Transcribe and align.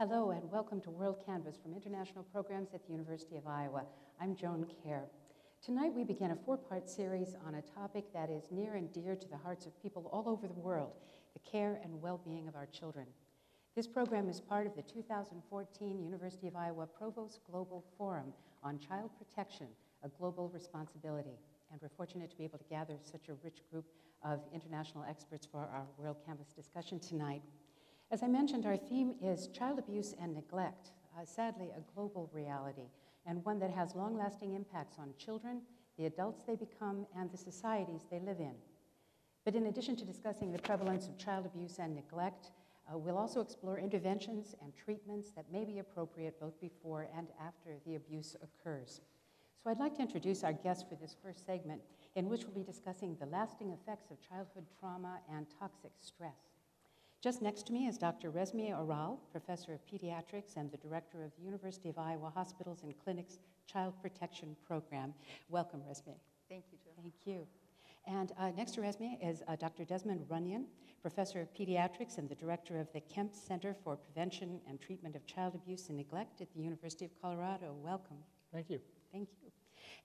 Hello 0.00 0.30
and 0.30 0.50
welcome 0.50 0.80
to 0.80 0.88
WorldCanvass 0.88 1.62
from 1.62 1.74
International 1.74 2.24
Programs 2.24 2.72
at 2.72 2.82
the 2.86 2.90
University 2.90 3.36
of 3.36 3.46
Iowa. 3.46 3.84
I'm 4.18 4.34
Joan 4.34 4.64
Kerr. 4.82 5.02
Tonight 5.62 5.92
we 5.94 6.04
begin 6.04 6.30
a 6.30 6.36
four-part 6.36 6.88
series 6.88 7.36
on 7.46 7.56
a 7.56 7.60
topic 7.60 8.06
that 8.14 8.30
is 8.30 8.44
near 8.50 8.76
and 8.76 8.90
dear 8.94 9.14
to 9.14 9.28
the 9.28 9.36
hearts 9.36 9.66
of 9.66 9.78
people 9.82 10.08
all 10.10 10.26
over 10.26 10.48
the 10.48 10.58
world, 10.58 10.92
the 11.34 11.38
care 11.40 11.82
and 11.84 12.00
well-being 12.00 12.48
of 12.48 12.56
our 12.56 12.64
children. 12.64 13.04
This 13.76 13.86
program 13.86 14.30
is 14.30 14.40
part 14.40 14.66
of 14.66 14.74
the 14.74 14.80
2014 14.80 16.02
University 16.02 16.48
of 16.48 16.56
Iowa 16.56 16.86
Provost 16.86 17.40
Global 17.50 17.84
Forum 17.98 18.32
on 18.62 18.78
Child 18.78 19.10
Protection, 19.18 19.66
a 20.02 20.08
Global 20.08 20.48
Responsibility. 20.48 21.38
And 21.70 21.78
we're 21.82 21.90
fortunate 21.90 22.30
to 22.30 22.38
be 22.38 22.44
able 22.44 22.56
to 22.56 22.64
gather 22.70 22.94
such 23.02 23.28
a 23.28 23.34
rich 23.44 23.58
group 23.70 23.84
of 24.24 24.40
international 24.54 25.04
experts 25.06 25.46
for 25.46 25.58
our 25.58 25.84
WorldCanvass 26.02 26.56
discussion 26.56 26.98
tonight. 27.00 27.42
As 28.12 28.24
I 28.24 28.26
mentioned, 28.26 28.66
our 28.66 28.76
theme 28.76 29.14
is 29.22 29.46
child 29.48 29.78
abuse 29.78 30.16
and 30.20 30.34
neglect, 30.34 30.90
uh, 31.16 31.24
sadly, 31.24 31.68
a 31.76 31.94
global 31.94 32.28
reality, 32.32 32.88
and 33.24 33.44
one 33.44 33.60
that 33.60 33.70
has 33.70 33.94
long 33.94 34.16
lasting 34.18 34.54
impacts 34.54 34.98
on 34.98 35.14
children, 35.16 35.62
the 35.96 36.06
adults 36.06 36.42
they 36.42 36.56
become, 36.56 37.06
and 37.16 37.30
the 37.30 37.36
societies 37.36 38.06
they 38.10 38.18
live 38.18 38.40
in. 38.40 38.54
But 39.44 39.54
in 39.54 39.66
addition 39.66 39.94
to 39.94 40.04
discussing 40.04 40.50
the 40.50 40.58
prevalence 40.58 41.06
of 41.06 41.18
child 41.18 41.46
abuse 41.46 41.78
and 41.78 41.94
neglect, 41.94 42.50
uh, 42.92 42.98
we'll 42.98 43.16
also 43.16 43.40
explore 43.40 43.78
interventions 43.78 44.56
and 44.60 44.72
treatments 44.74 45.30
that 45.36 45.52
may 45.52 45.64
be 45.64 45.78
appropriate 45.78 46.40
both 46.40 46.60
before 46.60 47.06
and 47.16 47.28
after 47.40 47.78
the 47.86 47.94
abuse 47.94 48.34
occurs. 48.42 49.02
So 49.62 49.70
I'd 49.70 49.78
like 49.78 49.94
to 49.96 50.02
introduce 50.02 50.42
our 50.42 50.52
guest 50.52 50.88
for 50.88 50.96
this 50.96 51.14
first 51.22 51.46
segment, 51.46 51.80
in 52.16 52.28
which 52.28 52.44
we'll 52.44 52.64
be 52.64 52.64
discussing 52.64 53.16
the 53.20 53.26
lasting 53.26 53.70
effects 53.70 54.10
of 54.10 54.16
childhood 54.20 54.66
trauma 54.80 55.20
and 55.32 55.46
toxic 55.60 55.92
stress. 56.00 56.49
Just 57.22 57.42
next 57.42 57.66
to 57.66 57.74
me 57.74 57.86
is 57.86 57.98
Dr. 57.98 58.30
Resmi 58.30 58.70
Oral, 58.70 59.20
professor 59.30 59.74
of 59.74 59.80
pediatrics 59.86 60.56
and 60.56 60.70
the 60.70 60.78
director 60.78 61.22
of 61.22 61.32
the 61.36 61.42
University 61.42 61.90
of 61.90 61.98
Iowa 61.98 62.32
Hospitals 62.34 62.82
and 62.82 62.94
Clinics 63.04 63.40
Child 63.66 63.92
Protection 64.00 64.56
Program. 64.66 65.12
Welcome, 65.50 65.80
Resmi. 65.86 66.14
Thank 66.48 66.64
you, 66.72 66.78
Joe. 66.82 66.92
Thank 66.96 67.12
you. 67.26 67.46
And 68.06 68.32
uh, 68.38 68.52
next 68.56 68.72
to 68.76 68.80
Resmi 68.80 69.18
is 69.22 69.42
uh, 69.48 69.56
Dr. 69.56 69.84
Desmond 69.84 70.24
Runyan, 70.30 70.64
professor 71.02 71.42
of 71.42 71.52
pediatrics 71.52 72.16
and 72.16 72.26
the 72.26 72.34
director 72.36 72.78
of 72.78 72.90
the 72.94 73.02
Kempe 73.02 73.34
Center 73.34 73.76
for 73.84 73.96
Prevention 73.96 74.58
and 74.66 74.80
Treatment 74.80 75.14
of 75.14 75.26
Child 75.26 75.56
Abuse 75.56 75.90
and 75.90 75.98
Neglect 75.98 76.40
at 76.40 76.50
the 76.54 76.60
University 76.60 77.04
of 77.04 77.10
Colorado. 77.20 77.74
Welcome. 77.82 78.16
Thank 78.50 78.70
you. 78.70 78.80
Thank 79.12 79.28
you. 79.42 79.50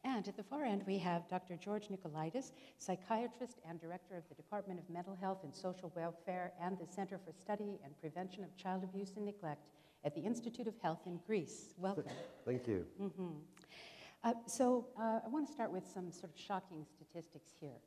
And 0.05 0.27
at 0.27 0.37
the 0.37 0.43
far 0.43 0.63
end, 0.63 0.83
we 0.85 0.99
have 0.99 1.27
Dr. 1.27 1.57
George 1.57 1.87
Nikolaidis, 1.87 2.51
psychiatrist 2.77 3.57
and 3.67 3.81
director 3.81 4.15
of 4.15 4.23
the 4.29 4.35
Department 4.35 4.79
of 4.79 4.87
Mental 4.87 5.17
Health 5.19 5.39
and 5.43 5.53
Social 5.53 5.91
Welfare 5.95 6.53
and 6.61 6.77
the 6.77 6.85
Center 6.85 7.17
for 7.17 7.33
Study 7.33 7.79
and 7.83 7.99
Prevention 7.99 8.43
of 8.43 8.55
Child 8.55 8.83
Abuse 8.83 9.13
and 9.15 9.25
Neglect 9.25 9.65
at 10.03 10.13
the 10.13 10.21
Institute 10.21 10.67
of 10.67 10.75
Health 10.83 10.99
in 11.07 11.19
Greece. 11.25 11.73
Welcome. 11.79 12.03
Thank 12.45 12.67
you. 12.67 12.85
Mm-hmm. 13.01 13.29
Uh, 14.23 14.33
so, 14.45 14.85
uh, 14.95 15.21
I 15.25 15.27
want 15.27 15.47
to 15.47 15.51
start 15.51 15.71
with 15.71 15.87
some 15.91 16.11
sort 16.11 16.31
of 16.31 16.39
shocking 16.39 16.85
statistics 16.85 17.53
here. 17.59 17.79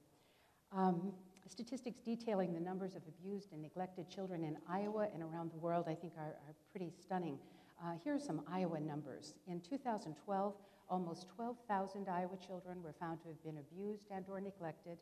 Um, 0.76 1.12
statistics 1.48 2.00
detailing 2.04 2.52
the 2.52 2.60
numbers 2.60 2.96
of 2.96 3.02
abused 3.06 3.52
and 3.52 3.62
neglected 3.62 4.10
children 4.10 4.42
in 4.42 4.56
Iowa 4.68 5.06
and 5.14 5.22
around 5.22 5.52
the 5.52 5.58
world, 5.58 5.84
I 5.86 5.94
think, 5.94 6.14
are, 6.18 6.34
are 6.48 6.54
pretty 6.72 6.90
stunning. 7.00 7.38
Uh, 7.80 7.92
here 8.02 8.16
are 8.16 8.20
some 8.20 8.42
Iowa 8.50 8.80
numbers. 8.80 9.34
In 9.46 9.60
2012, 9.60 10.54
almost 10.88 11.28
12,000 11.28 12.08
Iowa 12.08 12.36
children 12.44 12.82
were 12.82 12.94
found 12.98 13.20
to 13.22 13.28
have 13.28 13.42
been 13.42 13.58
abused 13.58 14.04
and 14.10 14.24
or 14.28 14.40
neglected, 14.40 14.98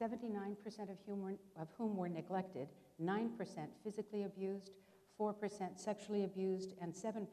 79% 0.00 0.56
of 0.90 0.96
whom, 1.06 1.22
were, 1.22 1.34
of 1.60 1.68
whom 1.76 1.96
were 1.96 2.08
neglected, 2.08 2.68
9% 3.02 3.30
physically 3.82 4.24
abused, 4.24 4.70
4% 5.18 5.34
sexually 5.78 6.24
abused, 6.24 6.74
and 6.80 6.94
7% 6.94 7.26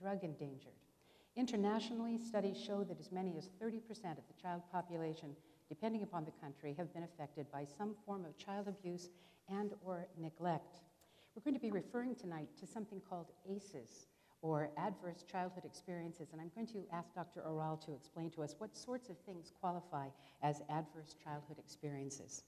drug 0.00 0.24
endangered. 0.24 0.72
Internationally, 1.36 2.18
studies 2.18 2.56
show 2.60 2.84
that 2.84 3.00
as 3.00 3.10
many 3.10 3.36
as 3.36 3.48
30% 3.62 3.78
of 4.18 4.24
the 4.28 4.40
child 4.40 4.62
population, 4.70 5.30
depending 5.68 6.02
upon 6.02 6.24
the 6.24 6.30
country, 6.42 6.74
have 6.78 6.92
been 6.92 7.02
affected 7.02 7.50
by 7.50 7.64
some 7.64 7.94
form 8.06 8.24
of 8.24 8.38
child 8.38 8.68
abuse 8.68 9.08
and 9.48 9.72
or 9.84 10.06
neglect. 10.18 10.80
We're 11.34 11.42
going 11.42 11.54
to 11.54 11.60
be 11.60 11.72
referring 11.72 12.14
tonight 12.14 12.48
to 12.60 12.66
something 12.66 13.00
called 13.08 13.26
ACEs, 13.48 14.06
or 14.44 14.68
adverse 14.76 15.24
childhood 15.24 15.64
experiences. 15.64 16.28
And 16.32 16.40
I'm 16.40 16.50
going 16.54 16.66
to 16.66 16.84
ask 16.92 17.14
Dr. 17.14 17.40
Oral 17.40 17.78
to 17.78 17.94
explain 17.94 18.28
to 18.32 18.42
us 18.42 18.54
what 18.58 18.76
sorts 18.76 19.08
of 19.08 19.16
things 19.24 19.50
qualify 19.58 20.08
as 20.42 20.60
adverse 20.68 21.16
childhood 21.24 21.56
experiences. 21.58 22.44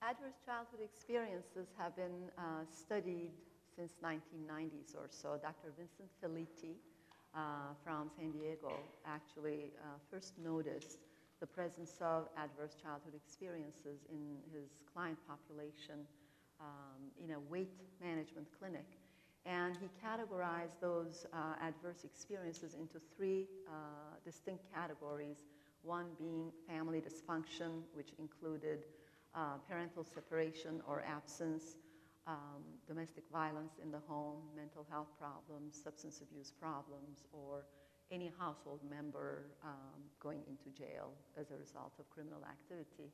Adverse 0.00 0.40
childhood 0.46 0.80
experiences 0.82 1.68
have 1.76 1.94
been 1.94 2.32
uh, 2.38 2.64
studied 2.72 3.32
since 3.76 3.92
1990s 4.02 4.96
or 4.96 5.08
so. 5.10 5.36
Dr. 5.36 5.76
Vincent 5.76 6.08
Felitti 6.24 6.80
uh, 7.36 7.76
from 7.84 8.08
San 8.16 8.32
Diego 8.32 8.72
actually 9.04 9.72
uh, 9.84 9.98
first 10.10 10.38
noticed 10.42 10.96
the 11.38 11.46
presence 11.46 11.96
of 12.00 12.28
adverse 12.38 12.74
childhood 12.80 13.12
experiences 13.14 14.08
in 14.08 14.40
his 14.54 14.70
client 14.90 15.18
population 15.28 16.00
um, 16.60 17.12
in 17.22 17.32
a 17.32 17.40
weight 17.40 17.76
management 18.00 18.46
clinic. 18.58 18.86
And 19.46 19.76
he 19.76 19.88
categorized 20.04 20.80
those 20.80 21.26
uh, 21.32 21.54
adverse 21.62 22.04
experiences 22.04 22.74
into 22.74 23.00
three 23.16 23.46
uh, 23.66 23.72
distinct 24.24 24.64
categories 24.74 25.44
one 25.82 26.06
being 26.18 26.50
family 26.66 27.00
dysfunction, 27.00 27.82
which 27.94 28.10
included 28.18 28.84
uh, 29.34 29.56
parental 29.68 30.04
separation 30.04 30.82
or 30.86 31.02
absence, 31.06 31.76
um, 32.26 32.62
domestic 32.86 33.24
violence 33.32 33.78
in 33.82 33.90
the 33.90 34.00
home, 34.06 34.42
mental 34.56 34.86
health 34.90 35.08
problems, 35.18 35.80
substance 35.82 36.20
abuse 36.20 36.52
problems, 36.60 37.24
or 37.32 37.64
any 38.10 38.32
household 38.38 38.80
member 38.88 39.46
um, 39.64 40.00
going 40.20 40.40
into 40.48 40.76
jail 40.76 41.10
as 41.38 41.50
a 41.50 41.56
result 41.56 41.92
of 41.98 42.08
criminal 42.10 42.42
activity. 42.44 43.12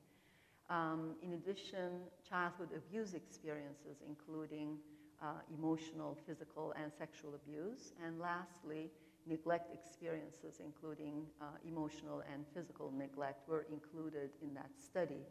Um, 0.71 1.15
in 1.23 1.35
addition, 1.35 2.09
childhood 2.29 2.71
abuse 2.75 3.15
experiences, 3.15 4.03
including 4.07 4.79
uh, 5.23 5.27
emotional, 5.53 6.17
physical, 6.27 6.75
and 6.81 6.93
sexual 6.97 7.35
abuse. 7.35 7.93
And 8.05 8.19
lastly, 8.19 8.91
neglect 9.27 9.73
experiences, 9.73 10.61
including 10.65 11.27
uh, 11.41 11.45
emotional 11.67 12.23
and 12.33 12.45
physical 12.55 12.93
neglect, 12.97 13.49
were 13.49 13.67
included 13.73 14.31
in 14.43 14.55
that 14.55 14.71
study. 14.79 15.23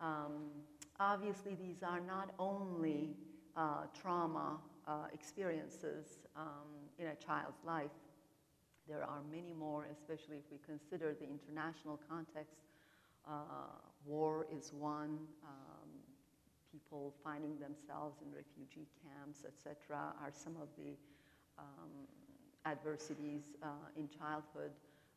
Um, 0.00 0.50
obviously, 0.98 1.54
these 1.54 1.82
are 1.82 2.00
not 2.00 2.30
only 2.38 3.16
uh, 3.56 3.86
trauma 4.00 4.58
uh, 4.86 4.92
experiences 5.12 6.20
um, 6.36 6.68
in 6.98 7.08
a 7.08 7.14
child's 7.14 7.62
life, 7.64 7.90
there 8.88 9.02
are 9.02 9.20
many 9.30 9.52
more, 9.52 9.86
especially 9.92 10.36
if 10.38 10.44
we 10.50 10.58
consider 10.64 11.14
the 11.14 11.26
international 11.26 12.00
context. 12.08 12.56
Uh, 13.26 13.32
war 14.06 14.46
is 14.50 14.72
one, 14.72 15.18
um, 15.44 15.67
people 16.72 17.14
finding 17.24 17.58
themselves 17.58 18.20
in 18.22 18.28
refugee 18.32 18.86
camps, 19.02 19.44
etc., 19.44 19.96
are 20.22 20.32
some 20.32 20.56
of 20.60 20.68
the 20.76 20.96
um, 21.58 22.06
adversities 22.66 23.56
uh, 23.62 23.66
in 23.96 24.08
childhood. 24.08 24.70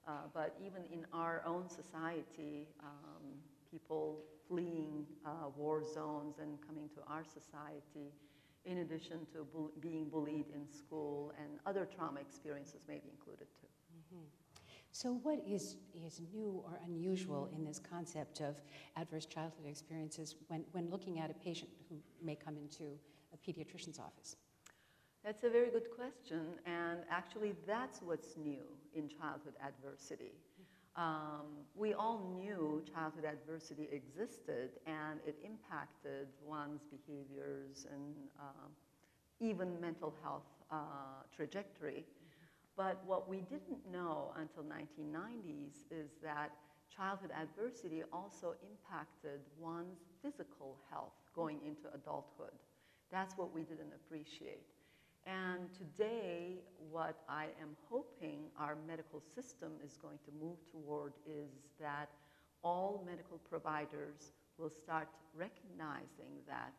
Uh, 0.07 0.11
but 0.33 0.55
even 0.65 0.81
in 0.91 1.05
our 1.13 1.43
own 1.45 1.69
society, 1.69 2.67
um, 2.81 3.23
people 3.69 4.19
fleeing 4.47 5.05
uh, 5.25 5.47
war 5.55 5.83
zones 5.83 6.39
and 6.39 6.57
coming 6.65 6.89
to 6.89 7.01
our 7.07 7.23
society, 7.23 8.11
in 8.65 8.79
addition 8.79 9.25
to 9.31 9.45
bu- 9.53 9.71
being 9.79 10.09
bullied 10.09 10.45
in 10.53 10.67
school 10.67 11.33
and 11.39 11.59
other 11.65 11.85
trauma 11.85 12.19
experiences, 12.19 12.81
may 12.87 12.97
be 12.97 13.09
included 13.09 13.47
too. 13.59 13.67
Mm-hmm. 14.15 14.40
So, 14.93 15.19
what 15.23 15.39
is, 15.47 15.77
is 16.05 16.21
new 16.33 16.61
or 16.65 16.79
unusual 16.85 17.49
in 17.55 17.63
this 17.63 17.79
concept 17.79 18.41
of 18.41 18.55
adverse 18.97 19.25
childhood 19.25 19.65
experiences 19.65 20.35
when, 20.47 20.65
when 20.73 20.89
looking 20.89 21.19
at 21.19 21.31
a 21.31 21.33
patient 21.33 21.69
who 21.89 21.95
may 22.21 22.35
come 22.35 22.57
into 22.57 22.99
a 23.33 23.37
pediatrician's 23.37 23.99
office? 23.99 24.35
That's 25.23 25.43
a 25.45 25.49
very 25.49 25.69
good 25.69 25.89
question, 25.95 26.55
and 26.65 26.99
actually, 27.09 27.53
that's 27.65 28.01
what's 28.01 28.35
new 28.35 28.63
in 28.93 29.07
childhood 29.07 29.53
adversity. 29.65 30.33
Um, 30.97 31.63
we 31.73 31.93
all 31.93 32.35
knew 32.37 32.83
childhood 32.93 33.23
adversity 33.23 33.87
existed 33.93 34.71
and 34.85 35.21
it 35.25 35.37
impacted 35.41 36.27
one's 36.45 36.81
behaviors 36.83 37.87
and 37.89 38.13
uh, 38.37 38.67
even 39.39 39.79
mental 39.79 40.13
health 40.21 40.43
uh, 40.69 41.23
trajectory. 41.33 42.03
But 42.77 43.01
what 43.05 43.27
we 43.27 43.41
didn't 43.41 43.91
know 43.91 44.33
until 44.37 44.63
1990s 44.63 45.83
is 45.91 46.11
that 46.23 46.51
childhood 46.95 47.31
adversity 47.39 48.03
also 48.11 48.55
impacted 48.63 49.41
one's 49.59 49.99
physical 50.21 50.77
health 50.89 51.13
going 51.35 51.59
into 51.65 51.93
adulthood. 51.93 52.53
That's 53.11 53.37
what 53.37 53.53
we 53.53 53.61
didn't 53.63 53.93
appreciate. 53.93 54.65
And 55.25 55.69
today, 55.77 56.63
what 56.89 57.17
I 57.29 57.45
am 57.61 57.75
hoping 57.89 58.45
our 58.57 58.75
medical 58.87 59.21
system 59.35 59.73
is 59.85 59.97
going 60.01 60.17
to 60.25 60.31
move 60.43 60.57
toward 60.71 61.13
is 61.27 61.51
that 61.79 62.09
all 62.63 63.03
medical 63.05 63.37
providers 63.49 64.31
will 64.57 64.69
start 64.69 65.07
recognizing 65.35 66.41
that 66.47 66.73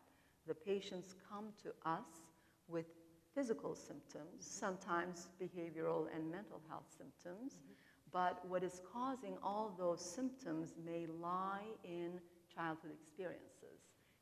the 0.46 0.54
patients 0.54 1.14
come 1.28 1.46
to 1.62 1.70
us 1.88 2.26
with 2.68 2.86
physical 3.34 3.75
symptoms, 3.75 4.40
sometimes 4.40 5.29
behavioral 5.40 6.06
and 6.14 6.31
mental 6.31 6.61
health 6.69 6.87
symptoms. 6.96 7.55
But 8.12 8.44
what 8.46 8.62
is 8.62 8.82
causing 8.93 9.37
all 9.43 9.75
those 9.79 10.05
symptoms 10.05 10.75
may 10.84 11.06
lie 11.20 11.64
in 11.84 12.20
childhood 12.55 12.90
experiences. 12.93 13.81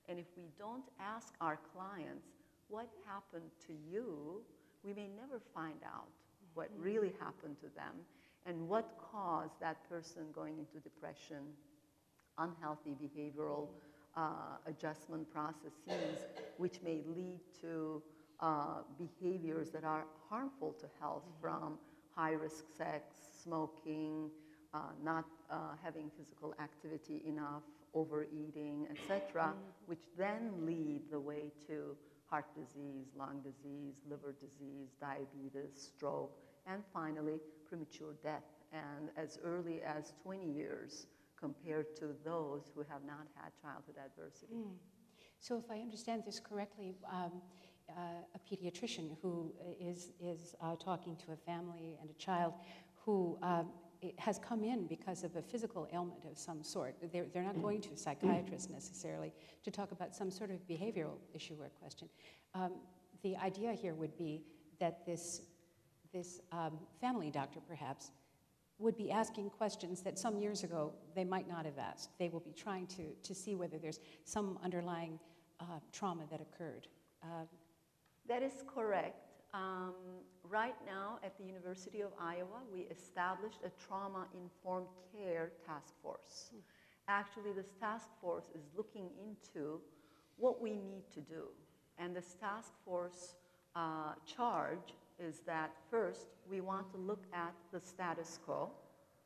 And 0.09 0.19
if 0.19 0.27
we 0.37 0.45
don't 0.59 0.85
ask 1.01 1.35
our 1.41 1.59
clients 1.73 2.29
what 2.69 2.89
happened 3.05 3.51
to 3.67 3.73
you, 3.91 4.43
we 4.85 4.93
may 4.93 5.09
never 5.21 5.41
find 5.55 5.81
out 5.85 6.09
what 6.55 6.69
really 6.79 7.13
happened 7.21 7.57
to 7.61 7.67
them 7.75 7.95
and 8.47 8.69
what 8.69 8.97
caused 9.13 9.61
that 9.61 9.89
person 9.89 10.23
going 10.35 10.59
into 10.59 10.79
depression, 10.83 11.43
unhealthy 12.39 12.95
behavioral 13.03 13.69
uh, 14.17 14.57
adjustment 14.67 15.31
processes, 15.31 16.25
which 16.57 16.81
may 16.83 17.01
lead 17.15 17.41
to 17.61 18.03
uh, 18.41 18.83
behaviors 18.99 19.71
that 19.71 19.85
are 19.85 20.05
harmful 20.29 20.73
to 20.81 20.87
health 20.99 21.25
from 21.41 21.79
high 22.15 22.33
risk 22.33 22.65
sex, 22.77 23.17
smoking, 23.43 24.31
uh, 24.75 24.79
not 25.03 25.25
uh, 25.51 25.75
having 25.83 26.11
physical 26.17 26.55
activity 26.61 27.23
enough, 27.27 27.63
overeating, 27.95 28.87
etc., 28.91 29.53
which 29.87 30.03
then 30.17 30.53
lead 30.65 31.03
the 31.11 31.19
way 31.19 31.53
to 31.67 31.97
heart 32.29 32.47
disease, 32.55 33.07
lung 33.17 33.41
disease, 33.41 34.03
liver 34.09 34.35
disease, 34.41 34.91
diabetes, 35.01 35.91
stroke, 35.95 36.39
and 36.67 36.83
finally 36.93 37.41
premature 37.69 38.15
death, 38.23 38.45
and 38.73 39.11
as 39.17 39.39
early 39.45 39.81
as 39.83 40.13
20 40.23 40.45
years 40.53 41.07
compared 41.39 41.97
to 41.97 42.15
those 42.25 42.71
who 42.75 42.83
have 42.83 43.03
not 43.05 43.27
had 43.35 43.51
childhood 43.61 43.97
adversity. 44.05 44.55
Mm. 44.55 44.75
So, 45.41 45.57
if 45.57 45.71
I 45.71 45.81
understand 45.81 46.23
this 46.27 46.39
correctly, 46.39 46.95
um, 47.11 47.33
uh, 47.97 48.03
a 48.35 48.39
pediatrician 48.39 49.17
who 49.23 49.53
is, 49.81 50.11
is 50.21 50.55
uh, 50.61 50.77
talking 50.77 51.17
to 51.17 51.33
a 51.33 51.37
family 51.37 51.97
and 52.01 52.11
a 52.11 52.15
child 52.15 52.55
who 53.05 53.39
um, 53.43 53.69
has 54.19 54.39
come 54.39 54.65
in 54.65 54.87
because 54.87 55.25
of 55.25 55.37
a 55.37 55.43
physical 55.43 55.89
ailment 55.93 56.25
of 56.25 56.39
some 56.39 56.63
sort. 56.63 56.95
They're, 57.13 57.27
they're 57.33 57.43
not 57.43 57.61
going 57.61 57.81
to 57.83 57.91
a 57.91 57.97
psychiatrist 57.97 58.71
necessarily 58.71 59.33
to 59.65 59.71
talk 59.71 59.93
about 59.93 60.15
some 60.15 60.31
sort 60.31 60.51
of 60.51 60.67
behavioral 60.67 61.19
issue 61.35 61.57
or 61.61 61.69
question. 61.81 62.09
Um, 62.55 62.73
the 63.23 63.37
idea 63.37 63.73
here 63.73 63.95
would 63.95 64.17
be 64.17 64.43
that 64.79 65.05
this, 65.05 65.43
this 66.13 66.41
um, 66.53 66.79
family 67.01 67.31
doctor, 67.31 67.61
perhaps, 67.69 68.11
would 68.79 68.97
be 68.97 69.11
asking 69.11 69.51
questions 69.51 70.01
that 70.01 70.19
some 70.19 70.39
years 70.39 70.65
ago 70.65 70.93
they 71.15 71.25
might 71.25 71.47
not 71.47 71.67
have 71.67 71.79
asked. 71.79 72.09
They 72.19 72.31
will 72.31 72.41
be 72.41 72.53
trying 72.53 72.87
to, 72.89 73.13
to 73.23 73.35
see 73.35 73.55
whether 73.55 73.79
there's 73.79 74.01
some 74.25 74.59
underlying 74.65 75.19
uh, 75.61 75.65
trauma 75.93 76.23
that 76.31 76.41
occurred. 76.41 76.89
Uh, 77.23 77.45
that 78.29 78.43
is 78.43 78.65
correct. 78.75 79.27
Um, 79.53 79.95
right 80.49 80.77
now 80.87 81.19
at 81.25 81.37
the 81.39 81.45
University 81.45 82.01
of 82.03 82.11
Iowa, 82.21 82.63
we 82.73 82.81
established 82.91 83.59
a 83.65 83.71
trauma 83.85 84.27
informed 84.35 84.87
care 85.13 85.53
task 85.67 85.95
force. 86.03 86.51
Actually, 87.09 87.53
this 87.53 87.73
task 87.81 88.09
force 88.21 88.45
is 88.55 88.63
looking 88.77 89.11
into 89.19 89.81
what 90.37 90.63
we 90.63 90.71
need 90.71 91.05
to 91.15 91.21
do. 91.21 91.45
And 91.99 92.15
this 92.15 92.37
task 92.41 92.73
force 92.85 93.35
uh, 93.75 94.15
charge 94.25 94.95
is 95.19 95.41
that 95.47 95.73
first, 95.91 96.27
we 96.49 96.61
want 96.61 96.91
to 96.93 96.97
look 96.99 97.25
at 97.33 97.53
the 97.73 97.81
status 97.81 98.39
quo. 98.45 98.71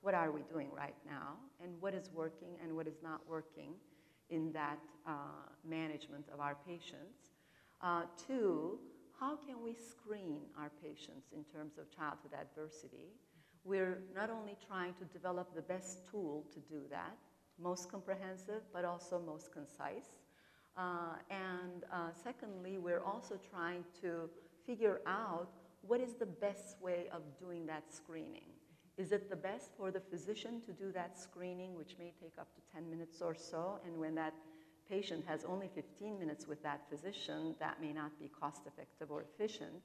What 0.01 0.15
are 0.15 0.33
we 0.33 0.43
doing 0.51 0.69
right 0.77 0.97
now? 1.07 1.37
And 1.63 1.81
what 1.81 1.95
is 1.95 2.11
working 2.15 2.57
and 2.63 2.75
what 2.75 2.87
is 2.87 3.03
not 3.03 3.21
working 3.29 3.75
in 4.31 4.53
that 4.53 4.79
uh, 5.07 5.13
management 5.67 6.25
of 6.33 6.41
our 6.41 6.57
patients. 6.67 7.34
Uh, 7.85 8.01
two, 8.27 8.79
how 9.21 9.37
can 9.37 9.63
we 9.63 9.75
screen 9.75 10.41
our 10.59 10.71
patients 10.83 11.29
in 11.37 11.45
terms 11.45 11.77
of 11.77 11.95
childhood 11.95 12.33
adversity? 12.33 13.13
We're 13.63 13.99
not 14.15 14.31
only 14.31 14.57
trying 14.67 14.95
to 14.95 15.05
develop 15.05 15.55
the 15.55 15.61
best 15.61 15.99
tool 16.11 16.47
to 16.55 16.61
do 16.61 16.81
that, 16.91 17.19
most 17.61 17.91
comprehensive, 17.91 18.63
but 18.73 18.87
also 18.87 19.21
most 19.21 19.53
concise. 19.53 20.17
Uh, 20.79 21.17
and 21.29 21.85
uh, 21.93 22.09
secondly, 22.23 22.79
we're 22.79 23.05
also 23.05 23.39
trying 23.51 23.85
to 24.01 24.31
figure 24.67 25.03
out 25.07 25.51
what 25.83 26.01
is 26.01 26.15
the 26.15 26.27
best 26.27 26.81
way 26.81 27.09
of 27.13 27.21
doing 27.39 27.67
that 27.67 27.93
screening. 27.93 28.49
Is 28.97 29.13
it 29.13 29.29
the 29.29 29.37
best 29.37 29.73
for 29.77 29.91
the 29.91 30.01
physician 30.01 30.63
to 30.63 30.73
do 30.73 30.91
that 30.93 31.19
screening, 31.19 31.75
which 31.75 31.97
may 31.99 32.15
take 32.19 32.39
up 32.39 32.49
to 32.55 32.63
10 32.73 32.89
minutes 32.89 33.21
or 33.21 33.35
so, 33.35 33.79
and 33.85 33.99
when 33.99 34.15
that 34.15 34.33
patient 34.89 35.25
has 35.27 35.45
only 35.45 35.69
15 35.75 36.19
minutes 36.19 36.47
with 36.47 36.63
that 36.63 36.83
physician, 36.91 37.55
that 37.61 37.81
may 37.81 37.93
not 37.93 38.19
be 38.19 38.29
cost 38.29 38.63
effective 38.67 39.11
or 39.11 39.23
efficient. 39.23 39.83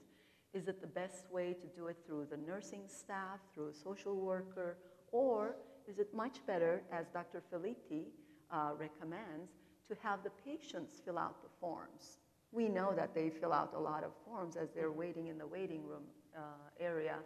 Is 0.54 0.68
it 0.68 0.82
the 0.82 0.88
best 0.88 1.32
way 1.32 1.54
to 1.54 1.68
do 1.76 1.88
it 1.88 1.98
through 2.06 2.28
the 2.30 2.38
nursing 2.38 2.84
staff, 2.88 3.40
through 3.54 3.70
a 3.70 3.74
social 3.74 4.16
worker, 4.16 4.78
or 5.12 5.56
is 5.88 6.00
it 6.00 6.14
much 6.14 6.46
better, 6.46 6.82
as 6.92 7.08
Dr. 7.10 7.42
Felitti 7.52 8.06
uh, 8.52 8.72
recommends, 8.78 9.52
to 9.88 9.96
have 10.02 10.24
the 10.24 10.32
patients 10.46 11.02
fill 11.04 11.18
out 11.18 11.42
the 11.42 11.50
forms? 11.60 12.18
We 12.52 12.68
know 12.68 12.94
that 12.96 13.14
they 13.14 13.30
fill 13.30 13.54
out 13.54 13.74
a 13.76 13.80
lot 13.80 14.04
of 14.04 14.12
forms 14.26 14.56
as 14.56 14.70
they're 14.74 14.92
waiting 14.92 15.28
in 15.28 15.38
the 15.38 15.46
waiting 15.46 15.86
room 15.86 16.04
uh, 16.36 16.42
area. 16.80 17.18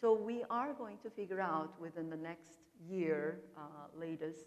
So 0.00 0.14
we 0.14 0.44
are 0.50 0.72
going 0.74 0.98
to 1.02 1.10
figure 1.10 1.40
out 1.40 1.80
within 1.80 2.10
the 2.10 2.16
next 2.16 2.52
year, 2.88 3.40
uh, 3.56 3.60
latest, 3.98 4.44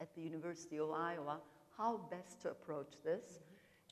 at 0.00 0.14
the 0.14 0.22
University 0.22 0.78
of 0.78 0.90
Iowa, 0.90 1.38
how 1.76 2.00
best 2.10 2.42
to 2.42 2.50
approach 2.50 2.94
this. 3.04 3.40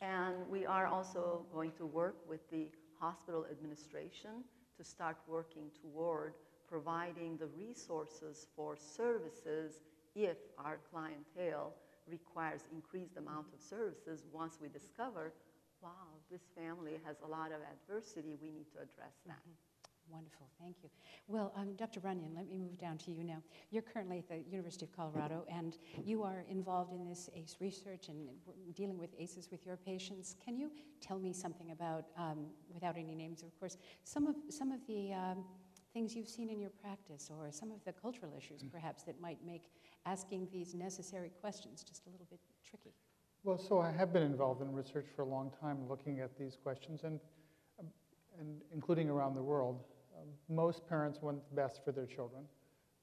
And 0.00 0.34
we 0.48 0.66
are 0.66 0.86
also 0.86 1.46
going 1.52 1.72
to 1.72 1.86
work 1.86 2.16
with 2.28 2.40
the 2.50 2.68
hospital 2.98 3.46
administration 3.50 4.44
to 4.76 4.84
start 4.84 5.16
working 5.28 5.70
toward 5.80 6.34
providing 6.68 7.36
the 7.36 7.46
resources 7.46 8.46
for 8.56 8.76
services 8.76 9.80
if 10.14 10.38
our 10.58 10.78
clientele 10.90 11.74
requires 12.08 12.62
increased 12.72 13.16
amount 13.16 13.46
of 13.54 13.60
services 13.60 14.24
once 14.32 14.58
we 14.60 14.68
discover, 14.68 15.32
wow, 15.82 15.90
this 16.30 16.42
family 16.56 16.98
has 17.04 17.16
a 17.24 17.28
lot 17.28 17.52
of 17.52 17.60
adversity, 17.70 18.36
we 18.40 18.50
need 18.50 18.66
to 18.72 18.78
address 18.78 19.16
that. 19.26 19.38
Mm-hmm. 19.38 19.71
Wonderful, 20.10 20.48
thank 20.60 20.76
you. 20.82 20.90
Well, 21.26 21.52
um, 21.56 21.74
Dr. 21.76 22.00
Runyan, 22.00 22.36
let 22.36 22.48
me 22.48 22.58
move 22.58 22.78
down 22.78 22.98
to 22.98 23.10
you 23.10 23.24
now. 23.24 23.42
You're 23.70 23.82
currently 23.82 24.18
at 24.18 24.28
the 24.28 24.42
University 24.50 24.84
of 24.84 24.94
Colorado, 24.94 25.44
and 25.48 25.78
you 26.04 26.22
are 26.22 26.44
involved 26.48 26.92
in 26.92 27.08
this 27.08 27.30
ACE 27.34 27.56
research 27.60 28.08
and 28.08 28.28
dealing 28.74 28.98
with 28.98 29.10
ACEs 29.18 29.48
with 29.50 29.64
your 29.64 29.76
patients. 29.76 30.36
Can 30.44 30.56
you 30.56 30.70
tell 31.00 31.18
me 31.18 31.32
something 31.32 31.70
about, 31.70 32.06
um, 32.16 32.46
without 32.72 32.96
any 32.96 33.14
names, 33.14 33.42
of 33.42 33.58
course, 33.58 33.78
some 34.04 34.26
of 34.26 34.36
some 34.50 34.72
of 34.72 34.80
the 34.86 35.12
um, 35.12 35.44
things 35.94 36.14
you've 36.14 36.28
seen 36.28 36.50
in 36.50 36.60
your 36.60 36.70
practice, 36.70 37.30
or 37.30 37.50
some 37.50 37.70
of 37.70 37.82
the 37.84 37.92
cultural 37.92 38.34
issues, 38.36 38.62
perhaps, 38.70 39.02
that 39.04 39.20
might 39.20 39.38
make 39.44 39.70
asking 40.06 40.48
these 40.52 40.74
necessary 40.74 41.30
questions 41.40 41.82
just 41.82 42.06
a 42.06 42.10
little 42.10 42.26
bit 42.28 42.40
tricky? 42.68 42.92
Well, 43.44 43.58
so 43.58 43.80
I 43.80 43.90
have 43.90 44.12
been 44.12 44.22
involved 44.22 44.62
in 44.62 44.72
research 44.72 45.06
for 45.16 45.22
a 45.22 45.26
long 45.26 45.50
time, 45.60 45.88
looking 45.88 46.20
at 46.20 46.38
these 46.38 46.56
questions, 46.62 47.02
and 47.04 47.18
um, 47.80 47.86
and 48.38 48.60
including 48.72 49.08
around 49.08 49.34
the 49.34 49.42
world. 49.42 49.84
Um, 50.22 50.28
most 50.48 50.86
parents 50.88 51.20
want 51.20 51.38
the 51.48 51.56
best 51.56 51.84
for 51.84 51.92
their 51.92 52.06
children, 52.06 52.42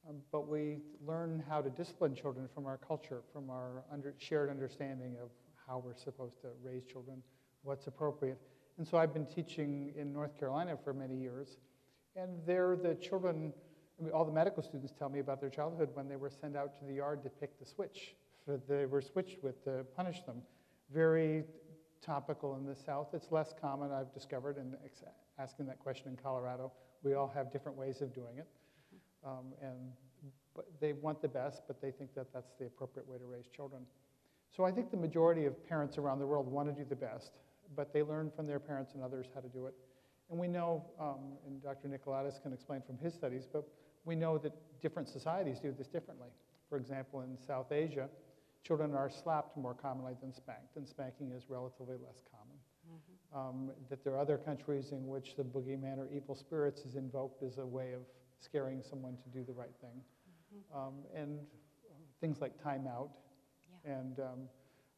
um, 0.08 0.16
but 0.32 0.48
we 0.48 0.78
learn 1.06 1.44
how 1.50 1.62
to 1.62 1.70
discipline 1.70 2.16
children 2.16 2.48
from 2.54 2.66
our 2.66 2.78
culture, 2.78 3.22
from 3.34 3.50
our 3.50 3.84
under, 3.92 4.14
shared 4.18 4.50
understanding 4.50 5.18
of 5.22 5.30
how 5.68 5.82
we're 5.86 5.96
supposed 5.96 6.40
to 6.42 6.48
raise 6.64 6.86
children, 6.86 7.22
what's 7.64 7.88
appropriate. 7.88 8.40
And 8.78 8.88
so 8.88 8.98
I've 8.98 9.14
been 9.14 9.26
teaching 9.26 9.94
in 9.98 10.14
North 10.14 10.38
Carolina 10.40 10.78
for 10.82 10.94
many 10.94 11.16
years, 11.16 11.58
and 12.16 12.40
there 12.46 12.78
the 12.82 12.96
children, 12.96 13.54
I 14.00 14.04
mean, 14.04 14.14
all 14.14 14.26
the 14.26 14.32
medical 14.32 14.64
students 14.64 14.94
tell 14.98 15.10
me 15.10 15.20
about 15.20 15.42
their 15.42 15.50
childhood 15.50 15.90
when 15.94 16.08
they 16.08 16.16
were 16.16 16.30
sent 16.30 16.56
out 16.56 16.80
to 16.80 16.86
the 16.86 16.94
yard 16.94 17.24
to 17.24 17.30
pick 17.30 17.60
the 17.60 17.66
switch. 17.66 18.16
For 18.46 18.60
they 18.70 18.86
were 18.86 19.02
switched 19.02 19.44
with 19.44 19.64
to 19.66 19.86
punish 19.96 20.24
them. 20.24 20.42
Very 20.94 21.44
topical 22.02 22.56
in 22.56 22.66
the 22.66 22.76
South. 22.76 23.10
It's 23.14 23.32
less 23.32 23.54
common, 23.60 23.92
I've 23.92 24.14
discovered, 24.14 24.58
in 24.58 24.76
asking 25.38 25.68
that 25.68 25.80
question 25.80 26.08
in 26.08 26.16
Colorado. 26.16 26.72
We 27.04 27.14
all 27.14 27.32
have 27.34 27.52
different 27.52 27.78
ways 27.78 28.02
of 28.02 28.14
doing 28.14 28.38
it. 28.38 28.48
Um, 29.26 29.54
and 29.62 29.76
they 30.80 30.94
want 30.94 31.22
the 31.22 31.28
best, 31.28 31.64
but 31.68 31.82
they 31.82 31.92
think 31.92 32.14
that 32.16 32.34
that's 32.34 32.52
the 32.60 32.66
appropriate 32.66 33.08
way 33.08 33.18
to 33.18 33.26
raise 33.26 33.48
children. 33.48 33.84
So 34.56 34.66
I 34.66 34.72
think 34.72 34.92
the 34.92 34.98
majority 34.98 35.46
of 35.46 35.68
parents 35.68 35.98
around 35.98 36.20
the 36.20 36.28
world 36.28 36.48
want 36.48 36.68
to 36.70 36.74
do 36.74 36.88
the 36.88 36.96
best, 36.96 37.32
but 37.76 37.94
they 37.94 38.04
learn 38.04 38.32
from 38.36 38.48
their 38.48 38.60
parents 38.60 38.94
and 38.94 39.04
others 39.04 39.28
how 39.34 39.42
to 39.42 39.48
do 39.48 39.68
it. 39.68 39.74
And 40.30 40.40
we 40.40 40.48
know, 40.48 40.86
um, 41.00 41.38
and 41.46 41.62
Dr. 41.62 41.88
Nikolaidis 41.88 42.42
can 42.42 42.54
explain 42.54 42.82
from 42.86 42.98
his 42.98 43.14
studies, 43.14 43.48
but 43.52 43.68
we 44.06 44.16
know 44.16 44.38
that 44.40 44.54
different 44.82 45.08
societies 45.08 45.60
do 45.60 45.74
this 45.78 45.88
differently. 45.88 46.30
For 46.70 46.78
example, 46.78 47.22
in 47.22 47.38
South 47.38 47.72
Asia, 47.72 48.10
children 48.64 48.94
are 48.94 49.10
slapped 49.10 49.58
more 49.58 49.74
commonly 49.74 50.14
than 50.22 50.34
spanked, 50.34 50.76
and 50.76 50.88
spanking 50.88 51.32
is 51.32 51.50
relatively 51.50 51.96
less 51.96 52.22
common. 52.32 52.49
Um, 53.36 53.72
that 53.90 54.04
there 54.04 54.14
are 54.14 54.20
other 54.20 54.38
countries 54.38 54.92
in 54.92 55.08
which 55.08 55.36
the 55.36 55.44
boogeyman 55.44 56.00
or 56.00 56.10
evil 56.12 56.34
spirits 56.34 56.82
is 56.82 56.96
invoked 56.96 57.44
as 57.44 57.60
a 57.60 57.66
way 57.66 57.94
of 57.94 58.02
scaring 58.40 58.82
someone 58.82 59.18
to 59.18 59.30
do 59.30 59.44
the 59.46 59.54
right 59.54 59.76
thing. 59.82 60.02
Mm-hmm. 60.56 60.80
Um, 60.80 60.94
and 61.16 61.40
things 62.20 62.42
like 62.42 62.54
timeout. 62.64 63.10
Yeah. 63.86 63.94
And 63.94 64.20
um, 64.20 64.40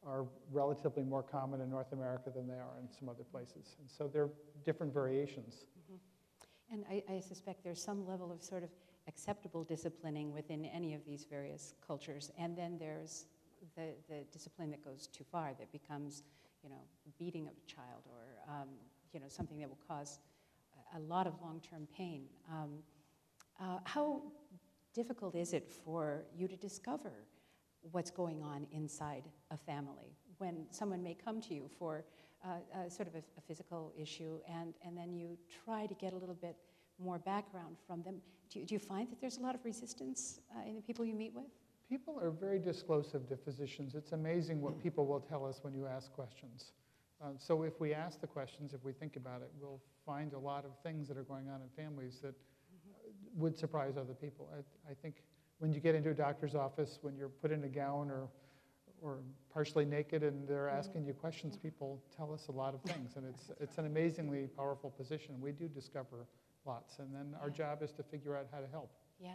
are 0.06 0.26
relatively 0.50 1.04
more 1.04 1.22
common 1.22 1.60
in 1.60 1.70
North 1.70 1.92
America 1.92 2.30
than 2.34 2.46
they 2.48 2.54
are 2.54 2.78
in 2.80 2.88
some 2.90 3.08
other 3.08 3.24
places. 3.30 3.76
And 3.78 3.88
so 3.88 4.08
there 4.08 4.24
are 4.24 4.30
different 4.64 4.92
variations. 4.92 5.64
And 6.70 6.84
I, 6.90 7.02
I 7.16 7.20
suspect 7.20 7.62
there's 7.62 7.82
some 7.82 8.06
level 8.06 8.32
of 8.32 8.42
sort 8.42 8.62
of 8.62 8.70
acceptable 9.06 9.62
disciplining 9.62 10.32
within 10.32 10.64
any 10.64 10.94
of 10.94 11.04
these 11.04 11.26
various 11.28 11.74
cultures. 11.86 12.32
And 12.38 12.56
then 12.56 12.78
there's 12.78 13.26
the, 13.76 13.90
the 14.08 14.24
discipline 14.32 14.70
that 14.70 14.82
goes 14.82 15.06
too 15.06 15.24
far, 15.30 15.52
that 15.58 15.70
becomes, 15.70 16.22
you 16.64 16.70
know, 16.70 16.80
beating 17.18 17.46
of 17.46 17.52
a 17.52 17.66
child 17.70 18.02
or, 18.06 18.21
um, 18.48 18.68
you 19.12 19.20
know, 19.20 19.26
something 19.28 19.58
that 19.58 19.68
will 19.68 19.78
cause 19.86 20.18
a, 20.96 21.00
lot 21.00 21.26
of 21.26 21.34
long-term 21.42 21.86
pain. 21.96 22.24
Um, 22.50 22.70
uh, 23.60 23.78
how 23.84 24.22
difficult 24.94 25.34
is 25.34 25.52
it 25.52 25.70
for 25.84 26.24
you 26.34 26.48
to 26.48 26.56
discover 26.56 27.12
what's 27.90 28.10
going 28.10 28.42
on 28.42 28.66
inside 28.72 29.24
a 29.50 29.56
family 29.56 30.16
when 30.38 30.66
someone 30.70 31.02
may 31.02 31.14
come 31.14 31.40
to 31.40 31.54
you 31.54 31.68
for 31.78 32.04
uh, 32.44 32.88
sort 32.88 33.08
of 33.08 33.14
a, 33.14 33.22
a, 33.38 33.40
physical 33.46 33.92
issue 33.96 34.38
and, 34.48 34.74
and 34.84 34.96
then 34.96 35.14
you 35.14 35.38
try 35.64 35.86
to 35.86 35.94
get 35.94 36.12
a 36.12 36.16
little 36.16 36.34
bit 36.34 36.56
more 36.98 37.18
background 37.18 37.76
from 37.86 38.02
them? 38.02 38.16
Do 38.50 38.60
you, 38.60 38.66
do 38.66 38.74
you 38.74 38.78
find 38.78 39.08
that 39.10 39.20
there's 39.20 39.38
a 39.38 39.40
lot 39.40 39.54
of 39.54 39.64
resistance 39.64 40.40
uh, 40.56 40.68
in 40.68 40.74
the 40.74 40.82
people 40.82 41.04
you 41.04 41.14
meet 41.14 41.34
with? 41.34 41.44
People 41.88 42.18
are 42.20 42.30
very 42.30 42.58
disclosive 42.58 43.28
to 43.28 43.36
physicians. 43.36 43.94
It's 43.94 44.12
amazing 44.12 44.60
what 44.60 44.82
people 44.82 45.06
will 45.06 45.20
tell 45.20 45.44
us 45.44 45.60
when 45.62 45.74
you 45.74 45.86
ask 45.86 46.12
questions. 46.12 46.72
Uh, 47.22 47.28
so 47.38 47.62
if 47.62 47.78
we 47.80 47.94
ask 47.94 48.20
the 48.20 48.26
questions, 48.26 48.74
if 48.74 48.84
we 48.84 48.92
think 48.92 49.16
about 49.16 49.42
it, 49.42 49.50
we'll 49.60 49.80
find 50.04 50.32
a 50.32 50.38
lot 50.38 50.64
of 50.64 50.72
things 50.82 51.06
that 51.06 51.16
are 51.16 51.22
going 51.22 51.48
on 51.48 51.60
in 51.62 51.68
families 51.76 52.18
that 52.20 52.34
would 53.36 53.56
surprise 53.56 53.96
other 53.96 54.14
people. 54.14 54.48
I, 54.52 54.90
I, 54.90 54.94
think 54.94 55.22
when 55.58 55.72
you 55.72 55.80
get 55.80 55.94
into 55.94 56.10
a 56.10 56.14
doctor's 56.14 56.54
office, 56.54 56.98
when 57.02 57.16
you're 57.16 57.28
put 57.28 57.52
in 57.52 57.62
a 57.64 57.68
gown 57.68 58.10
or, 58.10 58.28
or 59.00 59.20
partially 59.52 59.84
naked 59.84 60.22
and 60.22 60.46
they're 60.48 60.66
mm-hmm. 60.66 60.78
asking 60.78 61.06
you 61.06 61.12
questions, 61.12 61.56
people 61.56 62.02
tell 62.14 62.32
us 62.32 62.48
a 62.48 62.52
lot 62.52 62.74
of 62.74 62.82
things. 62.82 63.12
And 63.16 63.24
it's, 63.26 63.50
it's 63.60 63.78
an 63.78 63.86
amazingly 63.86 64.48
powerful 64.56 64.90
position. 64.90 65.40
We 65.40 65.52
do 65.52 65.68
discover 65.68 66.26
lots. 66.66 66.98
And 66.98 67.14
then 67.14 67.34
our 67.40 67.50
job 67.50 67.82
is 67.82 67.92
to 67.92 68.02
figure 68.02 68.36
out 68.36 68.46
how 68.52 68.58
to 68.58 68.68
help. 68.72 68.90
Yeah. 69.20 69.30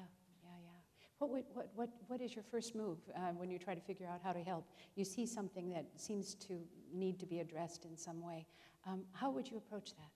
What, 1.19 1.31
would, 1.31 1.43
what, 1.53 1.69
what, 1.75 1.89
what 2.07 2.21
is 2.21 2.35
your 2.35 2.43
first 2.43 2.75
move 2.75 2.97
uh, 3.15 3.31
when 3.35 3.49
you 3.49 3.57
try 3.57 3.73
to 3.73 3.81
figure 3.81 4.05
out 4.05 4.21
how 4.23 4.33
to 4.33 4.41
help? 4.41 4.65
You 4.95 5.03
see 5.03 5.25
something 5.25 5.69
that 5.71 5.85
seems 5.95 6.35
to 6.35 6.59
need 6.93 7.19
to 7.19 7.25
be 7.25 7.39
addressed 7.39 7.85
in 7.85 7.97
some 7.97 8.21
way. 8.21 8.45
Um, 8.85 9.01
how 9.13 9.31
would 9.31 9.49
you 9.49 9.57
approach 9.57 9.95
that? 9.95 10.11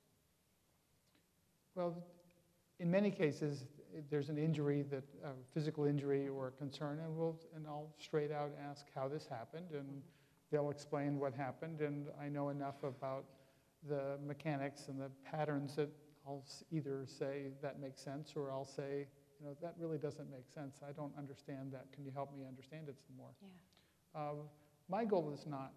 Well, 1.74 1.98
in 2.80 2.92
many 2.92 3.10
cases, 3.10 3.66
there's 4.10 4.30
an 4.30 4.38
injury, 4.38 4.84
that 4.84 5.04
uh, 5.24 5.30
physical 5.54 5.86
injury 5.86 6.28
or 6.28 6.48
a 6.48 6.52
concern, 6.52 7.00
and 7.04 7.16
we'll 7.16 7.40
and 7.56 7.66
I'll 7.68 7.94
straight 8.00 8.32
out 8.32 8.52
ask 8.70 8.86
how 8.96 9.08
this 9.08 9.28
happened, 9.28 9.68
and 9.74 10.02
they'll 10.52 10.70
explain 10.70 11.20
what 11.20 11.34
happened, 11.34 11.82
and 11.82 12.08
I 12.22 12.30
know 12.30 12.50
enough 12.50 12.84
about 12.84 13.26
the 13.88 14.18
mechanics 14.26 14.88
and 14.88 15.00
the 15.00 15.10
patterns 15.24 15.76
that 15.76 15.90
I'll 16.26 16.46
either 16.72 17.06
say 17.06 17.48
that 17.62 17.80
makes 17.80 18.02
sense, 18.02 18.34
or 18.36 18.52
I'll 18.52 18.66
say, 18.66 19.08
you 19.42 19.48
know, 19.48 19.56
that 19.62 19.74
really 19.80 19.98
doesn't 19.98 20.30
make 20.30 20.48
sense. 20.54 20.78
I 20.88 20.92
don't 20.92 21.14
understand 21.18 21.72
that. 21.74 21.92
Can 21.94 22.06
you 22.06 22.12
help 22.14 22.32
me 22.34 22.46
understand 22.48 22.88
it 22.90 22.96
some 23.08 23.18
more? 23.18 23.34
Yeah. 23.42 24.22
Uh, 24.22 24.34
my 24.88 25.04
goal 25.04 25.32
is 25.34 25.48
not 25.48 25.72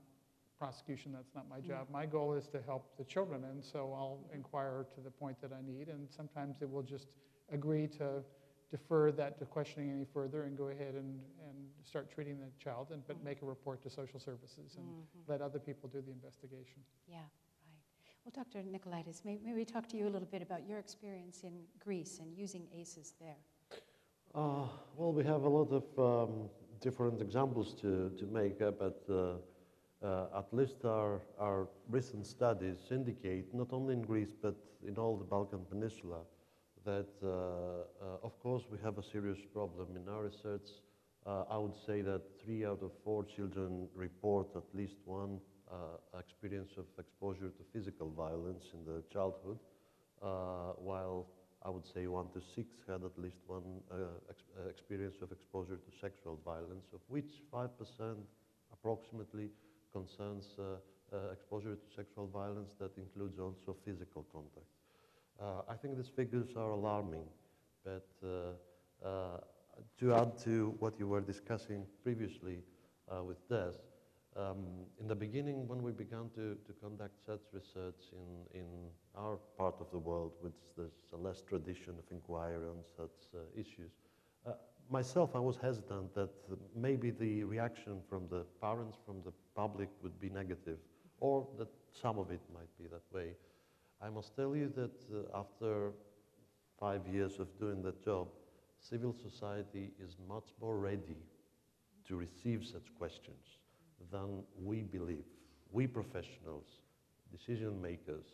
prosecution, 0.58 1.12
that's 1.12 1.34
not 1.34 1.48
my 1.48 1.60
job. 1.60 1.88
My 1.90 2.06
goal 2.06 2.34
is 2.34 2.46
to 2.48 2.60
help 2.62 2.96
the 2.96 3.04
children, 3.04 3.44
and 3.44 3.64
so 3.64 3.92
I'll 3.96 4.20
inquire 4.32 4.86
to 4.94 5.00
the 5.00 5.10
point 5.10 5.40
that 5.42 5.50
I 5.52 5.60
need, 5.66 5.88
and 5.88 6.08
sometimes 6.10 6.56
it 6.62 6.70
will 6.70 6.82
just 6.82 7.08
agree 7.52 7.86
to 7.98 8.22
defer 8.70 9.12
that 9.12 9.38
to 9.38 9.44
questioning 9.44 9.90
any 9.90 10.04
further 10.04 10.44
and 10.44 10.56
go 10.56 10.68
ahead 10.68 10.94
and, 10.94 11.20
and 11.46 11.56
start 11.82 12.10
treating 12.10 12.38
the 12.38 12.48
child, 12.62 12.88
and, 12.92 13.06
but 13.06 13.20
mm. 13.20 13.24
make 13.24 13.42
a 13.42 13.44
report 13.44 13.82
to 13.82 13.90
social 13.90 14.18
services 14.18 14.76
and 14.76 14.86
mm-hmm. 14.86 15.30
let 15.30 15.40
other 15.40 15.58
people 15.58 15.88
do 15.88 16.00
the 16.00 16.12
investigation. 16.12 16.80
Yeah, 17.06 17.18
right. 17.18 18.24
Well, 18.24 18.32
Dr. 18.34 18.62
Nikolaidis, 18.66 19.24
may, 19.24 19.38
may 19.44 19.54
we 19.54 19.64
talk 19.64 19.88
to 19.88 19.96
you 19.96 20.08
a 20.08 20.12
little 20.12 20.28
bit 20.28 20.42
about 20.42 20.66
your 20.66 20.78
experience 20.78 21.42
in 21.42 21.52
Greece 21.78 22.20
and 22.20 22.36
using 22.36 22.66
ACEs 22.74 23.14
there? 23.20 23.36
Uh, 24.34 24.66
well, 24.96 25.12
we 25.12 25.22
have 25.22 25.44
a 25.44 25.48
lot 25.48 25.70
of 25.70 25.84
um, 25.96 26.50
different 26.80 27.20
examples 27.20 27.72
to, 27.72 28.10
to 28.18 28.26
make, 28.26 28.60
uh, 28.60 28.72
but 28.72 29.00
uh, 29.08 29.36
uh, 30.04 30.38
at 30.38 30.52
least 30.52 30.84
our, 30.84 31.20
our 31.38 31.68
recent 31.88 32.26
studies 32.26 32.78
indicate, 32.90 33.54
not 33.54 33.68
only 33.72 33.94
in 33.94 34.02
Greece 34.02 34.34
but 34.42 34.56
in 34.84 34.98
all 34.98 35.16
the 35.16 35.24
Balkan 35.24 35.60
Peninsula, 35.70 36.18
that 36.84 37.06
uh, 37.22 37.28
uh, 37.28 38.16
of 38.24 38.36
course 38.40 38.64
we 38.68 38.76
have 38.82 38.98
a 38.98 39.04
serious 39.04 39.38
problem. 39.52 39.86
In 39.94 40.12
our 40.12 40.24
research, 40.24 40.68
uh, 41.24 41.44
I 41.48 41.56
would 41.56 41.76
say 41.86 42.00
that 42.02 42.22
three 42.44 42.64
out 42.66 42.82
of 42.82 42.90
four 43.04 43.22
children 43.22 43.86
report 43.94 44.48
at 44.56 44.64
least 44.74 44.96
one 45.04 45.38
experience 46.18 46.72
of 46.76 46.84
exposure 46.98 47.50
to 47.50 47.62
physical 47.72 48.08
violence 48.10 48.64
in 48.74 48.84
the 48.84 49.02
childhood, 49.12 49.58
while 50.20 51.26
I 51.64 51.70
would 51.70 51.86
say 51.86 52.06
one 52.06 52.26
to 52.34 52.40
six 52.54 52.68
had 52.86 53.04
at 53.04 53.18
least 53.18 53.38
one 53.46 53.80
ex 54.28 54.42
experience 54.68 55.16
of 55.22 55.32
exposure 55.32 55.76
to 55.76 55.90
sexual 55.98 56.38
violence, 56.44 56.86
of 56.92 57.00
which 57.08 57.42
5% 57.52 57.68
approximately 58.72 59.48
concerns 59.92 60.56
uh, 60.58 60.76
uh, 61.14 61.32
exposure 61.32 61.74
to 61.74 61.94
sexual 61.96 62.26
violence 62.26 62.72
that 62.80 62.90
includes 62.98 63.38
also 63.38 63.76
physical 63.84 64.26
contact. 64.32 64.66
Uh, 65.40 65.72
I 65.72 65.74
think 65.74 65.96
these 65.96 66.08
figures 66.14 66.48
are 66.56 66.70
alarming, 66.70 67.24
but 67.84 68.08
to 69.98 70.14
add 70.14 70.38
to 70.38 70.74
what 70.78 70.98
you 70.98 71.08
were 71.08 71.20
discussing 71.20 71.86
previously 72.02 72.58
with 73.26 73.48
Des, 73.48 73.74
um, 74.36 74.86
in 75.00 75.06
the 75.06 75.14
beginning, 75.14 75.68
when 75.68 75.82
we 75.82 75.92
began 75.92 76.28
to, 76.34 76.56
to 76.66 76.72
conduct 76.82 77.14
such 77.24 77.40
research 77.52 78.10
in, 78.12 78.60
in 78.60 78.66
our 79.14 79.38
part 79.56 79.76
of 79.80 79.90
the 79.92 79.98
world, 79.98 80.32
which 80.40 80.58
there's 80.76 80.90
a 81.12 81.16
less 81.16 81.40
tradition 81.42 81.94
of 81.98 82.04
inquiry 82.10 82.66
on 82.66 82.82
such 82.96 83.34
uh, 83.34 83.38
issues, 83.54 83.92
uh, 84.46 84.52
myself, 84.90 85.36
I 85.36 85.38
was 85.38 85.56
hesitant 85.56 86.14
that 86.14 86.30
maybe 86.74 87.10
the 87.10 87.44
reaction 87.44 88.00
from 88.08 88.26
the 88.28 88.44
parents, 88.60 88.98
from 89.06 89.22
the 89.24 89.32
public 89.54 89.88
would 90.02 90.18
be 90.20 90.30
negative, 90.30 90.78
or 91.20 91.46
that 91.58 91.68
some 91.92 92.18
of 92.18 92.30
it 92.32 92.40
might 92.52 92.76
be 92.76 92.88
that 92.88 93.02
way. 93.12 93.34
I 94.02 94.10
must 94.10 94.34
tell 94.34 94.56
you 94.56 94.68
that 94.74 94.90
uh, 95.14 95.38
after 95.38 95.92
five 96.80 97.06
years 97.06 97.38
of 97.38 97.56
doing 97.60 97.82
that 97.82 98.04
job, 98.04 98.26
civil 98.80 99.14
society 99.14 99.92
is 100.02 100.16
much 100.28 100.48
more 100.60 100.76
ready 100.76 101.16
to 102.08 102.16
receive 102.16 102.66
such 102.66 102.92
questions 102.98 103.58
than 104.10 104.42
we 104.62 104.82
believe. 104.82 105.24
We 105.72 105.86
professionals, 105.86 106.82
decision 107.32 107.80
makers, 107.80 108.26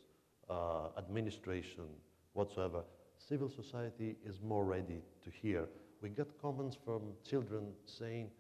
uh, 0.48 0.88
administration, 0.98 1.84
whatsoever, 2.32 2.82
civil 3.18 3.48
society 3.48 4.16
is 4.24 4.40
more 4.42 4.64
ready 4.64 5.02
to 5.24 5.30
hear 5.30 5.66
we 6.00 6.08
got 6.08 6.28
comments 6.40 6.76
from 6.82 7.02
children 7.28 7.72
saying, 7.84 8.30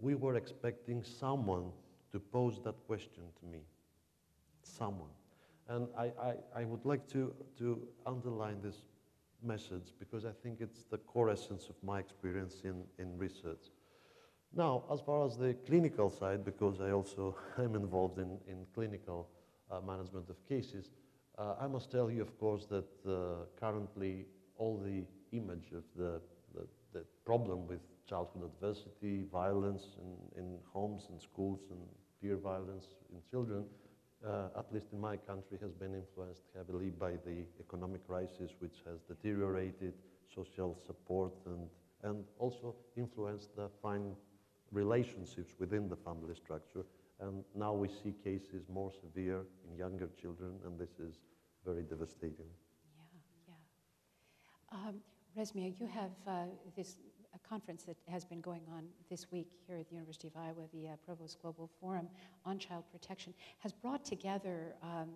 we 0.00 0.14
were 0.14 0.36
expecting 0.36 1.02
someone 1.02 1.70
to 2.10 2.18
pose 2.18 2.60
that 2.64 2.74
question 2.86 3.22
to 3.40 3.46
me. 3.46 3.60
Someone. 4.62 5.10
And 5.68 5.88
I, 5.96 6.12
I, 6.20 6.34
I 6.56 6.64
would 6.64 6.84
like 6.84 7.06
to, 7.12 7.34
to 7.58 7.80
underline 8.06 8.60
this 8.62 8.82
message 9.42 9.92
because 9.98 10.24
I 10.24 10.32
think 10.42 10.60
it's 10.60 10.84
the 10.84 10.98
core 10.98 11.30
essence 11.30 11.68
of 11.68 11.76
my 11.82 11.98
experience 11.98 12.62
in, 12.64 12.82
in 12.98 13.16
research. 13.18 13.70
Now, 14.54 14.84
as 14.92 15.00
far 15.00 15.24
as 15.26 15.36
the 15.36 15.54
clinical 15.66 16.10
side, 16.10 16.44
because 16.44 16.80
I 16.80 16.90
also 16.90 17.36
am 17.58 17.74
involved 17.74 18.18
in, 18.18 18.38
in 18.46 18.66
clinical 18.74 19.28
uh, 19.70 19.80
management 19.80 20.28
of 20.28 20.36
cases, 20.46 20.90
uh, 21.38 21.54
I 21.60 21.66
must 21.66 21.90
tell 21.90 22.10
you, 22.10 22.20
of 22.20 22.38
course, 22.38 22.66
that 22.66 22.84
uh, 23.08 23.46
currently 23.58 24.26
all 24.56 24.78
the 24.78 25.04
image 25.32 25.72
of 25.72 25.84
the 25.96 26.20
the 26.92 27.04
problem 27.24 27.66
with 27.66 27.80
childhood 28.08 28.50
adversity, 28.54 29.24
violence 29.32 29.96
in, 29.98 30.42
in 30.42 30.58
homes 30.72 31.06
and 31.10 31.20
schools, 31.20 31.60
and 31.70 31.80
peer 32.20 32.36
violence 32.36 32.86
in 33.12 33.18
children, 33.30 33.64
uh, 34.26 34.48
at 34.56 34.72
least 34.72 34.86
in 34.92 35.00
my 35.00 35.16
country, 35.16 35.58
has 35.60 35.72
been 35.72 35.94
influenced 35.94 36.42
heavily 36.56 36.90
by 36.90 37.12
the 37.24 37.44
economic 37.60 38.06
crisis, 38.06 38.52
which 38.58 38.82
has 38.86 39.00
deteriorated 39.08 39.94
social 40.34 40.76
support 40.86 41.32
and, 41.46 41.68
and 42.04 42.24
also 42.38 42.74
influenced 42.96 43.54
the 43.56 43.68
fine 43.82 44.14
relationships 44.72 45.52
within 45.58 45.88
the 45.88 45.96
family 45.96 46.34
structure. 46.34 46.84
And 47.20 47.44
now 47.54 47.72
we 47.72 47.88
see 47.88 48.14
cases 48.24 48.64
more 48.68 48.90
severe 48.90 49.42
in 49.68 49.76
younger 49.76 50.08
children, 50.20 50.54
and 50.64 50.78
this 50.78 50.98
is 50.98 51.20
very 51.64 51.82
devastating. 51.82 52.50
Yeah, 52.96 53.54
yeah. 54.72 54.88
Um, 54.88 54.96
Resmiye, 55.38 55.78
you 55.78 55.86
have 55.86 56.10
uh, 56.26 56.44
this 56.76 56.96
conference 57.48 57.82
that 57.84 57.96
has 58.08 58.24
been 58.24 58.40
going 58.40 58.62
on 58.72 58.84
this 59.10 59.30
week 59.30 59.48
here 59.66 59.76
at 59.76 59.88
the 59.88 59.94
University 59.94 60.28
of 60.28 60.36
Iowa, 60.36 60.66
the 60.72 60.88
uh, 60.88 60.96
Provost 61.04 61.40
Global 61.40 61.70
Forum 61.80 62.08
on 62.44 62.58
Child 62.58 62.84
Protection, 62.90 63.34
has 63.58 63.72
brought 63.72 64.04
together 64.04 64.74
um, 64.82 65.10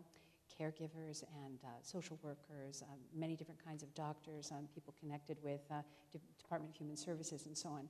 caregivers 0.61 1.25
and 1.45 1.59
uh, 1.65 1.69
social 1.83 2.19
workers, 2.23 2.83
um, 2.83 2.99
many 3.15 3.37
different 3.37 3.63
kinds 3.65 3.83
of 3.83 3.93
doctors, 3.95 4.51
um, 4.53 4.69
people 4.75 4.95
connected 4.99 5.37
with 5.43 5.61
uh, 5.71 5.83
D- 6.13 6.21
Department 6.39 6.73
of 6.73 6.79
Human 6.79 6.97
Services, 6.97 7.47
and 7.47 7.57
so 7.57 7.69
on. 7.71 7.89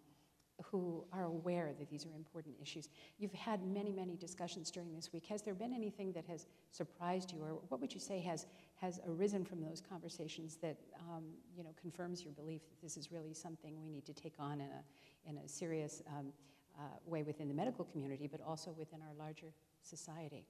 Who 0.65 1.05
are 1.13 1.25
aware 1.25 1.73
that 1.79 1.89
these 1.91 2.07
are 2.07 2.15
important 2.17 2.55
issues. 2.61 2.89
You've 3.19 3.33
had 3.33 3.63
many, 3.67 3.93
many 3.93 4.17
discussions 4.17 4.71
during 4.71 4.95
this 4.95 5.13
week. 5.13 5.27
Has 5.27 5.43
there 5.43 5.55
been 5.55 5.75
anything 5.75 6.13
that 6.13 6.25
has 6.27 6.47
surprised 6.71 7.33
you, 7.33 7.43
or 7.43 7.61
what 7.69 7.81
would 7.81 7.93
you 7.93 8.01
say 8.01 8.21
has, 8.21 8.47
has 8.77 9.01
arisen 9.07 9.45
from 9.45 9.61
those 9.61 9.83
conversations 9.87 10.57
that 10.63 10.77
um, 11.11 11.25
you 11.57 11.63
know, 11.63 11.71
confirms 11.81 12.23
your 12.23 12.33
belief 12.33 12.63
that 12.69 12.81
this 12.83 12.97
is 12.97 13.13
really 13.13 13.35
something 13.35 13.81
we 13.83 13.91
need 13.91 14.07
to 14.07 14.15
take 14.15 14.35
on 14.39 14.61
in 14.61 14.69
a, 14.69 15.31
in 15.31 15.39
a 15.39 15.49
serious 15.49 16.03
um, 16.09 16.33
uh, 16.79 16.83
way 17.05 17.23
within 17.23 17.49
the 17.49 17.55
medical 17.55 17.85
community, 17.85 18.27
but 18.27 18.41
also 18.41 18.75
within 18.79 19.01
our 19.03 19.15
larger 19.19 19.53
society? 19.83 20.45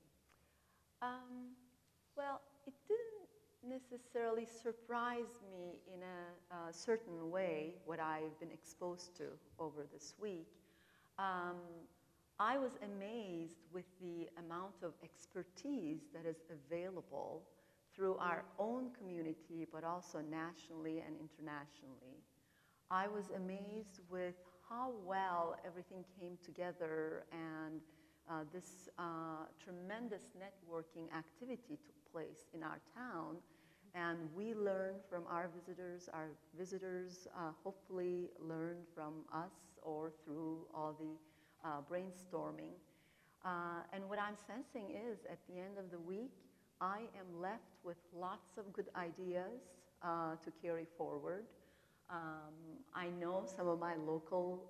Um, 1.03 1.55
well, 2.17 2.41
it 2.67 2.75
didn't 2.89 3.16
necessarily 3.65 4.47
surprise 4.47 5.41
me 5.51 5.79
in 5.93 6.03
a, 6.03 6.73
certain 6.73 7.31
way 7.31 7.75
what 7.85 8.01
I've 8.01 8.39
been 8.41 8.51
exposed 8.51 9.17
to 9.19 9.25
over 9.59 9.87
this 9.93 10.15
week. 10.21 10.49
Um, 11.19 11.57
I 12.39 12.59
was 12.59 12.73
amazed 12.83 13.67
with 13.73 13.85
the 14.01 14.29
amount 14.39 14.83
of 14.83 14.93
expertise 15.03 16.01
that 16.13 16.27
is 16.29 16.43
available 16.51 17.43
through 17.95 18.17
our 18.17 18.45
own 18.59 18.91
community, 18.99 19.67
but 19.73 19.85
also 19.85 20.21
nationally 20.21 21.03
and 21.07 21.17
internationally. 21.17 22.21
I 22.91 23.09
was 23.09 23.31
amazed 23.35 24.01
with 24.11 24.35
how 24.69 24.93
well 25.05 25.57
everything 25.65 26.05
came 26.21 26.37
together 26.45 27.25
and 27.33 27.81
uh, 28.29 28.45
this 28.53 28.89
uh, 28.99 29.47
tremendous 29.63 30.25
networking 30.37 31.07
activity 31.17 31.79
took 31.85 32.13
place 32.13 32.47
in 32.55 32.63
our 32.63 32.81
town. 32.95 33.37
And 33.95 34.19
we 34.37 34.55
learned 34.55 35.01
from 35.09 35.25
our 35.31 35.49
visitors. 35.57 36.09
Our 36.13 36.29
visitors 36.59 37.29
uh, 37.35 37.53
hopefully 37.65 38.29
learned 38.41 38.85
from 38.95 39.25
us 39.33 39.53
or 39.83 40.13
through 40.25 40.67
all 40.75 40.95
the 40.99 41.17
uh, 41.67 41.81
brainstorming. 41.91 42.75
Uh, 43.45 43.83
and 43.93 44.09
what 44.09 44.19
I'm 44.19 44.37
sensing 44.47 44.91
is 44.91 45.21
at 45.31 45.39
the 45.49 45.59
end 45.59 45.79
of 45.79 45.91
the 45.91 45.99
week, 45.99 46.33
I 46.81 46.99
am 47.19 47.41
left 47.41 47.73
with 47.85 47.97
lots 48.15 48.59
of 48.59 48.73
good 48.73 48.89
ideas 48.97 49.63
uh, 50.03 50.35
to 50.45 50.51
carry 50.63 50.87
forward. 50.99 51.45
Um, 52.11 52.53
I 52.95 53.09
know 53.09 53.45
some 53.47 53.67
of 53.69 53.79
my 53.79 53.95
local 53.97 54.65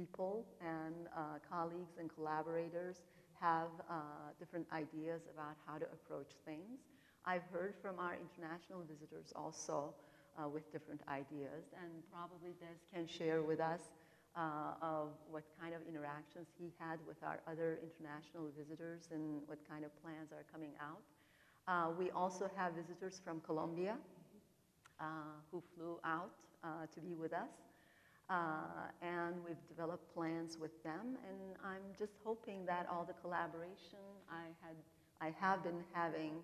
people 0.00 0.46
and 0.60 0.94
uh, 1.16 1.36
colleagues 1.48 1.96
and 1.98 2.08
collaborators 2.14 3.02
have 3.40 3.68
uh, 3.88 3.94
different 4.38 4.66
ideas 4.72 5.22
about 5.32 5.56
how 5.66 5.76
to 5.76 5.84
approach 5.92 6.32
things. 6.44 6.80
I've 7.24 7.44
heard 7.52 7.74
from 7.82 7.98
our 7.98 8.16
international 8.16 8.82
visitors 8.88 9.32
also 9.36 9.92
uh, 10.38 10.48
with 10.48 10.64
different 10.72 11.00
ideas, 11.08 11.68
and 11.76 11.90
probably 12.12 12.52
Des 12.60 12.80
can 12.94 13.06
share 13.06 13.42
with 13.42 13.60
us 13.60 13.92
uh, 14.36 14.80
of 14.80 15.08
what 15.30 15.44
kind 15.60 15.74
of 15.74 15.80
interactions 15.88 16.48
he 16.58 16.72
had 16.78 16.98
with 17.06 17.16
our 17.22 17.40
other 17.50 17.78
international 17.82 18.48
visitors 18.56 19.08
and 19.12 19.42
what 19.46 19.58
kind 19.68 19.84
of 19.84 19.90
plans 20.02 20.32
are 20.32 20.44
coming 20.52 20.72
out. 20.80 21.02
Uh, 21.68 21.92
we 21.98 22.10
also 22.10 22.50
have 22.56 22.72
visitors 22.72 23.20
from 23.22 23.40
Colombia 23.40 23.96
uh, 24.98 25.04
who 25.50 25.62
flew 25.76 25.98
out 26.04 26.30
to 26.94 27.00
be 27.00 27.14
with 27.14 27.32
us. 27.32 27.69
Uh, 28.30 28.86
and 29.02 29.34
we've 29.44 29.66
developed 29.66 30.14
plans 30.14 30.56
with 30.56 30.70
them, 30.84 31.18
and 31.28 31.56
I'm 31.64 31.82
just 31.98 32.12
hoping 32.22 32.64
that 32.64 32.86
all 32.88 33.04
the 33.04 33.14
collaboration 33.14 33.98
I, 34.30 34.44
had, 34.62 34.76
I 35.20 35.34
have 35.40 35.64
been 35.64 35.82
having 35.92 36.34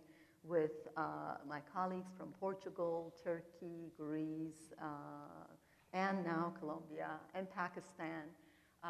with 0.43 0.88
uh, 0.97 1.37
my 1.49 1.61
colleagues 1.73 2.11
from 2.19 2.35
Portugal, 2.40 3.14
Turkey, 3.23 3.93
Greece, 3.97 4.73
uh, 4.83 4.87
and 5.93 6.25
now 6.25 6.52
Colombia 6.59 7.09
and 7.37 7.49
Pakistan 7.55 8.25
uh, 8.83 8.88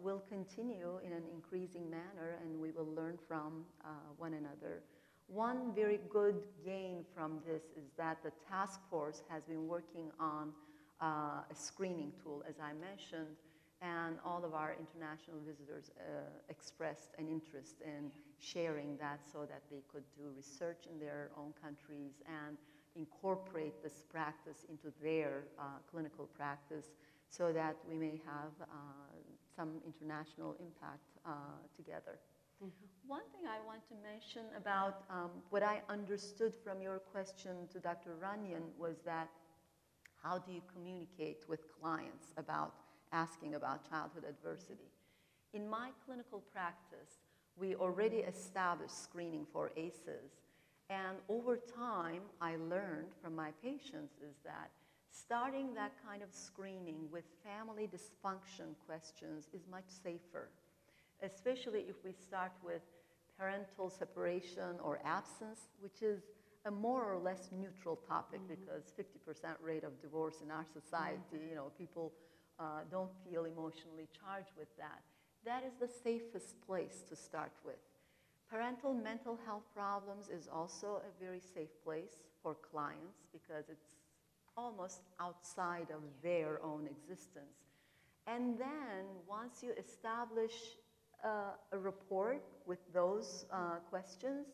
will 0.00 0.22
continue 0.28 1.00
in 1.04 1.12
an 1.12 1.24
increasing 1.34 1.90
manner, 1.90 2.38
and 2.42 2.60
we 2.60 2.70
will 2.70 2.88
learn 2.94 3.18
from 3.26 3.64
uh, 3.84 3.88
one 4.18 4.34
another. 4.34 4.82
One 5.26 5.72
very 5.74 5.98
good 6.08 6.36
gain 6.64 7.04
from 7.12 7.40
this 7.44 7.62
is 7.76 7.90
that 7.98 8.22
the 8.22 8.30
task 8.48 8.78
force 8.88 9.22
has 9.28 9.42
been 9.42 9.66
working 9.66 10.12
on 10.20 10.52
uh, 11.00 11.50
a 11.50 11.54
screening 11.54 12.12
tool, 12.22 12.42
as 12.48 12.56
I 12.60 12.72
mentioned, 12.72 13.36
and 13.82 14.16
all 14.24 14.44
of 14.44 14.54
our 14.54 14.74
international 14.78 15.38
visitors 15.46 15.90
uh, 16.00 16.22
expressed 16.48 17.10
an 17.18 17.28
interest 17.28 17.76
in 17.84 18.10
sharing 18.38 18.96
that 18.96 19.20
so 19.30 19.40
that 19.40 19.62
they 19.70 19.82
could 19.92 20.04
do 20.16 20.24
research 20.34 20.86
in 20.90 20.98
their 20.98 21.30
own 21.36 21.52
countries 21.62 22.22
and 22.26 22.56
incorporate 22.96 23.82
this 23.82 24.02
practice 24.10 24.64
into 24.70 24.92
their 25.02 25.44
uh, 25.58 25.62
clinical 25.90 26.26
practice 26.36 26.86
so 27.28 27.52
that 27.52 27.76
we 27.88 27.96
may 27.96 28.20
have 28.24 28.52
uh, 28.62 28.66
some 29.54 29.80
international 29.84 30.56
impact 30.60 31.04
uh, 31.26 31.30
together. 31.76 32.18
Mm 32.62 32.72
-hmm. 32.72 33.10
One 33.18 33.26
thing 33.32 33.44
I 33.46 33.60
want 33.66 33.82
to 33.88 33.94
mention 33.94 34.44
about 34.62 34.94
um, 35.10 35.30
what 35.50 35.62
I 35.62 35.82
understood 35.96 36.54
from 36.64 36.80
your 36.82 36.98
question 37.12 37.68
to 37.72 37.78
Dr. 37.78 38.12
Runyan 38.24 38.64
was 38.78 38.96
that 39.02 39.28
how 40.22 40.38
do 40.38 40.52
you 40.52 40.62
communicate 40.72 41.44
with 41.48 41.60
clients 41.80 42.32
about 42.36 42.74
asking 43.12 43.54
about 43.54 43.88
childhood 43.88 44.24
adversity? 44.28 44.90
In 45.52 45.68
my 45.68 45.90
clinical 46.04 46.42
practice, 46.52 47.20
we 47.56 47.74
already 47.74 48.18
established 48.18 49.02
screening 49.02 49.46
for 49.52 49.70
ACEs. 49.76 50.42
And 50.90 51.16
over 51.28 51.56
time, 51.56 52.22
I 52.40 52.56
learned 52.56 53.08
from 53.22 53.34
my 53.34 53.50
patients 53.62 54.14
is 54.22 54.36
that 54.44 54.70
starting 55.10 55.74
that 55.74 55.92
kind 56.06 56.22
of 56.22 56.28
screening 56.32 57.08
with 57.10 57.24
family 57.42 57.88
dysfunction 57.88 58.74
questions 58.86 59.48
is 59.54 59.62
much 59.70 59.86
safer, 59.88 60.50
especially 61.22 61.86
if 61.88 61.96
we 62.04 62.12
start 62.12 62.52
with 62.62 62.82
parental 63.38 63.90
separation 63.90 64.78
or 64.82 65.00
absence, 65.04 65.68
which 65.80 66.02
is 66.02 66.20
a 66.66 66.70
more 66.70 67.04
or 67.04 67.18
less 67.18 67.48
neutral 67.52 67.96
topic 68.08 68.40
mm-hmm. 68.40 68.54
because 68.54 68.92
50% 68.98 69.54
rate 69.62 69.84
of 69.84 70.00
divorce 70.02 70.42
in 70.42 70.50
our 70.50 70.66
society, 70.72 71.20
mm-hmm. 71.34 71.48
you 71.48 71.54
know, 71.54 71.70
people 71.78 72.12
uh, 72.58 72.80
don't 72.90 73.10
feel 73.24 73.44
emotionally 73.44 74.08
charged 74.12 74.50
with 74.58 74.68
that. 74.76 75.00
That 75.44 75.62
is 75.64 75.74
the 75.80 75.88
safest 76.02 76.60
place 76.66 77.04
to 77.08 77.14
start 77.16 77.52
with. 77.64 77.78
Parental 78.50 78.94
mental 78.94 79.38
health 79.46 79.64
problems 79.74 80.28
is 80.28 80.48
also 80.52 81.00
a 81.02 81.24
very 81.24 81.40
safe 81.40 81.70
place 81.84 82.22
for 82.42 82.56
clients 82.72 83.26
because 83.32 83.68
it's 83.68 83.94
almost 84.56 85.02
outside 85.20 85.88
of 85.90 86.00
their 86.22 86.60
own 86.62 86.88
existence. 86.88 87.66
And 88.26 88.58
then 88.58 89.04
once 89.28 89.62
you 89.62 89.72
establish 89.78 90.52
uh, 91.24 91.28
a 91.72 91.78
rapport 91.78 92.38
with 92.66 92.78
those 92.92 93.46
uh, 93.52 93.76
questions, 93.90 94.46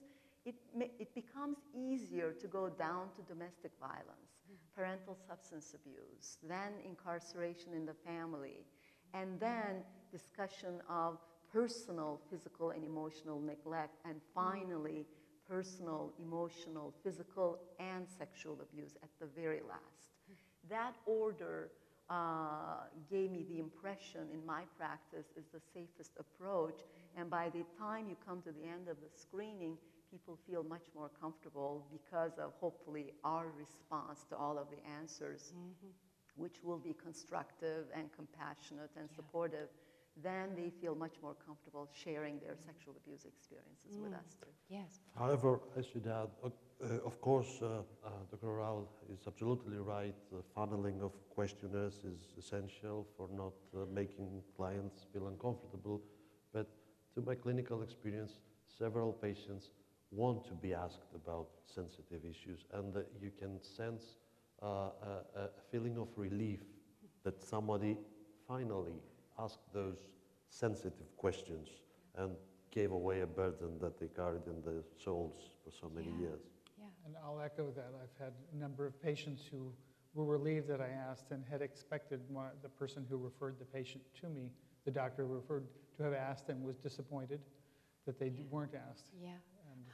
it, 0.45 0.55
it 0.99 1.15
becomes 1.15 1.59
easier 1.75 2.33
to 2.33 2.47
go 2.47 2.69
down 2.69 3.09
to 3.17 3.23
domestic 3.23 3.73
violence, 3.81 4.33
parental 4.75 5.17
substance 5.29 5.75
abuse, 5.75 6.39
then 6.49 6.73
incarceration 6.85 7.75
in 7.75 7.87
the 7.87 7.95
family, 7.95 8.65
and 9.15 9.39
then 9.39 9.85
discussion 10.11 10.81
of 10.89 11.19
personal 11.53 12.21
physical 12.31 12.71
and 12.71 12.85
emotional 12.85 13.41
neglect, 13.41 13.95
and 14.05 14.21
finally, 14.35 15.07
personal, 15.49 16.13
emotional, 16.19 16.95
physical, 17.05 17.59
and 17.79 18.07
sexual 18.19 18.59
abuse 18.63 18.97
at 19.03 19.11
the 19.21 19.27
very 19.27 19.61
last. 19.69 20.13
That 20.71 20.95
order 21.05 21.71
uh, 22.09 22.85
gave 23.11 23.31
me 23.31 23.45
the 23.49 23.59
impression 23.59 24.29
in 24.33 24.45
my 24.47 24.63
practice 24.79 25.27
is 25.37 25.45
the 25.53 25.61
safest 25.75 26.13
approach, 26.19 26.81
and 27.17 27.29
by 27.29 27.51
the 27.51 27.65
time 27.79 28.09
you 28.09 28.17
come 28.27 28.41
to 28.43 28.53
the 28.53 28.65
end 28.65 28.89
of 28.89 28.97
the 28.97 29.09
screening, 29.15 29.77
people 30.13 30.39
feel 30.47 30.63
much 30.63 30.87
more 30.95 31.11
comfortable 31.21 31.87
because 31.91 32.33
of 32.39 32.53
hopefully 32.61 33.13
our 33.25 33.47
response 33.59 34.25
to 34.29 34.37
all 34.37 34.59
of 34.59 34.67
the 34.71 34.81
answers, 35.01 35.53
mm-hmm. 35.57 35.89
which 36.37 36.57
will 36.63 36.79
be 36.79 36.95
constructive 37.03 37.87
and 37.97 38.05
compassionate 38.13 38.91
and 38.97 39.09
yeah. 39.11 39.17
supportive. 39.17 39.69
Then 40.23 40.51
they 40.55 40.69
feel 40.69 40.95
much 40.95 41.17
more 41.23 41.35
comfortable 41.47 41.89
sharing 42.05 42.39
their 42.41 42.53
mm-hmm. 42.53 42.69
sexual 42.69 42.95
abuse 43.03 43.25
experiences 43.25 43.97
mm. 43.97 44.03
with 44.03 44.13
us 44.13 44.37
too. 44.39 44.53
Yes. 44.69 45.01
However, 45.19 45.61
I 45.75 45.81
should 45.81 46.07
add, 46.07 46.29
uh, 46.45 46.49
uh, 46.49 47.09
of 47.11 47.19
course, 47.23 47.53
uh, 47.63 47.67
uh 48.05 48.11
Dr. 48.31 48.49
Oral 48.49 48.91
is 49.11 49.21
absolutely 49.27 49.79
right. 49.79 50.15
The 50.31 50.43
funneling 50.55 51.01
of 51.01 51.13
questionnaires 51.35 52.05
is 52.05 52.21
essential 52.37 53.07
for 53.17 53.27
not 53.43 53.55
uh, 53.75 53.87
making 53.91 54.43
clients 54.55 55.07
feel 55.15 55.29
uncomfortable. 55.29 56.03
But 56.53 56.67
to 57.15 57.23
my 57.23 57.35
clinical 57.35 57.81
experience, 57.81 58.33
several 58.79 59.13
patients 59.13 59.71
want 60.13 60.47
to 60.47 60.55
be 60.55 60.75
asked 60.75 61.15
about 61.15 61.49
sensitive 61.67 62.25
issues, 62.25 62.67
and 62.75 62.93
that 62.93 63.09
you 63.21 63.31
can 63.39 63.61
sense 63.63 64.17
uh, 64.63 64.67
a, 64.67 65.41
a, 65.41 65.49
feeling 65.71 65.97
of 65.99 66.09
relief 66.17 66.61
that 67.25 67.43
somebody 67.43 67.97
finally 68.47 69.01
asked 69.39 69.73
those 69.73 70.07
sensitive 70.49 71.17
questions 71.17 71.69
and 72.17 72.33
gave 72.71 72.93
away 72.93 73.21
a 73.21 73.27
burden 73.27 73.79
that 73.81 73.99
they 73.99 74.07
carried 74.09 74.47
in 74.47 74.63
their 74.63 74.83
souls 75.03 75.51
for 75.65 75.71
so 75.71 75.91
many 75.95 76.11
yeah. 76.11 76.29
years. 76.29 76.41
Yeah. 76.79 76.85
And 77.07 77.15
I'll 77.25 77.41
echo 77.41 77.71
that. 77.71 77.93
I've 78.03 78.25
had 78.25 78.33
a 78.53 78.57
number 78.57 78.87
of 78.87 79.01
patients 79.03 79.43
who 79.51 79.73
were 80.15 80.27
relieved 80.27 80.69
that 80.69 80.81
I 80.81 80.89
asked 80.89 81.31
and 81.31 81.43
had 81.51 81.63
expected 81.63 82.21
one, 82.29 82.51
the 82.63 82.69
person 82.69 83.07
who 83.09 83.17
referred 83.17 83.59
the 83.59 83.65
patient 83.65 84.03
to 84.21 84.29
me, 84.29 84.51
the 84.85 84.91
doctor 84.91 85.25
who 85.25 85.35
referred, 85.35 85.67
to 85.97 86.03
have 86.03 86.15
asked 86.15 86.49
and 86.49 86.63
was 86.63 86.77
disappointed 86.77 87.41
that 88.07 88.19
they 88.19 88.29
d- 88.29 88.47
weren't 88.51 88.75
asked. 88.91 89.11
Yeah. 89.23 89.31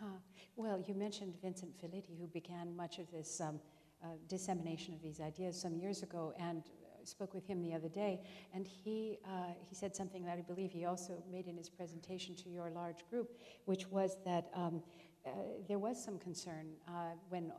Huh. 0.01 0.07
Well, 0.55 0.81
you 0.87 0.95
mentioned 0.95 1.35
Vincent 1.43 1.73
Felitti, 1.77 2.17
who 2.21 2.29
began 2.29 2.77
much 2.77 3.01
of 3.01 3.11
this 3.11 3.41
um, 3.41 3.59
uh, 4.01 4.11
dissemination 4.29 4.95
of 4.95 5.03
these 5.03 5.21
ideas 5.21 5.61
some 5.61 5.77
years 5.77 6.05
ago, 6.05 6.33
and 6.39 6.63
I 7.01 7.05
spoke 7.05 7.35
with 7.35 7.45
him 7.45 7.61
the 7.63 7.75
other 7.75 7.89
day, 7.89 8.21
and 8.55 8.65
he, 8.65 9.19
uh, 9.25 9.55
he 9.69 9.75
said 9.75 9.97
something 9.97 10.25
that 10.25 10.39
I 10.39 10.43
believe 10.43 10.71
he 10.71 10.85
also 10.85 11.21
made 11.33 11.49
in 11.49 11.57
his 11.57 11.69
presentation 11.69 12.37
to 12.37 12.49
your 12.49 12.71
large 12.71 13.09
group, 13.11 13.33
which 13.65 13.89
was 13.89 14.19
that 14.25 14.51
um, 14.55 14.85
uh, 15.27 15.31
there 15.67 15.81
was 15.81 16.01
some 16.01 16.17
concern 16.19 16.69
uh, 16.87 17.15
when 17.29 17.51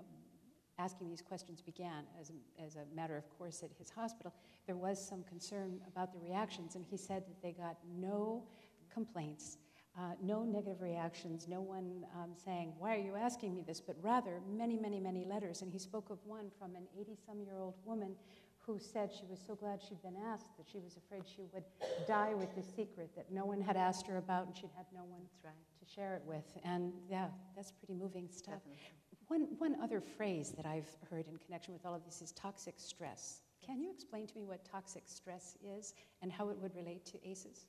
asking 0.77 1.09
these 1.09 1.21
questions 1.21 1.61
began 1.61 2.05
as 2.21 2.29
a, 2.29 2.63
as 2.63 2.77
a 2.77 2.95
matter 2.95 3.17
of 3.17 3.29
course 3.37 3.63
at 3.63 3.71
his 3.77 3.89
hospital, 3.89 4.33
there 4.65 4.77
was 4.77 5.05
some 5.05 5.23
concern 5.23 5.81
about 5.87 6.13
the 6.13 6.19
reactions, 6.19 6.75
and 6.75 6.85
he 6.89 6.95
said 6.95 7.23
that 7.27 7.41
they 7.41 7.51
got 7.51 7.75
no 7.97 8.45
complaints, 8.89 9.57
uh, 9.97 10.13
no 10.23 10.43
negative 10.43 10.81
reactions, 10.81 11.47
no 11.47 11.61
one 11.61 12.05
um, 12.15 12.31
saying, 12.35 12.73
Why 12.77 12.95
are 12.95 13.01
you 13.01 13.15
asking 13.15 13.55
me 13.55 13.63
this? 13.65 13.81
but 13.81 13.95
rather 14.01 14.39
many, 14.49 14.77
many, 14.77 14.99
many 14.99 15.25
letters. 15.25 15.61
And 15.61 15.71
he 15.71 15.79
spoke 15.79 16.09
of 16.09 16.19
one 16.25 16.51
from 16.57 16.75
an 16.75 16.83
80 16.97 17.17
some 17.25 17.41
year 17.41 17.57
old 17.59 17.75
woman 17.85 18.15
who 18.59 18.77
said 18.77 19.11
she 19.11 19.25
was 19.25 19.39
so 19.45 19.55
glad 19.55 19.81
she'd 19.81 20.01
been 20.03 20.17
asked 20.31 20.55
that 20.57 20.67
she 20.71 20.77
was 20.77 20.95
afraid 20.95 21.23
she 21.25 21.43
would 21.53 21.63
die 22.07 22.33
with 22.35 22.53
the 22.55 22.61
secret 22.61 23.09
that 23.15 23.31
no 23.31 23.45
one 23.45 23.59
had 23.59 23.75
asked 23.75 24.05
her 24.05 24.17
about 24.17 24.45
and 24.45 24.55
she'd 24.55 24.69
had 24.77 24.85
no 24.93 25.03
one 25.05 25.21
right. 25.43 25.53
to 25.79 25.91
share 25.91 26.15
it 26.15 26.21
with. 26.25 26.45
And 26.63 26.93
yeah, 27.09 27.27
that's 27.55 27.71
pretty 27.71 27.95
moving 27.95 28.27
stuff. 28.29 28.59
Definitely. 28.59 28.79
One, 29.27 29.47
one 29.57 29.75
other 29.81 30.01
phrase 30.01 30.53
that 30.55 30.65
I've 30.65 30.89
heard 31.09 31.27
in 31.27 31.37
connection 31.37 31.73
with 31.73 31.85
all 31.85 31.95
of 31.95 32.05
this 32.05 32.21
is 32.21 32.31
toxic 32.31 32.75
stress. 32.77 33.41
Can 33.65 33.81
you 33.81 33.91
explain 33.91 34.27
to 34.27 34.35
me 34.35 34.43
what 34.45 34.63
toxic 34.65 35.03
stress 35.05 35.57
is 35.63 35.93
and 36.21 36.31
how 36.31 36.49
it 36.49 36.57
would 36.57 36.75
relate 36.75 37.05
to 37.05 37.27
ACEs? 37.27 37.65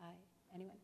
Uh, 0.00 0.06
anyone? 0.54 0.76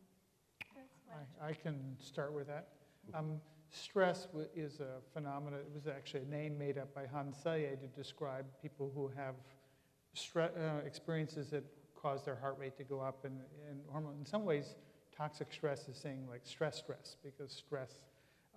I, 1.11 1.49
I 1.49 1.53
can 1.53 1.95
start 1.99 2.33
with 2.33 2.47
that. 2.47 2.67
Um, 3.13 3.41
stress 3.71 4.25
w- 4.25 4.47
is 4.55 4.79
a 4.79 5.01
phenomenon, 5.13 5.59
it 5.59 5.71
was 5.73 5.87
actually 5.87 6.21
a 6.21 6.25
name 6.25 6.57
made 6.57 6.77
up 6.77 6.93
by 6.93 7.05
Hans 7.07 7.37
Selye 7.43 7.79
to 7.79 7.87
describe 7.87 8.45
people 8.61 8.91
who 8.93 9.07
have 9.15 9.35
stre- 10.15 10.55
uh, 10.57 10.85
experiences 10.85 11.49
that 11.51 11.63
cause 11.95 12.23
their 12.23 12.35
heart 12.35 12.57
rate 12.59 12.77
to 12.77 12.83
go 12.83 12.99
up 12.99 13.25
and, 13.25 13.39
and 13.69 13.79
hormone. 13.89 14.15
In 14.19 14.25
some 14.25 14.45
ways, 14.45 14.75
toxic 15.15 15.51
stress 15.51 15.87
is 15.87 15.97
saying 15.97 16.27
like 16.29 16.41
stress 16.43 16.77
stress, 16.77 17.17
because 17.23 17.51
stress, 17.51 18.03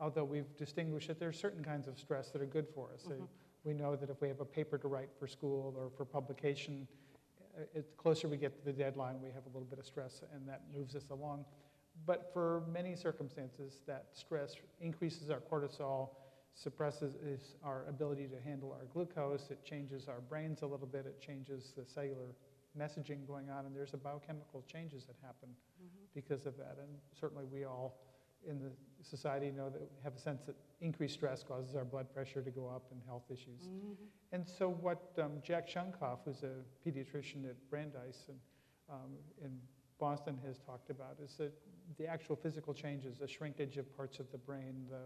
although 0.00 0.24
we've 0.24 0.56
distinguished 0.56 1.08
that 1.08 1.18
there 1.18 1.28
are 1.28 1.32
certain 1.32 1.64
kinds 1.64 1.88
of 1.88 1.98
stress 1.98 2.30
that 2.30 2.42
are 2.42 2.46
good 2.46 2.68
for 2.74 2.90
us. 2.94 3.02
So 3.02 3.14
Mhm. 3.14 3.28
we 3.64 3.74
know 3.74 3.96
that 3.96 4.10
if 4.10 4.20
we 4.20 4.28
have 4.28 4.40
a 4.40 4.44
paper 4.44 4.78
to 4.78 4.88
write 4.88 5.10
for 5.18 5.26
school 5.26 5.74
or 5.76 5.90
for 5.90 6.04
publication, 6.04 6.86
uh, 7.56 7.62
it, 7.74 7.90
the 7.90 7.96
closer 7.96 8.28
we 8.28 8.36
get 8.36 8.54
to 8.56 8.64
the 8.64 8.72
deadline, 8.72 9.20
we 9.20 9.30
have 9.30 9.44
a 9.46 9.48
little 9.48 9.68
bit 9.68 9.78
of 9.78 9.86
stress, 9.86 10.22
and 10.32 10.48
that 10.48 10.62
moves 10.72 10.94
us 10.94 11.10
along. 11.10 11.44
But 12.06 12.30
for 12.32 12.64
many 12.70 12.96
circumstances, 12.96 13.78
that 13.86 14.06
stress 14.12 14.56
increases 14.80 15.30
our 15.30 15.40
cortisol, 15.40 16.10
suppresses 16.54 17.14
our 17.64 17.86
ability 17.88 18.28
to 18.28 18.40
handle 18.40 18.72
our 18.72 18.86
glucose, 18.92 19.50
it 19.50 19.64
changes 19.64 20.08
our 20.08 20.20
brains 20.20 20.62
a 20.62 20.66
little 20.66 20.86
bit, 20.86 21.06
it 21.06 21.20
changes 21.20 21.72
the 21.76 21.84
cellular 21.84 22.34
messaging 22.78 23.26
going 23.26 23.50
on, 23.50 23.66
and 23.66 23.76
there's 23.76 23.94
a 23.94 23.98
biochemical 23.98 24.62
changes 24.66 25.04
that 25.04 25.16
happen 25.22 25.48
because 26.14 26.46
of 26.46 26.56
that. 26.56 26.76
And 26.78 26.88
certainly 27.18 27.44
we 27.52 27.64
all 27.64 27.98
in 28.48 28.58
the 28.58 28.70
society 29.02 29.50
know 29.50 29.70
that 29.70 29.80
we 29.80 29.86
have 30.02 30.14
a 30.14 30.18
sense 30.18 30.42
that 30.46 30.56
increased 30.80 31.14
stress 31.14 31.44
causes 31.44 31.76
our 31.76 31.84
blood 31.84 32.12
pressure 32.12 32.42
to 32.42 32.50
go 32.50 32.68
up 32.68 32.84
and 32.90 33.00
health 33.06 33.24
issues. 33.30 33.68
And 34.32 34.46
so 34.48 34.68
what 34.68 35.12
um, 35.18 35.32
Jack 35.42 35.68
Shonkoff, 35.68 36.18
who's 36.24 36.42
a 36.42 36.54
pediatrician 36.86 37.48
at 37.48 37.56
Brandeis 37.70 38.24
and, 38.28 38.38
um, 38.90 39.12
in 39.44 39.50
Boston, 40.00 40.38
has 40.44 40.58
talked 40.58 40.90
about 40.90 41.18
is 41.22 41.34
that 41.36 41.52
the 41.98 42.06
actual 42.06 42.36
physical 42.36 42.74
changes, 42.74 43.18
the 43.18 43.28
shrinkage 43.28 43.76
of 43.78 43.94
parts 43.96 44.18
of 44.18 44.30
the 44.32 44.38
brain, 44.38 44.86
the, 44.90 45.00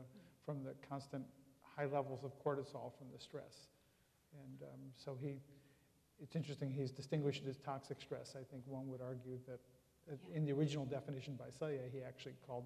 from 0.45 0.63
the 0.63 0.75
constant 0.89 1.25
high 1.63 1.87
levels 1.87 2.25
of 2.25 2.33
cortisol 2.43 2.93
from 2.97 3.09
the 3.13 3.19
stress. 3.19 3.69
And 4.33 4.63
um, 4.63 4.81
so 4.97 5.17
he, 5.21 5.41
it's 6.23 6.37
interesting, 6.37 6.71
he's 6.71 6.91
distinguished 6.93 7.45
it 7.45 7.49
as 7.49 7.59
toxic 7.59 8.01
stress. 8.01 8.35
I 8.39 8.45
think 8.45 8.63
one 8.67 8.89
would 8.89 9.01
argue 9.01 9.39
that 9.47 9.61
uh, 10.11 10.17
Yeah. 10.29 10.37
in 10.37 10.45
the 10.45 10.53
original 10.53 10.85
definition 10.87 11.37
by 11.37 11.47
Selye, 11.51 11.91
he 11.93 12.03
actually 12.03 12.37
called 12.47 12.65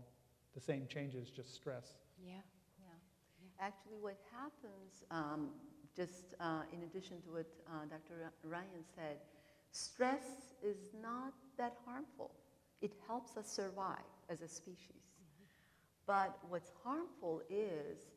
the 0.54 0.60
same 0.60 0.86
changes 0.86 1.30
just 1.30 1.54
stress. 1.54 1.94
Yeah. 2.18 2.34
Yeah. 2.78 2.94
Actually, 3.60 3.98
what 4.00 4.18
happens, 4.32 5.04
um, 5.10 5.50
just 5.94 6.34
uh, 6.40 6.62
in 6.72 6.82
addition 6.82 7.20
to 7.22 7.30
what 7.32 7.46
uh, 7.66 7.84
Dr. 7.88 8.32
Ryan 8.44 8.84
said, 8.94 9.18
stress 9.72 10.54
is 10.62 10.92
not 11.02 11.32
that 11.58 11.76
harmful. 11.84 12.32
It 12.80 12.92
helps 13.06 13.36
us 13.36 13.50
survive 13.50 13.98
as 14.28 14.42
a 14.42 14.48
species. 14.48 15.00
But 16.06 16.38
what's 16.48 16.72
harmful 16.82 17.42
is 17.48 18.08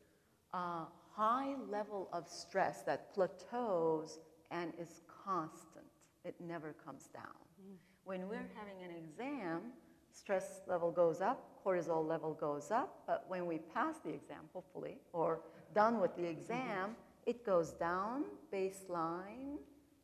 a 0.53 0.85
high 1.15 1.53
level 1.69 2.09
of 2.11 2.27
stress 2.27 2.83
that 2.83 3.13
plateaus 3.13 4.19
and 4.51 4.73
is 4.79 5.01
constant. 5.25 5.85
It 6.23 6.35
never 6.39 6.73
comes 6.85 7.09
down. 7.13 7.23
Mm-hmm. 7.61 7.75
When 8.05 8.27
we're 8.29 8.49
having 8.55 8.83
an 8.83 8.91
exam, 8.95 9.61
stress 10.11 10.61
level 10.67 10.91
goes 10.91 11.21
up, 11.21 11.43
cortisol 11.65 12.07
level 12.07 12.33
goes 12.33 12.71
up, 12.71 13.03
but 13.07 13.25
when 13.27 13.45
we 13.45 13.59
pass 13.73 13.99
the 14.03 14.09
exam, 14.09 14.39
hopefully, 14.53 14.97
or 15.11 15.41
done 15.73 15.99
with 15.99 16.15
the 16.15 16.25
exam, 16.25 16.57
mm-hmm. 16.59 16.91
it 17.29 17.45
goes 17.45 17.71
down, 17.71 18.23
baseline, 18.53 19.57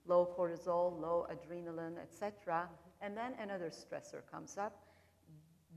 low 0.06 0.28
cortisol, 0.38 1.00
low 1.00 1.28
adrenaline, 1.32 1.98
etc., 2.02 2.68
and 3.02 3.16
then 3.16 3.34
another 3.42 3.70
stressor 3.70 4.22
comes 4.32 4.58
up. 4.58 4.84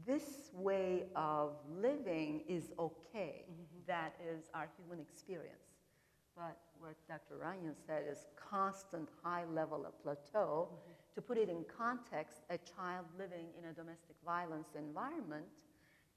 This 0.06 0.50
way 0.52 1.04
of 1.14 1.52
living 1.80 2.42
is 2.48 2.72
okay. 2.78 3.44
Mm-hmm. 3.44 3.86
That 3.86 4.14
is 4.26 4.50
our 4.54 4.68
human 4.78 4.98
experience. 4.98 5.76
But 6.34 6.56
what 6.78 6.96
Dr. 7.08 7.38
Ryan 7.40 7.74
said 7.86 8.04
is 8.10 8.26
constant 8.50 9.08
high 9.22 9.44
level 9.52 9.86
of 9.86 10.02
plateau. 10.02 10.68
Mm-hmm. 10.70 10.92
To 11.14 11.22
put 11.22 11.38
it 11.38 11.48
in 11.48 11.64
context, 11.76 12.38
a 12.50 12.58
child 12.58 13.04
living 13.18 13.46
in 13.58 13.68
a 13.68 13.72
domestic 13.72 14.16
violence 14.24 14.68
environment, 14.76 15.44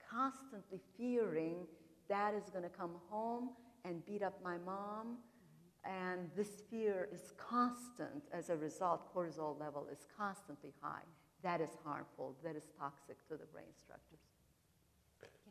constantly 0.10 0.80
fearing 0.98 1.68
dad 2.08 2.34
is 2.36 2.50
going 2.50 2.63
to 2.63 2.70
come 2.70 2.96
home 3.10 3.50
and 3.84 4.04
beat 4.06 4.24
up 4.24 4.39
my 4.44 4.58
mom, 4.65 5.18
and 5.86 6.30
this 6.36 6.62
fear 6.69 7.08
is 7.13 7.34
constant. 7.38 8.24
As 8.32 8.50
a 8.50 8.58
result, 8.58 9.13
cortisol 9.13 9.60
level 9.60 9.88
is 9.91 10.06
constantly 10.17 10.74
high. 10.82 11.06
That 11.43 11.62
is 11.62 11.69
harmful. 11.84 12.36
That 12.43 12.56
is 12.56 12.63
toxic 12.80 13.17
to 13.30 13.38
the 13.38 13.45
brain 13.45 13.74
structures. 13.78 14.19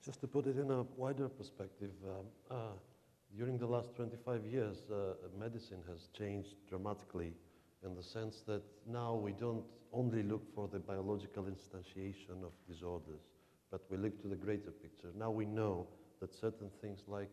Just 0.05 0.21
to 0.21 0.27
put 0.27 0.47
it 0.47 0.59
in 0.59 0.71
a 0.71 0.83
wider 0.97 1.29
perspective, 1.29 1.93
um, 2.05 2.27
uh, 2.51 2.57
during 3.37 3.59
the 3.59 3.67
last 3.67 3.95
25 3.97 4.45
years, 4.45 4.91
uh, 4.91 5.15
medicine 5.39 5.83
has 5.89 6.09
changed 6.17 6.55
dramatically 6.69 7.33
in 7.85 7.95
the 7.95 8.03
sense 8.03 8.43
that 8.47 8.63
now 8.87 9.15
we 9.15 9.33
don't 9.33 9.65
only 9.93 10.23
look 10.23 10.43
for 10.55 10.69
the 10.69 10.79
biological 10.79 11.45
instantiation 11.45 12.43
of 12.45 12.53
disorders, 12.69 13.21
but 13.71 13.83
we 13.91 13.97
look 13.97 14.21
to 14.23 14.29
the 14.29 14.37
greater 14.37 14.71
picture. 14.71 15.09
Now 15.17 15.31
we 15.31 15.47
know 15.47 15.87
that 16.21 16.35
certain 16.35 16.71
things 16.81 17.05
like 17.07 17.31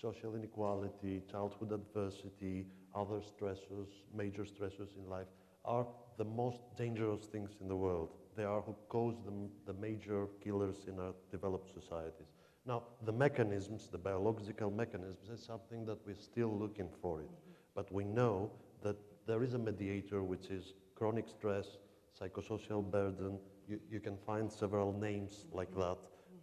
social 0.00 0.34
inequality, 0.34 1.22
childhood 1.30 1.72
adversity, 1.72 2.66
other 2.94 3.20
stressors, 3.20 3.88
major 4.14 4.44
stressors 4.44 4.96
in 4.96 5.08
life, 5.08 5.26
are 5.64 5.86
the 6.18 6.24
most 6.24 6.58
dangerous 6.76 7.26
things 7.26 7.50
in 7.60 7.68
the 7.68 7.76
world. 7.76 8.10
They 8.36 8.44
are 8.44 8.60
who 8.60 8.74
cause 8.88 9.16
the, 9.24 9.32
the 9.66 9.78
major 9.78 10.26
killers 10.42 10.86
in 10.88 10.98
our 10.98 11.14
developed 11.30 11.72
societies. 11.72 12.26
Now, 12.66 12.82
the 13.04 13.12
mechanisms, 13.12 13.88
the 13.90 13.98
biological 13.98 14.70
mechanisms, 14.70 15.28
is 15.30 15.44
something 15.44 15.84
that 15.86 15.98
we're 16.06 16.14
still 16.14 16.56
looking 16.56 16.88
for 17.00 17.20
it. 17.20 17.30
But 17.74 17.92
we 17.92 18.04
know 18.04 18.50
that 18.82 18.96
there 19.26 19.42
is 19.42 19.54
a 19.54 19.58
mediator, 19.58 20.22
which 20.22 20.46
is 20.50 20.74
chronic 20.94 21.28
stress, 21.28 21.78
psychosocial 22.20 22.88
burden. 22.88 23.38
You, 23.68 23.80
you 23.90 24.00
can 24.00 24.16
find 24.16 24.50
several 24.50 24.92
names 24.92 25.46
like 25.52 25.74
that. 25.76 25.98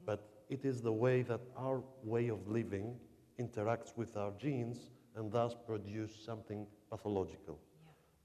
But 0.05 0.27
it 0.49 0.65
is 0.65 0.81
the 0.81 0.91
way 0.91 1.21
that 1.23 1.41
our 1.57 1.81
way 2.03 2.27
of 2.29 2.47
living 2.47 2.95
interacts 3.39 3.95
with 3.97 4.17
our 4.17 4.31
genes 4.37 4.91
and 5.15 5.31
thus 5.31 5.55
produce 5.65 6.11
something 6.25 6.65
pathological. 6.89 7.59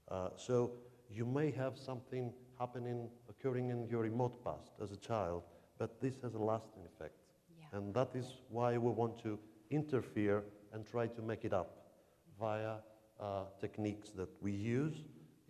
Uh, 0.09 0.29
so 0.37 0.71
you 1.09 1.25
may 1.25 1.51
have 1.51 1.77
something 1.77 2.33
happening, 2.59 3.09
occurring 3.29 3.69
in 3.69 3.87
your 3.87 4.01
remote 4.03 4.43
past 4.43 4.71
as 4.81 4.91
a 4.91 4.97
child, 4.97 5.43
but 5.77 5.99
this 6.01 6.15
has 6.21 6.33
a 6.35 6.39
lasting 6.39 6.83
effect. 6.85 7.15
Yeah. 7.59 7.77
And 7.77 7.93
that 7.93 8.09
is 8.15 8.33
why 8.49 8.77
we 8.77 8.91
want 8.91 9.21
to 9.23 9.37
interfere 9.69 10.43
and 10.73 10.85
try 10.85 11.07
to 11.07 11.21
make 11.21 11.45
it 11.45 11.53
up 11.53 11.87
via 12.39 12.75
uh, 13.19 13.43
techniques 13.59 14.09
that 14.11 14.29
we 14.41 14.51
use 14.51 14.95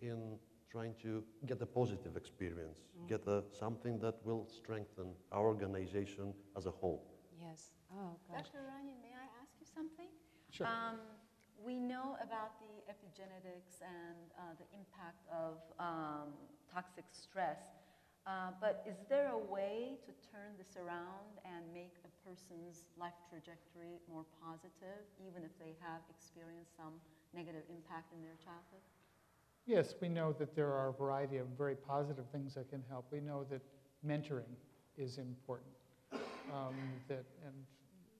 in 0.00 0.38
trying 0.70 0.94
to 1.02 1.22
get 1.46 1.60
a 1.62 1.66
positive 1.66 2.16
experience, 2.16 2.78
get 3.08 3.26
a, 3.26 3.42
something 3.52 3.98
that 3.98 4.14
will 4.24 4.46
strengthen 4.48 5.12
our 5.32 5.46
organization 5.46 6.34
as 6.56 6.66
a 6.66 6.70
whole. 6.70 7.02
Yes. 7.40 7.70
Oh, 7.90 8.16
gosh. 8.30 8.44
Dr. 8.44 8.58
Ryan, 8.68 9.00
may 9.00 9.14
I 9.16 9.26
ask 9.40 9.52
you 9.60 9.66
something? 9.74 10.08
Sure. 10.58 10.66
Um, 10.66 10.98
We 11.62 11.78
know 11.78 12.18
about 12.18 12.58
the 12.58 12.74
epigenetics 12.90 13.78
and 13.82 14.30
uh, 14.34 14.54
the 14.58 14.66
impact 14.74 15.22
of 15.30 15.58
um, 15.78 16.34
toxic 16.72 17.04
stress, 17.10 17.62
uh, 18.26 18.50
but 18.60 18.82
is 18.86 18.98
there 19.08 19.30
a 19.30 19.38
way 19.38 19.98
to 20.06 20.10
turn 20.30 20.54
this 20.58 20.74
around 20.78 21.38
and 21.44 21.62
make 21.74 21.94
a 22.06 22.10
person's 22.26 22.86
life 22.98 23.18
trajectory 23.30 23.98
more 24.10 24.24
positive, 24.42 25.02
even 25.22 25.42
if 25.42 25.50
they 25.58 25.74
have 25.78 26.02
experienced 26.10 26.74
some 26.76 26.94
negative 27.34 27.62
impact 27.70 28.10
in 28.14 28.22
their 28.22 28.38
childhood? 28.42 28.82
Yes, 29.66 29.94
we 30.00 30.08
know 30.08 30.32
that 30.38 30.54
there 30.54 30.72
are 30.72 30.88
a 30.88 30.92
variety 30.92 31.38
of 31.38 31.46
very 31.58 31.76
positive 31.76 32.26
things 32.30 32.54
that 32.54 32.70
can 32.70 32.82
help. 32.88 33.06
We 33.12 33.20
know 33.20 33.44
that 33.50 33.62
mentoring 34.06 34.54
is 34.96 35.18
important. 35.18 35.74
Um, 36.50 36.74
that 37.08 37.26
and 37.44 37.54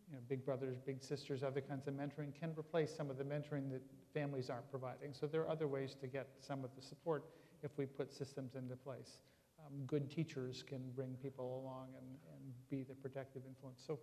you 0.09 0.17
know, 0.17 0.23
big 0.29 0.45
brothers, 0.45 0.79
big 0.85 1.03
sisters, 1.03 1.43
other 1.43 1.61
kinds 1.61 1.87
of 1.87 1.95
mentoring 1.95 2.33
can 2.39 2.55
replace 2.59 2.95
some 2.95 3.11
of 3.11 3.19
the 3.19 3.25
mentoring 3.25 3.71
that 3.71 3.83
families 4.15 4.49
aren't 4.49 4.71
providing. 4.71 5.13
So 5.13 5.27
there 5.27 5.43
are 5.43 5.51
other 5.51 5.69
ways 5.69 5.95
to 6.01 6.07
get 6.07 6.29
some 6.41 6.65
of 6.65 6.71
the 6.77 6.83
support 6.83 7.25
if 7.63 7.71
we 7.77 7.87
put 7.87 8.13
systems 8.13 8.55
into 8.55 8.77
place. 8.77 9.21
Um, 9.61 9.85
good 9.87 10.11
teachers 10.11 10.65
can 10.67 10.81
bring 10.95 11.15
people 11.23 11.63
along 11.63 11.89
and, 11.97 12.07
and 12.33 12.53
be 12.71 12.85
the 12.85 12.95
protective 12.95 13.43
influence. 13.47 13.83
So 13.87 13.99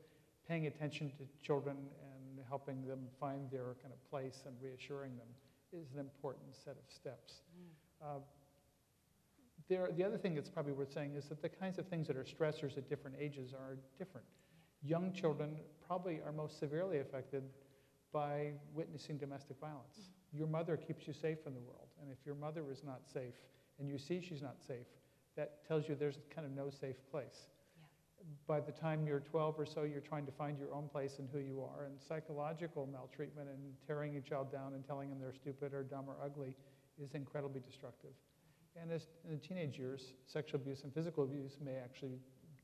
paying 0.47 0.67
attention 0.67 1.09
to 1.09 1.25
children 1.41 1.77
and 1.77 2.45
helping 2.47 2.85
them 2.85 2.99
find 3.19 3.49
their 3.49 3.75
kind 3.81 3.93
of 3.93 4.09
place 4.09 4.43
and 4.45 4.55
reassuring 4.61 5.17
them 5.17 5.27
is 5.73 5.93
an 5.93 5.99
important 5.99 6.55
set 6.55 6.73
of 6.73 6.93
steps. 6.93 7.41
Uh, 8.01 8.19
there, 9.67 9.89
the 9.95 10.03
other 10.03 10.17
thing 10.17 10.35
that's 10.35 10.49
probably 10.49 10.73
worth 10.73 10.93
saying 10.93 11.15
is 11.15 11.25
that 11.29 11.41
the 11.41 11.49
kinds 11.49 11.79
of 11.79 11.87
things 11.87 12.07
that 12.07 12.15
are 12.15 12.23
stressors 12.25 12.77
at 12.77 12.87
different 12.87 13.17
ages 13.19 13.53
are 13.53 13.77
different. 13.97 14.27
Young 14.85 15.11
children 15.13 15.55
probably 15.87 16.19
are 16.23 16.31
most 16.31 16.59
severely 16.59 16.99
affected 16.99 17.43
by 18.13 18.51
witnessing 18.73 19.17
domestic 19.17 19.57
violence. 19.59 20.11
Your 20.31 20.45
mother 20.47 20.77
keeps 20.77 21.07
you 21.07 21.13
safe 21.13 21.39
in 21.47 21.53
the 21.55 21.59
world, 21.59 21.87
and 21.99 22.11
if 22.11 22.23
your 22.23 22.35
mother 22.35 22.63
is 22.71 22.83
not 22.83 23.01
safe 23.11 23.33
and 23.79 23.89
you 23.89 23.97
see 23.97 24.21
she's 24.21 24.43
not 24.43 24.57
safe, 24.65 24.85
that 25.35 25.67
tells 25.67 25.89
you 25.89 25.95
there's 25.95 26.19
kind 26.33 26.45
of 26.45 26.53
no 26.53 26.69
safe 26.69 26.97
place. 27.09 27.47
By 28.47 28.59
the 28.59 28.71
time 28.71 29.07
you're 29.07 29.19
12 29.19 29.59
or 29.59 29.65
so, 29.65 29.83
you're 29.83 30.01
trying 30.01 30.25
to 30.27 30.31
find 30.31 30.57
your 30.57 30.73
own 30.73 30.87
place 30.87 31.17
and 31.17 31.27
who 31.31 31.39
you 31.39 31.61
are, 31.61 31.85
and 31.85 31.95
psychological 31.99 32.87
maltreatment 32.91 33.49
and 33.49 33.59
tearing 33.87 34.15
a 34.17 34.21
child 34.21 34.51
down 34.51 34.73
and 34.75 34.85
telling 34.85 35.09
them 35.09 35.19
they're 35.19 35.33
stupid 35.33 35.73
or 35.73 35.83
dumb 35.83 36.05
or 36.07 36.15
ugly 36.23 36.55
is 37.01 37.15
incredibly 37.15 37.59
destructive. 37.59 38.11
And 38.79 38.91
as 38.91 39.07
in 39.25 39.31
the 39.31 39.37
teenage 39.37 39.77
years, 39.79 40.13
sexual 40.27 40.61
abuse 40.61 40.83
and 40.83 40.93
physical 40.93 41.23
abuse 41.23 41.57
may 41.63 41.75
actually 41.75 42.19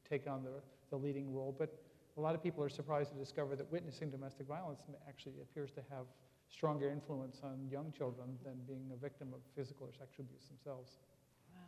take 0.07 0.27
on 0.27 0.43
the, 0.43 0.61
the 0.89 0.97
leading 0.97 1.33
role, 1.33 1.55
but 1.57 1.77
a 2.21 2.23
lot 2.23 2.35
of 2.35 2.43
people 2.43 2.63
are 2.63 2.69
surprised 2.69 3.11
to 3.11 3.17
discover 3.17 3.55
that 3.55 3.71
witnessing 3.71 4.11
domestic 4.11 4.45
violence 4.47 4.81
actually 5.09 5.41
appears 5.41 5.71
to 5.71 5.81
have 5.89 6.05
stronger 6.49 6.87
influence 6.87 7.41
on 7.43 7.67
young 7.67 7.91
children 7.97 8.37
than 8.45 8.53
being 8.67 8.91
a 8.93 8.95
victim 8.95 9.29
of 9.33 9.39
physical 9.55 9.87
or 9.87 9.91
sexual 9.91 10.25
abuse 10.25 10.45
themselves. 10.45 10.99
Wow. 11.51 11.61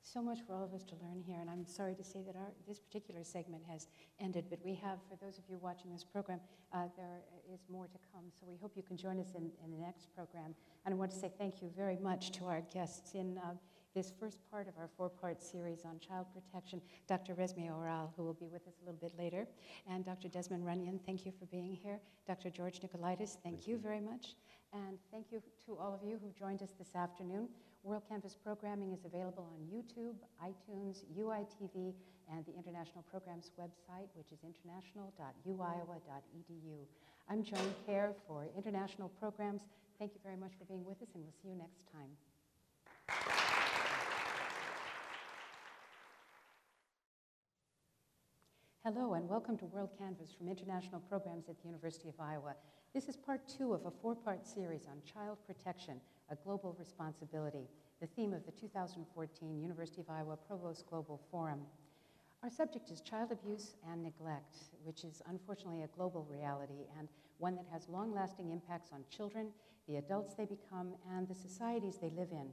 So 0.00 0.22
much 0.22 0.38
for 0.46 0.54
all 0.54 0.64
of 0.64 0.72
us 0.72 0.82
to 0.84 0.94
learn 1.02 1.22
here, 1.26 1.36
and 1.42 1.50
I'm 1.50 1.66
sorry 1.66 1.94
to 1.94 2.02
say 2.04 2.22
that 2.24 2.36
our, 2.36 2.52
this 2.66 2.78
particular 2.78 3.22
segment 3.22 3.64
has 3.68 3.88
ended, 4.18 4.46
but 4.48 4.60
we 4.64 4.74
have, 4.76 4.98
for 5.10 5.22
those 5.22 5.36
of 5.36 5.44
you 5.46 5.58
watching 5.60 5.92
this 5.92 6.04
program, 6.04 6.40
uh, 6.72 6.84
there 6.96 7.20
is 7.52 7.60
more 7.68 7.86
to 7.88 7.98
come, 8.10 8.24
so 8.32 8.46
we 8.48 8.56
hope 8.62 8.72
you 8.76 8.82
can 8.82 8.96
join 8.96 9.20
us 9.20 9.34
in, 9.34 9.50
in 9.62 9.70
the 9.70 9.84
next 9.84 10.08
program. 10.14 10.54
And 10.86 10.94
I 10.94 10.96
want 10.96 11.10
to 11.10 11.18
say 11.18 11.30
thank 11.36 11.60
you 11.60 11.70
very 11.76 11.98
much 11.98 12.32
to 12.38 12.46
our 12.46 12.62
guests 12.72 13.14
in 13.14 13.36
uh, 13.36 13.52
this 13.98 14.12
first 14.20 14.38
part 14.48 14.68
of 14.68 14.74
our 14.78 14.88
four-part 14.96 15.42
series 15.42 15.84
on 15.84 15.98
child 15.98 16.24
protection, 16.32 16.80
Dr. 17.08 17.34
Resmé 17.34 17.68
Oral, 17.68 18.12
who 18.16 18.22
will 18.22 18.38
be 18.38 18.46
with 18.46 18.64
us 18.68 18.74
a 18.80 18.84
little 18.86 19.00
bit 19.00 19.12
later, 19.18 19.44
and 19.90 20.04
Dr. 20.04 20.28
Desmond 20.28 20.64
Runyan, 20.64 21.00
thank 21.04 21.26
you 21.26 21.32
for 21.36 21.46
being 21.46 21.74
here. 21.74 21.98
Dr. 22.24 22.48
George 22.48 22.78
Nikolaidis, 22.78 23.38
thank, 23.42 23.42
thank 23.42 23.66
you, 23.66 23.74
you 23.74 23.82
very 23.82 23.98
much. 23.98 24.36
And 24.72 25.00
thank 25.10 25.32
you 25.32 25.42
to 25.66 25.76
all 25.76 25.92
of 25.92 26.04
you 26.08 26.16
who 26.22 26.30
joined 26.38 26.62
us 26.62 26.70
this 26.78 26.94
afternoon. 26.94 27.48
WorldCanvass 27.84 28.36
programming 28.44 28.92
is 28.92 29.04
available 29.04 29.50
on 29.50 29.66
YouTube, 29.66 30.14
iTunes, 30.46 31.02
UITV, 31.18 31.92
and 32.30 32.46
the 32.46 32.54
International 32.56 33.02
Programs 33.10 33.50
website, 33.58 34.06
which 34.14 34.30
is 34.30 34.44
international.uiowa.edu. 34.46 36.86
I'm 37.28 37.42
Joan 37.42 37.74
Kerr 37.84 38.14
for 38.28 38.46
International 38.56 39.08
Programs. 39.18 39.62
Thank 39.98 40.14
you 40.14 40.20
very 40.22 40.36
much 40.36 40.52
for 40.56 40.66
being 40.66 40.84
with 40.84 41.02
us, 41.02 41.08
and 41.16 41.24
we'll 41.24 41.34
see 41.42 41.48
you 41.48 41.56
next 41.56 41.90
time. 41.92 42.27
Hello 48.94 49.12
and 49.12 49.28
welcome 49.28 49.58
to 49.58 49.66
WorldCanvass 49.66 50.34
from 50.38 50.48
International 50.48 50.98
Programs 51.10 51.50
at 51.50 51.60
the 51.60 51.68
University 51.68 52.08
of 52.08 52.18
Iowa. 52.18 52.54
This 52.94 53.06
is 53.06 53.16
part 53.18 53.46
two 53.46 53.74
of 53.74 53.84
a 53.84 53.90
four-part 53.90 54.46
series 54.46 54.86
on 54.86 55.02
child 55.04 55.36
protection, 55.46 56.00
a 56.30 56.36
global 56.36 56.74
responsibility, 56.78 57.68
the 58.00 58.06
theme 58.06 58.32
of 58.32 58.46
the 58.46 58.52
2014 58.52 59.60
University 59.60 60.00
of 60.00 60.08
Iowa 60.08 60.38
Provost 60.38 60.86
Global 60.88 61.20
Forum. 61.30 61.60
Our 62.42 62.48
subject 62.48 62.90
is 62.90 63.02
child 63.02 63.30
abuse 63.30 63.74
and 63.92 64.02
neglect, 64.02 64.56
which 64.84 65.04
is 65.04 65.20
unfortunately 65.28 65.82
a 65.82 65.94
global 65.94 66.26
reality 66.30 66.86
and 66.98 67.08
one 67.36 67.56
that 67.56 67.66
has 67.70 67.90
long-lasting 67.90 68.50
impacts 68.50 68.88
on 68.94 69.04
children, 69.14 69.48
the 69.86 69.96
adults 69.96 70.34
they 70.34 70.46
become, 70.46 70.94
and 71.14 71.28
the 71.28 71.34
societies 71.34 71.98
they 72.00 72.08
live 72.16 72.32
in. 72.32 72.48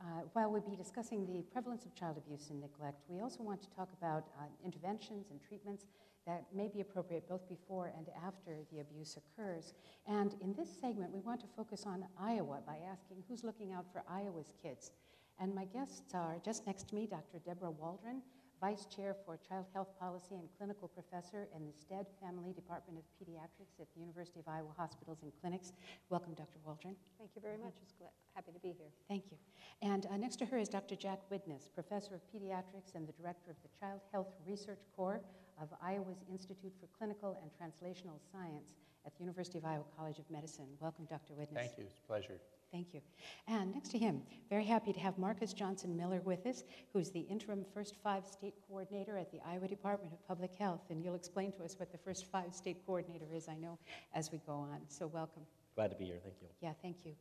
Uh, 0.00 0.22
while 0.32 0.50
we'll 0.50 0.60
be 0.60 0.76
discussing 0.76 1.26
the 1.26 1.42
prevalence 1.52 1.84
of 1.84 1.94
child 1.94 2.16
abuse 2.16 2.50
and 2.50 2.60
neglect, 2.60 3.02
we 3.08 3.20
also 3.20 3.42
want 3.42 3.60
to 3.60 3.68
talk 3.70 3.88
about 4.00 4.28
uh, 4.38 4.44
interventions 4.64 5.26
and 5.30 5.40
treatments 5.42 5.86
that 6.24 6.44
may 6.54 6.68
be 6.68 6.80
appropriate 6.80 7.28
both 7.28 7.48
before 7.48 7.92
and 7.96 8.06
after 8.24 8.58
the 8.70 8.80
abuse 8.80 9.16
occurs. 9.16 9.74
And 10.06 10.34
in 10.40 10.54
this 10.54 10.68
segment, 10.80 11.12
we 11.12 11.20
want 11.20 11.40
to 11.40 11.46
focus 11.56 11.84
on 11.84 12.04
Iowa 12.20 12.60
by 12.66 12.76
asking 12.90 13.24
who's 13.28 13.42
looking 13.42 13.72
out 13.72 13.86
for 13.92 14.04
Iowa's 14.08 14.52
kids. 14.62 14.92
And 15.40 15.54
my 15.54 15.64
guests 15.64 16.14
are 16.14 16.36
just 16.44 16.66
next 16.66 16.88
to 16.88 16.94
me, 16.94 17.06
Dr. 17.06 17.38
Deborah 17.44 17.70
Waldron, 17.70 18.22
Vice 18.60 18.86
Chair 18.86 19.14
for 19.24 19.38
Child 19.48 19.66
Health 19.72 19.88
Policy 20.00 20.34
and 20.34 20.48
Clinical 20.58 20.88
Professor 20.88 21.46
in 21.54 21.64
the 21.64 21.72
Stead 21.72 22.06
Family 22.20 22.52
Department 22.52 22.98
of 22.98 23.04
Pediatrics 23.14 23.78
at 23.80 23.86
the 23.94 24.00
University 24.00 24.40
of 24.40 24.48
Iowa 24.48 24.74
Hospitals 24.76 25.18
and 25.22 25.30
Clinics. 25.40 25.72
Welcome, 26.10 26.34
Dr. 26.34 26.58
Waldron. 26.66 26.96
Thank 27.18 27.30
you 27.36 27.42
very 27.42 27.56
much. 27.56 27.74
It's 27.82 27.94
happy 28.34 28.50
to 28.50 28.58
be 28.58 28.74
here. 28.76 28.90
Thank 29.08 29.30
you. 29.30 29.36
And 29.82 30.06
uh, 30.06 30.16
next 30.16 30.36
to 30.40 30.46
her 30.46 30.58
is 30.58 30.68
Dr. 30.68 30.96
Jack 30.96 31.20
Widness, 31.30 31.68
Professor 31.72 32.16
of 32.16 32.20
Pediatrics 32.34 32.96
and 32.96 33.06
the 33.06 33.12
Director 33.12 33.50
of 33.50 33.56
the 33.62 33.70
Child 33.78 34.00
Health 34.10 34.34
Research 34.44 34.82
Core 34.96 35.20
of 35.60 35.68
Iowa's 35.82 36.22
Institute 36.30 36.72
for 36.80 36.86
Clinical 36.96 37.38
and 37.42 37.50
Translational 37.50 38.18
Science 38.32 38.74
at 39.06 39.14
the 39.16 39.20
University 39.20 39.58
of 39.58 39.64
Iowa 39.64 39.84
College 39.96 40.18
of 40.18 40.30
Medicine. 40.30 40.66
Welcome, 40.80 41.06
Dr. 41.08 41.34
Widness. 41.34 41.54
Thank 41.54 41.78
you. 41.78 41.84
It's 41.84 41.98
a 41.98 42.06
pleasure. 42.06 42.40
Thank 42.70 42.92
you. 42.92 43.00
And 43.46 43.72
next 43.72 43.90
to 43.92 43.98
him, 43.98 44.20
very 44.50 44.64
happy 44.64 44.92
to 44.92 45.00
have 45.00 45.16
Marcus 45.16 45.54
Johnson 45.54 45.96
Miller 45.96 46.20
with 46.20 46.44
us, 46.46 46.64
who's 46.92 47.10
the 47.10 47.20
interim 47.20 47.64
First 47.72 47.96
Five 48.02 48.26
State 48.26 48.54
Coordinator 48.68 49.16
at 49.16 49.32
the 49.32 49.40
Iowa 49.46 49.66
Department 49.66 50.12
of 50.12 50.26
Public 50.28 50.54
Health. 50.54 50.82
And 50.90 51.02
you'll 51.02 51.14
explain 51.14 51.52
to 51.52 51.64
us 51.64 51.78
what 51.78 51.90
the 51.90 51.98
First 51.98 52.26
Five 52.30 52.54
State 52.54 52.84
Coordinator 52.84 53.26
is, 53.32 53.48
I 53.48 53.54
know, 53.56 53.78
as 54.14 54.30
we 54.30 54.38
go 54.46 54.52
on. 54.52 54.80
So 54.88 55.06
welcome. 55.06 55.42
Glad 55.74 55.90
to 55.90 55.96
be 55.96 56.04
here. 56.04 56.18
Thank 56.22 56.36
you. 56.42 56.48
Yeah, 56.60 56.72
thank 56.82 57.06
you. 57.06 57.14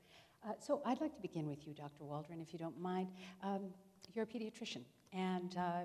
Uh, 0.45 0.54
so 0.60 0.82
I'd 0.86 1.00
like 1.00 1.15
to 1.15 1.21
begin 1.21 1.47
with 1.47 1.65
you, 1.65 1.73
Dr. 1.73 2.04
Waldron, 2.04 2.41
if 2.41 2.52
you 2.52 2.60
don't 2.60 2.80
mind. 2.80 3.08
Um, 3.41 3.69
you're 4.13 4.23
a 4.23 4.28
pediatrician, 4.28 4.82
and 5.13 5.56
uh, 5.58 5.82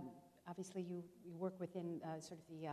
obviously 0.49 0.83
you, 0.83 1.03
you 1.25 1.37
work 1.37 1.59
within 1.61 2.01
uh, 2.05 2.21
sort 2.21 2.41
of 2.41 2.47
the 2.49 2.67
uh, 2.67 2.73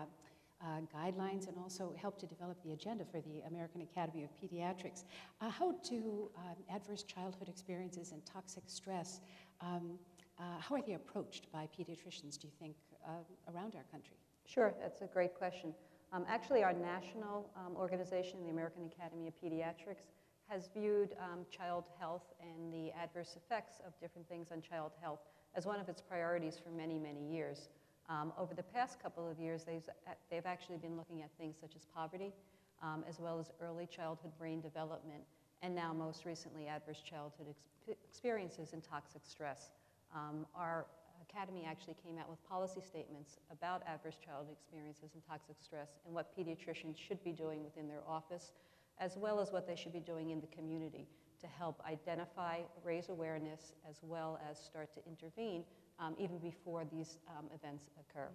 uh, 0.62 0.82
guidelines 0.94 1.48
and 1.48 1.58
also 1.58 1.94
help 2.00 2.20
to 2.20 2.26
develop 2.26 2.62
the 2.64 2.74
agenda 2.74 3.06
for 3.06 3.22
the 3.22 3.42
American 3.48 3.82
Academy 3.82 4.24
of 4.24 4.30
Pediatrics. 4.42 5.06
Uh, 5.42 5.50
how 5.50 5.74
do 5.88 6.30
um, 6.38 6.56
adverse 6.74 7.04
childhood 7.04 7.48
experiences 7.48 8.12
and 8.12 8.26
toxic 8.26 8.64
stress, 8.68 9.22
um, 9.62 9.98
uh, 10.38 10.44
how 10.60 10.76
are 10.76 10.82
they 10.82 10.94
approached 10.94 11.52
by 11.52 11.68
pediatricians, 11.78 12.40
do 12.40 12.48
you 12.48 12.54
think, 12.60 12.76
uh, 13.06 13.54
around 13.54 13.76
our 13.76 13.84
country? 13.92 14.18
Sure, 14.46 14.74
that's 14.82 15.02
a 15.02 15.06
great 15.06 15.36
question. 15.36 15.74
Um, 16.12 16.26
actually, 16.28 16.64
our 16.64 16.74
national 16.74 17.50
um, 17.56 17.76
organization, 17.76 18.42
the 18.44 18.50
American 18.50 18.86
Academy 18.86 19.28
of 19.28 19.34
Pediatrics, 19.42 20.08
has 20.48 20.70
viewed 20.74 21.14
um, 21.20 21.46
child 21.52 21.86
health 22.00 22.34
and 22.42 22.74
the 22.74 22.92
adverse 23.00 23.38
effects 23.38 23.80
of 23.86 23.94
different 24.00 24.28
things 24.28 24.48
on 24.52 24.62
child 24.62 24.92
health 25.00 25.20
as 25.56 25.66
one 25.66 25.80
of 25.80 25.90
its 25.90 26.02
priorities 26.02 26.60
for 26.64 26.70
many, 26.70 26.98
many 26.98 27.22
years. 27.22 27.70
Um, 28.10 28.34
over 28.38 28.54
the 28.54 28.64
past 28.64 29.02
couple 29.02 29.30
of 29.30 29.40
years, 29.40 29.64
they've, 29.64 29.88
they've 30.32 30.46
actually 30.46 30.78
been 30.78 30.98
looking 30.98 31.22
at 31.22 31.30
things 31.38 31.56
such 31.60 31.76
as 31.76 31.86
poverty, 31.94 32.34
um, 32.82 33.04
as 33.08 33.20
well 33.20 33.40
as 33.40 33.52
early 33.62 33.86
childhood 33.86 34.32
brain 34.38 34.62
development, 34.62 35.22
and 35.62 35.76
now 35.76 35.94
most 35.94 36.26
recently 36.26 36.68
adverse 36.68 37.02
childhood 37.08 37.48
ex 37.50 37.98
experiences 38.04 38.74
and 38.74 38.84
toxic 38.84 39.22
stress. 39.26 39.72
Um, 40.14 40.46
our 40.56 40.86
academy 41.30 41.66
actually 41.68 41.96
came 42.04 42.18
out 42.18 42.30
with 42.30 42.44
policy 42.48 42.82
statements 42.82 43.38
about 43.52 43.84
adverse 43.88 44.18
childhood 44.24 44.56
experiences 44.60 45.12
and 45.14 45.24
toxic 45.28 45.56
stress 45.64 45.90
and 46.06 46.14
what 46.14 46.36
pediatricians 46.38 46.96
should 46.98 47.24
be 47.24 47.32
doing 47.32 47.64
within 47.64 47.88
their 47.88 48.02
office, 48.08 48.54
as 49.00 49.18
well 49.18 49.40
as 49.40 49.52
what 49.52 49.68
they 49.68 49.76
should 49.76 49.94
be 49.94 50.00
doing 50.00 50.30
in 50.32 50.42
the 50.42 50.48
community 50.48 51.08
to 51.42 51.48
help 51.48 51.82
identify, 51.88 52.60
raise 52.84 53.10
awareness, 53.10 53.74
as 53.90 53.98
well 54.02 54.40
as 54.50 54.58
start 54.58 54.94
to 54.94 55.00
intervene 55.08 55.64
um, 56.00 56.16
even 56.18 56.38
before 56.38 56.86
these 56.92 57.18
um, 57.30 57.46
events 57.54 57.86
occur. 58.00 58.30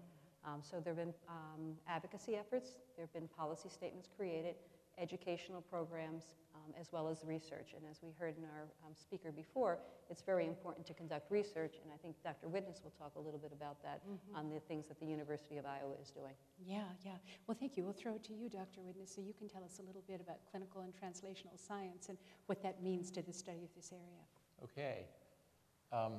Um, 0.44 0.60
so 0.62 0.80
there 0.80 0.94
have 0.94 1.04
been 1.04 1.14
um, 1.28 1.76
advocacy 1.88 2.36
efforts, 2.36 2.76
there 2.96 3.06
have 3.06 3.12
been 3.12 3.28
policy 3.28 3.68
statements 3.68 4.08
created, 4.16 4.56
educational 4.98 5.62
programs, 5.62 6.36
um, 6.64 6.74
as 6.80 6.92
well 6.92 7.08
as 7.08 7.24
research. 7.24 7.74
And 7.76 7.84
as 7.90 8.00
we 8.02 8.10
heard 8.18 8.36
in 8.36 8.44
our 8.44 8.64
um, 8.86 8.94
speaker 8.94 9.30
before, 9.30 9.78
it's 10.10 10.22
very 10.22 10.46
important 10.46 10.86
to 10.86 10.94
conduct 10.94 11.30
research, 11.30 11.76
and 11.82 11.92
I 11.92 11.96
think 11.96 12.16
Dr. 12.22 12.48
Widness 12.48 12.80
will 12.82 12.92
talk 12.98 13.12
a 13.16 13.20
little 13.20 13.38
bit 13.38 13.52
about 13.52 13.82
that 13.82 14.02
on 14.34 14.50
the 14.50 14.60
things 14.60 14.86
that 14.88 14.98
the 15.00 15.06
University 15.06 15.56
of 15.56 15.66
Iowa 15.66 15.94
is 16.00 16.10
doing. 16.10 16.34
Yeah, 16.66 16.82
yeah. 17.04 17.12
Well, 17.46 17.56
thank 17.58 17.76
you. 17.76 17.84
We'll 17.84 17.92
throw 17.92 18.16
it 18.16 18.24
to 18.24 18.34
you, 18.34 18.48
Dr. 18.48 18.80
Widness, 18.80 19.14
so 19.14 19.20
you 19.20 19.34
can 19.36 19.48
tell 19.48 19.64
us 19.64 19.78
a 19.78 19.82
little 19.82 20.02
bit 20.06 20.20
about 20.20 20.38
clinical 20.50 20.82
and 20.82 20.92
translational 20.92 21.56
science 21.56 22.08
and 22.08 22.18
what 22.46 22.62
that 22.62 22.82
means 22.82 23.10
to 23.12 23.22
the 23.22 23.32
study 23.32 23.64
of 23.64 23.74
this 23.74 23.92
area. 23.92 24.24
Okay. 24.62 25.06
Um, 25.92 26.14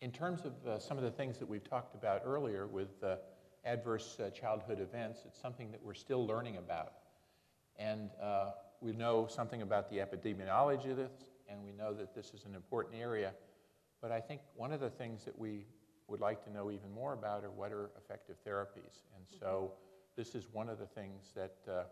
in 0.00 0.12
terms 0.12 0.44
of 0.44 0.52
uh, 0.66 0.78
some 0.78 0.96
of 0.96 1.02
the 1.02 1.10
things 1.10 1.38
that 1.38 1.48
we've 1.48 1.68
talked 1.68 1.94
about 1.94 2.22
earlier 2.24 2.66
with 2.66 3.02
uh, 3.02 3.16
adverse 3.64 4.18
uh, 4.20 4.30
childhood 4.30 4.80
events, 4.80 5.22
it's 5.26 5.40
something 5.40 5.70
that 5.72 5.82
we're 5.82 5.94
still 5.94 6.24
learning 6.24 6.56
about. 6.56 6.92
And 7.76 8.10
uh, 8.20 8.50
we 8.80 8.92
know 8.92 9.26
something 9.28 9.62
about 9.62 9.90
the 9.90 9.98
epidemiology 9.98 10.90
of 10.90 10.96
this, 10.96 11.12
and 11.48 11.62
we 11.64 11.72
know 11.72 11.92
that 11.94 12.14
this 12.14 12.32
is 12.34 12.44
an 12.44 12.54
important 12.54 12.94
area. 12.94 13.32
But 14.00 14.12
I 14.12 14.20
think 14.20 14.40
one 14.54 14.72
of 14.72 14.80
the 14.80 14.90
things 14.90 15.24
that 15.24 15.38
we 15.38 15.66
would 16.06 16.20
like 16.20 16.42
to 16.44 16.52
know 16.52 16.70
even 16.70 16.90
more 16.92 17.12
about 17.12 17.44
are 17.44 17.50
what 17.50 17.72
are 17.72 17.90
effective 17.98 18.36
therapies. 18.46 19.02
And 19.16 19.26
so 19.40 19.72
this 20.16 20.34
is 20.34 20.46
one 20.52 20.68
of 20.68 20.78
the 20.78 20.86
things 20.86 21.32
that 21.34 21.56
uh, 21.68 21.82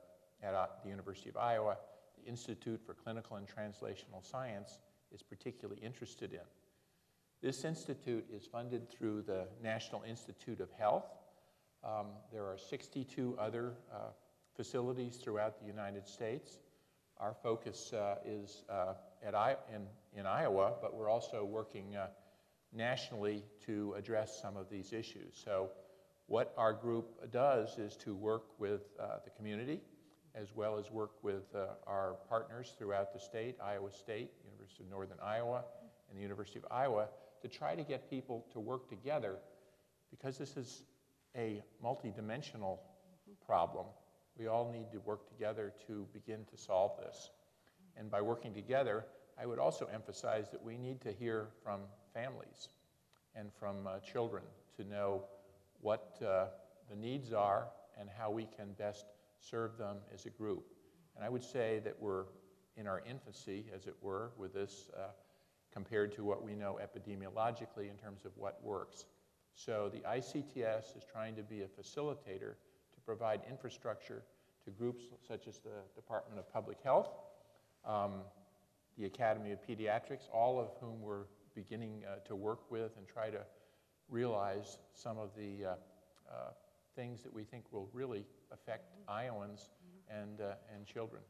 at 0.42 0.54
uh, 0.54 0.66
the 0.82 0.88
University 0.90 1.28
of 1.28 1.36
Iowa, 1.36 1.76
the 2.22 2.28
Institute 2.28 2.80
for 2.84 2.94
Clinical 2.94 3.36
and 3.36 3.46
Translational 3.46 4.22
Science 4.22 4.78
is 5.12 5.22
particularly 5.22 5.80
interested 5.82 6.32
in. 6.32 6.40
This 7.42 7.64
institute 7.64 8.26
is 8.32 8.46
funded 8.46 8.90
through 8.90 9.22
the 9.22 9.46
National 9.62 10.02
Institute 10.02 10.60
of 10.60 10.70
Health. 10.72 11.04
Um, 11.84 12.06
there 12.32 12.44
are 12.44 12.58
62 12.58 13.36
other 13.38 13.74
uh, 13.92 13.98
facilities 14.56 15.16
throughout 15.16 15.60
the 15.60 15.66
United 15.66 16.08
States. 16.08 16.58
Our 17.18 17.34
focus 17.42 17.92
uh, 17.92 18.16
is 18.24 18.62
uh, 18.68 18.94
at 19.24 19.34
I- 19.34 19.56
in, 19.74 19.86
in 20.18 20.26
Iowa, 20.26 20.74
but 20.82 20.94
we're 20.94 21.08
also 21.08 21.44
working 21.44 21.96
uh, 21.96 22.08
nationally 22.72 23.42
to 23.66 23.94
address 23.96 24.38
some 24.40 24.56
of 24.56 24.68
these 24.70 24.92
issues. 24.92 25.40
So, 25.44 25.70
what 26.26 26.52
our 26.56 26.72
group 26.72 27.30
does 27.30 27.78
is 27.78 27.96
to 27.98 28.14
work 28.14 28.58
with 28.58 28.82
uh, 29.00 29.18
the 29.24 29.30
community 29.30 29.80
as 30.34 30.54
well 30.54 30.76
as 30.76 30.90
work 30.90 31.12
with 31.22 31.44
uh, 31.54 31.68
our 31.86 32.16
partners 32.28 32.74
throughout 32.76 33.12
the 33.12 33.18
state 33.18 33.56
Iowa 33.62 33.90
State, 33.90 34.30
University 34.44 34.84
of 34.84 34.90
Northern 34.90 35.18
Iowa, 35.24 35.64
and 36.10 36.18
the 36.18 36.22
University 36.22 36.58
of 36.58 36.66
Iowa 36.70 37.08
to 37.40 37.48
try 37.48 37.74
to 37.74 37.82
get 37.82 38.10
people 38.10 38.44
to 38.52 38.60
work 38.60 38.88
together 38.88 39.36
because 40.10 40.36
this 40.36 40.56
is 40.56 40.82
a 41.36 41.62
multidimensional 41.82 42.78
problem. 43.46 43.86
We 44.38 44.48
all 44.48 44.70
need 44.70 44.90
to 44.92 45.00
work 45.00 45.28
together 45.28 45.72
to 45.86 46.06
begin 46.12 46.44
to 46.50 46.56
solve 46.56 46.92
this. 46.98 47.30
And 47.96 48.10
by 48.10 48.20
working 48.20 48.52
together, 48.52 49.06
I 49.40 49.46
would 49.46 49.58
also 49.58 49.88
emphasize 49.92 50.50
that 50.50 50.62
we 50.62 50.76
need 50.76 51.00
to 51.02 51.12
hear 51.12 51.48
from 51.62 51.80
families 52.12 52.68
and 53.34 53.50
from 53.58 53.86
uh, 53.86 53.98
children 54.00 54.42
to 54.76 54.84
know 54.84 55.24
what 55.80 56.18
uh, 56.22 56.46
the 56.90 56.96
needs 56.96 57.32
are 57.32 57.68
and 57.98 58.08
how 58.18 58.30
we 58.30 58.46
can 58.56 58.72
best 58.78 59.06
serve 59.38 59.78
them 59.78 59.96
as 60.12 60.26
a 60.26 60.30
group. 60.30 60.64
And 61.14 61.24
I 61.24 61.28
would 61.28 61.44
say 61.44 61.80
that 61.84 61.96
we're 61.98 62.24
in 62.76 62.86
our 62.86 63.02
infancy, 63.08 63.66
as 63.74 63.86
it 63.86 63.94
were, 64.02 64.32
with 64.36 64.52
this 64.52 64.90
uh, 64.96 65.08
compared 65.72 66.14
to 66.16 66.24
what 66.24 66.42
we 66.42 66.54
know 66.54 66.78
epidemiologically 66.82 67.90
in 67.90 67.96
terms 67.96 68.24
of 68.24 68.32
what 68.36 68.62
works. 68.62 69.06
So 69.54 69.90
the 69.92 70.00
ICTS 70.00 70.96
is 70.96 71.04
trying 71.10 71.36
to 71.36 71.42
be 71.42 71.62
a 71.62 71.66
facilitator 71.66 72.54
to 72.54 72.65
provide 73.06 73.40
infrastructure 73.48 74.22
to 74.64 74.70
groups 74.72 75.04
such 75.26 75.46
as 75.46 75.58
the 75.58 75.70
Department 75.94 76.38
of 76.38 76.52
Public 76.52 76.78
Health, 76.82 77.08
um, 77.86 78.22
the 78.98 79.04
Academy 79.06 79.52
of 79.52 79.58
Pediatrics, 79.66 80.28
all 80.34 80.58
of 80.58 80.70
whom 80.80 81.00
we're 81.00 81.26
beginning 81.54 82.02
uh, 82.04 82.16
to 82.26 82.34
work 82.34 82.70
with 82.70 82.96
and 82.98 83.06
try 83.06 83.30
to 83.30 83.40
realize 84.08 84.78
some 84.92 85.18
of 85.18 85.30
the 85.36 85.64
uh, 85.64 85.70
uh, 86.30 86.50
things 86.96 87.22
that 87.22 87.32
we 87.32 87.44
think 87.44 87.64
will 87.70 87.88
really 87.92 88.24
affect 88.52 88.92
Iowans 89.08 89.70
and, 90.10 90.40
uh, 90.40 90.54
and 90.74 90.84
children. 90.86 91.22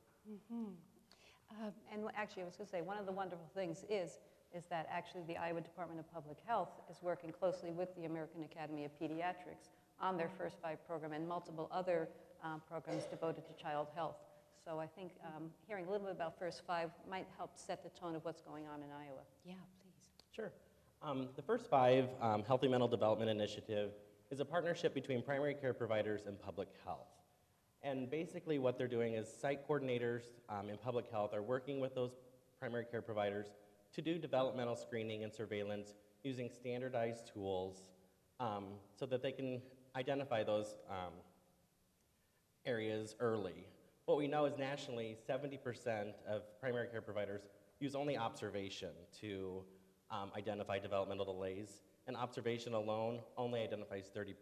Uh, 1.50 1.70
And 1.92 2.02
actually, 2.16 2.42
I 2.42 2.46
was 2.46 2.56
going 2.56 2.66
to 2.66 2.70
say, 2.70 2.82
one 2.82 2.98
of 2.98 3.06
the 3.06 3.12
wonderful 3.12 3.48
things 3.54 3.84
is, 3.88 4.18
is 4.54 4.64
that 4.70 4.88
actually 4.90 5.22
the 5.26 5.36
Iowa 5.36 5.60
Department 5.60 6.00
of 6.00 6.12
Public 6.12 6.38
Health 6.46 6.70
is 6.90 7.02
working 7.02 7.30
closely 7.32 7.70
with 7.72 7.94
the 7.96 8.04
American 8.06 8.42
Academy 8.44 8.84
of 8.84 8.92
Pediatrics 8.98 9.70
on 10.00 10.16
their 10.16 10.30
First 10.38 10.56
Five 10.62 10.84
program 10.86 11.12
and 11.12 11.26
multiple 11.26 11.68
other 11.72 12.08
um, 12.42 12.62
programs 12.68 13.04
devoted 13.06 13.44
to 13.46 13.62
child 13.62 13.88
health. 13.94 14.16
So 14.64 14.78
I 14.78 14.86
think 14.86 15.12
um, 15.24 15.50
hearing 15.66 15.86
a 15.86 15.90
little 15.90 16.06
bit 16.06 16.16
about 16.16 16.38
First 16.38 16.62
Five 16.66 16.90
might 17.08 17.26
help 17.36 17.50
set 17.54 17.82
the 17.82 17.90
tone 17.98 18.14
of 18.14 18.24
what's 18.24 18.42
going 18.42 18.66
on 18.66 18.82
in 18.82 18.88
Iowa. 18.90 19.22
yeah, 19.44 19.54
please. 19.82 20.10
Sure. 20.34 20.52
Um, 21.02 21.28
the 21.36 21.42
First 21.42 21.68
Five 21.68 22.08
um, 22.20 22.42
Healthy 22.44 22.68
Mental 22.68 22.88
Development 22.88 23.30
Initiative 23.30 23.92
is 24.30 24.40
a 24.40 24.44
partnership 24.44 24.92
between 24.94 25.22
primary 25.22 25.54
care 25.54 25.72
providers 25.72 26.22
and 26.26 26.40
public 26.40 26.68
health. 26.84 27.06
And 27.82 28.10
basically, 28.10 28.58
what 28.58 28.76
they're 28.76 28.88
doing 28.88 29.14
is 29.14 29.28
site 29.28 29.68
coordinators 29.68 30.22
um, 30.48 30.68
in 30.68 30.76
public 30.78 31.10
health 31.10 31.32
are 31.32 31.42
working 31.42 31.78
with 31.78 31.94
those 31.94 32.16
primary 32.58 32.86
care 32.90 33.02
providers 33.02 33.46
to 33.94 34.02
do 34.02 34.18
developmental 34.18 34.74
screening 34.74 35.22
and 35.22 35.32
surveillance 35.32 35.94
using 36.24 36.50
standardized 36.50 37.30
tools 37.32 37.90
um, 38.40 38.64
so 38.98 39.06
that 39.06 39.22
they 39.22 39.30
can 39.30 39.62
identify 39.96 40.44
those 40.44 40.76
um, 40.90 41.12
areas 42.66 43.16
early. 43.18 43.66
What 44.04 44.18
we 44.18 44.28
know 44.28 44.44
is 44.44 44.56
nationally, 44.58 45.16
70% 45.28 46.12
of 46.28 46.42
primary 46.60 46.88
care 46.88 47.00
providers 47.00 47.42
use 47.80 47.94
only 47.94 48.16
observation 48.16 48.90
to 49.20 49.62
um, 50.10 50.30
identify 50.36 50.78
developmental 50.78 51.24
delays, 51.24 51.80
and 52.06 52.16
observation 52.16 52.74
alone 52.74 53.20
only 53.36 53.60
identifies 53.60 54.10
30% 54.16 54.34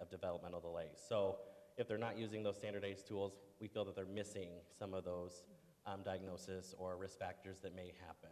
of 0.00 0.10
developmental 0.10 0.60
delays. 0.60 1.00
So 1.08 1.36
if 1.78 1.88
they're 1.88 1.96
not 1.96 2.18
using 2.18 2.42
those 2.42 2.56
standardized 2.56 3.06
tools, 3.06 3.38
we 3.60 3.68
feel 3.68 3.84
that 3.86 3.96
they're 3.96 4.04
missing 4.04 4.48
some 4.78 4.92
of 4.92 5.04
those 5.04 5.44
um, 5.86 6.00
diagnoses 6.04 6.74
or 6.76 6.96
risk 6.96 7.18
factors 7.18 7.58
that 7.62 7.74
may 7.74 7.92
happen. 8.06 8.30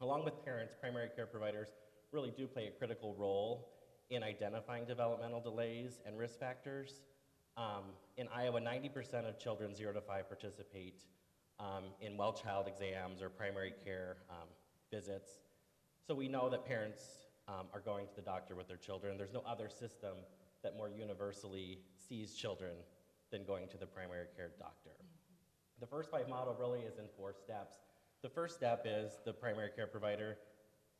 Along 0.00 0.24
with 0.24 0.44
parents, 0.44 0.74
primary 0.80 1.08
care 1.16 1.26
providers 1.26 1.68
really 2.12 2.32
do 2.36 2.46
play 2.46 2.68
a 2.68 2.70
critical 2.70 3.14
role 3.18 3.68
in 4.10 4.22
identifying 4.22 4.84
developmental 4.84 5.40
delays 5.40 6.00
and 6.04 6.18
risk 6.18 6.38
factors. 6.38 7.02
Um, 7.56 7.84
in 8.16 8.26
Iowa, 8.34 8.60
90% 8.60 9.28
of 9.28 9.38
children 9.38 9.74
0 9.74 9.92
to 9.94 10.00
5 10.00 10.28
participate 10.28 11.04
um, 11.58 11.84
in 12.00 12.16
well 12.16 12.32
child 12.32 12.66
exams 12.66 13.22
or 13.22 13.28
primary 13.28 13.72
care 13.84 14.16
um, 14.28 14.48
visits. 14.90 15.30
So 16.06 16.14
we 16.14 16.28
know 16.28 16.48
that 16.50 16.64
parents 16.66 17.02
um, 17.48 17.66
are 17.72 17.80
going 17.80 18.06
to 18.06 18.14
the 18.16 18.22
doctor 18.22 18.54
with 18.54 18.66
their 18.66 18.76
children. 18.76 19.16
There's 19.16 19.32
no 19.32 19.44
other 19.46 19.68
system 19.68 20.16
that 20.62 20.76
more 20.76 20.88
universally 20.88 21.78
sees 22.08 22.34
children 22.34 22.72
than 23.30 23.44
going 23.44 23.68
to 23.68 23.78
the 23.78 23.86
primary 23.86 24.26
care 24.36 24.50
doctor. 24.58 24.90
The 25.80 25.86
first 25.86 26.10
five 26.10 26.28
model 26.28 26.56
really 26.58 26.80
is 26.80 26.98
in 26.98 27.04
four 27.16 27.32
steps. 27.32 27.76
The 28.22 28.28
first 28.28 28.56
step 28.56 28.84
is 28.84 29.12
the 29.24 29.32
primary 29.32 29.70
care 29.74 29.86
provider 29.86 30.36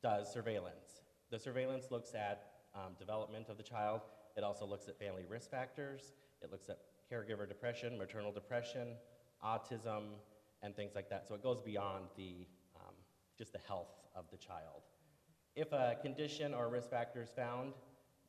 does 0.02 0.32
surveillance. 0.32 1.02
The 1.30 1.38
surveillance 1.38 1.90
looks 1.90 2.14
at 2.14 2.59
um, 2.74 2.94
development 2.98 3.48
of 3.48 3.56
the 3.56 3.62
child. 3.62 4.02
It 4.36 4.44
also 4.44 4.66
looks 4.66 4.88
at 4.88 4.98
family 4.98 5.24
risk 5.28 5.50
factors. 5.50 6.12
It 6.42 6.50
looks 6.50 6.68
at 6.68 6.78
caregiver 7.10 7.48
depression, 7.48 7.98
maternal 7.98 8.32
depression, 8.32 8.94
autism, 9.44 10.02
and 10.62 10.74
things 10.76 10.92
like 10.94 11.08
that. 11.10 11.26
So 11.26 11.34
it 11.34 11.42
goes 11.42 11.60
beyond 11.60 12.04
the, 12.16 12.46
um, 12.76 12.94
just 13.36 13.52
the 13.52 13.60
health 13.66 13.94
of 14.14 14.24
the 14.30 14.36
child. 14.36 14.82
If 15.56 15.72
a 15.72 15.96
condition 16.00 16.54
or 16.54 16.68
risk 16.68 16.90
factor 16.90 17.22
is 17.22 17.30
found, 17.30 17.72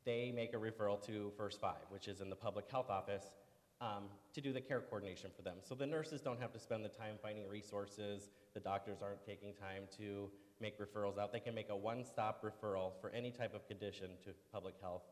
they 0.06 0.32
make 0.36 0.54
a 0.54 0.58
referral 0.58 1.04
to 1.06 1.32
First 1.38 1.60
Five, 1.60 1.86
which 1.90 2.08
is 2.08 2.22
in 2.22 2.30
the 2.30 2.36
public 2.36 2.70
health 2.70 2.90
office, 2.90 3.26
um, 3.80 4.06
to 4.34 4.42
do 4.42 4.54
the 4.54 4.62
care 4.62 4.82
coordination 4.82 5.32
for 5.36 5.42
them. 5.42 5.58
So 5.62 5.76
the 5.76 5.86
nurses 5.86 6.22
don't 6.22 6.40
have 6.40 6.52
to 6.54 6.60
spend 6.60 6.84
the 6.84 6.90
time 6.90 7.16
finding 7.22 7.48
resources, 7.48 8.30
the 8.54 8.60
doctors 8.60 9.02
aren't 9.02 9.24
taking 9.24 9.54
time 9.54 9.84
to 9.98 10.30
make 10.62 10.80
referrals 10.80 11.18
out. 11.18 11.34
They 11.34 11.40
can 11.40 11.56
make 11.56 11.70
a 11.70 11.76
one 11.76 12.04
stop 12.04 12.44
referral 12.44 12.92
for 13.02 13.10
any 13.10 13.32
type 13.32 13.54
of 13.54 13.68
condition 13.68 14.12
to 14.24 14.32
public 14.52 14.76
health. 14.82 15.04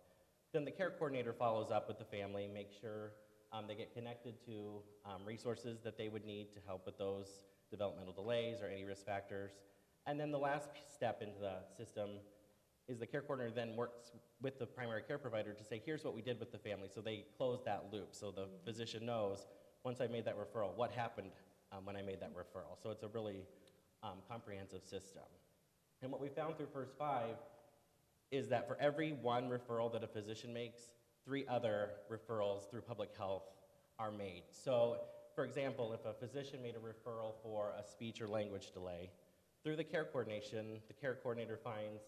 Then 0.53 0.65
the 0.65 0.71
care 0.71 0.91
coordinator 0.91 1.33
follows 1.33 1.71
up 1.71 1.87
with 1.87 1.99
the 1.99 2.05
family, 2.05 2.47
make 2.51 2.69
sure 2.81 3.11
um, 3.51 3.65
they 3.67 3.75
get 3.75 3.93
connected 3.93 4.35
to 4.45 4.81
um, 5.05 5.25
resources 5.25 5.79
that 5.83 5.97
they 5.97 6.09
would 6.09 6.25
need 6.25 6.51
to 6.53 6.59
help 6.65 6.85
with 6.85 6.97
those 6.97 7.45
developmental 7.69 8.13
delays 8.13 8.61
or 8.61 8.67
any 8.67 8.83
risk 8.83 9.05
factors. 9.05 9.51
And 10.05 10.19
then 10.19 10.31
the 10.31 10.39
last 10.39 10.69
step 10.91 11.21
into 11.21 11.39
the 11.39 11.57
system 11.75 12.09
is 12.87 12.97
the 12.97 13.05
care 13.05 13.21
coordinator 13.21 13.53
then 13.53 13.75
works 13.75 14.11
with 14.41 14.57
the 14.57 14.65
primary 14.65 15.03
care 15.03 15.19
provider 15.19 15.53
to 15.53 15.63
say, 15.63 15.81
here's 15.85 16.03
what 16.03 16.15
we 16.15 16.21
did 16.21 16.39
with 16.39 16.51
the 16.51 16.57
family. 16.57 16.87
So 16.93 17.01
they 17.01 17.25
close 17.37 17.61
that 17.65 17.85
loop. 17.91 18.09
So 18.11 18.31
the 18.31 18.47
physician 18.65 19.05
knows, 19.05 19.45
once 19.83 20.01
I 20.01 20.07
made 20.07 20.25
that 20.25 20.35
referral, 20.37 20.75
what 20.75 20.91
happened 20.91 21.31
um, 21.71 21.85
when 21.85 21.95
I 21.95 22.01
made 22.01 22.19
that 22.21 22.33
referral. 22.35 22.81
So 22.81 22.89
it's 22.89 23.03
a 23.03 23.07
really 23.07 23.45
um, 24.03 24.19
comprehensive 24.29 24.83
system. 24.83 25.23
And 26.01 26.11
what 26.11 26.21
we 26.21 26.29
found 26.29 26.57
through 26.57 26.67
First 26.73 26.93
Five 26.97 27.35
is 28.31 28.47
that 28.49 28.67
for 28.67 28.77
every 28.79 29.11
one 29.21 29.49
referral 29.49 29.91
that 29.93 30.03
a 30.03 30.07
physician 30.07 30.53
makes, 30.53 30.81
three 31.25 31.45
other 31.47 31.89
referrals 32.11 32.69
through 32.69 32.81
public 32.81 33.09
health 33.17 33.43
are 33.97 34.11
made. 34.11 34.43
So 34.51 34.97
For 35.39 35.45
example, 35.45 35.93
if 35.93 36.05
a 36.05 36.13
physician 36.13 36.61
made 36.61 36.75
a 36.75 36.79
referral 36.79 37.33
for 37.41 37.71
a 37.79 37.81
speech 37.81 38.19
or 38.19 38.27
language 38.27 38.71
delay, 38.73 39.09
through 39.63 39.77
the 39.77 39.85
care 39.85 40.03
coordination, 40.03 40.81
the 40.89 40.93
care 40.93 41.15
coordinator 41.15 41.57
finds 41.57 42.01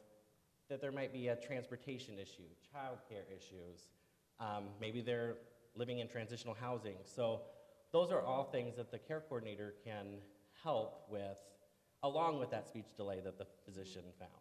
that 0.69 0.81
there 0.81 0.91
might 0.91 1.13
be 1.13 1.29
a 1.29 1.37
transportation 1.37 2.19
issue, 2.19 2.49
childcare 2.75 3.23
issues, 3.33 3.87
um, 4.41 4.65
maybe 4.81 4.99
they're 4.99 5.35
living 5.75 5.99
in 5.99 6.09
transitional 6.09 6.53
housing. 6.53 6.97
So 7.05 7.43
those 7.93 8.11
are 8.11 8.21
all 8.21 8.43
things 8.43 8.75
that 8.75 8.91
the 8.91 8.99
care 8.99 9.21
coordinator 9.21 9.75
can 9.85 10.17
help 10.61 11.05
with, 11.09 11.37
along 12.03 12.39
with 12.39 12.49
that 12.51 12.67
speech 12.67 12.95
delay 12.97 13.19
that 13.23 13.37
the 13.37 13.45
physician 13.65 14.03
found. 14.19 14.31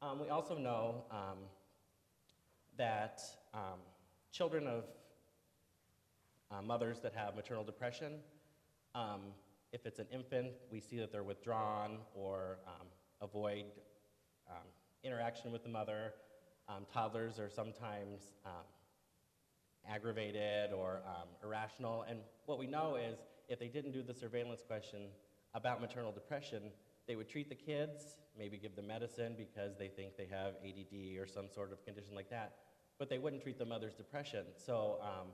Um, 0.00 0.18
we 0.18 0.30
also 0.30 0.56
know 0.56 1.04
um, 1.10 1.38
that 2.76 3.22
um, 3.54 3.78
children 4.32 4.66
of 4.66 4.84
uh, 6.50 6.62
mothers 6.62 7.00
that 7.00 7.12
have 7.14 7.36
maternal 7.36 7.64
depression, 7.64 8.14
um, 8.94 9.20
if 9.72 9.86
it's 9.86 9.98
an 9.98 10.06
infant, 10.12 10.52
we 10.70 10.80
see 10.80 10.98
that 10.98 11.12
they're 11.12 11.22
withdrawn 11.22 11.98
or 12.14 12.58
um, 12.66 12.86
avoid 13.20 13.64
um, 14.50 14.66
interaction 15.04 15.52
with 15.52 15.62
the 15.62 15.70
mother. 15.70 16.14
Toddlers 16.90 17.38
are 17.38 17.50
sometimes 17.50 18.32
aggravated 19.86 20.72
or 20.72 21.02
irrational. 21.44 22.06
And 22.08 22.20
what 22.46 22.58
we 22.58 22.66
know 22.66 22.96
is 22.96 23.18
if 23.46 23.58
they 23.58 23.68
didn't 23.68 23.92
do 23.92 24.02
the 24.02 24.14
surveillance 24.14 24.62
question 24.66 25.08
about 25.54 25.80
maternal 25.80 26.12
depression, 26.12 26.70
they 27.06 27.16
would 27.16 27.28
treat 27.28 27.48
the 27.48 27.54
kids, 27.54 28.18
maybe 28.38 28.56
give 28.56 28.76
them 28.76 28.86
medicine 28.86 29.34
because 29.36 29.76
they 29.78 29.88
think 29.88 30.16
they 30.16 30.26
have 30.30 30.54
ADD 30.64 31.18
or 31.18 31.26
some 31.26 31.46
sort 31.52 31.72
of 31.72 31.84
condition 31.84 32.14
like 32.14 32.30
that, 32.30 32.54
but 32.98 33.08
they 33.08 33.18
wouldn't 33.18 33.42
treat 33.42 33.58
the 33.58 33.64
mother's 33.64 33.94
depression. 33.94 34.44
So 34.56 34.98
um, 35.02 35.28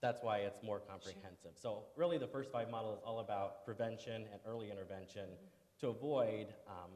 that's 0.00 0.22
why 0.22 0.38
it's 0.38 0.62
more 0.62 0.80
comprehensive. 0.80 1.52
So 1.54 1.84
really 1.96 2.18
the 2.18 2.26
first 2.26 2.52
five 2.52 2.70
model 2.70 2.94
is 2.94 3.00
all 3.04 3.20
about 3.20 3.64
prevention 3.64 4.26
and 4.32 4.40
early 4.46 4.70
intervention 4.70 5.28
to 5.80 5.88
avoid 5.88 6.54
um, 6.68 6.90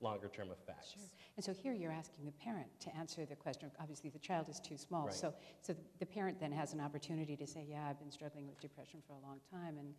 longer 0.00 0.28
term 0.28 0.48
effects. 0.50 0.92
Sure. 0.92 1.02
And 1.36 1.44
so 1.44 1.52
here 1.52 1.72
you're 1.72 1.92
asking 1.92 2.24
the 2.26 2.32
parent 2.32 2.68
to 2.80 2.96
answer 2.96 3.24
the 3.26 3.34
question. 3.34 3.70
Obviously, 3.80 4.10
the 4.10 4.18
child 4.18 4.48
is 4.48 4.60
too 4.60 4.76
small. 4.76 5.06
Right. 5.06 5.14
So, 5.14 5.34
so 5.62 5.74
the 5.98 6.06
parent 6.06 6.38
then 6.38 6.52
has 6.52 6.72
an 6.72 6.80
opportunity 6.80 7.36
to 7.36 7.46
say, 7.46 7.64
yeah, 7.68 7.86
I've 7.88 7.98
been 7.98 8.12
struggling 8.12 8.46
with 8.46 8.60
depression 8.60 9.00
for 9.06 9.14
a 9.14 9.20
long 9.26 9.40
time 9.50 9.78
and, 9.78 9.94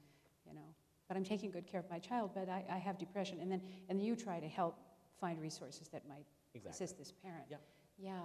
you 0.48 0.54
know, 0.54 0.74
but 1.08 1.16
I'm 1.18 1.24
taking 1.24 1.52
good 1.52 1.68
care 1.68 1.80
of 1.80 1.90
my 1.90 2.00
child, 2.00 2.32
but 2.34 2.50
I, 2.50 2.64
I 2.72 2.78
have 2.78 2.98
depression. 2.98 3.40
And 3.42 3.52
then, 3.52 3.62
and 3.90 4.02
you 4.02 4.16
try 4.16 4.40
to 4.40 4.48
help 4.48 4.78
find 5.20 5.40
resources 5.42 5.88
that 5.90 6.08
might 6.08 6.26
Exactly. 6.54 6.72
assist 6.86 6.98
this 6.98 7.12
parent. 7.12 7.46
Yeah. 7.50 7.58
Yeah. 7.98 8.20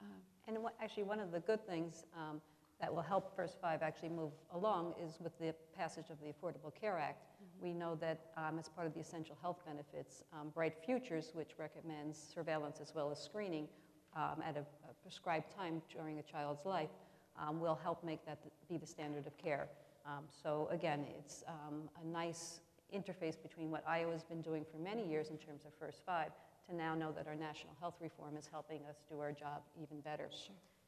Uh, 0.00 0.04
And 0.48 0.62
what, 0.62 0.74
actually, 0.80 1.04
one 1.04 1.20
of 1.20 1.30
the 1.32 1.40
good 1.40 1.64
things 1.66 2.04
um, 2.16 2.40
that 2.80 2.92
will 2.94 3.02
help 3.02 3.34
First 3.34 3.58
Five 3.60 3.82
actually 3.82 4.10
move 4.10 4.32
along 4.52 4.94
is 5.02 5.18
with 5.20 5.38
the 5.38 5.54
passage 5.76 6.10
of 6.10 6.18
the 6.20 6.26
Affordable 6.26 6.72
Care 6.78 6.98
Act. 6.98 7.22
We 7.60 7.72
know 7.72 7.94
that 7.96 8.18
um, 8.36 8.58
as 8.58 8.68
part 8.68 8.86
of 8.86 8.92
the 8.92 9.00
essential 9.00 9.36
health 9.40 9.58
benefits, 9.64 10.22
um, 10.32 10.50
Bright 10.50 10.74
Futures, 10.84 11.30
which 11.32 11.52
recommends 11.58 12.18
surveillance 12.34 12.80
as 12.82 12.94
well 12.94 13.10
as 13.10 13.18
screening 13.18 13.66
um, 14.14 14.42
at 14.46 14.56
a, 14.56 14.60
a 14.60 14.92
prescribed 15.02 15.50
time 15.56 15.80
during 15.90 16.18
a 16.18 16.22
child's 16.22 16.66
life, 16.66 16.90
um, 17.38 17.60
will 17.60 17.78
help 17.82 18.04
make 18.04 18.24
that 18.26 18.42
th- 18.42 18.52
be 18.68 18.76
the 18.76 18.86
standard 18.86 19.26
of 19.26 19.36
care. 19.38 19.68
Um, 20.06 20.24
so 20.42 20.68
again, 20.70 21.04
it's 21.18 21.42
um, 21.48 21.88
a 22.00 22.06
nice 22.06 22.60
interface 22.94 23.40
between 23.40 23.70
what 23.70 23.82
Iowa's 23.86 24.22
been 24.22 24.40
doing 24.42 24.64
for 24.70 24.78
many 24.78 25.08
years 25.08 25.30
in 25.30 25.38
terms 25.38 25.64
of 25.64 25.72
First 25.74 26.02
Five 26.06 26.30
to 26.68 26.76
now 26.76 26.94
know 26.94 27.12
that 27.12 27.26
our 27.26 27.34
national 27.34 27.74
health 27.80 27.96
reform 28.00 28.36
is 28.36 28.48
helping 28.50 28.80
us 28.88 28.96
do 29.10 29.20
our 29.20 29.32
job 29.32 29.62
even 29.80 30.00
better. 30.00 30.28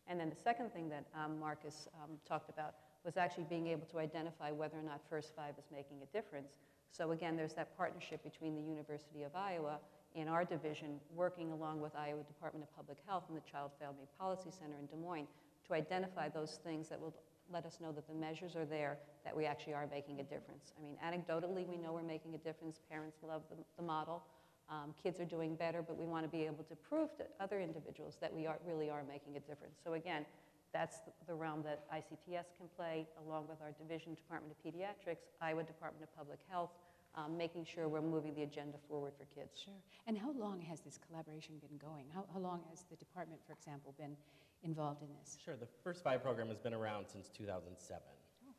And 0.07 0.19
then 0.19 0.31
the 0.31 0.37
second 0.37 0.73
thing 0.73 0.89
that 0.91 1.05
um, 1.15 1.39
Marcus 1.39 1.89
um, 2.03 2.17
talked 2.27 2.49
about 2.49 2.75
was 3.05 3.17
actually 3.17 3.45
being 3.45 3.67
able 3.69 3.87
to 3.87 3.99
identify 3.99 4.51
whether 4.51 4.79
or 4.79 4.83
not 4.83 5.01
First 5.11 5.35
Five 5.35 5.55
is 5.59 5.65
making 5.73 5.99
a 6.03 6.07
difference. 6.17 6.53
So 6.91 7.11
again, 7.11 7.37
there's 7.37 7.55
that 7.55 7.77
partnership 7.77 8.23
between 8.23 8.55
the 8.55 8.63
University 8.63 9.25
of 9.25 9.35
Iowa 9.35 9.79
and 10.17 10.29
our 10.29 10.45
division 10.45 11.01
working 11.15 11.53
along 11.53 11.81
with 11.81 11.95
Iowa 11.95 12.23
Department 12.23 12.65
of 12.65 12.75
Public 12.75 12.99
Health 13.07 13.25
and 13.29 13.37
the 13.37 13.51
Child 13.51 13.73
Family 13.79 14.07
Policy 14.19 14.51
Center 14.51 14.77
in 14.81 14.87
Des 14.87 14.97
Moines 14.97 15.29
to 15.67 15.75
identify 15.75 16.29
those 16.29 16.59
things 16.65 16.89
that 16.89 17.01
will 17.01 17.15
let 17.53 17.65
us 17.65 17.79
know 17.81 17.93
that 17.93 18.07
the 18.07 18.15
measures 18.15 18.57
are 18.57 18.65
there, 18.65 18.99
that 19.25 19.37
we 19.37 19.47
actually 19.47 19.75
are 19.75 19.89
making 19.91 20.21
a 20.21 20.23
difference. 20.23 20.73
I 20.79 20.83
mean, 20.83 20.97
anecdotally, 21.05 21.67
we 21.67 21.77
know 21.77 21.93
we're 21.93 22.03
making 22.03 22.35
a 22.35 22.39
difference. 22.39 22.81
Parents 22.91 23.19
love 23.27 23.43
the, 23.51 23.57
the 23.77 23.83
model. 23.83 24.23
Um, 24.71 24.95
kids 25.03 25.19
are 25.19 25.25
doing 25.25 25.55
better, 25.55 25.81
but 25.81 25.97
we 25.97 26.05
want 26.05 26.25
to 26.25 26.29
be 26.29 26.45
able 26.45 26.65
to 26.65 26.77
prove 26.77 27.17
to 27.17 27.25
other 27.41 27.61
individuals 27.61 28.19
that 28.21 28.35
we 28.35 28.47
are, 28.47 28.59
really 28.67 28.91
are 28.91 29.03
making 29.09 29.37
a 29.37 29.41
difference. 29.41 29.79
So 29.83 29.95
again, 29.95 30.27
that's 30.73 30.99
the, 31.27 31.35
realm 31.35 31.63
that 31.63 31.89
ICTS 31.91 32.53
can 32.59 32.69
play, 32.77 33.07
along 33.27 33.47
with 33.49 33.59
our 33.63 33.73
division, 33.73 34.15
Department 34.15 34.53
of 34.53 34.59
Pediatrics, 34.61 35.25
Iowa 35.41 35.63
Department 35.63 36.05
of 36.05 36.15
Public 36.15 36.41
Health, 36.51 36.71
um, 37.15 37.37
making 37.39 37.65
sure 37.65 37.89
we're 37.89 38.03
moving 38.03 38.35
the 38.35 38.43
agenda 38.43 38.77
forward 38.89 39.13
for 39.19 39.25
kids. 39.35 39.59
Sure. 39.65 39.75
And 40.07 40.19
how 40.19 40.33
long 40.33 40.61
has 40.61 40.81
this 40.81 40.99
collaboration 41.09 41.55
been 41.61 41.79
going? 41.79 42.05
How, 42.15 42.27
how 42.33 42.39
long 42.41 42.61
has 42.69 42.85
the 42.91 42.97
department, 42.97 43.41
for 43.47 43.55
example, 43.55 43.95
been 43.99 44.17
involved 44.63 45.03
in 45.03 45.09
this? 45.21 45.39
Sure, 45.45 45.57
the 45.57 45.69
First 45.83 46.03
Five 46.03 46.23
program 46.23 46.49
has 46.49 46.59
been 46.59 46.75
around 46.75 47.07
since 47.07 47.29
2007. 47.29 48.03
Oh, 48.47 48.53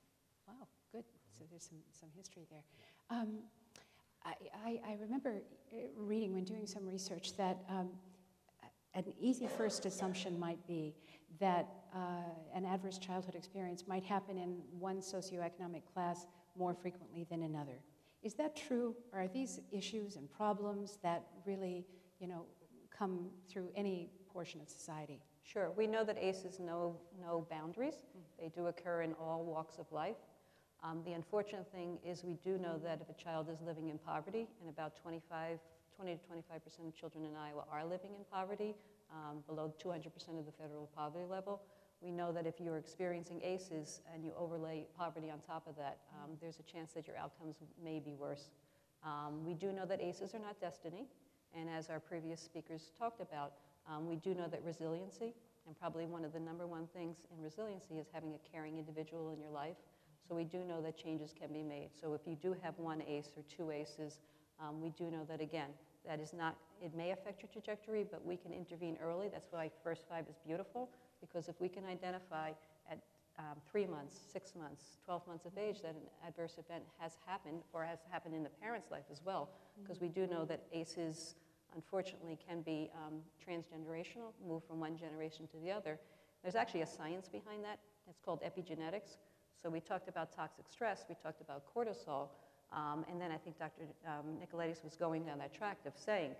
Wow, 0.47 0.68
good. 0.91 1.04
So 1.38 1.43
there's 1.50 1.64
some, 1.64 1.80
some 1.91 2.10
history 2.16 2.47
there. 2.50 2.64
Um, 3.10 3.39
I, 4.26 4.34
I, 4.66 4.91
I 4.91 4.97
remember 5.02 5.41
uh, 5.74 5.78
reading 5.95 6.34
when 6.34 6.43
doing 6.43 6.66
some 6.68 6.86
research 6.86 7.36
that 7.38 7.60
um, 7.70 7.89
an 8.95 9.06
easy 9.20 9.47
first 9.47 9.86
assumption 9.86 10.39
might 10.39 10.66
be 10.68 10.95
that 11.39 11.68
uh, 11.93 11.97
an 12.56 12.66
adverse 12.66 12.97
childhood 12.97 13.36
experience 13.36 13.86
might 13.88 14.04
happen 14.04 14.38
in 14.38 14.58
one 14.78 15.00
socioeconomic 15.00 15.84
class 15.93 16.26
more 16.58 16.74
frequently 16.74 17.26
than 17.30 17.43
another. 17.43 17.80
Is 18.24 18.34
that 18.36 18.56
true? 18.56 18.95
Or 19.14 19.22
are 19.22 19.28
these 19.28 19.60
issues 19.72 20.16
and 20.16 20.30
problems 20.30 20.97
that 21.04 21.28
really, 21.45 21.86
you 22.20 22.28
know, 22.28 22.45
come 22.95 23.30
through 23.50 23.70
any 23.76 24.10
portion 24.34 24.60
of 24.60 24.70
society? 24.70 25.22
Sure, 25.44 25.72
we 25.72 25.88
know 25.88 26.04
that 26.04 26.18
ACEs 26.20 26.60
know 26.60 26.96
no 27.20 27.48
boundaries. 27.50 28.06
They 28.40 28.50
do 28.50 28.68
occur 28.68 29.02
in 29.02 29.14
all 29.14 29.44
walks 29.44 29.80
of 29.80 29.92
life. 29.92 30.18
Um, 30.84 31.02
the 31.06 31.14
unfortunate 31.14 31.70
thing 31.72 31.98
is 32.06 32.24
we 32.24 32.36
do 32.44 32.58
know 32.58 32.78
that 32.84 33.02
if 33.02 33.10
a 33.10 33.22
child 33.22 33.48
is 33.52 33.60
living 33.62 33.90
in 33.90 33.98
poverty, 33.98 34.48
and 34.62 34.70
about 34.70 34.96
25, 34.96 35.60
20 35.96 36.16
to 36.16 36.26
25 36.26 36.64
percent 36.64 36.88
of 36.88 36.96
children 36.96 37.26
in 37.26 37.36
Iowa 37.36 37.64
are 37.72 37.84
living 37.84 38.12
in 38.16 38.24
poverty, 38.32 38.76
um, 39.12 39.40
below 39.48 39.74
200 39.80 40.14
percent 40.14 40.38
of 40.38 40.46
the 40.46 40.52
federal 40.52 40.90
poverty 40.96 41.26
level, 41.26 41.62
we 42.02 42.12
know 42.12 42.32
that 42.32 42.46
if 42.46 42.62
you're 42.62 42.78
experiencing 42.78 43.42
ACEs 43.44 44.02
and 44.14 44.24
you 44.24 44.32
overlay 44.38 44.86
poverty 44.98 45.30
on 45.30 45.40
top 45.42 45.68
of 45.68 45.76
that, 45.76 45.98
um, 46.14 46.32
there's 46.40 46.60
a 46.60 46.64
chance 46.64 46.94
that 46.94 47.08
your 47.08 47.18
outcomes 47.18 47.56
may 47.84 48.00
be 48.00 48.14
worse. 48.14 48.52
Um, 49.04 49.44
we 49.46 49.54
do 49.54 49.74
know 49.74 49.86
that 49.86 50.00
ACEs 50.00 50.34
are 50.34 50.40
not 50.40 50.62
destiny, 50.62 51.08
and 51.54 51.70
as 51.70 51.90
our 51.90 52.00
previous 52.00 52.40
speakers 52.40 52.92
talked 52.98 53.20
about, 53.20 53.54
um, 53.90 54.08
we 54.08 54.16
do 54.16 54.34
know 54.34 54.48
that 54.48 54.62
resiliency, 54.64 55.34
and 55.66 55.78
probably 55.80 56.06
one 56.06 56.24
of 56.24 56.34
the 56.34 56.40
number 56.40 56.68
one 56.68 56.88
things 56.94 57.18
in 57.36 57.44
resiliency 57.44 57.96
is 57.96 58.08
having 58.14 58.34
a 58.34 58.52
caring 58.52 58.78
individual 58.78 59.32
in 59.32 59.40
your 59.40 59.52
life. 59.52 59.76
So 60.28 60.36
we 60.36 60.44
do 60.44 60.60
know 60.64 60.82
that 60.82 60.96
changes 60.98 61.34
can 61.38 61.52
be 61.52 61.64
made. 61.64 61.90
So 62.00 62.14
if 62.14 62.22
you 62.26 62.36
do 62.36 62.56
have 62.62 62.78
one 62.78 63.02
ACE 63.08 63.30
or 63.36 63.44
two 63.50 63.72
ACEs, 63.72 64.20
um, 64.60 64.82
we 64.82 64.90
do 64.90 65.06
know 65.10 65.26
that 65.28 65.42
again, 65.42 65.70
that 66.06 66.20
is 66.20 66.34
not, 66.34 66.56
it 66.82 66.96
may 66.96 67.12
affect 67.12 67.42
your 67.42 67.50
trajectory, 67.52 68.06
but 68.10 68.24
we 68.26 68.38
can 68.38 68.54
intervene 68.54 68.98
early. 69.04 69.28
That's 69.30 69.52
why 69.52 69.72
First 69.84 70.04
Five 70.08 70.26
is 70.30 70.36
beautiful, 70.46 70.90
because 71.20 71.48
if 71.50 71.60
we 71.60 71.68
can 71.68 71.86
identify 71.86 72.52
at 72.90 73.00
um, 73.40 73.58
three 73.72 73.86
months, 73.88 74.20
six 74.32 74.54
months, 74.56 74.98
12 75.06 75.28
months 75.28 75.46
of 75.46 75.58
age 75.58 75.82
that 75.82 75.96
an 75.96 76.28
adverse 76.28 76.58
event 76.58 76.84
has 77.00 77.18
happened 77.26 77.62
or 77.74 77.84
has 77.84 78.00
happened 78.12 78.36
in 78.36 78.44
the 78.44 78.50
parent's 78.50 78.92
life 78.92 79.06
as 79.12 79.22
well, 79.26 79.50
because 79.82 80.02
we 80.02 80.10
do 80.10 80.28
know 80.28 80.46
that 80.46 80.62
ACEs 80.74 81.36
unfortunately 81.76 82.38
can 82.48 82.62
be 82.62 82.90
um, 82.96 83.20
transgenerational, 83.40 84.34
move 84.46 84.64
from 84.68 84.80
one 84.80 84.98
generation 84.98 85.48
to 85.48 85.58
the 85.64 85.72
other. 85.72 86.00
There's 86.44 86.56
actually 86.56 86.82
a 86.82 86.88
science 86.88 87.28
behind 87.28 87.64
that. 87.64 87.80
It's 88.10 88.20
called 88.20 88.42
epigenetics. 88.42 89.18
So 89.62 89.70
we 89.70 89.80
talked 89.80 90.08
about 90.08 90.34
toxic 90.34 90.66
stress, 90.70 91.06
we 91.10 91.16
talked 91.22 91.42
about 91.42 91.64
cortisol, 91.76 92.30
um, 92.72 93.06
and 93.10 93.20
then 93.20 93.32
I 93.32 93.38
think 93.38 93.60
Dr. 93.60 93.84
Um, 94.08 94.38
Nikolaidis 94.40 94.84
was 94.84 94.96
going 94.96 95.26
down 95.26 95.38
that 95.40 95.54
track 95.54 95.78
of 95.86 95.94
saying 95.98 96.32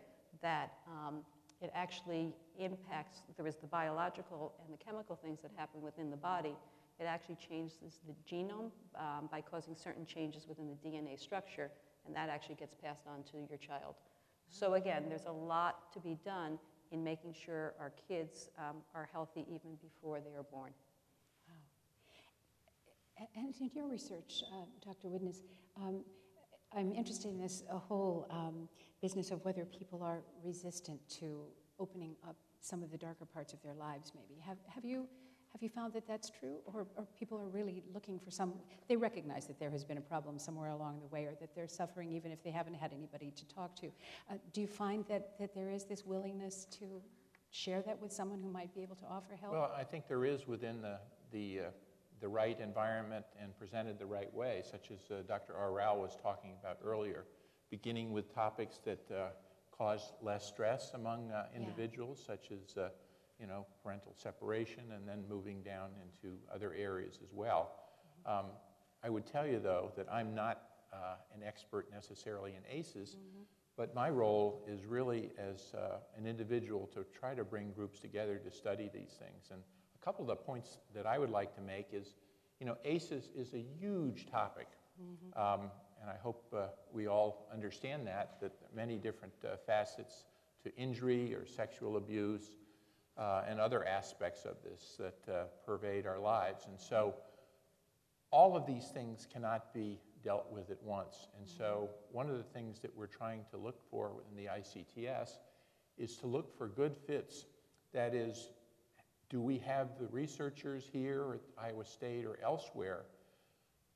that 0.42 0.74
um, 0.88 1.20
it 1.62 1.72
actually 1.74 2.34
impacts, 2.58 3.22
there 3.36 3.48
is 3.48 3.56
the 3.56 3.68
biological 3.68 4.54
and 4.64 4.74
the 4.74 4.84
chemical 4.84 5.16
things 5.16 5.40
that 5.42 5.52
happen 5.58 5.82
within 5.82 6.10
the 6.10 6.18
body. 6.18 6.56
It 7.00 7.06
actually 7.06 7.36
changes 7.36 8.00
the 8.08 8.14
genome 8.30 8.72
um, 8.96 9.28
by 9.32 9.42
causing 9.42 9.76
certain 9.76 10.06
changes 10.06 10.48
within 10.48 10.68
the 10.68 10.88
DNA 10.88 11.20
structure, 11.20 11.72
and 12.06 12.16
that 12.16 12.30
actually 12.30 12.56
gets 12.56 12.76
passed 12.76 13.06
on 13.08 13.24
to 13.32 13.38
your 13.50 13.58
child. 13.58 13.96
So 14.50 14.74
again, 14.74 15.06
there's 15.08 15.26
a 15.26 15.32
lot 15.32 15.92
to 15.94 16.00
be 16.00 16.18
done 16.26 16.58
in 16.92 17.04
making 17.04 17.34
sure 17.34 17.74
our 17.80 17.92
kids 18.08 18.50
um, 18.58 18.78
are 18.96 19.08
healthy 19.12 19.46
even 19.48 19.76
before 19.82 20.20
they 20.22 20.36
are 20.36 20.44
born. 20.44 20.72
A- 23.20 23.28
And 23.40 23.54
in 23.60 23.70
your 23.74 23.88
research, 23.88 24.44
uh, 24.52 24.66
Dr. 24.84 25.08
Widness, 25.08 25.42
um, 25.78 26.04
I'm 26.76 26.92
interested 26.94 27.30
in 27.30 27.40
this 27.40 27.64
whole 27.70 28.28
um, 28.30 28.68
business 29.02 29.32
of 29.32 29.44
whether 29.46 29.66
people 29.66 30.02
are 30.04 30.22
resistant 30.44 31.00
to 31.20 31.44
opening 31.80 32.16
up 32.28 32.36
some 32.62 32.84
of 32.84 32.92
the 32.92 32.98
darker 32.98 33.26
parts 33.26 33.54
of 33.54 33.62
their 33.64 33.74
lives, 33.74 34.12
maybe. 34.16 34.40
Have, 34.42 34.58
have 34.68 34.84
you 34.84 35.08
Have 35.52 35.64
you 35.64 35.70
found 35.70 35.94
that 35.94 36.08
that's 36.08 36.30
true? 36.30 36.58
Or, 36.66 36.86
or 36.96 37.06
people 37.18 37.40
are 37.40 37.48
really 37.48 37.84
looking 37.94 38.20
for 38.20 38.30
some, 38.32 38.54
they 38.88 38.96
recognize 38.96 39.48
that 39.48 39.60
there 39.60 39.72
has 39.72 39.84
been 39.84 39.98
a 39.98 40.02
problem 40.02 40.38
somewhere 40.38 40.70
along 40.70 41.00
the 41.00 41.08
way 41.08 41.26
or 41.26 41.34
that 41.40 41.56
they're 41.56 41.68
suffering 41.68 42.12
even 42.12 42.32
if 42.32 42.44
they 42.44 42.52
haven't 42.52 42.76
had 42.76 42.94
anybody 42.94 43.32
to 43.32 43.46
talk 43.48 43.76
to. 43.78 43.88
Uh, 44.30 44.36
do 44.54 44.62
you 44.62 44.68
find 44.68 45.06
that, 45.08 45.38
that 45.40 45.56
there 45.56 45.70
is 45.70 45.86
this 45.86 46.06
willingness 46.06 46.66
to 46.80 47.02
share 47.52 47.82
that 47.82 48.00
with 48.00 48.12
someone 48.14 48.40
who 48.42 48.50
might 48.50 48.74
be 48.76 48.82
able 48.84 48.96
to 48.96 49.06
offer 49.06 49.36
help? 49.40 49.54
Well, 49.54 49.72
I 49.76 49.84
think 49.84 50.08
there 50.08 50.24
is 50.24 50.48
within 50.48 50.82
the, 50.82 51.00
the, 51.32 51.60
uh, 51.60 51.70
the 52.22 52.28
right 52.28 52.60
environment 52.60 53.26
and 53.42 53.58
presented 53.58 53.98
the 53.98 54.06
right 54.06 54.32
way, 54.34 54.62
such 54.70 54.92
as 54.92 55.00
uh, 55.10 55.24
Dr. 55.28 55.54
Oral 55.54 56.00
was 56.00 56.16
talking 56.22 56.52
about 56.62 56.78
earlier, 56.84 57.26
beginning 57.72 58.12
with 58.12 58.34
topics 58.34 58.80
that 58.86 59.12
uh, 59.12 59.30
cause 59.76 60.14
less 60.22 60.46
stress 60.46 60.92
among 60.94 61.32
uh, 61.32 61.48
Yeah. 61.52 61.60
individuals, 61.60 62.22
such 62.24 62.52
as 62.52 62.78
uh, 62.78 62.90
you 63.40 63.48
know, 63.48 63.66
parental 63.84 64.14
separation, 64.16 64.84
and 64.96 65.08
then 65.08 65.24
moving 65.30 65.62
down 65.62 65.90
into 66.04 66.36
other 66.54 66.74
areas 66.74 67.20
as 67.24 67.30
well. 67.34 67.72
Um, 68.26 68.46
I 69.04 69.10
would 69.10 69.26
tell 69.26 69.48
you, 69.48 69.60
though, 69.60 69.92
that 69.96 70.08
I'm 70.12 70.36
not 70.36 70.62
uh, 70.92 71.16
an 71.34 71.42
expert 71.46 71.88
necessarily 71.92 72.52
in 72.52 72.78
ACEs, 72.78 73.16
but 73.78 73.96
my 73.96 74.10
role 74.10 74.66
is 74.68 74.86
really 74.86 75.32
as 75.38 75.74
uh, 75.74 76.00
an 76.18 76.26
individual 76.26 76.90
to 76.94 77.06
try 77.18 77.34
to 77.34 77.46
bring 77.46 77.72
groups 77.72 78.00
together 78.02 78.38
to 78.38 78.52
study 78.52 78.90
these 78.94 79.18
things. 79.20 79.52
And 79.52 79.62
a 80.02 80.06
couple 80.06 80.24
of 80.24 80.28
the 80.28 80.36
points 80.36 80.80
that 80.94 81.06
I 81.06 81.18
would 81.18 81.30
like 81.30 81.56
to 81.56 81.62
make 81.62 81.88
is, 81.94 82.16
you 82.60 82.66
know, 82.66 82.76
ACEs 82.84 83.30
is 83.36 83.54
a 83.54 83.64
huge 83.80 84.30
topic. 84.30 84.68
Um, 85.38 85.72
and 86.02 86.10
I 86.10 86.16
hope 86.22 86.44
uh, 86.54 86.68
we 86.92 87.08
all 87.08 87.48
understand 87.54 88.06
that, 88.08 88.38
that 88.42 88.60
there 88.60 88.70
are 88.70 88.76
many 88.76 88.98
different 88.98 89.34
uh, 89.46 89.56
facets 89.66 90.26
to 90.64 90.76
injury 90.76 91.34
or 91.34 91.46
sexual 91.46 91.96
abuse 91.96 92.58
uh, 93.20 93.44
and 93.48 93.60
other 93.60 93.86
aspects 93.86 94.46
of 94.46 94.56
this 94.64 94.98
that 94.98 95.34
uh, 95.34 95.44
pervade 95.66 96.08
our 96.08 96.20
lives. 96.20 96.66
And 96.68 96.80
so 96.80 97.14
all 98.32 98.56
of 98.56 98.66
these 98.66 98.88
things 98.88 99.28
cannot 99.32 99.74
be 99.74 100.00
dealt 100.24 100.52
with 100.52 100.70
at 100.70 100.82
once. 100.84 101.28
And 101.38 101.48
so, 101.48 101.90
one 102.12 102.30
of 102.30 102.38
the 102.38 102.44
things 102.44 102.80
that 102.80 102.96
we're 102.96 103.08
trying 103.08 103.46
to 103.52 103.58
look 103.58 103.82
for 103.90 104.12
in 104.30 104.36
the 104.36 104.50
ICTS 104.50 105.40
is 105.98 106.16
to 106.18 106.28
look 106.28 106.58
for 106.58 106.68
good 106.68 106.96
fits. 107.08 107.46
That 107.94 108.14
is, 108.14 108.50
do 109.30 109.42
we 109.42 109.58
have 109.60 109.98
the 110.00 110.08
researchers 110.08 110.90
here 110.92 111.36
at 111.36 111.64
Iowa 111.64 111.86
State 111.86 112.26
or 112.26 112.38
elsewhere 112.44 113.06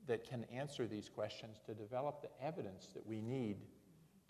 that 0.08 0.28
can 0.28 0.46
answer 0.54 0.88
these 0.88 1.10
questions 1.10 1.60
to 1.66 1.74
develop 1.74 2.22
the 2.22 2.46
evidence 2.46 2.88
that 2.94 3.06
we 3.06 3.22
need 3.22 3.58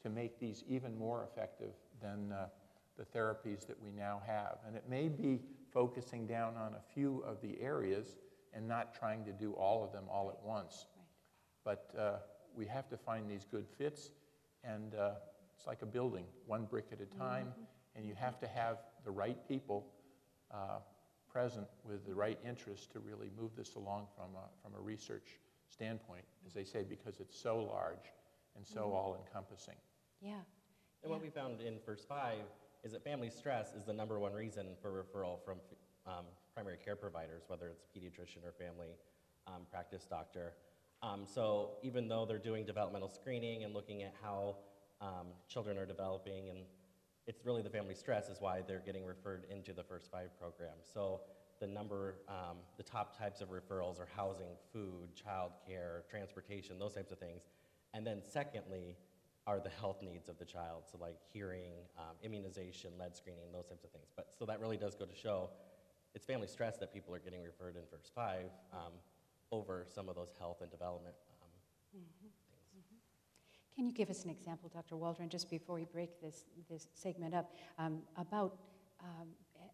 to 0.01 0.09
make 0.09 0.39
these 0.39 0.63
even 0.67 0.97
more 0.97 1.27
effective 1.31 1.73
than 2.01 2.31
uh, 2.31 2.47
the 2.97 3.05
therapies 3.17 3.65
that 3.67 3.81
we 3.81 3.91
now 3.91 4.21
have? 4.25 4.57
And 4.67 4.75
it 4.75 4.85
may 4.89 5.07
be 5.07 5.39
focusing 5.71 6.27
down 6.27 6.55
on 6.55 6.73
a 6.73 6.93
few 6.93 7.23
of 7.25 7.41
the 7.41 7.59
areas 7.61 8.17
and 8.53 8.67
not 8.67 8.93
trying 8.93 9.25
to 9.25 9.31
do 9.31 9.53
all 9.53 9.83
of 9.83 9.91
them 9.91 10.03
all 10.09 10.29
at 10.29 10.41
once. 10.43 10.85
But 11.65 11.89
uh, 11.97 12.17
we 12.55 12.65
have 12.67 12.87
to 12.89 12.97
find 12.97 13.29
these 13.29 13.45
good 13.49 13.65
fits, 13.77 14.11
and 14.63 14.93
uh, 14.93 15.11
it's 15.57 15.65
like 15.65 15.81
a 15.81 15.87
building, 15.87 16.25
one 16.45 16.65
brick 16.65 16.85
at 16.91 16.99
a 17.01 17.17
time, 17.17 17.47
and 17.95 18.05
you 18.05 18.13
have 18.15 18.39
to 18.39 18.47
have 18.47 18.77
the 19.05 19.11
right 19.11 19.37
people 19.47 19.87
uh, 20.53 20.79
present 21.31 21.67
with 21.83 22.05
the 22.05 22.13
right 22.13 22.37
interest 22.47 22.91
to 22.91 22.99
really 22.99 23.29
move 23.39 23.51
this 23.57 23.73
along 23.75 24.05
from 24.15 24.35
a, 24.35 24.45
from 24.61 24.79
a 24.79 24.81
research 24.81 25.39
standpoint, 25.67 26.23
as 26.45 26.53
they 26.53 26.63
say, 26.63 26.83
because 26.87 27.19
it's 27.19 27.39
so 27.39 27.57
large 27.57 28.11
and 28.55 28.63
so 28.65 28.91
all-encompassing. 28.93 29.75
yeah. 30.21 30.33
And 31.01 31.11
what 31.11 31.21
we 31.21 31.29
found 31.29 31.59
in 31.59 31.79
first 31.85 32.07
five 32.07 32.45
is 32.83 32.91
that 32.91 33.03
family 33.03 33.29
stress 33.29 33.73
is 33.73 33.85
the 33.85 33.93
number 33.93 34.19
one 34.19 34.33
reason 34.33 34.67
for 34.81 34.91
referral 34.91 35.43
from 35.43 35.57
um, 36.05 36.25
primary 36.53 36.77
care 36.83 36.95
providers, 36.95 37.43
whether 37.47 37.67
it's 37.69 37.85
pediatrician 37.95 38.45
or 38.45 38.51
family 38.51 38.95
um, 39.47 39.61
practice 39.71 40.05
doctor. 40.09 40.53
Um, 41.01 41.25
so 41.25 41.71
even 41.81 42.07
though 42.07 42.25
they're 42.25 42.37
doing 42.37 42.65
developmental 42.65 43.09
screening 43.09 43.63
and 43.63 43.73
looking 43.73 44.03
at 44.03 44.13
how 44.21 44.57
um, 45.01 45.27
children 45.47 45.77
are 45.77 45.85
developing, 45.85 46.49
and 46.49 46.59
it's 47.27 47.45
really 47.45 47.61
the 47.61 47.69
family 47.69 47.93
stress 47.93 48.29
is 48.29 48.39
why 48.39 48.61
they're 48.67 48.83
getting 48.85 49.05
referred 49.05 49.45
into 49.49 49.73
the 49.73 49.83
first 49.83 50.11
five 50.11 50.29
program. 50.39 50.75
So 50.93 51.21
the 51.59 51.67
number, 51.67 52.15
um, 52.27 52.57
the 52.77 52.83
top 52.83 53.17
types 53.17 53.41
of 53.41 53.49
referrals 53.49 53.99
are 53.99 54.07
housing, 54.15 54.55
food, 54.71 55.09
childcare, 55.15 56.07
transportation, 56.09 56.79
those 56.79 56.93
types 56.93 57.11
of 57.11 57.19
things. 57.19 57.43
And 57.93 58.05
then 58.05 58.21
secondly, 58.21 58.97
are 59.45 59.59
the 59.59 59.69
health 59.69 60.01
needs 60.01 60.29
of 60.29 60.37
the 60.37 60.45
child, 60.45 60.83
so 60.89 60.97
like 60.99 61.17
hearing, 61.31 61.71
um, 61.97 62.15
immunization, 62.23 62.91
lead 62.97 63.15
screening, 63.15 63.51
those 63.51 63.65
types 63.65 63.83
of 63.83 63.91
things. 63.91 64.07
But 64.15 64.27
so 64.37 64.45
that 64.45 64.59
really 64.59 64.77
does 64.77 64.95
go 64.95 65.05
to 65.05 65.15
show 65.15 65.49
it's 66.15 66.25
family 66.25 66.47
stress 66.47 66.77
that 66.77 66.93
people 66.93 67.13
are 67.15 67.19
getting 67.19 67.43
referred 67.43 67.75
in 67.75 67.81
first 67.89 68.11
five 68.13 68.45
um, 68.71 68.93
over 69.51 69.85
some 69.93 70.09
of 70.09 70.15
those 70.15 70.33
health 70.37 70.61
and 70.61 70.69
development 70.69 71.15
um, 71.41 71.49
things. 71.91 72.33
Can 73.75 73.87
you 73.87 73.93
give 73.93 74.09
us 74.11 74.23
an 74.23 74.29
example, 74.29 74.69
Dr. 74.71 74.95
Waldron, 74.95 75.29
just 75.29 75.49
before 75.49 75.75
we 75.75 75.85
break 75.85 76.21
this, 76.21 76.45
this 76.69 76.87
segment 76.93 77.33
up, 77.33 77.51
um, 77.79 78.01
about 78.17 78.59
um, 79.01 79.27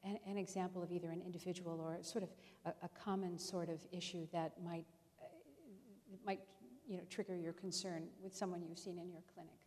an, 0.05 0.17
an 0.25 0.37
example 0.37 0.81
of 0.81 0.91
either 0.91 1.09
an 1.09 1.21
individual 1.21 1.81
or 1.81 1.97
sort 2.01 2.23
of 2.23 2.29
a, 2.65 2.69
a 2.85 2.89
common 3.03 3.37
sort 3.37 3.67
of 3.67 3.85
issue 3.91 4.25
that 4.31 4.53
might, 4.63 4.85
uh, 5.21 5.25
might 6.25 6.39
you 6.87 6.97
know, 6.97 7.03
trigger 7.09 7.35
your 7.35 7.53
concern 7.53 8.03
with 8.23 8.33
someone 8.33 8.63
you've 8.67 8.79
seen 8.79 8.97
in 8.97 9.11
your 9.11 9.21
clinic? 9.33 9.58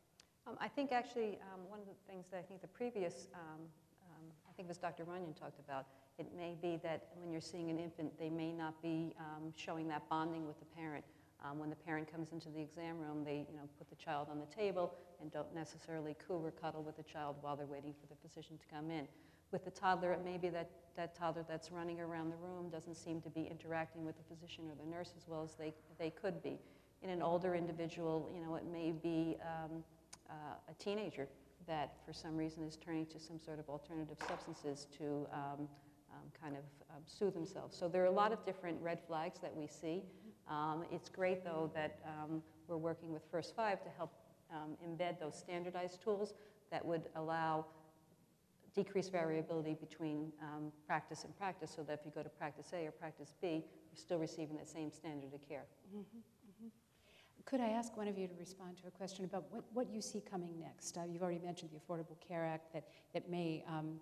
Um, 0.47 0.57
I 0.61 0.69
think 0.69 0.91
actually 0.91 1.39
um, 1.53 1.61
one 1.69 1.81
of 1.81 1.87
the 1.87 1.95
things 2.09 2.27
that 2.33 2.39
I 2.39 2.43
think 2.43 2.61
the 2.61 2.69
previous, 2.69 3.29
um, 3.35 3.61
um, 4.03 4.25
I 4.49 4.53
think 4.57 4.67
it 4.67 4.71
was 4.71 4.79
Dr. 4.79 5.05
Runyan 5.05 5.39
talked 5.39 5.61
about, 5.61 5.87
it 6.19 6.27
may 6.37 6.57
be 6.61 6.79
that 6.83 7.09
when 7.15 7.31
you're 7.31 7.41
seeing 7.41 7.71
an 7.71 7.79
infant, 7.79 8.19
they 8.19 8.29
may 8.29 8.53
not 8.53 8.81
be 8.83 9.15
um, 9.19 9.53
showing 9.57 9.89
that 9.89 10.09
bonding 10.09 10.47
with 10.47 10.59
the 10.59 10.67
parent. 10.67 11.05
Um, 11.45 11.59
when 11.59 11.71
the 11.71 11.77
parent 11.77 12.11
comes 12.11 12.33
into 12.33 12.49
the 12.51 12.61
exam 12.61 12.99
room, 12.99 13.25
they 13.25 13.47
you 13.51 13.57
know, 13.57 13.69
put 13.79 13.89
the 13.89 13.97
child 13.97 14.29
on 14.31 14.39
the 14.39 14.47
table 14.47 14.95
and 15.21 15.31
don't 15.33 15.53
necessarily 15.55 16.17
coo 16.27 16.35
or 16.35 16.51
cuddle 16.51 16.83
with 16.83 16.97
the 16.97 17.03
child 17.03 17.37
while 17.41 17.57
they're 17.57 17.67
waiting 17.67 17.95
for 18.01 18.07
the 18.07 18.29
physician 18.29 18.59
to 18.59 18.65
come 18.73 18.91
in. 18.91 19.07
With 19.51 19.65
the 19.65 19.71
toddler, 19.71 20.13
it 20.13 20.25
may 20.25 20.39
be 20.39 20.49
that 20.51 20.71
that 20.97 21.15
toddler 21.15 21.45
that's 21.49 21.73
running 21.73 22.01
around 22.01 22.31
the 22.31 22.37
room 22.37 22.69
doesn't 22.69 22.95
seem 22.95 23.21
to 23.23 23.31
be 23.31 23.45
interacting 23.51 24.05
with 24.05 24.17
the 24.17 24.35
physician 24.35 24.65
or 24.69 24.75
the 24.75 24.89
nurse 24.89 25.15
as 25.17 25.27
well 25.27 25.43
as 25.43 25.55
they, 25.55 25.73
they 25.99 26.11
could 26.11 26.43
be. 26.43 26.59
In 27.03 27.11
an 27.11 27.23
older 27.23 27.55
individual, 27.55 28.31
you 28.33 28.41
know, 28.45 28.55
it 28.55 28.65
may 28.71 28.93
be 28.93 29.37
uh, 30.33 30.71
a 30.71 30.75
teenager 30.83 31.29
that 31.67 31.95
for 32.05 32.13
some 32.13 32.37
reason 32.37 32.65
is 32.65 32.77
turning 32.77 33.07
to 33.07 33.21
some 33.21 33.39
sort 33.39 33.59
of 33.59 33.69
alternative 33.69 34.17
substances 34.27 34.87
to 34.99 35.27
um, 35.33 35.69
um, 36.11 36.27
kind 36.41 36.57
of 36.57 36.65
um, 36.91 37.03
soothe 37.07 37.35
themselves. 37.35 37.77
So 37.77 37.89
there 37.89 38.03
are 38.03 38.07
a 38.07 38.11
lot 38.11 38.33
of 38.33 38.45
different 38.45 38.81
red 38.81 38.99
flags 39.07 39.39
that 39.41 39.55
we 39.55 39.67
see. 39.67 40.03
Um, 40.49 40.85
it's 40.91 41.09
great, 41.09 41.45
though, 41.45 41.71
that 41.75 42.01
um, 42.05 42.43
we're 42.67 42.77
working 42.77 43.13
with 43.13 43.23
First 43.31 43.55
Five 43.55 43.83
to 43.83 43.91
help 43.97 44.13
um, 44.51 44.77
embed 44.87 45.21
those 45.21 45.39
standardized 45.39 46.03
tools 46.03 46.35
that 46.71 46.85
would 46.85 47.03
allow 47.17 47.67
decreased 48.75 49.13
variability 49.13 49.75
between 49.75 50.33
practice 50.87 51.25
and 51.25 51.37
practice 51.37 51.71
so 51.77 51.83
that 51.83 52.01
if 52.01 52.07
you 52.07 52.13
go 52.15 52.23
to 52.23 52.31
practice 52.31 52.73
A 52.73 52.87
or 52.87 52.91
practice 52.91 53.35
B, 53.43 53.49
you're 53.93 53.97
still 53.97 54.19
receiving 54.19 54.57
that 54.57 54.69
same 54.69 54.91
standard 54.91 55.35
of 55.35 55.47
care. 55.47 55.65
Could 57.53 57.61
I 57.61 57.69
ask 57.69 57.95
one 57.99 58.09
of 58.09 58.17
you 58.17 58.27
to 58.27 58.35
respond 58.41 58.79
to 58.79 58.87
a 58.89 58.91
question 58.91 59.27
about 59.27 59.45
what, 59.51 59.63
what 59.75 59.91
you 59.93 60.01
see 60.01 60.23
coming 60.23 60.59
next? 60.59 60.97
Uh, 60.97 61.03
you've 61.05 61.21
already 61.21 61.39
mentioned 61.39 61.71
the 61.71 61.79
Affordable 61.79 62.19
Care 62.27 62.47
Act 62.47 62.73
that, 62.73 62.85
that 63.13 63.29
may 63.29 63.63
um, 63.69 64.01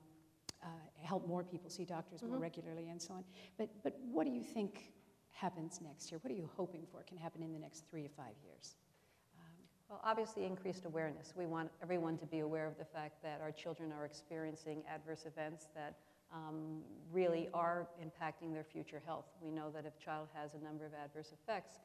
uh, 0.62 0.66
help 1.02 1.26
more 1.26 1.42
people 1.42 1.68
see 1.68 1.84
doctors 1.84 2.22
more 2.22 2.36
Mhm. 2.36 2.42
regularly 2.42 2.90
and 2.90 3.02
so 3.02 3.14
on. 3.14 3.24
But, 3.58 3.68
but 3.82 3.98
what 4.12 4.24
do 4.24 4.30
you 4.30 4.44
think 4.44 4.94
happens 5.32 5.80
next 5.80 6.12
year? 6.12 6.20
What 6.22 6.30
are 6.30 6.36
you 6.36 6.48
hoping 6.56 6.86
for 6.92 7.02
can 7.02 7.16
happen 7.16 7.42
in 7.42 7.52
the 7.52 7.58
next 7.58 7.88
three 7.90 8.04
to 8.04 8.08
five 8.08 8.36
years? 8.44 8.76
Um, 9.36 9.42
Well, 9.88 10.00
obviously, 10.04 10.44
increased 10.44 10.84
awareness. 10.84 11.34
We 11.36 11.46
want 11.46 11.72
everyone 11.82 12.18
to 12.18 12.26
be 12.26 12.38
aware 12.38 12.68
of 12.68 12.78
the 12.78 12.84
fact 12.84 13.20
that 13.24 13.40
our 13.40 13.50
children 13.50 13.90
are 13.90 14.04
experiencing 14.04 14.84
adverse 14.86 15.26
events 15.26 15.66
that 15.74 15.96
um, 16.30 16.84
really 17.10 17.48
are 17.52 17.88
impacting 18.00 18.52
their 18.52 18.62
future 18.62 19.02
health. 19.04 19.26
We 19.40 19.50
know 19.50 19.72
that 19.72 19.86
if 19.86 19.96
a 19.96 20.00
child 20.00 20.28
has 20.34 20.54
a 20.54 20.60
number 20.60 20.86
of 20.86 20.94
adverse 20.94 21.32
effects, 21.32 21.80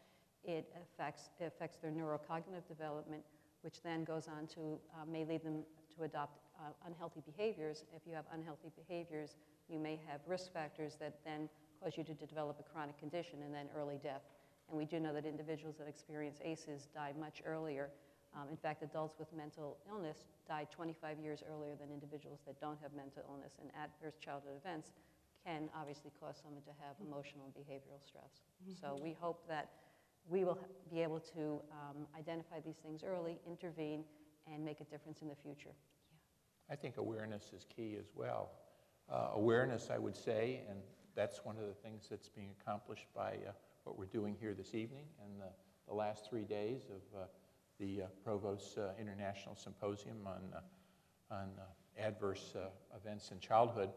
it 0.46 0.72
affects, 0.82 1.30
it 1.39 1.46
affects 1.46 1.78
their 1.78 1.91
neurocognitive 1.91 2.68
development, 2.68 3.24
which 3.62 3.82
then 3.82 4.04
goes 4.04 4.28
on 4.28 4.48
to, 4.48 4.80
uh, 4.93 5.06
may 5.06 5.26
lead 5.26 5.43
them 5.43 5.64
to 5.96 6.04
adopt 6.04 6.39
uh, 6.60 6.72
unhealthy 6.88 7.22
behaviors. 7.26 7.84
If 7.96 8.04
you 8.08 8.14
have 8.14 8.26
unhealthy 8.34 8.72
behaviors, 8.76 9.36
you 9.70 9.80
may 9.80 10.00
have 10.08 10.22
risk 10.28 10.54
factors 10.54 10.96
that 11.00 11.20
then 11.26 11.50
cause 11.82 11.98
you 11.98 12.04
to 12.04 12.14
develop 12.14 12.60
a 12.60 12.64
chronic 12.64 12.98
condition 13.00 13.39
and 13.43 13.54
then 13.54 13.68
early 13.76 14.00
death. 14.02 14.22
And 14.70 14.78
we 14.78 14.86
do 14.86 15.00
know 15.00 15.14
that 15.14 15.26
individuals 15.26 15.76
that 15.78 15.88
experience 15.88 16.39
ACEs 16.43 16.88
die 16.93 17.14
much 17.20 17.41
earlier. 17.46 17.89
Um, 18.36 18.50
in 18.50 18.58
fact, 18.58 18.84
adults 18.84 19.18
with 19.18 19.32
mental 19.34 19.78
illness 19.89 20.26
die 20.48 20.68
25 20.72 21.20
years 21.20 21.43
earlier 21.50 21.76
than 21.80 21.89
individuals 21.89 22.39
that 22.46 22.60
don't 22.60 22.78
have 22.82 22.93
mental 22.93 23.24
illness. 23.30 23.54
And 23.62 23.70
adverse 23.78 24.18
childhood 24.20 24.58
events 24.58 24.91
can 25.46 25.70
obviously 25.78 26.12
cause 26.20 26.41
someone 26.41 26.64
to 26.64 26.74
have 26.82 26.98
emotional 27.00 27.46
and 27.46 27.54
behavioral 27.54 28.02
stress. 28.02 28.41
So 28.82 28.98
we 29.02 29.14
hope 29.14 29.46
that 29.48 29.70
we 30.30 30.44
will 30.44 30.60
be 30.92 31.02
able 31.02 31.20
to 31.20 31.62
um, 31.72 32.08
identify 32.18 32.60
these 32.66 32.78
things 32.84 33.04
early, 33.04 33.40
intervene, 33.48 34.04
and 34.52 34.64
make 34.64 34.82
a 34.82 34.86
difference 34.86 35.22
in 35.22 35.28
the 35.28 35.36
future. 35.36 35.72
I 36.70 36.76
think 36.76 36.98
awareness 36.98 37.52
is 37.56 37.66
key 37.76 37.96
as 38.00 38.08
well. 38.16 38.52
Uh, 39.10 39.30
awareness, 39.36 39.90
I 39.92 39.98
would 39.98 40.16
say, 40.16 40.62
and 40.70 40.80
that's 41.16 41.46
one 41.46 41.58
of 41.58 41.68
the 41.68 41.74
things 41.74 42.08
that's 42.10 42.30
being 42.30 42.50
accomplished 42.60 43.06
by 43.16 43.34
uh, 43.48 43.52
what 43.84 43.98
we're 43.98 44.06
doing 44.06 44.36
here 44.40 44.54
this 44.54 44.74
evening 44.74 45.06
and 45.24 45.40
the, 45.40 45.50
the 45.88 45.94
last 45.94 46.28
three 46.28 46.44
days 46.44 46.82
of 46.90 47.20
uh, 47.20 47.26
the 47.80 48.04
uh, 48.04 48.06
Provost 48.24 48.78
uh, 48.78 48.90
International 49.00 49.56
Symposium 49.56 50.18
on, 50.26 50.42
uh, 50.56 51.36
on 51.36 51.50
adverse 51.98 52.56
events 52.96 53.32
in 53.32 53.40
childhood. 53.40 53.90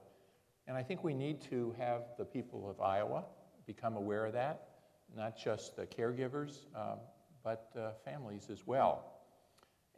And 0.66 0.76
I 0.76 0.82
think 0.82 1.02
we 1.02 1.14
need 1.14 1.40
to 1.42 1.74
have 1.78 2.02
the 2.18 2.24
people 2.24 2.68
of 2.68 2.80
Iowa 2.80 3.24
become 3.66 3.96
aware 3.96 4.26
of 4.26 4.34
that, 4.34 4.67
not 5.16 5.36
just 5.36 5.76
the 5.76 5.86
caregivers, 5.86 6.66
um, 6.74 6.98
but 7.42 7.70
uh, 7.78 7.90
families 8.04 8.48
as 8.50 8.66
well. 8.66 9.12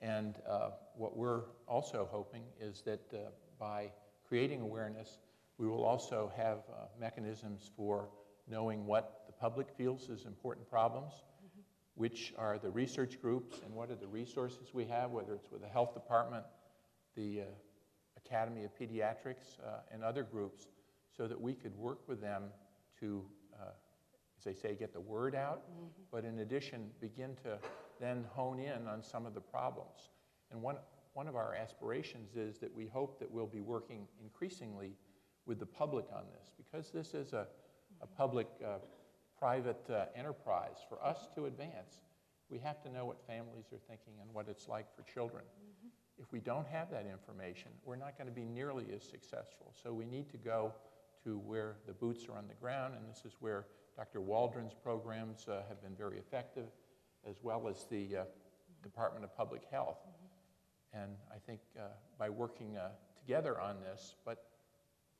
And 0.00 0.36
uh, 0.48 0.70
what 0.96 1.16
we're 1.16 1.42
also 1.66 2.08
hoping 2.10 2.44
is 2.60 2.82
that 2.82 3.02
uh, 3.12 3.30
by 3.58 3.90
creating 4.26 4.60
awareness, 4.60 5.18
we 5.58 5.68
will 5.68 5.84
also 5.84 6.32
have 6.36 6.58
mechanisms 6.98 7.70
for 7.76 8.08
knowing 8.48 8.86
what 8.86 9.24
the 9.26 9.32
public 9.32 9.68
feels 9.76 10.08
is 10.08 10.24
important 10.24 10.68
problems, 10.68 11.12
which 11.94 12.32
are 12.38 12.58
the 12.58 12.70
research 12.70 13.20
groups, 13.20 13.60
and 13.64 13.74
what 13.74 13.90
are 13.90 13.96
the 13.96 14.06
resources 14.06 14.72
we 14.72 14.84
have, 14.86 15.10
whether 15.10 15.34
it's 15.34 15.50
with 15.50 15.60
the 15.60 15.68
health 15.68 15.92
department, 15.94 16.44
the 17.14 17.42
uh, 17.42 17.44
Academy 18.16 18.64
of 18.64 18.70
Pediatrics, 18.78 19.58
uh, 19.64 19.80
and 19.92 20.02
other 20.02 20.22
groups, 20.22 20.66
so 21.16 21.28
that 21.28 21.40
we 21.40 21.52
could 21.52 21.76
work 21.76 22.08
with 22.08 22.20
them 22.20 22.44
to, 23.00 23.24
as 24.40 24.44
they 24.44 24.54
say, 24.54 24.74
get 24.74 24.94
the 24.94 25.00
word 25.00 25.34
out, 25.34 25.64
but 26.10 26.24
in 26.24 26.38
addition, 26.38 26.88
begin 26.98 27.36
to 27.42 27.58
then 28.00 28.24
hone 28.30 28.58
in 28.58 28.88
on 28.88 29.02
some 29.02 29.26
of 29.26 29.34
the 29.34 29.40
problems. 29.40 30.08
And 30.50 30.62
one, 30.62 30.76
one 31.12 31.28
of 31.28 31.36
our 31.36 31.54
aspirations 31.54 32.36
is 32.36 32.58
that 32.58 32.74
we 32.74 32.86
hope 32.86 33.18
that 33.18 33.30
we'll 33.30 33.46
be 33.46 33.60
working 33.60 34.06
increasingly 34.22 34.92
with 35.44 35.58
the 35.58 35.66
public 35.66 36.06
on 36.14 36.22
this, 36.38 36.50
because 36.56 36.90
this 36.90 37.12
is 37.12 37.34
a, 37.34 37.46
a 38.00 38.06
public 38.06 38.48
uh, 38.64 38.78
private 39.38 39.84
uh, 39.90 40.06
enterprise. 40.16 40.78
For 40.88 41.04
us 41.04 41.28
to 41.34 41.44
advance, 41.44 42.00
we 42.48 42.58
have 42.60 42.82
to 42.84 42.90
know 42.90 43.04
what 43.04 43.18
families 43.26 43.66
are 43.72 43.80
thinking 43.88 44.14
and 44.22 44.32
what 44.32 44.48
it's 44.48 44.68
like 44.68 44.86
for 44.96 45.02
children. 45.02 45.44
If 46.18 46.32
we 46.32 46.40
don't 46.40 46.66
have 46.68 46.90
that 46.90 47.06
information, 47.06 47.72
we're 47.84 47.96
not 47.96 48.16
going 48.16 48.28
to 48.28 48.34
be 48.34 48.44
nearly 48.44 48.86
as 48.94 49.02
successful. 49.02 49.74
So 49.82 49.92
we 49.92 50.06
need 50.06 50.30
to 50.30 50.38
go 50.38 50.72
to 51.24 51.38
where 51.38 51.76
the 51.86 51.92
boots 51.92 52.26
are 52.28 52.38
on 52.38 52.48
the 52.48 52.54
ground, 52.54 52.94
and 52.96 53.06
this 53.06 53.22
is 53.26 53.36
where 53.40 53.66
Dr. 53.96 54.20
Waldron's 54.20 54.74
programs 54.74 55.46
uh, 55.48 55.62
have 55.68 55.82
been 55.82 55.94
very 55.94 56.18
effective, 56.18 56.68
as 57.28 57.36
well 57.42 57.68
as 57.68 57.86
the 57.90 58.16
uh, 58.16 58.24
Department 58.82 59.24
of 59.24 59.36
Public 59.36 59.62
Health. 59.70 59.98
And 60.92 61.12
I 61.30 61.36
think 61.46 61.60
uh, 61.78 61.82
by 62.18 62.30
working 62.30 62.76
uh, 62.76 62.88
together 63.20 63.60
on 63.60 63.76
this, 63.80 64.16
but 64.24 64.44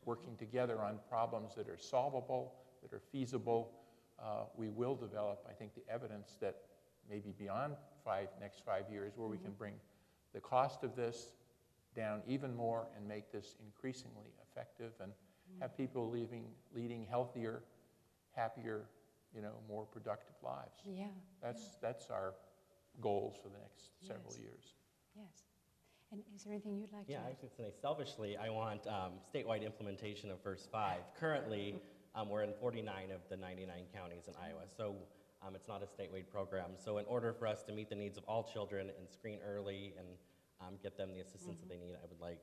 working 0.05 0.37
together 0.37 0.81
on 0.83 0.99
problems 1.09 1.55
that 1.57 1.69
are 1.69 1.79
solvable, 1.79 2.55
that 2.83 2.93
are 2.93 3.03
feasible, 3.13 3.73
uh, 4.23 4.45
we 4.57 4.69
will 4.69 4.95
develop, 4.95 5.47
I 5.49 5.53
think, 5.53 5.75
the 5.75 5.83
evidence 5.93 6.37
that 6.41 6.57
maybe 7.09 7.33
beyond 7.39 7.75
five, 8.05 8.29
next 8.41 8.65
five 8.65 8.85
years, 8.91 9.13
where 9.17 9.29
we 9.29 9.39
can 9.39 9.53
bring 9.53 9.75
the 10.33 10.41
cost 10.41 10.85
of 10.85 10.97
this 10.97 11.33
down 11.95 12.23
even 12.27 12.55
more 12.55 12.87
and 12.97 13.07
make 13.07 13.33
this 13.33 13.57
increasingly 13.65 14.33
effective 14.51 14.93
and 15.03 15.13
have 15.61 15.77
people 15.77 16.09
leaving, 16.09 16.45
leading 16.75 17.05
healthier, 17.09 17.63
happier, 18.35 18.83
you 19.35 19.43
know, 19.43 19.55
more 19.69 19.85
productive 19.85 20.35
lives. 20.43 20.81
Yeah, 20.85 21.07
That's, 21.43 21.77
that's 21.83 22.11
our 22.11 22.35
goals 23.01 23.37
for 23.43 23.49
the 23.49 23.59
next 23.59 23.91
several 24.07 24.35
years. 24.41 24.75
yes. 25.17 25.45
And 26.13 26.23
is 26.35 26.43
there 26.43 26.53
anything 26.53 26.77
you'd 26.77 26.93
like 26.93 27.07
to 27.07 27.13
Yeah, 27.13 27.19
I 27.25 27.31
add? 27.31 27.37
was 27.41 27.53
say, 27.57 27.71
selfishly, 27.81 28.37
I 28.37 28.51
want 28.51 28.85
um, 28.89 29.13
statewide 29.33 29.65
implementation 29.65 30.31
of 30.33 30.41
First 30.43 30.69
Five. 30.71 31.03
Currently, 31.19 31.81
um, 32.17 32.29
we're 32.29 32.43
in 32.43 32.53
49 32.61 33.13
of 33.13 33.21
the 33.31 33.37
99 33.37 33.85
counties 33.95 34.25
in 34.27 34.35
Iowa, 34.35 34.63
so 34.77 34.97
um, 35.47 35.55
it's 35.55 35.69
not 35.69 35.83
a 35.85 35.87
statewide 35.87 36.27
program. 36.29 36.71
So 36.85 36.99
in 36.99 37.05
order 37.07 37.33
for 37.33 37.47
us 37.47 37.63
to 37.65 37.73
meet 37.73 37.89
the 37.89 37.95
needs 37.95 38.19
of 38.19 38.25
all 38.25 38.43
children 38.43 38.89
and 38.99 39.09
screen 39.09 39.39
early 39.47 39.95
and 39.97 40.09
um, 40.61 40.75
get 40.83 40.97
them 40.97 41.11
the 41.15 41.21
assistance 41.21 41.61
that 41.61 41.69
they 41.69 41.79
need, 41.79 41.95
I 41.95 42.07
would 42.11 42.21
like 42.21 42.41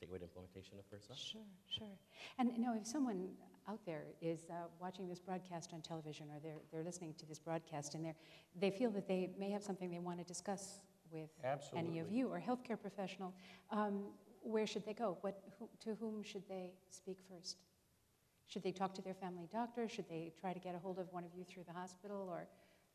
statewide 0.00 0.22
implementation 0.22 0.78
of 0.78 0.84
First 0.90 1.08
Five. 1.08 1.18
Sure, 1.18 1.40
sure. 1.68 1.98
And 2.38 2.50
you 2.52 2.60
know, 2.60 2.74
if 2.74 2.86
someone 2.86 3.28
out 3.68 3.80
there 3.84 4.04
is 4.22 4.46
uh, 4.50 4.54
watching 4.80 5.08
this 5.08 5.20
broadcast 5.20 5.72
on 5.72 5.80
television 5.80 6.26
or 6.30 6.40
they're, 6.42 6.56
they're 6.72 6.82
listening 6.82 7.14
to 7.18 7.26
this 7.26 7.38
broadcast 7.38 7.94
and 7.94 8.04
they're, 8.04 8.16
they 8.58 8.70
feel 8.70 8.90
that 8.90 9.06
they 9.06 9.30
may 9.38 9.50
have 9.50 9.62
something 9.62 9.90
they 9.90 9.98
want 9.98 10.18
to 10.18 10.24
discuss 10.24 10.80
with 11.12 11.30
any 11.76 11.98
of 11.98 12.10
you 12.10 12.28
or 12.28 12.40
healthcare 12.40 12.80
professional, 12.80 13.34
um, 13.70 14.04
where 14.42 14.66
should 14.66 14.86
they 14.86 14.94
go? 14.94 15.18
What, 15.20 15.42
who, 15.58 15.68
to 15.84 15.94
whom 15.96 16.22
should 16.22 16.42
they 16.48 16.72
speak 16.88 17.18
first? 17.28 17.56
Should 18.46 18.62
they 18.62 18.72
talk 18.72 18.94
to 18.94 19.02
their 19.02 19.14
family 19.14 19.48
doctor? 19.52 19.88
Should 19.88 20.08
they 20.08 20.32
try 20.40 20.52
to 20.52 20.58
get 20.58 20.74
a 20.74 20.78
hold 20.78 20.98
of 20.98 21.12
one 21.12 21.24
of 21.24 21.30
you 21.36 21.44
through 21.44 21.64
the 21.66 21.72
hospital 21.72 22.28
or 22.30 22.46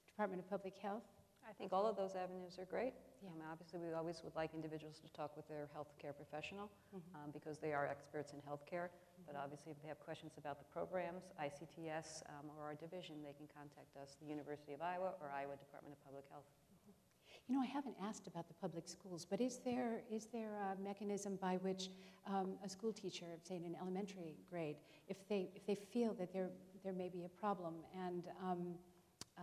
Department 0.07 0.41
of 0.41 0.49
Public 0.49 0.77
Health? 0.77 1.03
I 1.47 1.53
think 1.53 1.71
all 1.71 1.85
of 1.85 1.95
those 1.95 2.15
avenues 2.15 2.57
are 2.57 2.65
great. 2.65 2.93
Yeah. 3.25 3.31
Um, 3.33 3.41
Obviously, 3.51 3.79
we 3.79 3.93
always 3.93 4.21
would 4.23 4.35
like 4.35 4.53
individuals 4.53 4.99
to 4.99 5.09
talk 5.13 5.35
with 5.35 5.47
their 5.47 5.67
healthcare 5.75 6.13
professional 6.15 6.69
Mm-hmm. 6.93 7.15
um, 7.17 7.29
because 7.33 7.57
they 7.57 7.73
are 7.73 7.85
experts 7.87 8.31
in 8.33 8.39
healthcare. 8.45 8.87
But 9.25 9.35
obviously, 9.35 9.71
if 9.71 9.81
they 9.81 9.87
have 9.87 9.99
questions 9.99 10.33
about 10.37 10.59
the 10.59 10.65
programs, 10.71 11.33
ICTS, 11.41 12.21
um, 12.29 12.51
or 12.57 12.63
our 12.63 12.75
division, 12.75 13.15
they 13.23 13.33
can 13.33 13.47
contact 13.51 13.97
us, 13.97 14.15
the 14.21 14.27
University 14.27 14.73
of 14.73 14.81
Iowa 14.81 15.17
or 15.19 15.31
Iowa 15.33 15.57
Department 15.57 15.97
of 15.97 16.05
Public 16.05 16.25
Health. 16.29 16.45
You 17.47 17.55
know, 17.55 17.61
I 17.61 17.65
haven't 17.65 17.95
asked 18.01 18.27
about 18.27 18.47
the 18.47 18.55
public 18.55 18.87
schools, 18.87 19.25
but 19.29 19.39
is 19.39 19.59
there, 19.63 20.01
is 20.09 20.25
there 20.33 20.55
a 20.55 20.81
mechanism 20.81 21.37
by 21.41 21.57
which 21.57 21.89
um, 22.27 22.53
a 22.63 22.69
school 22.69 22.91
teacher, 22.91 23.25
say 23.43 23.55
in 23.55 23.65
an 23.65 23.75
elementary 23.79 24.35
grade, 24.49 24.77
if 25.09 25.27
they, 25.29 25.49
if 25.55 25.65
they 25.67 25.75
feel 25.75 26.13
that 26.15 26.33
there, 26.33 26.49
there 26.83 26.93
may 26.93 27.09
be 27.09 27.25
a 27.25 27.29
problem 27.29 27.75
and 27.95 28.23
um, 28.43 28.73
uh, 29.37 29.41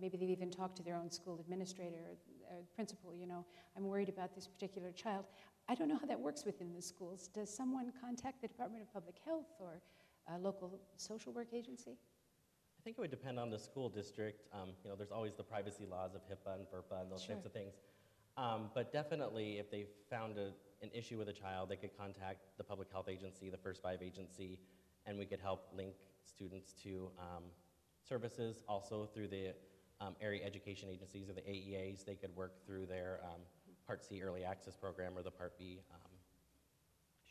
maybe 0.00 0.16
they've 0.16 0.30
even 0.30 0.50
talked 0.50 0.76
to 0.76 0.82
their 0.82 0.96
own 0.96 1.10
school 1.10 1.38
administrator 1.38 2.16
or 2.50 2.64
principal, 2.74 3.14
you 3.14 3.26
know, 3.26 3.44
I'm 3.76 3.84
worried 3.84 4.08
about 4.08 4.34
this 4.34 4.46
particular 4.46 4.92
child. 4.92 5.24
I 5.68 5.74
don't 5.74 5.88
know 5.88 5.98
how 5.98 6.06
that 6.06 6.18
works 6.20 6.44
within 6.44 6.72
the 6.74 6.82
schools. 6.82 7.28
Does 7.28 7.54
someone 7.54 7.92
contact 8.00 8.40
the 8.42 8.48
Department 8.48 8.82
of 8.82 8.92
Public 8.92 9.16
Health 9.24 9.46
or 9.58 9.80
a 10.32 10.38
local 10.38 10.80
social 10.96 11.32
work 11.32 11.48
agency? 11.52 11.92
I 12.78 12.82
think 12.84 12.98
it 12.98 13.00
would 13.00 13.10
depend 13.10 13.38
on 13.40 13.50
the 13.50 13.58
school 13.58 13.88
district. 13.88 14.46
Um, 14.52 14.70
you 14.84 14.90
know, 14.90 14.96
there's 14.96 15.10
always 15.10 15.34
the 15.34 15.42
privacy 15.42 15.86
laws 15.90 16.14
of 16.14 16.22
HIPAA 16.28 16.54
and 16.54 16.66
FERPA 16.66 17.02
and 17.02 17.10
those 17.10 17.22
Sure. 17.22 17.34
types 17.34 17.46
of 17.46 17.52
things. 17.52 17.74
Um, 18.36 18.70
but 18.74 18.92
definitely, 18.92 19.58
if 19.58 19.70
they 19.70 19.86
found 20.10 20.38
a, 20.38 20.52
an 20.82 20.90
issue 20.94 21.18
with 21.18 21.28
a 21.28 21.32
child, 21.32 21.68
they 21.68 21.76
could 21.76 21.96
contact 21.96 22.56
the 22.58 22.64
public 22.64 22.90
health 22.92 23.08
agency, 23.08 23.50
the 23.50 23.56
First 23.56 23.82
Five 23.82 24.02
agency, 24.02 24.60
and 25.06 25.18
we 25.18 25.26
could 25.26 25.40
help 25.40 25.68
link 25.74 25.94
students 26.24 26.74
to 26.82 27.10
um, 27.18 27.44
services. 28.06 28.62
Also, 28.68 29.06
through 29.06 29.28
the 29.28 29.54
um, 30.00 30.14
area 30.20 30.44
education 30.44 30.88
agencies 30.90 31.28
or 31.28 31.32
the 31.32 31.42
AEAs, 31.42 32.04
they 32.04 32.14
could 32.14 32.34
work 32.36 32.52
through 32.66 32.86
their 32.86 33.20
um, 33.24 33.40
Part 33.86 34.04
C 34.04 34.22
early 34.22 34.44
access 34.44 34.76
program 34.76 35.16
or 35.16 35.22
the 35.22 35.30
Part 35.30 35.58
B 35.58 35.80
um, 35.92 36.10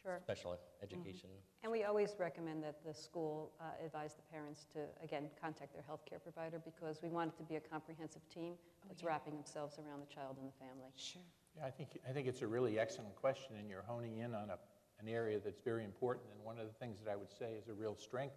Sure. 0.05 0.19
special 0.21 0.57
education. 0.83 1.29
And 1.63 1.71
we 1.71 1.83
always 1.83 2.15
recommend 2.19 2.63
that 2.63 2.85
the 2.85 2.93
school 2.93 3.51
uh, 3.59 3.83
advise 3.83 4.13
the 4.13 4.21
parents 4.31 4.67
to, 4.73 4.81
again, 5.03 5.23
contact 5.41 5.73
their 5.73 5.81
healthcare 5.81 6.21
provider 6.21 6.61
because 6.63 7.01
we 7.01 7.09
want 7.09 7.33
it 7.33 7.37
to 7.37 7.43
be 7.43 7.55
a 7.55 7.59
comprehensive 7.59 8.21
team 8.29 8.53
that's 8.87 9.01
yeah. 9.01 9.09
wrapping 9.09 9.33
themselves 9.33 9.79
around 9.79 10.01
the 10.01 10.13
child 10.13 10.37
and 10.39 10.47
the 10.47 10.53
family. 10.59 10.91
Sure. 10.95 11.23
Yeah, 11.57 11.65
I 11.65 11.71
think, 11.71 11.99
I 12.07 12.11
think 12.11 12.27
it's 12.27 12.43
a 12.43 12.47
really 12.47 12.77
excellent 12.77 13.15
question, 13.15 13.55
and 13.57 13.67
you're 13.67 13.83
honing 13.87 14.17
in 14.17 14.35
on 14.35 14.51
a, 14.51 14.59
an 14.99 15.07
area 15.07 15.39
that's 15.43 15.61
very 15.61 15.83
important. 15.83 16.25
And 16.35 16.45
one 16.45 16.59
of 16.59 16.67
the 16.67 16.73
things 16.73 16.99
that 17.03 17.11
I 17.11 17.15
would 17.15 17.31
say 17.31 17.53
is 17.59 17.67
a 17.67 17.73
real 17.73 17.95
strength 17.95 18.35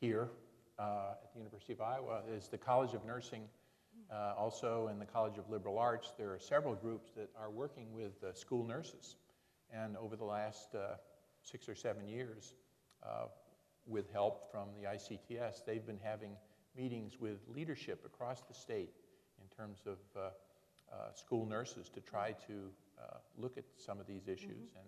here 0.00 0.30
uh, 0.78 1.16
at 1.22 1.34
the 1.34 1.38
University 1.38 1.74
of 1.74 1.82
Iowa 1.82 2.22
is 2.34 2.48
the 2.48 2.56
College 2.56 2.94
of 2.94 3.04
Nursing, 3.04 3.42
uh, 4.12 4.34
also 4.36 4.88
in 4.90 4.98
the 4.98 5.04
College 5.06 5.38
of 5.38 5.48
Liberal 5.48 5.78
Arts. 5.78 6.12
There 6.18 6.32
are 6.32 6.38
several 6.38 6.74
groups 6.74 7.10
that 7.16 7.28
are 7.40 7.50
working 7.50 7.92
with 7.94 8.12
uh, 8.22 8.32
school 8.34 8.64
nurses. 8.64 9.16
And 9.72 9.96
over 9.96 10.16
the 10.16 10.24
last 10.24 10.74
uh, 10.74 10.96
six 11.42 11.68
or 11.68 11.74
seven 11.74 12.06
years, 12.06 12.54
uh, 13.02 13.26
with 13.86 14.10
help 14.12 14.50
from 14.50 14.68
the 14.80 14.88
ICTS, 14.88 15.64
they've 15.64 15.86
been 15.86 16.00
having 16.02 16.32
meetings 16.76 17.18
with 17.20 17.38
leadership 17.54 18.04
across 18.04 18.42
the 18.42 18.54
state 18.54 18.90
in 19.40 19.56
terms 19.56 19.80
of 19.86 19.98
uh, 20.16 20.28
uh, 20.92 21.12
school 21.14 21.46
nurses 21.46 21.88
to 21.88 22.00
try 22.00 22.32
to 22.46 22.70
uh, 23.00 23.16
look 23.38 23.56
at 23.56 23.64
some 23.76 24.00
of 24.00 24.06
these 24.06 24.28
issues 24.28 24.74
and 24.76 24.86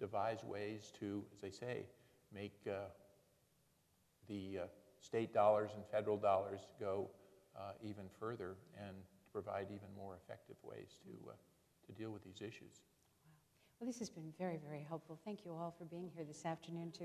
devise 0.00 0.42
ways 0.44 0.92
to, 1.00 1.24
as 1.32 1.40
they 1.40 1.50
say, 1.50 1.86
make 2.34 2.54
uh, 2.68 2.86
the 4.28 4.58
uh, 4.62 4.66
state 5.00 5.32
dollars 5.32 5.70
and 5.74 5.84
federal 5.86 6.16
dollars 6.16 6.60
go 6.80 7.08
uh, 7.56 7.72
even 7.82 8.04
further 8.18 8.56
and 8.78 8.96
provide 9.32 9.66
even 9.70 9.88
more 9.96 10.16
effective 10.16 10.56
ways 10.62 11.00
to, 11.02 11.30
uh, 11.30 11.32
to 11.86 11.92
deal 11.92 12.10
with 12.10 12.22
these 12.24 12.40
issues. 12.40 12.82
Well, 13.80 13.88
this 13.88 13.98
has 13.98 14.10
been 14.10 14.32
very, 14.38 14.58
very 14.64 14.84
helpful. 14.88 15.18
Thank 15.24 15.44
you 15.44 15.52
all 15.52 15.74
for 15.76 15.84
being 15.84 16.10
here 16.14 16.24
this 16.24 16.44
afternoon 16.44 16.92
to, 16.92 17.04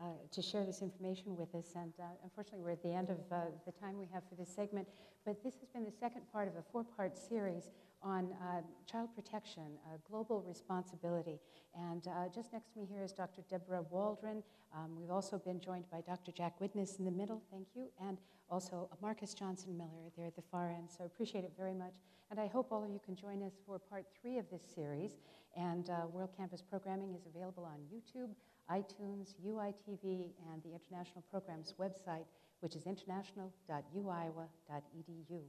uh, 0.00 0.04
to 0.30 0.42
share 0.42 0.64
this 0.64 0.82
information 0.82 1.36
with 1.36 1.54
us. 1.54 1.72
And 1.74 1.92
uh, 1.98 2.04
unfortunately, 2.22 2.62
we're 2.62 2.72
at 2.72 2.82
the 2.82 2.92
end 2.92 3.08
of 3.08 3.18
uh, 3.32 3.46
the 3.64 3.72
time 3.72 3.98
we 3.98 4.06
have 4.12 4.22
for 4.28 4.34
this 4.34 4.54
segment. 4.54 4.86
But 5.24 5.42
this 5.42 5.54
has 5.60 5.68
been 5.70 5.84
the 5.84 5.96
second 5.98 6.22
part 6.32 6.48
of 6.48 6.56
a 6.56 6.62
four 6.70 6.84
part 6.84 7.16
series 7.16 7.70
on 8.02 8.30
uh, 8.40 8.60
child 8.90 9.10
protection, 9.14 9.78
uh, 9.86 9.98
global 10.08 10.42
responsibility. 10.46 11.38
And 11.74 12.06
uh, 12.08 12.28
just 12.34 12.52
next 12.52 12.72
to 12.72 12.78
me 12.78 12.86
here 12.90 13.02
is 13.02 13.12
Dr. 13.12 13.42
Deborah 13.48 13.84
Waldron. 13.90 14.42
Um, 14.74 14.96
we've 14.98 15.10
also 15.10 15.38
been 15.38 15.60
joined 15.60 15.84
by 15.90 16.00
Dr. 16.00 16.32
Jack 16.32 16.60
Widness 16.60 16.98
in 16.98 17.04
the 17.04 17.10
middle, 17.10 17.42
thank 17.50 17.68
you, 17.74 17.88
and 18.00 18.18
also 18.48 18.88
Marcus 19.02 19.34
Johnson 19.34 19.76
Miller 19.76 20.10
there 20.16 20.26
at 20.26 20.36
the 20.36 20.42
far 20.50 20.70
end. 20.70 20.88
So 20.90 21.04
appreciate 21.04 21.44
it 21.44 21.52
very 21.56 21.74
much. 21.74 21.94
And 22.30 22.38
I 22.38 22.46
hope 22.46 22.68
all 22.70 22.84
of 22.84 22.90
you 22.90 23.00
can 23.04 23.16
join 23.16 23.42
us 23.42 23.54
for 23.66 23.78
part 23.78 24.06
three 24.20 24.38
of 24.38 24.48
this 24.50 24.62
series. 24.74 25.18
And 25.56 25.90
uh, 25.90 26.06
WorldCanvass 26.14 26.62
programming 26.68 27.14
is 27.14 27.26
available 27.26 27.64
on 27.64 27.80
YouTube, 27.92 28.30
iTunes, 28.70 29.34
UITV, 29.44 30.30
and 30.52 30.62
the 30.62 30.72
International 30.72 31.24
Programs 31.28 31.74
website, 31.78 32.26
which 32.60 32.76
is 32.76 32.86
international.uiowa.edu. 32.86 35.42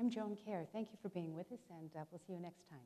I'm 0.00 0.10
Joan 0.10 0.36
Kerr. 0.46 0.64
Thank 0.72 0.92
you 0.92 0.98
for 1.02 1.08
being 1.08 1.34
with 1.34 1.50
us, 1.50 1.58
and 1.70 1.90
uh, 1.96 2.04
we'll 2.12 2.20
see 2.24 2.34
you 2.34 2.40
next 2.40 2.62
time. 2.70 2.78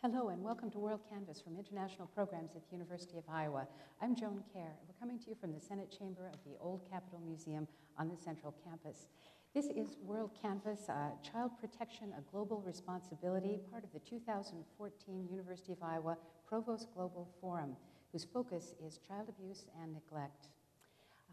Hello 0.00 0.30
and 0.30 0.42
welcome 0.42 0.70
to 0.70 0.78
World 0.78 1.00
Canvas 1.10 1.38
from 1.42 1.58
International 1.58 2.06
Programs 2.06 2.56
at 2.56 2.62
the 2.66 2.72
University 2.72 3.18
of 3.18 3.24
Iowa. 3.30 3.68
I'm 4.00 4.16
Joan 4.16 4.42
Kerr, 4.54 4.60
and 4.60 4.88
we're 4.88 4.98
coming 4.98 5.18
to 5.18 5.28
you 5.28 5.36
from 5.38 5.52
the 5.52 5.60
Senate 5.60 5.94
Chamber 5.98 6.28
of 6.32 6.38
the 6.46 6.56
Old 6.58 6.88
Capitol 6.90 7.20
Museum 7.22 7.68
on 7.98 8.08
the 8.08 8.16
Central 8.16 8.54
Campus. 8.64 9.06
This 9.54 9.66
is 9.66 9.98
World 10.02 10.30
Canvas, 10.40 10.88
uh, 10.88 11.10
Child 11.22 11.50
Protection, 11.60 12.14
a 12.16 12.22
Global 12.32 12.62
Responsibility, 12.66 13.60
part 13.70 13.84
of 13.84 13.92
the 13.92 14.00
2014 14.00 15.28
University 15.30 15.72
of 15.72 15.82
Iowa 15.82 16.16
Provost 16.48 16.88
Global 16.94 17.28
Forum, 17.42 17.76
whose 18.12 18.24
focus 18.24 18.72
is 18.82 18.98
child 19.06 19.28
abuse 19.28 19.66
and 19.82 19.92
neglect. 19.92 20.48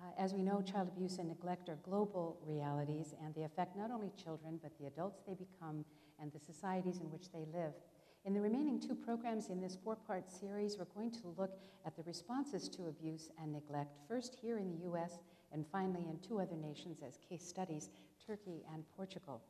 Uh, 0.02 0.10
as 0.18 0.34
we 0.34 0.42
know, 0.42 0.62
child 0.62 0.88
abuse 0.88 1.20
and 1.20 1.30
neglect 1.30 1.70
are 1.70 1.78
global 1.84 2.40
realities, 2.44 3.14
and 3.24 3.36
they 3.36 3.44
affect 3.44 3.76
not 3.76 3.92
only 3.92 4.12
children, 4.22 4.60
but 4.64 4.72
the 4.80 4.88
adults 4.88 5.22
they 5.28 5.36
become 5.36 5.86
and 6.20 6.32
the 6.32 6.40
societies 6.40 7.00
in 7.00 7.12
which 7.12 7.32
they 7.32 7.46
live. 7.54 7.74
In 8.26 8.34
the 8.34 8.42
remaining 8.42 8.80
two 8.80 8.96
programs 8.96 9.50
in 9.50 9.62
this 9.62 9.78
four 9.84 9.96
part 9.96 10.32
series, 10.32 10.78
we're 10.78 10.86
going 10.86 11.12
to 11.12 11.34
look 11.38 11.52
at 11.86 11.96
the 11.96 12.04
responses 12.04 12.68
to 12.70 12.88
abuse 12.88 13.30
and 13.42 13.52
neglect, 13.52 13.98
first 14.08 14.36
here 14.42 14.58
in 14.58 14.70
the 14.70 14.86
US, 14.92 15.20
and 15.52 15.66
finally 15.72 16.08
in 16.10 16.20
two 16.20 16.40
other 16.40 16.56
nations 16.56 17.02
as 17.06 17.18
case 17.18 17.46
studies 17.48 17.90
Turkey 18.26 18.64
and 18.74 18.84
Portugal. 18.96 19.42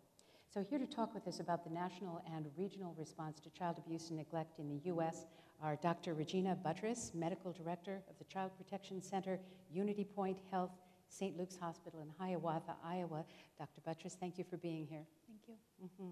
So, 0.54 0.66
here 0.70 0.80
to 0.80 0.86
talk 0.86 1.14
with 1.14 1.28
us 1.28 1.39
about 1.39 1.64
the 1.64 1.70
national 1.70 2.22
and 2.34 2.45
regional 2.58 2.93
response 2.97 3.39
to 3.41 3.49
child 3.52 3.78
abuse 3.78 4.10
and 4.10 4.18
neglect 4.18 4.60
in 4.60 4.68
the 4.68 4.82
U.S. 4.86 5.26
are 5.62 5.76
Dr. 5.76 6.14
Regina 6.14 6.57
Butteris, 6.66 7.14
Medical 7.14 7.51
Director 7.51 8.01
of 8.09 8.18
the 8.18 8.26
Child 8.26 8.51
Protection 8.57 9.01
Center, 9.01 9.39
Unity 9.72 10.03
Point 10.03 10.39
Health, 10.49 10.72
St. 11.07 11.38
Luke's 11.38 11.57
Hospital 11.57 12.01
in 12.01 12.09
Hiawatha, 12.18 12.76
Iowa. 12.84 13.26
Dr. 13.59 13.82
Butteris, 13.82 14.16
thank 14.20 14.38
you 14.38 14.43
for 14.43 14.57
being 14.57 14.88
here. 14.88 15.05
Thank 15.28 15.41
you. 15.47 15.55
Mm-hmm. 15.86 16.12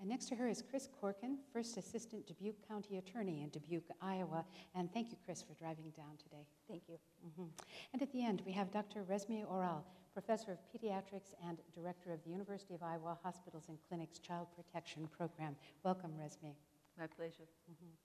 And 0.00 0.08
next 0.08 0.26
to 0.28 0.34
her 0.36 0.48
is 0.48 0.62
Chris 0.62 0.88
Corkin, 1.00 1.38
First 1.52 1.76
Assistant 1.76 2.26
Dubuque 2.26 2.66
County 2.68 2.98
Attorney 2.98 3.42
in 3.42 3.48
Dubuque, 3.48 3.90
Iowa. 4.02 4.44
And 4.74 4.92
thank 4.92 5.10
you, 5.10 5.16
Chris, 5.24 5.42
for 5.42 5.54
driving 5.54 5.90
down 5.96 6.16
today. 6.22 6.46
Thank 6.68 6.82
you. 6.88 6.96
Mm-hmm. 7.26 7.48
And 7.92 8.02
at 8.02 8.12
the 8.12 8.24
end, 8.24 8.42
we 8.44 8.52
have 8.52 8.70
Dr. 8.70 9.02
Resmiye 9.04 9.50
Oral, 9.50 9.84
Professor 10.12 10.52
of 10.52 10.58
Pediatrics 10.72 11.34
and 11.48 11.58
Director 11.74 12.12
of 12.12 12.22
the 12.24 12.30
University 12.30 12.74
of 12.74 12.82
Iowa 12.82 13.18
Hospitals 13.22 13.64
and 13.68 13.78
Clinics 13.88 14.18
Child 14.18 14.48
Protection 14.54 15.08
Program. 15.08 15.56
Welcome, 15.82 16.12
Resmiye. 16.20 16.54
My 16.98 17.06
pleasure. 17.06 17.48
Mm-hmm. 17.70 18.03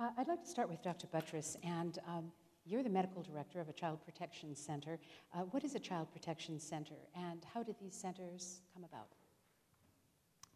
Uh, 0.00 0.10
I'd 0.16 0.28
like 0.28 0.44
to 0.44 0.48
start 0.48 0.68
with 0.68 0.80
Dr. 0.80 1.08
Butteris, 1.08 1.56
and 1.64 1.98
um, 2.06 2.30
you're 2.64 2.84
the 2.84 2.88
medical 2.88 3.20
director 3.20 3.60
of 3.60 3.68
a 3.68 3.72
child 3.72 3.98
protection 4.04 4.54
center. 4.54 5.00
Uh, 5.34 5.40
what 5.50 5.64
is 5.64 5.74
a 5.74 5.80
child 5.80 6.06
protection 6.12 6.60
center, 6.60 6.94
and 7.16 7.44
how 7.52 7.64
did 7.64 7.74
these 7.80 7.96
centers 7.96 8.60
come 8.72 8.84
about? 8.84 9.08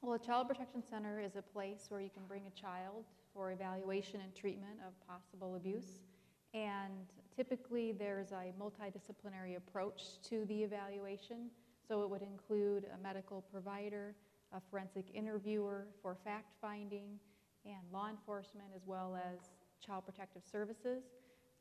Well, 0.01 0.14
a 0.14 0.18
child 0.20 0.47
protection 0.47 0.80
center 0.88 1.18
is 1.18 1.34
a 1.34 1.43
place 1.43 1.86
where 1.88 2.01
you 2.01 2.09
can 2.09 2.22
bring 2.28 2.43
a 2.47 2.61
child 2.61 3.05
for 3.34 3.51
evaluation 3.51 4.20
and 4.20 4.32
treatment 4.32 4.78
of 4.86 4.93
possible 5.09 5.57
abuse. 5.57 6.03
And 6.55 7.09
typically, 7.34 7.90
there's 7.90 8.30
a 8.30 8.53
multidisciplinary 8.61 9.57
approach 9.57 10.22
to 10.28 10.45
the 10.45 10.62
evaluation. 10.62 11.51
So 11.88 12.03
it 12.05 12.11
would 12.11 12.22
include 12.22 12.86
a 12.95 13.03
medical 13.03 13.43
provider, 13.51 14.14
a 14.53 14.61
forensic 14.70 15.07
interviewer 15.12 15.88
for 16.01 16.16
fact 16.24 16.53
finding, 16.61 17.18
and 17.65 17.81
law 17.93 18.09
enforcement, 18.09 18.69
as 18.75 18.83
well 18.87 19.17
as 19.17 19.51
child 19.85 20.05
protective 20.05 20.43
services. 20.51 21.05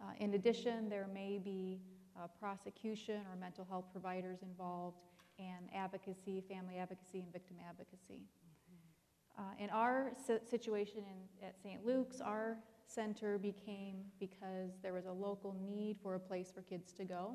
Uh, 0.02 0.12
in 0.20 0.34
addition, 0.34 0.90
there 0.90 1.08
may 1.14 1.38
be 1.38 1.80
uh, 2.18 2.28
prosecution 2.40 3.22
or 3.30 3.36
mental 3.40 3.66
health 3.70 3.86
providers 3.92 4.40
involved, 4.42 4.98
and 5.40 5.70
advocacy, 5.74 6.44
family 6.48 6.78
advocacy, 6.78 7.20
and 7.20 7.32
victim 7.32 7.58
advocacy. 7.68 8.22
Mm-hmm. 8.22 9.42
Uh, 9.42 9.64
in 9.64 9.70
our 9.70 10.12
situation 10.50 11.00
in, 11.00 11.48
at 11.48 11.56
St. 11.62 11.86
Luke's, 11.86 12.22
our 12.22 12.58
center 12.86 13.38
became 13.38 14.04
because 14.20 14.72
there 14.84 14.94
was 14.94 15.06
a 15.06 15.12
local 15.12 15.56
need 15.66 15.98
for 16.02 16.16
a 16.16 16.20
place 16.20 16.52
for 16.54 16.62
kids 16.62 16.92
to 16.94 17.06
go. 17.06 17.34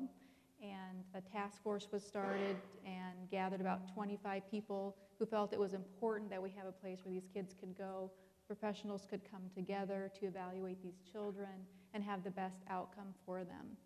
And 0.61 1.03
a 1.13 1.21
task 1.21 1.61
force 1.61 1.87
was 1.91 2.03
started 2.03 2.57
and 2.85 3.29
gathered 3.29 3.61
about 3.61 3.93
25 3.93 4.49
people 4.49 4.95
who 5.19 5.25
felt 5.25 5.53
it 5.53 5.59
was 5.59 5.73
important 5.73 6.31
that 6.31 6.41
we 6.41 6.49
have 6.57 6.65
a 6.65 6.71
place 6.71 6.99
where 7.03 7.13
these 7.13 7.27
kids 7.31 7.53
could 7.59 7.77
go, 7.77 8.09
professionals 8.47 9.05
could 9.09 9.21
come 9.29 9.43
together 9.53 10.09
to 10.19 10.25
evaluate 10.25 10.81
these 10.81 11.01
children 11.11 11.49
and 11.93 12.03
have 12.03 12.23
the 12.23 12.31
best 12.31 12.61
outcome 12.69 13.13
for 13.25 13.43
them. 13.43 13.77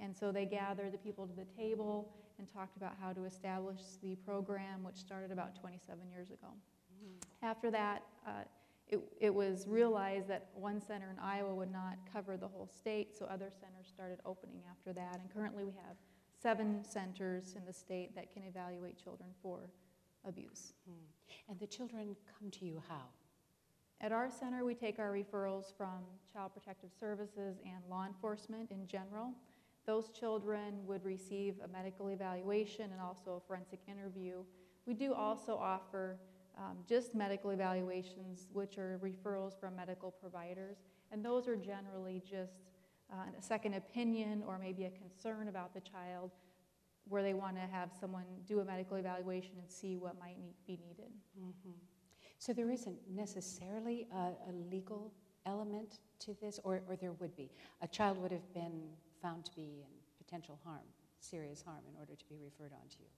And 0.00 0.16
so 0.16 0.32
they 0.32 0.44
gathered 0.44 0.92
the 0.92 0.98
people 0.98 1.26
to 1.26 1.34
the 1.34 1.46
table 1.56 2.12
and 2.38 2.46
talked 2.52 2.76
about 2.76 2.96
how 3.00 3.12
to 3.12 3.24
establish 3.24 3.80
the 4.02 4.16
program, 4.16 4.82
which 4.82 4.96
started 4.96 5.30
about 5.30 5.58
27 5.58 6.08
years 6.10 6.28
ago. 6.28 6.48
Mm-hmm. 6.52 7.46
After 7.46 7.70
that, 7.70 8.02
uh, 8.26 8.30
it, 8.88 9.00
it 9.20 9.34
was 9.34 9.66
realized 9.66 10.28
that 10.28 10.48
one 10.54 10.80
center 10.80 11.10
in 11.10 11.18
Iowa 11.18 11.54
would 11.54 11.72
not 11.72 11.96
cover 12.12 12.36
the 12.36 12.46
whole 12.46 12.68
state, 12.68 13.16
so 13.16 13.24
other 13.26 13.50
centers 13.50 13.88
started 13.88 14.18
opening 14.24 14.60
after 14.70 14.92
that. 14.92 15.18
And 15.20 15.32
currently 15.32 15.64
we 15.64 15.72
have 15.72 15.96
seven 16.40 16.84
centers 16.84 17.54
in 17.56 17.64
the 17.64 17.72
state 17.72 18.14
that 18.14 18.32
can 18.32 18.44
evaluate 18.44 19.02
children 19.02 19.30
for 19.42 19.70
abuse. 20.26 20.74
Hmm. 20.86 21.50
And 21.50 21.58
the 21.58 21.66
children 21.66 22.14
come 22.38 22.50
to 22.52 22.66
you 22.66 22.82
how? 22.88 23.06
At 24.00 24.12
our 24.12 24.28
center, 24.30 24.64
we 24.64 24.74
take 24.74 24.98
our 24.98 25.10
referrals 25.10 25.74
from 25.76 26.04
Child 26.32 26.52
Protective 26.52 26.90
Services 27.00 27.56
and 27.64 27.82
law 27.88 28.06
enforcement 28.06 28.70
in 28.70 28.86
general. 28.86 29.32
Those 29.86 30.10
children 30.10 30.86
would 30.86 31.02
receive 31.04 31.54
a 31.64 31.68
medical 31.68 32.08
evaluation 32.08 32.92
and 32.92 33.00
also 33.00 33.42
a 33.42 33.46
forensic 33.46 33.80
interview. 33.88 34.42
We 34.84 34.92
do 34.92 35.14
also 35.14 35.56
offer 35.56 36.18
um, 36.58 36.78
just 36.86 37.14
medical 37.14 37.50
evaluations, 37.50 38.48
which 38.52 38.76
are 38.76 39.00
referrals 39.02 39.58
from 39.58 39.76
medical 39.76 40.10
providers, 40.10 40.76
and 41.10 41.24
those 41.24 41.48
are 41.48 41.56
generally 41.56 42.22
just 42.28 42.52
uh, 43.10 43.16
a 43.38 43.42
second 43.42 43.74
opinion 43.74 44.42
or 44.46 44.58
maybe 44.58 44.84
a 44.84 44.90
concern 44.90 45.48
about 45.48 45.72
the 45.72 45.80
child 45.80 46.32
where 47.08 47.22
they 47.22 47.34
want 47.34 47.54
to 47.54 47.62
have 47.62 47.90
someone 47.98 48.24
do 48.46 48.60
a 48.60 48.64
medical 48.64 48.96
evaluation 48.96 49.52
and 49.58 49.70
see 49.70 49.96
what 49.96 50.18
might 50.18 50.38
need, 50.38 50.54
be 50.66 50.78
needed. 50.86 51.12
Mm-hmm. 51.38 51.95
So 52.38 52.52
there 52.52 52.70
isn't 52.70 52.96
necessarily 53.10 54.06
a, 54.12 54.16
a, 54.48 54.52
legal 54.70 55.12
element 55.46 56.00
to 56.20 56.36
this, 56.40 56.60
or, 56.64 56.82
or 56.88 56.96
there 56.96 57.12
would 57.12 57.36
be. 57.36 57.50
A 57.82 57.88
child 57.88 58.18
would 58.18 58.32
have 58.32 58.52
been 58.52 58.82
found 59.22 59.44
to 59.46 59.54
be 59.54 59.82
in 59.82 60.24
potential 60.24 60.58
harm, 60.64 60.84
serious 61.20 61.62
harm, 61.62 61.80
in 61.90 61.98
order 61.98 62.14
to 62.14 62.24
be 62.28 62.36
referred 62.42 62.72
on 62.72 62.88
to 62.90 62.96
you. 63.00 63.08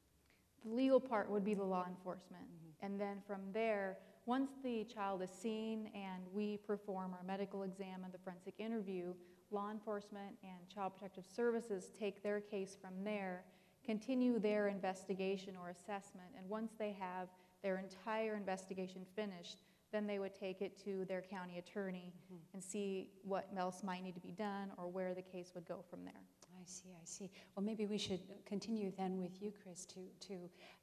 The 0.64 0.74
legal 0.74 1.00
part 1.00 1.30
would 1.30 1.44
be 1.44 1.54
the 1.54 1.64
law 1.64 1.86
enforcement. 1.88 2.44
Mm-hmm. 2.44 2.86
And 2.86 3.00
then 3.00 3.18
from 3.26 3.40
there, 3.52 3.98
once 4.26 4.50
the 4.62 4.84
child 4.84 5.22
is 5.22 5.30
seen 5.30 5.90
and 5.94 6.22
we 6.32 6.58
perform 6.66 7.14
our 7.14 7.24
medical 7.26 7.62
exam 7.62 8.04
and 8.04 8.12
the 8.12 8.18
forensic 8.18 8.54
interview, 8.58 9.14
law 9.50 9.70
enforcement 9.70 10.36
and 10.42 10.68
child 10.72 10.92
protective 10.94 11.24
services 11.24 11.90
take 11.98 12.22
their 12.22 12.40
case 12.40 12.76
from 12.80 12.92
there, 13.02 13.44
continue 13.84 14.38
their 14.38 14.68
investigation 14.68 15.54
or 15.58 15.70
assessment, 15.70 16.28
and 16.36 16.46
once 16.48 16.72
they 16.78 16.94
have 17.00 17.28
their 17.62 17.78
entire 17.78 18.36
investigation 18.36 19.02
finished, 19.16 19.62
then 19.92 20.06
they 20.06 20.18
would 20.18 20.34
take 20.34 20.60
it 20.60 20.78
to 20.84 21.04
their 21.06 21.22
county 21.22 21.58
attorney 21.58 22.12
mm-hmm. 22.26 22.36
and 22.54 22.62
see 22.62 23.10
what 23.22 23.48
else 23.56 23.82
might 23.82 24.02
need 24.02 24.14
to 24.14 24.20
be 24.20 24.32
done 24.32 24.70
or 24.76 24.88
where 24.88 25.14
the 25.14 25.22
case 25.22 25.52
would 25.54 25.66
go 25.66 25.84
from 25.88 26.04
there. 26.04 26.20
I 26.60 26.64
see, 26.66 26.90
I 26.90 27.04
see. 27.04 27.30
Well, 27.56 27.64
maybe 27.64 27.86
we 27.86 27.98
should 27.98 28.20
continue 28.44 28.92
then 28.96 29.18
with 29.18 29.40
you, 29.40 29.52
Chris, 29.62 29.86
to, 29.86 30.00
to 30.28 30.34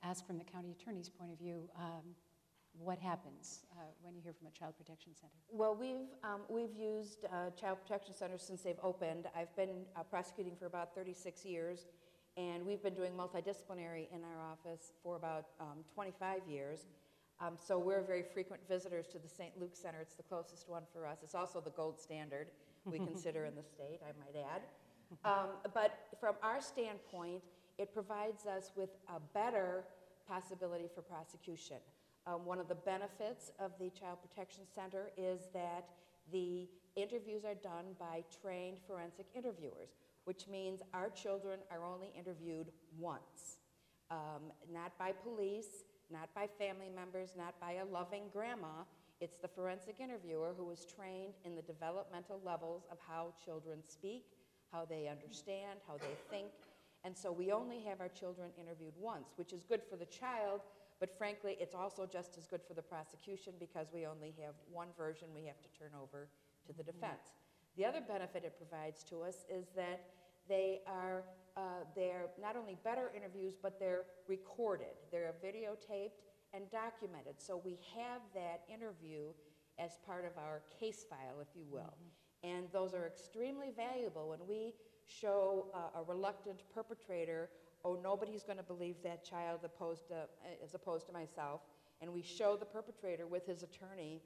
ask 0.04 0.26
from 0.26 0.38
the 0.38 0.44
county 0.44 0.72
attorney's 0.72 1.10
point 1.10 1.32
of 1.32 1.38
view 1.38 1.70
um, 1.78 2.16
what 2.80 2.98
happens 2.98 3.62
uh, 3.74 3.82
when 4.02 4.16
you 4.16 4.22
hear 4.22 4.34
from 4.34 4.48
a 4.48 4.52
child 4.52 4.74
protection 4.78 5.14
center. 5.14 5.34
Well, 5.50 5.76
we've, 5.76 6.10
um, 6.24 6.42
we've 6.50 6.76
used 6.76 7.26
uh, 7.26 7.52
child 7.52 7.80
protection 7.82 8.14
centers 8.14 8.42
since 8.42 8.62
they've 8.62 8.80
opened. 8.82 9.28
I've 9.36 9.56
been 9.56 9.86
uh, 9.96 10.04
prosecuting 10.04 10.56
for 10.56 10.66
about 10.66 10.96
36 10.96 11.46
years, 11.46 11.86
and 12.38 12.66
we've 12.66 12.84
been 12.84 12.94
doing 12.94 13.14
multidisciplinary 13.14 14.08
in 14.14 14.22
our 14.24 14.42
office 14.42 14.92
for 15.02 15.16
about 15.16 15.46
um, 15.60 15.84
25 15.94 16.42
years. 16.48 16.88
Um, 17.40 17.54
so 17.58 17.78
we're 17.78 18.02
very 18.02 18.24
frequent 18.24 18.62
visitors 18.68 19.08
to 19.08 19.20
the 19.20 19.28
St. 19.28 19.52
Luke 19.60 19.76
Center. 19.76 20.00
It's 20.02 20.16
the 20.16 20.24
closest 20.24 20.70
one 20.70 20.84
for 20.94 21.06
us. 21.06 21.20
It's 21.24 21.36
also 21.36 21.60
the 21.62 21.72
gold 21.72 22.00
standard 22.00 22.48
we 22.86 22.98
consider 23.10 23.46
in 23.46 23.56
the 23.56 23.64
state, 23.64 24.00
I 24.04 24.12
might 24.20 24.42
add. 24.54 24.62
Um, 25.24 25.50
but 25.74 26.00
from 26.20 26.36
our 26.42 26.62
standpoint, 26.62 27.42
it 27.78 27.94
provides 27.94 28.46
us 28.46 28.72
with 28.76 28.90
a 29.10 29.20
better 29.34 29.84
possibility 30.28 30.90
for 30.94 31.02
prosecution. 31.02 31.78
Um, 32.28 32.46
one 32.46 32.60
of 32.60 32.68
the 32.68 32.76
benefits 32.76 33.52
of 33.60 33.72
the 33.80 33.90
Child 33.92 34.18
Protection 34.28 34.64
Center 34.74 35.12
is 35.18 35.42
that 35.54 35.90
the 36.32 36.68
interviews 36.96 37.44
are 37.46 37.56
done 37.56 37.86
by 38.00 38.24
trained 38.42 38.78
forensic 38.88 39.28
interviewers, 39.36 39.90
which 40.26 40.48
means 40.48 40.82
our 40.94 41.10
children 41.10 41.60
are 41.72 41.86
only 41.86 42.12
interviewed 42.18 42.72
once. 43.00 43.58
Um, 44.12 44.52
not 44.72 44.98
by 45.00 45.12
police, 45.12 45.86
not 46.12 46.30
by 46.36 46.48
family 46.60 46.90
members, 46.94 47.34
not 47.38 47.60
by 47.60 47.74
a 47.74 47.86
loving 47.86 48.24
grandma. 48.32 48.84
It's 49.22 49.38
the 49.38 49.48
forensic 49.48 50.00
interviewer 50.00 50.54
who 50.56 50.70
is 50.72 50.86
trained 50.86 51.34
in 51.46 51.56
the 51.56 51.62
developmental 51.62 52.42
levels 52.44 52.84
of 52.92 52.98
how 53.08 53.34
children 53.44 53.80
speak, 53.88 54.26
how 54.72 54.86
they 54.86 55.08
understand, 55.08 55.80
how 55.88 55.98
they 55.98 56.16
think. 56.30 56.52
And 57.04 57.16
so 57.16 57.32
we 57.32 57.52
only 57.52 57.82
have 57.82 58.02
our 58.02 58.10
children 58.10 58.50
interviewed 58.60 58.94
once, 59.00 59.34
which 59.38 59.54
is 59.54 59.64
good 59.64 59.82
for 59.90 59.96
the 59.96 60.06
child, 60.06 60.62
but 61.00 61.18
frankly, 61.18 61.58
it's 61.60 61.76
also 61.76 62.06
just 62.06 62.38
as 62.38 62.48
good 62.48 62.62
for 62.68 62.74
the 62.74 62.82
prosecution 62.82 63.54
because 63.60 63.88
we 63.94 64.06
only 64.06 64.34
have 64.44 64.56
one 64.72 64.88
version 64.98 65.28
we 65.34 65.46
have 65.46 65.62
to 65.62 65.70
turn 65.78 65.92
over 66.02 66.28
to 66.66 66.74
the 66.74 66.84
defense. 66.84 67.45
The 67.78 67.86
other 67.86 68.02
benefit 68.02 68.44
it 68.46 68.56
provides 68.58 69.04
to 69.06 69.22
us 69.22 69.46
is 69.50 69.68
that 69.76 70.06
they 70.48 70.82
are 70.88 71.24
uh, 71.58 71.84
they're 71.96 72.28
not 72.42 72.58
only 72.58 72.78
better 72.84 73.12
interviews, 73.16 73.56
but 73.62 73.80
they're 73.80 74.04
recorded. 74.28 74.96
They're 75.10 75.34
videotaped 75.44 76.20
and 76.54 76.70
documented. 76.70 77.36
So 77.38 77.62
we 77.64 77.80
have 77.96 78.22
that 78.34 78.64
interview 78.72 79.28
as 79.80 79.98
part 80.06 80.26
of 80.26 80.38
our 80.38 80.62
case 80.80 81.06
file, 81.10 81.40
if 81.42 81.48
you 81.56 81.64
will. 81.70 81.94
And 82.44 82.66
those 82.74 82.94
are 82.94 83.08
extremely 83.08 83.72
valuable 83.76 84.30
when 84.30 84.46
we 84.48 84.74
show 85.08 85.68
uh, 85.74 86.00
a 86.00 86.04
reluctant 86.04 86.62
perpetrator, 86.74 87.50
oh, 87.84 87.98
nobody's 88.04 88.44
going 88.44 88.58
to 88.58 88.64
believe 88.64 88.96
that 89.04 89.24
child 89.24 89.62
opposed 89.64 90.08
to, 90.10 90.26
as 90.64 90.74
opposed 90.74 91.08
to 91.08 91.14
myself, 91.14 91.62
and 92.02 92.12
we 92.12 92.22
show 92.22 92.58
the 92.58 92.66
perpetrator 92.66 93.28
with 93.28 93.46
his 93.48 93.64
attorney 93.64 94.22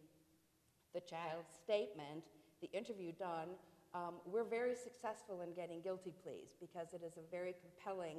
the 0.93 1.01
child's 1.01 1.53
statement, 1.63 2.23
the 2.61 2.69
interview 2.71 3.11
done, 3.13 3.49
um, 3.93 4.15
we're 4.25 4.43
very 4.43 4.75
successful 4.75 5.41
in 5.41 5.53
getting 5.53 5.81
guilty 5.81 6.13
pleas 6.23 6.55
because 6.59 6.93
it 6.93 7.01
is 7.05 7.17
a 7.17 7.25
very 7.31 7.55
compelling 7.61 8.17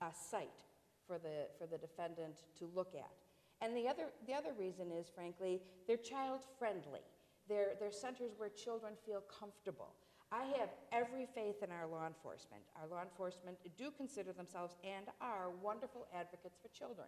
uh, 0.00 0.06
site 0.12 0.64
for 1.06 1.18
the, 1.18 1.48
for 1.58 1.66
the 1.66 1.78
defendant 1.78 2.42
to 2.58 2.68
look 2.74 2.94
at. 2.94 3.12
And 3.60 3.76
the 3.76 3.88
other, 3.88 4.12
the 4.26 4.34
other 4.34 4.52
reason 4.58 4.90
is, 4.90 5.06
frankly, 5.14 5.60
they're 5.86 5.96
child 5.96 6.40
friendly. 6.58 7.04
They're, 7.48 7.74
they're 7.78 7.92
centers 7.92 8.32
where 8.36 8.48
children 8.48 8.94
feel 9.04 9.22
comfortable. 9.28 9.92
I 10.32 10.44
have 10.58 10.70
every 10.90 11.28
faith 11.30 11.62
in 11.62 11.70
our 11.70 11.86
law 11.86 12.06
enforcement. 12.06 12.64
Our 12.80 12.88
law 12.88 13.02
enforcement 13.02 13.58
do 13.76 13.92
consider 13.94 14.32
themselves 14.32 14.74
and 14.82 15.06
are 15.20 15.52
wonderful 15.62 16.08
advocates 16.10 16.58
for 16.58 16.72
children. 16.72 17.06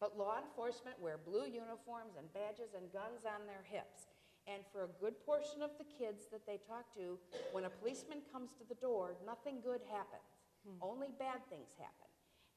But 0.00 0.18
law 0.18 0.40
enforcement 0.42 0.98
wear 0.98 1.20
blue 1.20 1.46
uniforms 1.46 2.18
and 2.18 2.26
badges 2.34 2.74
and 2.74 2.90
guns 2.90 3.22
on 3.22 3.46
their 3.46 3.62
hips. 3.62 4.10
And 4.46 4.60
for 4.72 4.84
a 4.84 4.90
good 5.00 5.16
portion 5.24 5.62
of 5.62 5.70
the 5.80 5.88
kids 5.88 6.28
that 6.30 6.44
they 6.44 6.60
talk 6.68 6.92
to, 6.96 7.16
when 7.52 7.64
a 7.64 7.72
policeman 7.80 8.20
comes 8.28 8.52
to 8.60 8.64
the 8.68 8.76
door, 8.76 9.16
nothing 9.24 9.64
good 9.64 9.80
happens. 9.88 10.28
Hmm. 10.68 10.76
Only 10.84 11.08
bad 11.18 11.40
things 11.48 11.72
happen. 11.80 12.08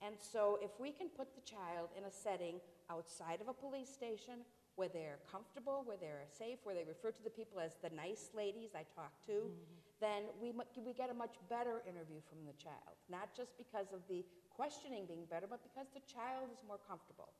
And 0.03 0.15
so 0.19 0.59
if 0.61 0.71
we 0.79 0.91
can 0.91 1.09
put 1.09 1.33
the 1.33 1.41
child 1.41 1.89
in 1.97 2.03
a 2.03 2.11
setting 2.11 2.59
outside 2.91 3.41
of 3.41 3.47
a 3.47 3.55
police 3.55 3.89
station 3.89 4.45
where 4.75 4.91
they're 4.91 5.17
comfortable, 5.25 5.81
where 5.87 5.97
they're 5.97 6.27
safe, 6.29 6.59
where 6.63 6.75
they 6.75 6.85
refer 6.85 7.09
to 7.09 7.23
the 7.23 7.33
people 7.33 7.57
as 7.57 7.79
the 7.81 7.89
nice 7.89 8.29
ladies 8.35 8.77
I 8.77 8.85
talk 8.93 9.15
to, 9.25 9.49
hmm. 9.49 9.57
then 10.03 10.29
we, 10.37 10.51
we 10.53 10.93
get 10.93 11.09
a 11.09 11.17
much 11.17 11.39
better 11.49 11.81
interview 11.87 12.21
from 12.29 12.45
the 12.45 12.53
child. 12.61 12.99
Not 13.09 13.33
just 13.33 13.57
because 13.57 13.89
of 13.95 14.03
the 14.11 14.27
questioning 14.53 15.07
being 15.07 15.25
better, 15.31 15.47
but 15.49 15.63
because 15.63 15.87
the 15.95 16.03
child 16.05 16.51
is 16.53 16.61
more 16.67 16.77
comfortable. 16.83 17.31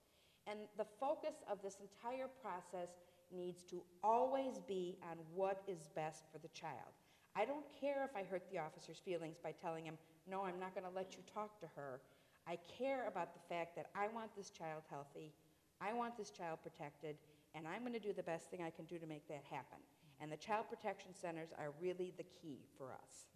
And 0.47 0.65
the 0.79 0.87
focus 0.97 1.43
of 1.51 1.61
this 1.61 1.77
entire 1.83 2.31
process 2.41 2.95
needs 3.31 3.63
to 3.63 3.83
always 4.03 4.59
be 4.67 4.97
on 5.03 5.17
what 5.33 5.61
is 5.67 5.89
best 5.95 6.23
for 6.31 6.39
the 6.39 6.47
child. 6.49 6.93
I 7.35 7.45
don't 7.45 7.65
care 7.79 8.03
if 8.09 8.15
I 8.15 8.23
hurt 8.23 8.43
the 8.51 8.57
officer's 8.59 8.97
feelings 8.97 9.37
by 9.41 9.51
telling 9.51 9.85
him, 9.85 9.97
no, 10.29 10.43
I'm 10.43 10.59
not 10.59 10.73
going 10.73 10.85
to 10.89 10.95
let 10.95 11.15
you 11.15 11.23
talk 11.31 11.59
to 11.59 11.67
her. 11.75 12.01
I 12.47 12.57
care 12.77 13.07
about 13.07 13.33
the 13.33 13.39
fact 13.53 13.75
that 13.75 13.87
I 13.95 14.07
want 14.07 14.35
this 14.35 14.49
child 14.49 14.83
healthy, 14.89 15.33
I 15.79 15.93
want 15.93 16.17
this 16.17 16.31
child 16.31 16.59
protected, 16.63 17.17
and 17.53 17.67
I'm 17.67 17.81
going 17.81 17.93
to 17.93 17.99
do 17.99 18.13
the 18.13 18.23
best 18.23 18.49
thing 18.49 18.63
I 18.63 18.71
can 18.71 18.85
do 18.85 18.97
to 18.97 19.05
make 19.05 19.27
that 19.27 19.43
happen. 19.49 19.77
And 20.19 20.31
the 20.31 20.37
child 20.37 20.65
protection 20.69 21.13
centers 21.13 21.49
are 21.57 21.71
really 21.79 22.13
the 22.17 22.23
key 22.23 22.65
for 22.77 22.91
us. 22.91 23.27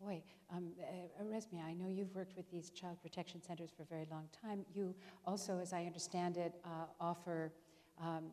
Boy, 0.00 0.22
um, 0.54 0.68
uh, 0.80 1.24
Resmiye, 1.24 1.64
I 1.64 1.72
know 1.72 1.88
you've 1.88 2.14
worked 2.14 2.36
with 2.36 2.48
these 2.50 2.70
child 2.70 2.98
protection 3.02 3.42
centers 3.42 3.70
for 3.74 3.82
a 3.82 3.86
very 3.86 4.06
long 4.10 4.28
time. 4.42 4.64
You 4.74 4.94
also, 5.24 5.58
as 5.58 5.72
I 5.72 5.84
understand 5.84 6.36
it, 6.36 6.54
uh, 6.64 6.84
offer 7.00 7.50
um, 8.00 8.26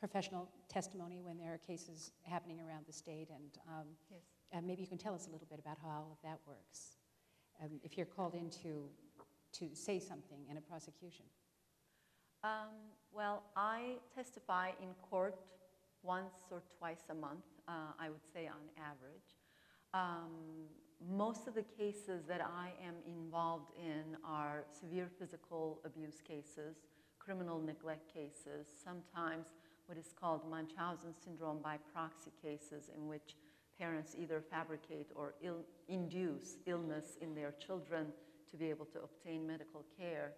professional 0.00 0.48
testimony 0.68 1.20
when 1.20 1.36
there 1.36 1.52
are 1.52 1.58
cases 1.58 2.10
happening 2.22 2.58
around 2.58 2.86
the 2.86 2.92
state, 2.92 3.28
and 3.30 3.58
um, 3.68 3.86
Yes. 4.10 4.20
uh, 4.54 4.60
maybe 4.62 4.80
you 4.80 4.88
can 4.88 4.98
tell 4.98 5.14
us 5.14 5.28
a 5.28 5.30
little 5.30 5.46
bit 5.48 5.58
about 5.60 5.76
how 5.82 5.90
all 5.90 6.08
of 6.10 6.18
that 6.22 6.40
works. 6.46 6.96
Um, 7.62 7.78
if 7.84 7.96
you're 7.96 8.06
called 8.06 8.34
in 8.34 8.48
to, 8.62 8.88
to 9.52 9.74
say 9.74 9.98
something 9.98 10.38
in 10.50 10.56
a 10.56 10.60
prosecution. 10.60 11.26
Um, 12.42 12.72
well, 13.12 13.42
I 13.54 13.96
testify 14.14 14.70
in 14.82 14.88
court 15.10 15.44
once 16.02 16.46
or 16.50 16.62
twice 16.78 17.02
a 17.10 17.14
month, 17.14 17.44
uh, 17.68 17.92
I 17.98 18.08
would 18.08 18.24
say 18.32 18.46
on 18.46 18.62
average. 18.82 19.36
Um, 19.92 20.64
most 21.14 21.46
of 21.46 21.54
the 21.54 21.62
cases 21.62 22.24
that 22.26 22.40
I 22.40 22.72
am 22.86 22.94
involved 23.06 23.72
in 23.78 24.16
are 24.24 24.64
severe 24.80 25.10
physical 25.18 25.80
abuse 25.84 26.22
cases, 26.26 26.76
criminal 27.18 27.60
neglect 27.60 28.12
cases, 28.12 28.66
sometimes 28.82 29.48
what 29.90 29.98
is 29.98 30.14
called 30.20 30.48
Munchausen 30.48 31.12
syndrome 31.24 31.58
by 31.58 31.76
proxy 31.92 32.30
cases, 32.40 32.90
in 32.96 33.08
which 33.08 33.34
parents 33.76 34.14
either 34.16 34.40
fabricate 34.40 35.08
or 35.16 35.34
Ill- 35.42 35.64
induce 35.88 36.58
illness 36.66 37.18
in 37.20 37.34
their 37.34 37.52
children 37.66 38.06
to 38.48 38.56
be 38.56 38.70
able 38.70 38.84
to 38.84 39.00
obtain 39.02 39.44
medical 39.44 39.84
care. 39.98 40.30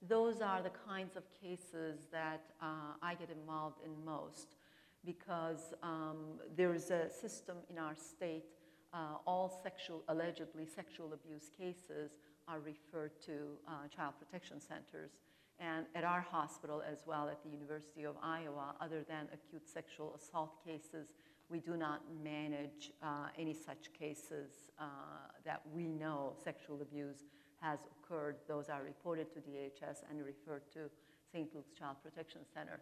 Those 0.00 0.40
are 0.40 0.62
the 0.62 0.70
kinds 0.86 1.16
of 1.16 1.24
cases 1.42 2.06
that 2.12 2.42
uh, 2.62 2.94
I 3.02 3.16
get 3.16 3.30
involved 3.30 3.78
in 3.84 3.92
most 4.04 4.54
because 5.04 5.74
um, 5.82 6.38
there 6.56 6.72
is 6.72 6.92
a 6.92 7.10
system 7.10 7.56
in 7.68 7.78
our 7.78 7.96
state, 7.96 8.44
uh, 8.94 9.16
all 9.26 9.60
sexual, 9.60 10.04
allegedly 10.06 10.66
sexual 10.66 11.14
abuse 11.14 11.50
cases 11.58 12.12
are 12.46 12.60
referred 12.60 13.20
to 13.26 13.32
uh, 13.66 13.88
child 13.94 14.14
protection 14.20 14.60
centers. 14.60 15.10
And 15.60 15.84
at 15.94 16.04
our 16.04 16.22
hospital 16.22 16.82
as 16.90 17.02
well, 17.06 17.28
at 17.28 17.42
the 17.44 17.50
University 17.50 18.04
of 18.04 18.16
Iowa, 18.22 18.74
other 18.80 19.04
than 19.06 19.28
acute 19.32 19.68
sexual 19.68 20.16
assault 20.16 20.64
cases, 20.64 21.08
we 21.50 21.60
do 21.60 21.76
not 21.76 22.00
manage 22.24 22.92
uh, 23.02 23.26
any 23.38 23.52
such 23.52 23.92
cases 23.92 24.70
uh, 24.78 24.84
that 25.44 25.60
we 25.74 25.86
know 25.86 26.32
sexual 26.42 26.80
abuse 26.80 27.24
has 27.60 27.80
occurred. 27.92 28.36
Those 28.48 28.70
are 28.70 28.82
reported 28.82 29.32
to 29.34 29.40
DHS 29.40 29.98
and 30.08 30.24
referred 30.24 30.62
to 30.72 30.88
St. 31.30 31.54
Luke's 31.54 31.72
Child 31.78 31.96
Protection 32.02 32.40
Center. 32.54 32.80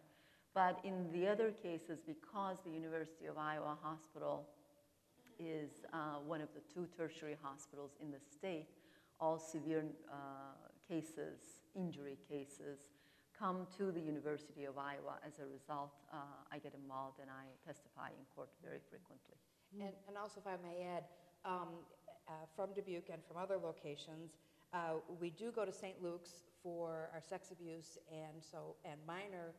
But 0.53 0.79
in 0.83 1.11
the 1.11 1.27
other 1.27 1.51
cases, 1.51 1.99
because 2.05 2.57
the 2.65 2.71
University 2.71 3.25
of 3.25 3.37
Iowa 3.37 3.77
Hospital 3.81 4.47
is 5.37 5.69
uh, 5.93 6.19
one 6.25 6.41
of 6.41 6.49
the 6.53 6.61
two 6.73 6.87
tertiary 6.97 7.37
hospitals 7.41 7.91
in 8.01 8.11
the 8.11 8.19
state, 8.19 8.67
all 9.19 9.37
severe 9.37 9.85
uh, 10.11 10.15
cases, 10.87 11.58
injury 11.79 12.17
cases, 12.27 12.91
come 13.31 13.65
to 13.77 13.91
the 13.91 13.99
University 14.01 14.65
of 14.65 14.77
Iowa. 14.77 15.15
As 15.25 15.39
a 15.39 15.47
result, 15.47 15.95
uh, 16.11 16.17
I 16.51 16.59
get 16.59 16.73
involved 16.75 17.19
and 17.23 17.29
I 17.31 17.47
testify 17.65 18.09
in 18.09 18.23
court 18.35 18.49
very 18.61 18.83
frequently. 18.89 19.39
And, 19.79 19.95
and 20.07 20.17
also, 20.17 20.41
if 20.43 20.47
I 20.47 20.57
may 20.61 20.83
add, 20.83 21.05
um, 21.45 21.87
uh, 22.27 22.31
from 22.55 22.73
Dubuque 22.75 23.09
and 23.11 23.23
from 23.25 23.37
other 23.37 23.57
locations, 23.57 24.35
uh, 24.73 24.99
we 25.19 25.29
do 25.29 25.51
go 25.51 25.63
to 25.65 25.71
St. 25.71 25.95
Luke's 26.03 26.43
for 26.61 27.09
our 27.13 27.21
sex 27.21 27.51
abuse 27.51 27.97
and 28.11 28.43
so 28.43 28.75
and 28.83 28.99
minor, 29.07 29.55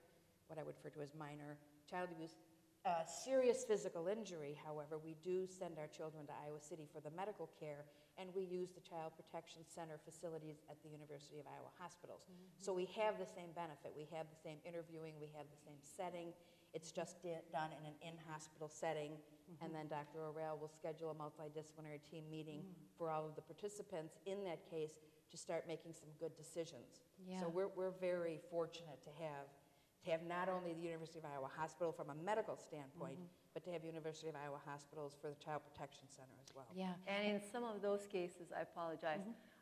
what 0.47 0.59
I 0.59 0.63
would 0.63 0.75
refer 0.77 0.95
to 0.97 1.03
as 1.03 1.15
minor 1.19 1.57
child 1.91 2.11
abuse. 2.13 2.37
Uh, 2.81 3.05
serious 3.05 3.63
physical 3.69 4.09
injury, 4.09 4.57
however, 4.65 4.97
we 4.97 5.13
do 5.21 5.45
send 5.45 5.77
our 5.77 5.87
children 5.93 6.25
to 6.25 6.33
Iowa 6.33 6.57
City 6.65 6.89
for 6.89 7.05
the 7.05 7.13
medical 7.13 7.45
care, 7.61 7.85
and 8.17 8.33
we 8.33 8.41
use 8.49 8.73
the 8.73 8.81
Child 8.81 9.13
Protection 9.21 9.61
Center 9.69 10.01
facilities 10.01 10.65
at 10.65 10.81
the 10.81 10.89
University 10.89 11.37
of 11.37 11.45
Iowa 11.45 11.69
hospitals. 11.77 12.25
So 12.57 12.73
we 12.73 12.89
have 12.97 13.21
the 13.21 13.29
same 13.29 13.53
benefit. 13.53 13.93
We 13.93 14.09
have 14.17 14.33
the 14.33 14.41
same 14.41 14.65
interviewing, 14.65 15.13
we 15.21 15.29
have 15.37 15.45
the 15.53 15.61
same 15.61 15.77
setting. 15.85 16.33
It's 16.73 16.89
just 16.89 17.21
done 17.53 17.69
in 17.77 17.85
an 17.85 17.97
in-hospital 18.01 18.73
setting, 18.73 19.21
and 19.61 19.75
then 19.75 19.89
Dr. 19.93 20.25
Oral 20.25 20.57
will 20.57 20.73
schedule 20.73 21.13
a 21.13 21.17
multidisciplinary 21.21 22.01
team 22.09 22.25
meeting 22.31 22.65
for 22.97 23.11
all 23.11 23.29
of 23.29 23.37
the 23.37 23.43
participants 23.43 24.17
in 24.25 24.41
that 24.49 24.65
case 24.71 25.05
to 25.31 25.37
start 25.37 25.69
making 25.69 25.93
some 25.93 26.09
good 26.19 26.33
decisions. 26.37 27.05
Yeah. 27.29 27.41
So 27.41 27.49
we're, 27.49 27.69
we're 27.77 27.93
very 28.01 28.41
fortunate 28.51 29.03
to 29.05 29.11
have, 29.21 29.53
to 30.05 30.11
have 30.11 30.23
not 30.27 30.49
only 30.49 30.73
the 30.73 30.81
University 30.81 31.19
of 31.19 31.25
Iowa 31.25 31.51
Hospital 31.57 31.93
from 31.93 32.11
a 32.11 32.15
medical 32.25 32.57
standpoint, 32.57 33.19
but 33.53 33.65
to 33.65 33.71
have 33.71 33.85
University 33.85 34.29
of 34.29 34.37
Iowa 34.37 34.59
hospitals 34.65 35.17
for 35.21 35.29
the 35.29 35.45
Child 35.45 35.63
Protection 35.73 36.05
Center 36.09 36.37
as 36.43 36.55
well. 36.55 36.67
Yeah. 36.75 36.93
And 37.07 37.27
in 37.27 37.41
some 37.53 37.65
of 37.65 37.83
those 37.83 38.07
cases, 38.07 38.53
I 38.57 38.63
apologize, 38.63 39.21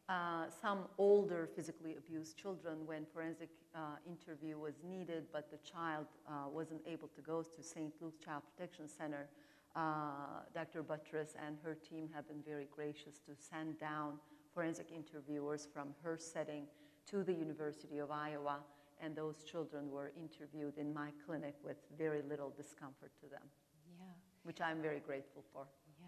uh, 0.08 0.44
some 0.62 0.84
older 0.96 1.48
physically 1.54 1.96
abused 1.96 2.36
children 2.36 2.86
when 2.86 3.04
forensic 3.12 3.50
uh, 3.74 3.96
interview 4.06 4.58
was 4.58 4.74
needed, 4.88 5.24
but 5.32 5.50
the 5.50 5.58
child 5.58 6.06
uh, 6.26 6.48
wasn't 6.50 6.80
able 6.86 7.08
to 7.08 7.20
go 7.20 7.42
to 7.42 7.62
St. 7.62 7.92
Luke's 8.00 8.24
Child 8.24 8.42
Protection 8.54 8.88
Center. 8.88 9.28
Uh, 9.76 10.44
Dr. 10.54 10.82
Butteris 10.82 11.34
and 11.46 11.56
her 11.62 11.74
team 11.74 12.08
have 12.14 12.26
been 12.26 12.42
very 12.46 12.68
gracious 12.74 13.18
to 13.26 13.32
send 13.36 13.78
down 13.78 14.14
forensic 14.54 14.90
interviewers 14.92 15.68
from 15.72 15.88
her 16.02 16.16
setting 16.16 16.64
to 17.10 17.22
the 17.22 17.32
University 17.32 17.98
of 17.98 18.10
Iowa, 18.10 18.58
and 19.02 19.14
those 19.16 19.44
children 19.44 19.90
were 19.90 20.12
interviewed 20.16 20.78
in 20.78 20.92
my 20.92 21.10
clinic 21.24 21.54
with 21.62 21.76
very 21.96 22.22
little 22.22 22.50
discomfort 22.56 23.12
to 23.20 23.28
them, 23.28 23.42
Yeah. 23.98 24.06
which 24.42 24.60
I'm 24.60 24.80
very 24.82 25.00
grateful 25.00 25.44
for. 25.52 25.66
Yeah. 26.00 26.06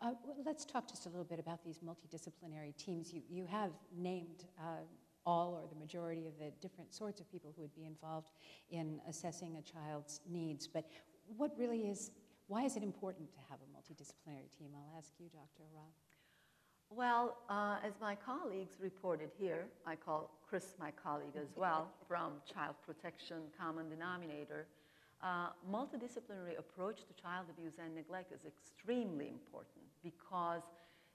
Uh, 0.00 0.14
well, 0.24 0.36
let's 0.44 0.64
talk 0.64 0.88
just 0.88 1.06
a 1.06 1.08
little 1.08 1.24
bit 1.24 1.38
about 1.38 1.64
these 1.64 1.78
multidisciplinary 1.80 2.76
teams. 2.76 3.12
You, 3.12 3.22
you 3.28 3.46
have 3.46 3.70
named 3.96 4.44
uh, 4.58 4.80
all 5.24 5.54
or 5.54 5.68
the 5.68 5.78
majority 5.78 6.26
of 6.26 6.38
the 6.38 6.50
different 6.60 6.92
sorts 6.92 7.20
of 7.20 7.30
people 7.30 7.52
who 7.54 7.62
would 7.62 7.74
be 7.74 7.84
involved 7.84 8.28
in 8.70 9.00
assessing 9.08 9.56
a 9.56 9.62
child's 9.62 10.20
needs. 10.28 10.66
But 10.66 10.84
what 11.36 11.52
really 11.56 11.82
is, 11.88 12.10
why 12.48 12.64
is 12.64 12.76
it 12.76 12.82
important 12.82 13.32
to 13.32 13.38
have 13.48 13.60
a 13.60 13.68
multidisciplinary 13.76 14.50
team? 14.58 14.70
I'll 14.74 14.98
ask 14.98 15.12
you, 15.18 15.26
Dr. 15.28 15.64
Rob. 15.74 15.92
Well, 16.94 17.38
uh, 17.48 17.76
as 17.82 17.94
my 18.02 18.14
colleagues 18.14 18.74
reported 18.78 19.30
here, 19.38 19.64
I 19.86 19.96
call 19.96 20.30
Chris 20.46 20.74
my 20.78 20.90
colleague 20.90 21.36
as 21.40 21.48
well 21.56 21.88
from 22.08 22.32
Child 22.52 22.74
Protection 22.84 23.38
Common 23.58 23.88
Denominator. 23.88 24.66
Uh, 25.22 25.48
multidisciplinary 25.70 26.58
approach 26.58 26.98
to 27.06 27.22
child 27.22 27.46
abuse 27.48 27.74
and 27.82 27.94
neglect 27.94 28.30
is 28.30 28.40
extremely 28.44 29.28
important 29.28 29.84
because 30.02 30.62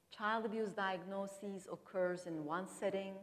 child 0.09 0.45
abuse 0.45 0.69
diagnosis 0.69 1.67
occurs 1.71 2.25
in 2.25 2.43
one 2.43 2.65
setting, 2.67 3.13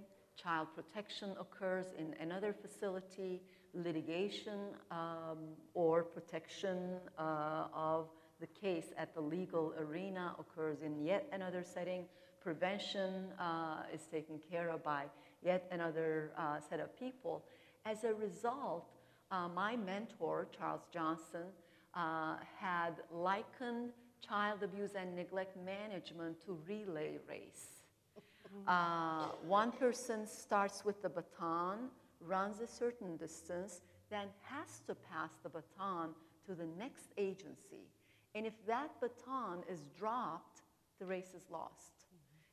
child 0.41 0.69
protection 0.77 1.31
occurs 1.41 1.87
in 1.99 2.15
another 2.21 2.53
facility, 2.53 3.43
litigation 3.73 4.61
um, 4.93 5.39
or 5.73 6.05
protection 6.05 6.99
uh, 7.19 7.65
of 7.75 8.07
the 8.41 8.47
case 8.47 8.93
at 8.97 9.13
the 9.13 9.21
legal 9.21 9.75
arena 9.77 10.37
occurs 10.39 10.83
in 10.83 11.05
yet 11.05 11.27
another 11.33 11.65
setting. 11.65 12.05
Prevention 12.45 13.33
uh, 13.41 13.85
is 13.93 14.03
taken 14.03 14.39
care 14.51 14.69
of 14.69 14.85
by 14.85 15.05
yet 15.43 15.67
another 15.73 16.33
uh, 16.37 16.61
set 16.61 16.79
of 16.79 16.95
people. 16.99 17.43
As 17.87 18.05
a 18.05 18.13
result, 18.13 18.85
uh, 19.31 19.49
my 19.49 19.77
mentor, 19.77 20.47
Charles 20.57 20.83
Johnson, 20.93 21.47
uh, 21.95 22.37
had 22.61 22.97
likened 23.11 23.93
child 24.21 24.63
abuse 24.63 24.91
and 24.95 25.17
neglect 25.17 25.57
management 25.65 26.37
to 26.45 26.59
relay 26.69 27.19
race. 27.29 27.81
Uh, 28.69 29.27
one 29.49 29.73
person 29.73 30.29
starts 30.29 30.85
with 30.85 31.03
the 31.03 31.09
baton, 31.09 31.89
runs 32.21 32.61
a 32.61 32.69
certain 32.69 33.17
distance, 33.17 33.81
then 34.11 34.29
has 34.43 34.81
to 34.87 34.95
pass 34.95 35.31
the 35.43 35.49
baton 35.49 36.11
to 36.47 36.55
the 36.55 36.67
next 36.79 37.07
agency. 37.19 37.89
And 38.37 38.47
if 38.47 38.53
that 38.69 38.91
baton 39.01 39.65
is 39.69 39.81
dropped, 39.99 40.63
the 41.01 41.05
race 41.05 41.35
is 41.35 41.47
lost. 41.51 41.94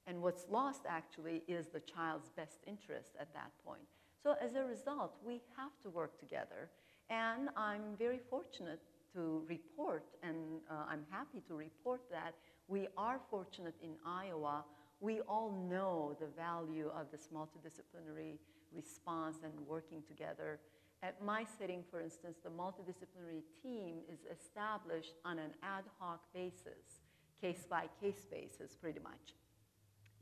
And 0.08 0.22
what's 0.22 0.46
lost 0.50 0.82
actually 0.88 1.44
is 1.48 1.68
the 1.68 1.80
child's 1.80 2.30
best 2.30 2.60
interest 2.66 3.12
at 3.20 3.34
that 3.34 3.52
point. 3.66 3.82
So 4.24 4.36
as 4.42 4.56
a 4.56 4.64
result, 4.64 5.18
we 5.26 5.42
have 5.58 5.72
to 5.84 5.90
work 5.90 6.20
together. 6.20 6.70
And 7.10 7.50
I'm 7.58 7.98
very 7.98 8.20
fortunate 8.30 8.80
to 9.14 9.44
report, 9.48 10.06
and 10.24 10.62
uh, 10.70 10.86
I'm 10.90 11.04
happy 11.10 11.42
to 11.48 11.56
report 11.56 12.02
that 12.12 12.34
we 12.68 12.88
are 12.98 13.20
fortunate 13.30 13.76
in 13.84 13.92
Iowa. 14.06 14.64
We 15.02 15.20
all 15.22 15.68
know 15.70 16.16
the 16.20 16.28
value 16.28 16.90
of 16.98 17.08
this 17.12 17.28
multidisciplinary 17.34 18.38
response 18.74 19.40
and 19.44 19.54
working 19.68 20.04
together. 20.08 20.60
At 21.04 21.22
my 21.22 21.46
setting, 21.58 21.84
for 21.90 22.00
instance, 22.00 22.38
the 22.44 22.50
multidisciplinary 22.50 23.42
team 23.62 23.98
is 24.12 24.20
established 24.32 25.16
on 25.26 25.40
an 25.40 25.52
ad 25.64 25.84
hoc 26.00 26.22
basis, 26.34 27.02
case 27.42 27.66
by 27.70 27.88
case 28.00 28.26
basis, 28.32 28.76
pretty 28.76 29.00
much 29.00 29.34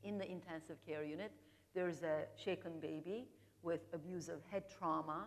in 0.03 0.17
the 0.17 0.29
intensive 0.29 0.77
care 0.85 1.03
unit. 1.03 1.31
There's 1.73 2.03
a 2.03 2.23
shaken 2.35 2.79
baby 2.81 3.27
with 3.63 3.81
abusive 3.93 4.39
head 4.51 4.63
trauma. 4.69 5.25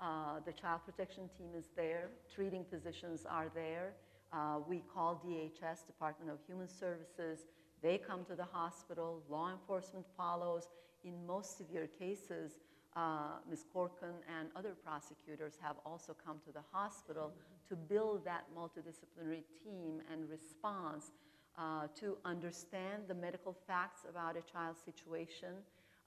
Uh, 0.00 0.40
the 0.44 0.52
child 0.52 0.80
protection 0.84 1.28
team 1.38 1.50
is 1.56 1.66
there. 1.76 2.10
Treating 2.34 2.64
physicians 2.64 3.24
are 3.28 3.50
there. 3.54 3.94
Uh, 4.32 4.58
we 4.66 4.82
call 4.92 5.22
DHS, 5.24 5.86
Department 5.86 6.30
of 6.30 6.38
Human 6.46 6.68
Services. 6.68 7.46
They 7.82 7.98
come 7.98 8.24
to 8.24 8.34
the 8.34 8.44
hospital. 8.44 9.22
Law 9.28 9.50
enforcement 9.52 10.06
follows. 10.16 10.68
In 11.04 11.26
most 11.26 11.58
severe 11.58 11.88
cases, 11.98 12.52
uh, 12.96 13.38
Ms. 13.48 13.64
Corkin 13.72 14.14
and 14.38 14.48
other 14.54 14.74
prosecutors 14.84 15.54
have 15.60 15.76
also 15.84 16.14
come 16.24 16.36
to 16.46 16.52
the 16.52 16.62
hospital 16.72 17.32
to 17.68 17.76
build 17.76 18.24
that 18.24 18.44
multidisciplinary 18.56 19.42
team 19.64 20.00
and 20.12 20.28
response 20.28 21.10
uh, 21.58 21.86
to 22.00 22.16
understand 22.24 23.02
the 23.08 23.14
medical 23.14 23.56
facts 23.66 24.02
about 24.08 24.36
a 24.36 24.52
child's 24.52 24.80
situation, 24.80 25.54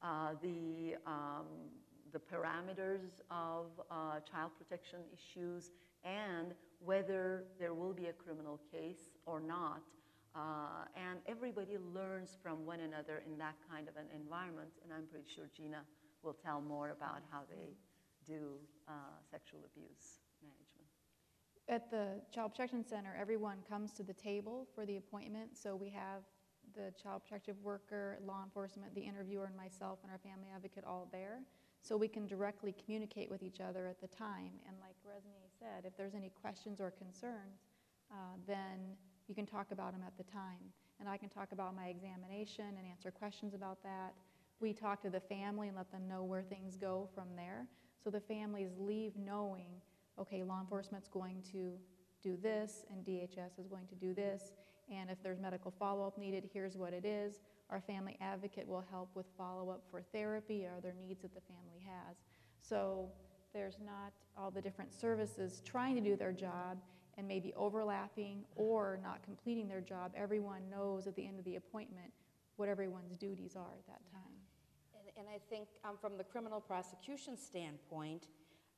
uh, 0.02 0.34
the, 0.42 0.96
um, 1.06 1.46
the 2.12 2.20
parameters 2.20 3.22
of 3.30 3.66
uh, 3.92 4.20
child 4.30 4.52
protection 4.58 5.00
issues, 5.14 5.72
and 6.04 6.54
whether 6.84 7.44
there 7.60 7.74
will 7.74 7.94
be 7.94 8.08
a 8.08 8.14
criminal 8.14 8.60
case 8.72 9.18
or 9.26 9.40
not. 9.40 9.82
Uh, 10.36 10.84
and 10.96 11.20
everybody 11.28 11.78
learns 11.94 12.36
from 12.44 12.66
one 12.66 12.82
another 12.82 13.24
in 13.26 13.38
that 13.38 13.56
kind 13.72 13.88
of 13.88 13.96
an 13.96 14.06
environment, 14.14 14.70
and 14.84 14.92
I'm 14.92 15.06
pretty 15.08 15.28
sure 15.34 15.46
Gina 15.56 15.82
will 16.24 16.36
tell 16.44 16.60
more 16.60 16.90
about 16.90 17.22
how 17.32 17.42
they 17.50 17.72
do 18.28 18.58
uh, 18.88 18.92
sexual 19.32 19.62
abuse. 19.64 20.25
At 21.68 21.90
the 21.90 22.22
Child 22.32 22.52
Protection 22.52 22.86
Center, 22.86 23.18
everyone 23.20 23.58
comes 23.68 23.92
to 23.94 24.04
the 24.04 24.14
table 24.14 24.68
for 24.76 24.86
the 24.86 24.98
appointment, 24.98 25.58
so 25.58 25.76
we 25.76 25.90
have 25.90 26.22
the 26.76 26.94
child 27.02 27.24
protective 27.24 27.56
worker, 27.64 28.20
law 28.24 28.44
enforcement, 28.44 28.94
the 28.94 29.02
interviewer, 29.02 29.46
and 29.46 29.58
myself 29.58 29.98
and 30.04 30.12
our 30.12 30.20
family 30.20 30.50
advocate 30.54 30.84
all 30.86 31.08
there. 31.12 31.40
So 31.82 31.98
we 31.98 32.08
can 32.08 32.28
directly 32.28 32.76
communicate 32.84 33.32
with 33.32 33.42
each 33.42 33.62
other 33.62 33.88
at 33.88 34.00
the 34.00 34.08
time. 34.08 34.52
And 34.68 34.78
like 34.80 34.96
Resmiye 35.08 35.50
said, 35.60 35.86
if 35.86 35.98
there's 35.98 36.14
any 36.14 36.32
questions 36.40 36.80
or 36.80 36.92
concerns, 36.92 37.66
uh, 38.12 38.38
then 38.46 38.96
you 39.28 39.34
can 39.34 39.48
talk 39.48 39.72
about 39.72 39.94
them 39.94 40.04
at 40.06 40.16
the 40.18 40.32
time. 40.32 40.72
And 41.00 41.10
I 41.10 41.18
can 41.18 41.30
talk 41.30 41.52
about 41.52 41.76
my 41.76 41.88
examination 41.88 42.66
and 42.78 42.86
answer 42.90 43.10
questions 43.10 43.56
about 43.56 43.82
that. 43.82 44.14
We 44.60 44.72
talk 44.72 45.02
to 45.02 45.10
the 45.10 45.20
family 45.20 45.68
and 45.68 45.76
let 45.76 45.92
them 45.92 46.08
know 46.08 46.24
where 46.24 46.44
things 46.44 46.78
go 46.78 47.10
from 47.16 47.30
there. 47.36 47.66
So 48.04 48.12
the 48.12 48.22
families 48.22 48.70
leave 48.78 49.18
knowing 49.18 49.82
okay, 50.20 50.44
law 50.44 50.60
enforcement's 50.60 51.08
going 51.08 51.42
to 51.52 51.74
do 52.22 52.38
this, 52.42 52.86
and 52.90 53.06
DHS 53.06 53.60
is 53.60 53.68
going 53.68 53.88
to 53.88 53.96
do 53.96 54.14
this, 54.14 54.52
and 54.92 55.10
if 55.10 55.22
there's 55.24 55.40
medical 55.40 55.72
follow-up 55.72 56.18
needed, 56.18 56.50
here's 56.54 56.78
what 56.78 56.94
it 56.94 57.06
is. 57.06 57.40
Our 57.70 57.82
family 57.82 58.18
advocate 58.22 58.68
will 58.68 58.86
help 58.90 59.10
with 59.16 59.26
follow-up 59.38 59.84
for 59.90 60.02
therapy 60.02 60.66
or 60.66 60.74
other 60.78 60.94
needs 61.00 61.22
that 61.24 61.34
the 61.34 61.42
family 61.42 61.84
has. 61.86 62.18
So 62.62 63.10
there's 63.54 63.78
not 63.84 64.14
all 64.38 64.52
the 64.52 64.62
different 64.62 64.94
services 64.94 65.62
trying 65.66 65.96
to 65.96 66.02
do 66.02 66.16
their 66.16 66.32
job 66.32 66.78
and 67.18 67.28
maybe 67.28 67.54
overlapping 67.56 68.44
or 68.56 69.00
not 69.02 69.24
completing 69.24 69.68
their 69.68 69.82
job. 69.82 70.12
Everyone 70.16 70.62
knows 70.70 71.08
at 71.08 71.16
the 71.16 71.26
end 71.26 71.40
of 71.40 71.46
the 71.46 71.56
appointment 71.56 72.12
what 72.58 72.70
everyone's 72.70 73.16
duties 73.16 73.56
are 73.56 73.74
at 73.74 73.88
that 73.88 74.02
time. 74.12 74.22
And, 74.94 75.26
and 75.26 75.28
I 75.34 75.40
think 75.50 75.68
um, 75.84 75.96
from 76.00 76.18
the 76.18 76.24
criminal 76.24 76.60
prosecution 76.60 77.38
standpoint, 77.38 78.28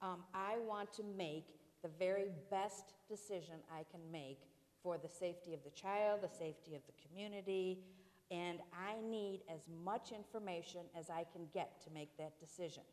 um, 0.02 0.24
I 0.34 0.58
want 0.68 0.94
to 0.94 1.04
make 1.04 1.46
the 1.84 1.90
very 2.00 2.26
best 2.50 2.94
decision 3.10 3.56
I 3.72 3.84
can 3.92 4.02
make 4.12 4.40
for 4.84 4.98
the 4.98 5.10
safety 5.10 5.54
of 5.54 5.64
the 5.64 5.72
child, 5.72 6.22
the 6.22 6.30
safety 6.30 6.76
of 6.76 6.82
the 6.86 6.94
community, 7.08 7.80
and 8.30 8.60
I 8.74 8.96
need 9.10 9.42
as 9.54 9.62
much 9.84 10.12
information 10.12 10.82
as 10.98 11.10
I 11.10 11.26
can 11.32 11.48
get 11.54 11.82
to 11.84 11.90
make 11.92 12.16
that 12.18 12.40
decision. 12.40 12.84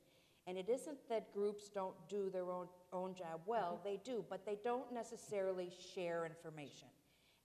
And 0.47 0.59
it 0.59 0.69
isn't 0.69 0.99
that 1.09 1.33
groups 1.33 1.69
don't 1.69 1.95
do 2.09 2.31
their 2.31 2.51
own, 2.51 2.67
own 2.93 3.15
job 3.15 3.41
well, 3.47 3.81
they 3.83 3.99
do, 4.05 4.25
but 4.29 4.45
they 4.45 4.59
don't 4.63 4.93
necessarily 4.93 5.71
share 5.95 6.27
information. 6.27 6.89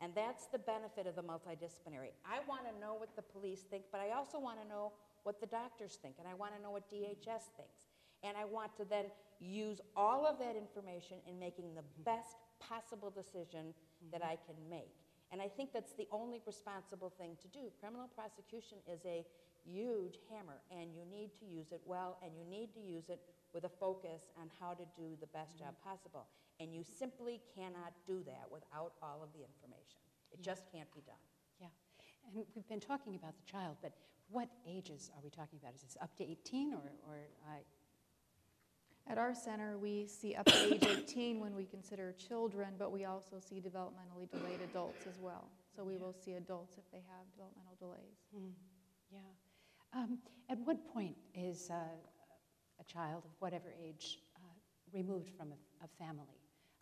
And 0.01 0.13
that's 0.15 0.47
the 0.47 0.59
benefit 0.59 1.07
of 1.07 1.15
the 1.15 1.23
multidisciplinary. 1.23 2.11
I 2.25 2.39
want 2.47 2.61
to 2.71 2.79
know 2.79 2.95
what 2.95 3.15
the 3.15 3.21
police 3.21 3.61
think, 3.69 3.83
but 3.91 3.99
I 3.99 4.11
also 4.15 4.39
want 4.39 4.61
to 4.61 4.67
know 4.67 4.93
what 5.23 5.41
the 5.41 5.47
doctors 5.47 5.97
think, 6.01 6.15
and 6.19 6.27
I 6.27 6.33
want 6.33 6.55
to 6.55 6.61
know 6.61 6.71
what 6.71 6.89
DHS 6.91 7.51
thinks. 7.57 7.83
And 8.23 8.37
I 8.37 8.45
want 8.45 8.75
to 8.77 8.85
then 8.85 9.05
use 9.39 9.79
all 9.95 10.25
of 10.25 10.37
that 10.39 10.55
information 10.55 11.17
in 11.27 11.39
making 11.39 11.75
the 11.75 11.83
best 12.03 12.37
possible 12.59 13.09
decision 13.09 13.73
that 14.11 14.23
I 14.23 14.37
can 14.45 14.55
make. 14.69 14.95
And 15.31 15.41
I 15.41 15.47
think 15.47 15.71
that's 15.73 15.93
the 15.93 16.07
only 16.11 16.41
responsible 16.45 17.13
thing 17.17 17.37
to 17.41 17.47
do. 17.47 17.71
Criminal 17.79 18.09
prosecution 18.15 18.77
is 18.91 18.99
a 19.05 19.25
huge 19.63 20.17
hammer, 20.29 20.61
and 20.71 20.89
you 20.95 21.05
need 21.05 21.31
to 21.39 21.45
use 21.45 21.71
it 21.71 21.81
well, 21.85 22.17
and 22.23 22.31
you 22.35 22.43
need 22.49 22.73
to 22.73 22.79
use 22.79 23.09
it 23.09 23.21
with 23.53 23.63
a 23.63 23.69
focus 23.69 24.29
on 24.39 24.49
how 24.59 24.73
to 24.73 24.85
do 24.97 25.17
the 25.21 25.27
best 25.27 25.57
job 25.57 25.75
possible. 25.83 26.27
And 26.59 26.73
you 26.73 26.83
simply 26.83 27.41
cannot 27.55 27.93
do 28.07 28.23
that 28.25 28.45
without 28.51 28.93
all 29.01 29.21
of 29.23 29.29
the 29.33 29.45
information. 29.45 30.01
It 30.31 30.41
just 30.41 30.63
can't 30.71 30.91
be 30.93 31.01
done. 31.01 31.21
Yeah. 31.61 31.73
And 32.25 32.45
we've 32.55 32.67
been 32.67 32.81
talking 32.81 33.15
about 33.15 33.33
the 33.37 33.45
child, 33.51 33.77
but 33.81 33.93
what 34.29 34.49
ages 34.67 35.09
are 35.15 35.21
we 35.23 35.29
talking 35.29 35.57
about? 35.61 35.73
Is 35.73 35.81
this 35.81 35.97
up 36.01 36.15
to 36.17 36.23
18 36.23 36.73
or, 36.73 36.77
or 37.07 37.17
uh, 37.47 37.61
At 39.09 39.17
our 39.17 39.33
center, 39.33 39.75
we 39.79 40.05
see 40.05 40.35
up 40.35 40.45
to 40.45 40.73
age 40.73 40.83
18 40.87 41.39
when 41.39 41.55
we 41.55 41.65
consider 41.65 42.13
children, 42.13 42.75
but 42.77 42.91
we 42.91 43.05
also 43.05 43.39
see 43.39 43.59
developmentally 43.59 44.29
delayed 44.29 44.61
adults 44.61 45.07
as 45.07 45.17
well. 45.19 45.49
So 45.75 45.83
we 45.83 45.97
will 45.97 46.13
see 46.13 46.33
adults 46.33 46.77
if 46.77 46.83
they 46.91 47.01
have 47.09 47.25
developmental 47.31 47.75
delays. 47.79 48.17
Hmm, 48.31 48.51
Yeah. 49.11 49.19
Um, 49.93 50.19
At 50.47 50.59
what 50.59 50.87
point 50.93 51.15
is 51.33 51.71
uh, 51.71 51.73
a 52.79 52.83
child 52.83 53.23
of 53.25 53.31
whatever 53.39 53.73
age 53.83 54.19
uh, 54.35 54.39
removed 54.93 55.31
from 55.35 55.53
a, 55.53 55.85
a 55.85 55.87
family? 55.97 56.37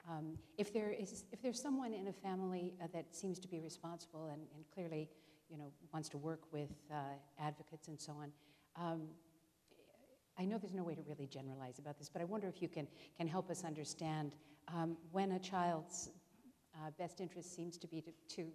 Um, 0.10 0.38
If 0.58 0.74
there 0.74 0.92
is, 0.92 1.24
if 1.32 1.42
there's 1.42 1.62
someone 1.62 1.94
in 1.94 2.08
a 2.08 2.14
family 2.14 2.74
uh, 2.82 2.88
that 2.94 3.16
seems 3.16 3.40
to 3.40 3.48
be 3.48 3.60
responsible 3.62 4.28
and 4.28 4.42
and 4.54 4.66
clearly, 4.74 5.10
you 5.50 5.58
know, 5.58 5.72
wants 5.94 6.10
to 6.10 6.18
work 6.18 6.42
with 6.52 6.76
uh, 6.92 6.96
advocates 7.40 7.88
and 7.88 8.00
so 8.00 8.12
on, 8.14 8.32
um, 8.76 9.02
I 10.40 10.46
know 10.46 10.58
there's 10.58 10.74
no 10.74 10.84
way 10.84 10.96
to 10.96 11.02
really 11.02 11.28
generalize 11.28 11.80
about 11.80 11.98
this, 11.98 12.10
but 12.10 12.22
I 12.22 12.26
wonder 12.26 12.48
if 12.48 12.62
you 12.62 12.68
can, 12.68 12.88
can 13.18 13.28
help 13.28 13.50
us 13.50 13.64
understand 13.64 14.34
um, 14.68 14.98
when 15.12 15.32
a 15.32 15.40
child's 15.40 16.10
uh, 16.76 16.92
best 17.00 17.22
interest 17.22 17.56
seems 17.56 17.78
to 17.78 17.88
be 17.88 18.02
to, 18.02 18.14
to 18.36 18.48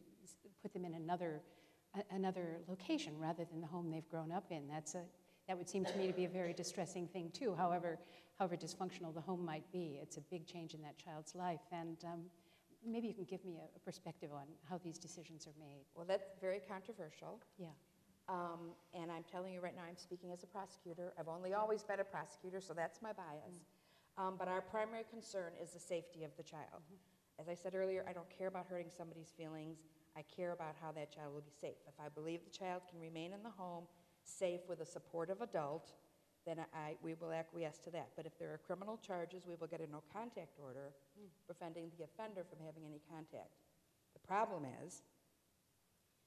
put 0.62 0.72
them 0.72 0.84
in 0.84 0.94
another, 0.94 1.40
a- 1.96 2.14
another 2.14 2.60
location 2.68 3.18
rather 3.18 3.44
than 3.44 3.60
the 3.60 3.66
home 3.66 3.90
they've 3.90 4.08
grown 4.08 4.30
up 4.30 4.44
in. 4.50 4.68
That's 4.68 4.94
a, 4.94 5.02
that 5.48 5.58
would 5.58 5.68
seem 5.68 5.84
to 5.86 5.96
me 5.96 6.06
to 6.06 6.12
be 6.12 6.24
a 6.24 6.28
very 6.28 6.52
distressing 6.52 7.08
thing, 7.08 7.30
too, 7.32 7.54
however, 7.56 7.98
however 8.38 8.56
dysfunctional 8.56 9.12
the 9.12 9.20
home 9.20 9.44
might 9.44 9.70
be. 9.72 9.98
It's 10.00 10.16
a 10.16 10.20
big 10.20 10.46
change 10.46 10.74
in 10.74 10.82
that 10.82 10.98
child's 10.98 11.34
life. 11.34 11.60
And 11.72 11.96
um, 12.04 12.20
maybe 12.86 13.08
you 13.08 13.14
can 13.14 13.24
give 13.24 13.44
me 13.44 13.58
a, 13.58 13.76
a 13.76 13.80
perspective 13.80 14.30
on 14.32 14.44
how 14.70 14.78
these 14.78 14.98
decisions 14.98 15.48
are 15.48 15.58
made. 15.58 15.84
Well, 15.96 16.06
that's 16.06 16.28
very 16.40 16.60
controversial. 16.60 17.40
Yeah. 17.58 17.66
Um, 18.28 18.72
and 18.94 19.10
I'm 19.10 19.24
telling 19.24 19.52
you 19.52 19.60
right 19.60 19.74
now, 19.74 19.82
I'm 19.88 19.96
speaking 19.96 20.30
as 20.32 20.42
a 20.42 20.46
prosecutor. 20.46 21.12
I've 21.18 21.28
only 21.28 21.54
always 21.54 21.82
been 21.82 22.00
a 22.00 22.04
prosecutor, 22.04 22.60
so 22.60 22.72
that's 22.72 23.02
my 23.02 23.12
bias. 23.12 23.66
Um, 24.16 24.36
but 24.38 24.48
our 24.48 24.60
primary 24.60 25.04
concern 25.10 25.52
is 25.60 25.70
the 25.70 25.80
safety 25.80 26.24
of 26.24 26.30
the 26.36 26.42
child. 26.42 26.82
As 27.40 27.48
I 27.48 27.54
said 27.54 27.74
earlier, 27.74 28.04
I 28.08 28.12
don't 28.12 28.28
care 28.30 28.48
about 28.48 28.66
hurting 28.68 28.90
somebody's 28.96 29.32
feelings. 29.36 29.78
I 30.16 30.22
care 30.22 30.52
about 30.52 30.76
how 30.80 30.92
that 30.92 31.14
child 31.14 31.34
will 31.34 31.40
be 31.40 31.54
safe. 31.58 31.80
If 31.88 31.94
I 31.98 32.08
believe 32.08 32.40
the 32.44 32.56
child 32.56 32.82
can 32.90 33.00
remain 33.00 33.32
in 33.32 33.42
the 33.42 33.50
home, 33.50 33.84
safe 34.24 34.60
with 34.68 34.80
a 34.80 34.86
supportive 34.86 35.40
adult, 35.40 35.92
then 36.46 36.58
I, 36.74 36.94
we 37.02 37.14
will 37.14 37.32
acquiesce 37.32 37.78
to 37.84 37.90
that. 37.92 38.08
But 38.16 38.26
if 38.26 38.38
there 38.38 38.52
are 38.52 38.58
criminal 38.58 38.98
charges, 38.98 39.46
we 39.46 39.54
will 39.58 39.68
get 39.68 39.80
a 39.80 39.90
no 39.90 40.02
contact 40.12 40.58
order 40.62 40.92
preventing 41.46 41.90
the 41.96 42.04
offender 42.04 42.44
from 42.44 42.58
having 42.64 42.84
any 42.84 43.00
contact. 43.10 43.54
The 44.12 44.20
problem 44.26 44.66
is, 44.84 45.02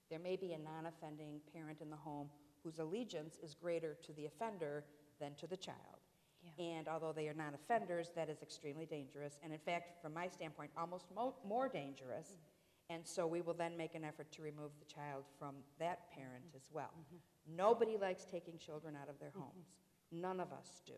there 0.10 0.20
may 0.20 0.36
be 0.36 0.54
a 0.54 0.58
non 0.58 0.86
offending 0.86 1.40
parent 1.54 1.82
in 1.82 1.90
the 1.90 1.96
home 1.96 2.30
whose 2.64 2.80
allegiance 2.80 3.38
is 3.44 3.54
greater 3.54 3.98
to 4.04 4.14
the 4.14 4.26
offender 4.26 4.84
than 5.20 5.36
to 5.36 5.48
the 5.48 5.58
child. 5.58 5.78
Yeah. 6.44 6.66
And 6.66 6.88
although 6.88 7.14
they 7.14 7.28
are 7.28 7.34
non 7.34 7.54
offenders, 7.54 8.12
that 8.16 8.30
is 8.30 8.42
extremely 8.42 8.86
dangerous. 8.86 9.40
And 9.44 9.54
in 9.54 9.60
fact, 9.60 10.02
from 10.02 10.14
my 10.14 10.28
standpoint, 10.28 10.72
almost 10.78 11.06
mo- 11.16 11.36
more 11.48 11.68
dangerous. 11.68 12.28
Mm-hmm. 12.28 12.96
And 12.96 13.06
so 13.06 13.26
we 13.26 13.42
will 13.42 13.56
then 13.56 13.76
make 13.76 13.96
an 13.96 14.04
effort 14.04 14.32
to 14.34 14.44
remove 14.44 14.70
the 14.80 14.86
child 14.86 15.24
from 15.40 15.56
that 15.80 16.12
parent 16.12 16.46
mm-hmm. 16.48 16.58
as 16.58 16.68
well. 16.72 16.92
Mm-hmm. 16.94 17.56
Nobody 17.58 17.98
likes 17.98 18.26
taking 18.26 18.58
children 18.58 18.96
out 19.02 19.10
of 19.10 19.20
their 19.20 19.32
homes. 19.36 19.74
None 20.12 20.40
of 20.40 20.52
us 20.52 20.82
do. 20.86 20.94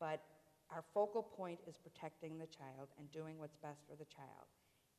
But 0.00 0.22
our 0.70 0.84
focal 0.94 1.22
point 1.22 1.60
is 1.66 1.76
protecting 1.76 2.38
the 2.38 2.46
child 2.46 2.88
and 2.98 3.10
doing 3.12 3.38
what's 3.38 3.56
best 3.56 3.82
for 3.88 3.96
the 3.96 4.04
child. 4.04 4.48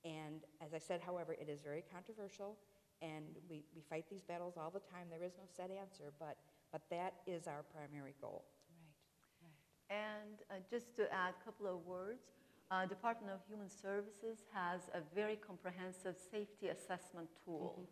And 0.03 0.41
as 0.61 0.73
I 0.73 0.79
said, 0.79 1.01
however, 1.01 1.33
it 1.33 1.49
is 1.49 1.59
very 1.61 1.83
controversial, 1.91 2.57
and 3.01 3.25
we, 3.49 3.63
we 3.75 3.81
fight 3.89 4.05
these 4.09 4.23
battles 4.23 4.55
all 4.57 4.69
the 4.69 4.79
time. 4.79 5.07
There 5.09 5.25
is 5.25 5.33
no 5.37 5.45
set 5.45 5.71
answer, 5.71 6.11
but, 6.19 6.37
but 6.71 6.81
that 6.89 7.13
is 7.27 7.47
our 7.47 7.63
primary 7.73 8.15
goal. 8.21 8.45
Right, 8.69 9.49
right. 9.89 9.97
And 9.97 10.39
uh, 10.51 10.55
just 10.69 10.95
to 10.97 11.11
add 11.13 11.33
a 11.41 11.45
couple 11.45 11.67
of 11.67 11.85
words, 11.85 12.23
uh, 12.71 12.85
Department 12.85 13.33
of 13.33 13.39
Human 13.49 13.69
Services 13.69 14.45
has 14.53 14.81
a 14.93 14.99
very 15.15 15.35
comprehensive 15.35 16.15
safety 16.31 16.67
assessment 16.67 17.27
tool. 17.43 17.89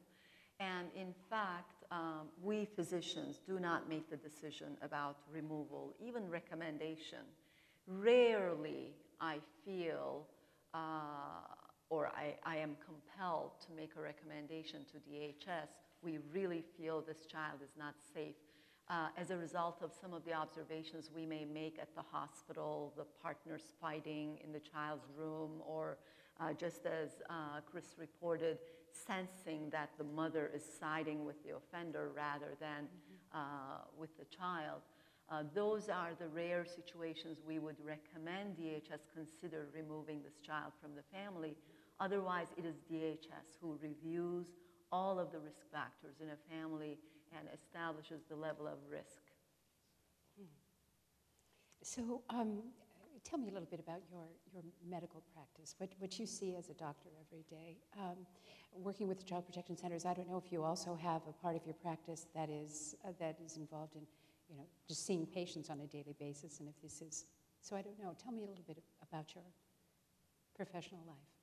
And 0.59 0.87
in 0.95 1.13
fact, 1.29 1.83
um, 1.91 2.29
we 2.43 2.65
physicians 2.65 3.39
do 3.45 3.59
not 3.59 3.89
make 3.89 4.09
the 4.09 4.17
decision 4.17 4.77
about 4.81 5.17
removal, 5.31 5.95
even 5.99 6.29
recommendation. 6.29 7.25
Rarely 7.87 8.93
I 9.21 9.39
feel 9.65 10.27
uh, 10.73 10.77
or 11.89 12.07
I, 12.07 12.35
I 12.43 12.57
am 12.57 12.75
compelled 12.85 13.51
to 13.65 13.73
make 13.75 13.91
a 13.97 14.01
recommendation 14.01 14.81
to 14.91 14.97
DHS. 15.09 15.69
We 16.01 16.19
really 16.33 16.63
feel 16.77 17.01
this 17.01 17.25
child 17.25 17.59
is 17.63 17.71
not 17.77 17.95
safe 18.13 18.35
uh, 18.89 19.07
as 19.17 19.31
a 19.31 19.37
result 19.37 19.81
of 19.81 19.91
some 19.99 20.13
of 20.13 20.23
the 20.25 20.33
observations 20.33 21.09
we 21.13 21.25
may 21.25 21.45
make 21.45 21.77
at 21.81 21.93
the 21.95 22.01
hospital, 22.11 22.93
the 22.95 23.05
partners 23.21 23.63
fighting 23.81 24.39
in 24.43 24.51
the 24.51 24.59
child's 24.59 25.07
room, 25.17 25.61
or 25.65 25.97
uh, 26.39 26.53
just 26.53 26.85
as 26.85 27.21
uh, 27.29 27.59
Chris 27.69 27.95
reported, 27.97 28.57
sensing 28.91 29.69
that 29.71 29.89
the 29.97 30.03
mother 30.03 30.49
is 30.55 30.63
siding 30.79 31.25
with 31.25 31.35
the 31.43 31.55
offender 31.55 32.11
rather 32.15 32.55
than 32.59 32.87
uh, 33.33 33.81
with 33.97 34.15
the 34.17 34.25
child. 34.25 34.81
Uh, 35.29 35.43
those 35.53 35.89
are 35.89 36.11
the 36.17 36.27
rare 36.27 36.65
situations 36.65 37.39
we 37.45 37.59
would 37.59 37.75
recommend 37.83 38.55
DHS 38.55 39.03
consider 39.13 39.67
removing 39.73 40.21
this 40.23 40.39
child 40.45 40.71
from 40.81 40.91
the 40.95 41.03
family. 41.11 41.57
Otherwise, 41.99 42.47
it 42.57 42.65
is 42.65 42.75
DHS 42.91 43.57
who 43.61 43.77
reviews 43.81 44.47
all 44.91 45.19
of 45.19 45.31
the 45.31 45.39
risk 45.39 45.61
factors 45.71 46.15
in 46.21 46.29
a 46.29 46.55
family 46.55 46.97
and 47.37 47.47
establishes 47.53 48.21
the 48.29 48.35
level 48.35 48.67
of 48.67 48.77
risk. 48.89 49.21
So, 51.83 52.21
um, 52.29 52.63
tell 53.23 53.39
me 53.39 53.49
a 53.49 53.51
little 53.51 53.67
bit 53.69 53.79
about 53.79 54.01
your, 54.11 54.25
your 54.53 54.63
medical 54.89 55.23
practice, 55.33 55.75
what, 55.77 55.89
what 55.99 56.19
you 56.19 56.25
see 56.25 56.55
as 56.55 56.69
a 56.69 56.73
doctor 56.73 57.09
every 57.25 57.45
day. 57.49 57.77
Um, 57.97 58.17
working 58.73 59.07
with 59.07 59.17
the 59.17 59.23
Child 59.23 59.45
Protection 59.45 59.77
Centers, 59.77 60.05
I 60.05 60.13
don't 60.13 60.29
know 60.29 60.41
if 60.43 60.51
you 60.51 60.63
also 60.63 60.95
have 60.95 61.21
a 61.29 61.33
part 61.33 61.55
of 61.55 61.65
your 61.65 61.75
practice 61.75 62.27
that 62.35 62.49
is, 62.49 62.95
uh, 63.05 63.11
that 63.19 63.37
is 63.43 63.57
involved 63.57 63.95
in, 63.95 64.01
you 64.49 64.57
know, 64.57 64.65
just 64.87 65.05
seeing 65.05 65.25
patients 65.25 65.69
on 65.69 65.79
a 65.81 65.87
daily 65.87 66.15
basis, 66.19 66.59
and 66.59 66.67
if 66.67 66.81
this 66.81 67.01
is, 67.01 67.25
so 67.61 67.75
I 67.75 67.81
don't 67.81 67.99
know. 68.01 68.15
Tell 68.21 68.31
me 68.31 68.43
a 68.43 68.47
little 68.47 68.65
bit 68.67 68.83
about 69.01 69.33
your 69.35 69.43
professional 70.55 71.01
life. 71.07 71.36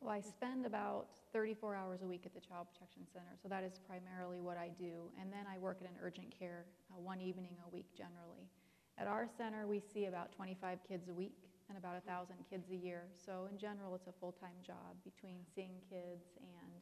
Well, 0.00 0.12
I 0.12 0.20
spend 0.20 0.66
about 0.66 1.08
34 1.32 1.74
hours 1.74 2.02
a 2.02 2.06
week 2.06 2.22
at 2.26 2.34
the 2.34 2.40
Child 2.40 2.68
Protection 2.72 3.02
Center, 3.12 3.32
so 3.42 3.48
that 3.48 3.64
is 3.64 3.80
primarily 3.88 4.40
what 4.40 4.56
I 4.56 4.70
do. 4.78 5.10
And 5.20 5.32
then 5.32 5.46
I 5.50 5.58
work 5.58 5.78
at 5.80 5.88
an 5.88 5.96
urgent 6.02 6.30
care 6.36 6.64
uh, 6.92 7.00
one 7.00 7.20
evening 7.20 7.56
a 7.66 7.74
week 7.74 7.86
generally. 7.96 8.48
At 8.98 9.06
our 9.06 9.26
center, 9.26 9.66
we 9.66 9.80
see 9.80 10.06
about 10.06 10.32
25 10.32 10.78
kids 10.86 11.08
a 11.08 11.14
week 11.14 11.36
and 11.68 11.78
about 11.78 11.94
1,000 12.06 12.36
kids 12.48 12.70
a 12.70 12.76
year. 12.76 13.04
So 13.12 13.48
in 13.50 13.58
general, 13.58 13.94
it's 13.94 14.06
a 14.06 14.12
full-time 14.12 14.56
job 14.64 14.96
between 15.04 15.40
seeing 15.54 15.74
kids 15.88 16.36
and 16.38 16.80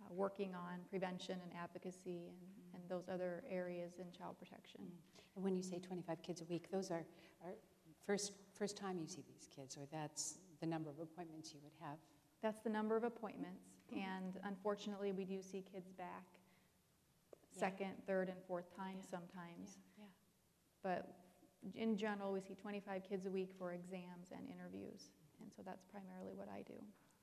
uh, 0.00 0.06
working 0.10 0.54
on 0.54 0.78
prevention 0.88 1.38
and 1.42 1.52
advocacy 1.60 2.30
and, 2.30 2.80
and 2.80 2.82
those 2.88 3.08
other 3.12 3.42
areas 3.50 3.94
in 3.98 4.06
child 4.16 4.36
protection. 4.38 4.80
And 5.34 5.44
when 5.44 5.54
you 5.56 5.62
say 5.62 5.78
25 5.78 6.22
kids 6.22 6.40
a 6.40 6.44
week, 6.44 6.70
those 6.70 6.90
are, 6.90 7.04
are 7.44 7.54
first, 8.06 8.32
first 8.56 8.76
time 8.76 8.98
you 8.98 9.06
see 9.06 9.22
these 9.26 9.48
kids, 9.54 9.76
or 9.76 9.86
that's 9.92 10.38
the 10.60 10.66
number 10.66 10.90
of 10.90 10.98
appointments 10.98 11.52
you 11.52 11.60
would 11.62 11.74
have? 11.80 11.98
That's 12.44 12.60
the 12.60 12.68
number 12.68 12.94
of 12.94 13.04
appointments, 13.04 13.64
and 13.90 14.38
unfortunately, 14.44 15.12
we 15.12 15.24
do 15.24 15.40
see 15.40 15.62
kids 15.62 15.90
back 15.92 16.26
Yeah. 17.32 17.58
second, 17.58 18.04
third, 18.04 18.28
and 18.28 18.38
fourth 18.44 18.70
time 18.76 18.98
Yeah. 18.98 19.02
sometimes. 19.06 19.78
Yeah. 19.96 20.04
But 20.82 21.08
in 21.74 21.96
general, 21.96 22.34
we 22.34 22.42
see 22.42 22.54
25 22.54 23.02
kids 23.02 23.24
a 23.24 23.30
week 23.30 23.50
for 23.54 23.72
exams 23.72 24.30
and 24.30 24.46
interviews, 24.50 25.10
and 25.40 25.50
so 25.54 25.62
that's 25.62 25.86
primarily 25.86 26.34
what 26.34 26.50
I 26.50 26.60
do. 26.60 26.78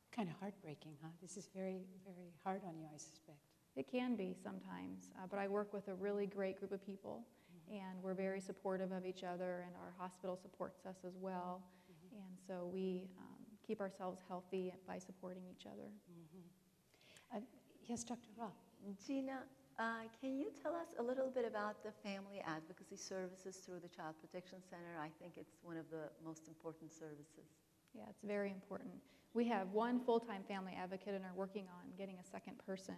Kind 0.10 0.28
of 0.28 0.36
heartbreaking, 0.40 0.98
huh? 1.04 1.10
This 1.22 1.38
is 1.38 1.50
very, 1.50 1.86
very 2.04 2.34
hard 2.44 2.64
on 2.64 2.80
you, 2.80 2.88
I 2.92 2.98
suspect. 2.98 3.46
It 3.76 3.88
can 3.88 4.16
be 4.16 4.34
sometimes, 4.34 5.12
uh, 5.20 5.28
but 5.28 5.38
I 5.38 5.48
work 5.48 5.72
with 5.72 5.88
a 5.88 5.94
really 5.94 6.26
great 6.26 6.58
group 6.58 6.72
of 6.72 6.82
people, 6.84 7.28
and 7.68 8.02
we're 8.02 8.16
very 8.16 8.42
supportive 8.42 8.92
of 8.92 9.06
each 9.06 9.24
other, 9.24 9.62
and 9.68 9.76
our 9.76 9.92
hospital 10.00 10.36
supports 10.36 10.84
us 10.88 11.06
as 11.06 11.16
well. 11.16 11.62
And 12.12 12.40
so 12.40 12.66
we 12.66 13.08
um, 13.20 13.41
keep 13.66 13.80
ourselves 13.82 14.22
healthy 14.28 14.74
by 14.88 14.98
supporting 14.98 15.44
each 15.50 15.66
other. 15.66 15.90
Uh, 17.34 17.40
yes, 17.86 18.04
Dr. 18.04 18.30
Ra. 18.38 18.48
Gina, 19.06 19.44
uh, 19.80 19.84
can 20.20 20.38
you 20.38 20.52
tell 20.62 20.76
us 20.76 20.88
a 21.00 21.04
little 21.04 21.30
bit 21.30 21.46
about 21.46 21.84
the 21.84 21.92
family 22.04 22.42
advocacy 22.46 22.98
services 22.98 23.58
through 23.58 23.80
the 23.80 23.88
Child 23.88 24.16
Protection 24.20 24.60
Center? 24.70 25.00
I 25.00 25.10
think 25.22 25.34
it's 25.38 25.56
one 25.64 25.78
of 25.78 25.90
the 25.90 26.10
most 26.26 26.48
important 26.48 26.92
services. 26.92 27.56
Yeah, 27.94 28.04
it's 28.10 28.22
very 28.24 28.52
important. 28.52 28.92
We 29.34 29.48
have 29.48 29.70
one 29.72 30.00
full-time 30.00 30.44
family 30.48 30.74
advocate 30.78 31.14
and 31.14 31.24
are 31.24 31.34
working 31.36 31.68
on 31.70 31.92
getting 31.98 32.18
a 32.20 32.24
second 32.24 32.58
person. 32.66 32.96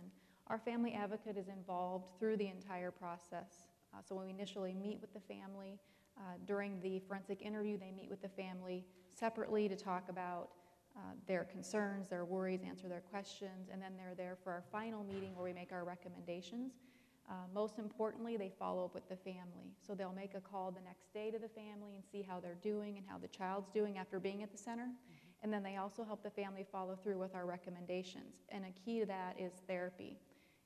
Our 0.48 0.58
family 0.58 0.94
advocate 0.94 1.38
is 1.38 1.48
involved 1.48 2.06
through 2.20 2.38
the 2.38 2.48
entire 2.48 2.92
process. 2.92 3.68
Uh, 3.94 4.02
so 4.08 4.16
when 4.16 4.26
we 4.26 4.32
initially 4.32 4.74
meet 4.74 5.00
with 5.00 5.14
the 5.14 5.20
family, 5.20 5.80
uh, 6.18 6.36
during 6.46 6.80
the 6.82 7.00
forensic 7.08 7.42
interview, 7.42 7.78
they 7.78 7.92
meet 7.92 8.10
with 8.10 8.22
the 8.22 8.30
family 8.30 8.86
separately 9.14 9.68
to 9.68 9.76
talk 9.76 10.10
about 10.10 10.50
uh, 10.96 11.00
their 11.28 11.44
concerns, 11.44 12.08
their 12.08 12.26
worries, 12.26 12.62
answer 12.64 12.88
their 12.88 13.02
questions, 13.02 13.70
and 13.72 13.82
then 13.82 13.94
they're 13.98 14.16
there 14.16 14.38
for 14.44 14.52
our 14.52 14.64
final 14.72 15.04
meeting 15.04 15.36
where 15.36 15.44
we 15.44 15.54
make 15.54 15.72
our 15.72 15.84
recommendations. 15.84 16.74
Uh, 17.30 17.34
most 17.54 17.80
importantly, 17.80 18.38
they 18.38 18.52
follow 18.60 18.86
up 18.86 18.94
with 18.94 19.08
the 19.10 19.16
family. 19.16 19.74
So 19.86 19.96
they'll 19.96 20.14
make 20.14 20.36
a 20.36 20.42
call 20.42 20.72
the 20.72 20.82
next 20.82 21.14
day 21.14 21.32
to 21.32 21.40
the 21.40 21.48
family 21.48 21.96
and 21.96 22.04
see 22.12 22.22
how 22.22 22.40
they're 22.40 22.58
doing 22.62 22.98
and 22.98 23.06
how 23.08 23.18
the 23.18 23.30
child's 23.30 23.70
doing 23.70 23.98
after 23.98 24.20
being 24.20 24.44
at 24.44 24.52
the 24.52 24.58
center. 24.58 24.90
And 25.42 25.52
then 25.52 25.64
they 25.64 25.78
also 25.78 26.04
help 26.04 26.22
the 26.22 26.30
family 26.30 26.66
follow 26.70 26.96
through 26.96 27.20
with 27.20 27.34
our 27.34 27.46
recommendations. 27.46 28.46
And 28.50 28.66
a 28.66 28.72
key 28.72 29.00
to 29.00 29.06
that 29.08 29.36
is 29.40 29.54
therapy. 29.68 30.18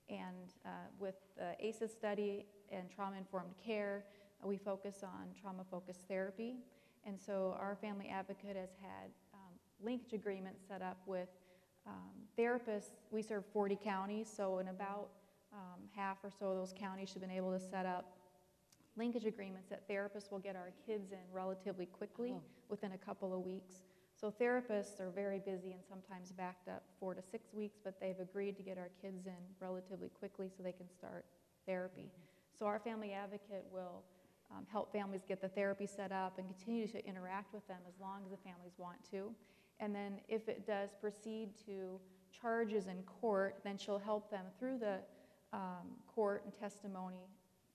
And 0.10 0.54
uh, 0.66 0.70
with 1.00 1.16
the 1.38 1.56
ACEs 1.60 1.92
study 1.92 2.46
and 2.72 2.90
trauma 2.90 3.18
informed 3.18 3.54
care, 3.64 4.06
we 4.44 4.58
focus 4.58 5.04
on 5.04 5.28
trauma 5.40 5.64
focused 5.70 6.02
therapy. 6.08 6.56
And 7.06 7.20
so 7.20 7.56
our 7.60 7.76
family 7.76 8.10
advocate 8.10 8.56
has 8.56 8.70
had 8.82 9.10
um, 9.34 9.54
linkage 9.82 10.14
agreements 10.14 10.62
set 10.68 10.82
up 10.82 10.98
with 11.06 11.30
um, 11.86 12.12
therapists. 12.38 12.92
We 13.12 13.22
serve 13.22 13.46
40 13.54 13.78
counties, 13.84 14.28
so 14.36 14.60
in 14.60 14.68
about 14.68 15.10
um, 15.54 15.82
half 15.96 16.18
or 16.24 16.30
so 16.38 16.48
of 16.48 16.58
those 16.58 16.74
counties 16.78 17.08
should 17.10 17.22
have 17.22 17.30
been 17.30 17.38
able 17.38 17.52
to 17.52 17.60
set 17.60 17.86
up 17.86 18.18
linkage 18.98 19.26
agreements 19.26 19.70
that 19.70 19.88
therapists 19.88 20.32
will 20.32 20.40
get 20.40 20.56
our 20.56 20.72
kids 20.86 21.12
in 21.12 21.20
relatively 21.32 21.86
quickly 21.86 22.34
Oh. 22.36 22.42
within 22.68 22.92
a 22.94 22.98
couple 22.98 23.34
of 23.34 23.42
weeks. 23.46 23.84
So 24.20 24.32
therapists 24.32 25.00
are 25.00 25.12
very 25.12 25.40
busy 25.40 25.72
and 25.74 25.82
sometimes 25.88 26.32
backed 26.32 26.68
up 26.68 26.84
four 27.00 27.14
to 27.14 27.22
six 27.22 27.54
weeks, 27.54 27.78
but 27.84 28.00
they've 28.02 28.20
agreed 28.20 28.58
to 28.58 28.64
get 28.64 28.78
our 28.80 28.90
kids 29.02 29.28
in 29.28 29.38
relatively 29.60 30.10
quickly 30.10 30.50
so 30.50 30.64
they 30.64 30.72
can 30.72 30.90
start 30.90 31.24
therapy. 31.68 32.10
So 32.58 32.66
our 32.66 32.80
family 32.80 33.14
advocate 33.14 33.66
will 33.72 34.02
um, 34.52 34.66
help 34.72 34.92
families 34.92 35.22
get 35.28 35.42
the 35.42 35.50
therapy 35.50 35.86
set 35.86 36.12
up 36.12 36.38
and 36.38 36.48
continue 36.48 36.88
to 36.88 37.06
interact 37.06 37.54
with 37.54 37.68
them 37.68 37.80
as 37.88 38.00
long 38.00 38.22
as 38.26 38.32
the 38.32 38.38
families 38.38 38.74
want 38.78 38.98
to. 39.12 39.32
And 39.80 39.94
then 39.94 40.20
if 40.28 40.48
it 40.48 40.66
does 40.66 40.90
proceed 41.00 41.50
to 41.66 42.00
charges 42.32 42.88
in 42.88 43.04
court, 43.04 43.60
then 43.64 43.78
she'll 43.78 44.00
help 44.00 44.32
them 44.32 44.46
through 44.60 44.80
the 44.80 45.00
um, 45.54 45.88
court 46.08 46.44
and 46.46 46.54
testimony. 46.54 47.28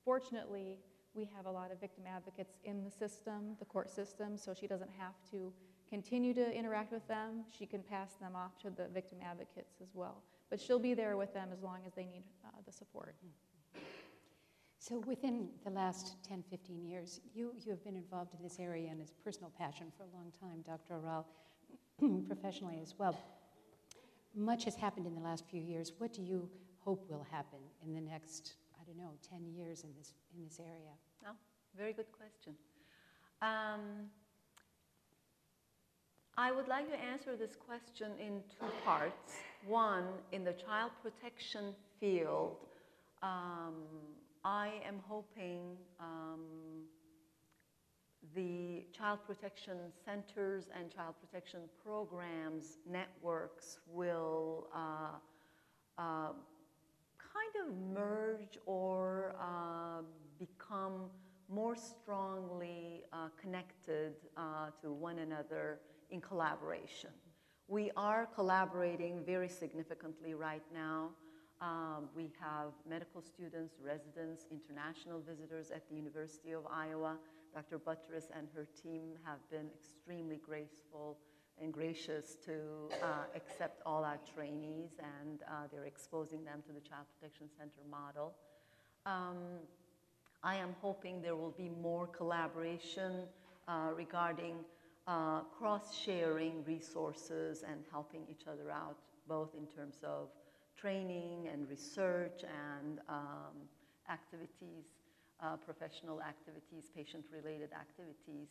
Fortunately, 0.05 0.79
we 1.15 1.29
have 1.37 1.47
a 1.47 1.51
lot 1.51 1.71
of 1.71 1.81
victim 1.81 2.05
advocates 2.07 2.57
in 2.65 2.85
the 2.85 2.91
system, 2.91 3.57
the 3.59 3.65
court 3.65 3.91
system, 3.91 4.37
so 4.37 4.55
she 4.55 4.67
doesn't 4.67 4.91
have 4.99 5.15
to 5.31 5.53
continue 5.89 6.33
to 6.33 6.53
interact 6.53 6.93
with 6.93 7.07
them. 7.07 7.45
She 7.57 7.67
can 7.67 7.83
pass 7.83 8.15
them 8.15 8.35
off 8.35 8.57
to 8.63 8.71
the 8.71 8.89
victim 8.89 9.19
advocates 9.23 9.75
as 9.83 9.89
well. 9.95 10.23
But 10.49 10.61
she'll 10.61 10.79
be 10.79 10.95
there 10.95 11.17
with 11.17 11.35
them 11.35 11.51
as 11.53 11.63
long 11.63 11.81
as 11.87 11.93
they 11.95 12.05
need 12.05 12.23
uh, 12.45 12.49
the 12.65 12.73
support. 12.73 13.15
So 14.83 14.99
within 15.07 15.47
the 15.65 15.71
last 15.71 16.17
10, 16.27 16.43
15 16.51 16.83
years, 16.83 17.21
you, 17.33 17.53
you 17.65 17.71
have 17.71 17.85
been 17.85 17.95
involved 17.95 18.35
in 18.35 18.43
this 18.43 18.59
area 18.59 18.91
and 18.91 19.01
it's 19.01 19.13
a 19.13 19.25
personal 19.25 19.53
passion 19.57 19.93
for 19.97 20.03
a 20.03 20.07
long 20.13 20.33
time, 20.41 20.65
Dr. 20.67 20.95
Oral, 20.97 21.25
professionally 22.27 22.81
as 22.83 22.93
well. 22.99 23.17
Much 24.35 24.65
has 24.65 24.75
happened 24.75 25.07
in 25.07 25.15
the 25.15 25.21
last 25.21 25.45
few 25.49 25.61
years. 25.61 25.93
What 25.99 26.13
do 26.13 26.21
you 26.21 26.51
hope 26.81 27.09
will 27.09 27.25
happen 27.31 27.61
in 27.87 27.95
the 27.95 28.01
next, 28.01 28.55
I 28.75 28.85
don't 28.85 28.99
know, 28.99 29.13
10 29.31 29.47
years 29.57 29.85
in 29.85 29.91
this, 29.97 30.15
in 30.37 30.43
this 30.43 30.59
area? 30.59 30.91
Oh, 31.29 31.37
very 31.77 31.93
good 31.93 32.11
question. 32.11 32.55
Um, 33.41 34.11
I 36.37 36.51
would 36.51 36.67
like 36.67 36.91
to 36.91 37.01
answer 37.01 37.37
this 37.37 37.55
question 37.55 38.11
in 38.19 38.41
two 38.51 38.67
parts. 38.85 39.35
One, 39.65 40.07
in 40.33 40.43
the 40.43 40.55
child 40.55 40.91
protection 41.05 41.73
field, 42.01 42.57
um, 43.23 43.75
I 44.45 44.71
am 44.87 44.97
hoping 45.07 45.77
um, 46.01 46.85
the 48.35 48.85
child 48.97 49.21
protection 49.27 49.77
centers 50.05 50.69
and 50.77 50.91
child 50.91 51.15
protection 51.21 51.61
programs 51.85 52.79
networks 52.91 53.79
will 53.87 54.69
uh, 54.75 55.19
uh, 55.99 56.33
kind 57.19 57.69
of 57.69 57.95
merge 57.95 58.59
or 58.67 59.35
uh, 59.41 60.03
become 60.39 61.11
more 61.49 61.77
strongly 61.77 63.05
uh, 63.13 63.29
connected 63.41 64.15
uh, 64.37 64.71
to 64.81 64.93
one 64.93 65.19
another 65.19 65.79
in 66.11 66.21
collaboration. 66.21 67.11
We 67.69 67.91
are 67.97 68.29
collaborating 68.35 69.23
very 69.25 69.49
significantly 69.49 70.35
right 70.35 70.63
now. 70.75 71.11
Um, 71.63 72.09
we 72.17 72.33
have 72.41 72.73
medical 72.89 73.23
students, 73.23 73.77
residents, 73.81 74.47
international 74.51 75.21
visitors 75.21 75.71
at 75.71 75.89
the 75.89 75.95
University 75.95 76.51
of 76.51 76.67
Iowa. 76.67 77.17
Dr. 77.55 77.79
Butteris 77.79 78.27
and 78.37 78.49
her 78.57 78.67
team 78.83 79.13
have 79.25 79.39
been 79.49 79.69
extremely 79.79 80.41
graceful 80.45 81.19
and 81.63 81.73
gracious 81.73 82.37
to 82.47 82.89
uh, 83.01 83.27
accept 83.37 83.81
all 83.87 84.03
our 84.03 84.19
trainees, 84.35 84.91
and 84.99 85.43
uh, 85.43 85.69
they're 85.71 85.85
exposing 85.85 86.43
them 86.45 86.63
to 86.67 86.73
the 86.73 86.81
Child 86.81 87.07
Protection 87.21 87.47
Center 87.57 87.87
model. 87.89 88.35
Um, 89.07 89.61
I 90.43 90.57
am 90.57 90.75
hoping 90.81 91.23
there 91.23 91.37
will 91.37 91.55
be 91.57 91.71
more 91.81 92.09
collaboration 92.09 93.23
uh, 93.69 93.91
regarding 93.95 94.57
uh, 95.07 95.43
cross-sharing 95.57 96.65
resources 96.65 97.63
and 97.63 97.85
helping 97.93 98.23
each 98.29 98.49
other 98.49 98.69
out, 98.73 98.97
both 99.29 99.51
in 99.57 99.67
terms 99.67 99.99
of 100.03 100.29
training 100.83 101.49
and 101.53 101.69
research 101.69 102.43
and 102.43 102.99
um, 103.09 103.55
activities, 104.11 104.87
uh, 105.41 105.57
professional 105.57 106.21
activities, 106.21 106.91
patient-related 106.95 107.71
activities. 107.73 108.49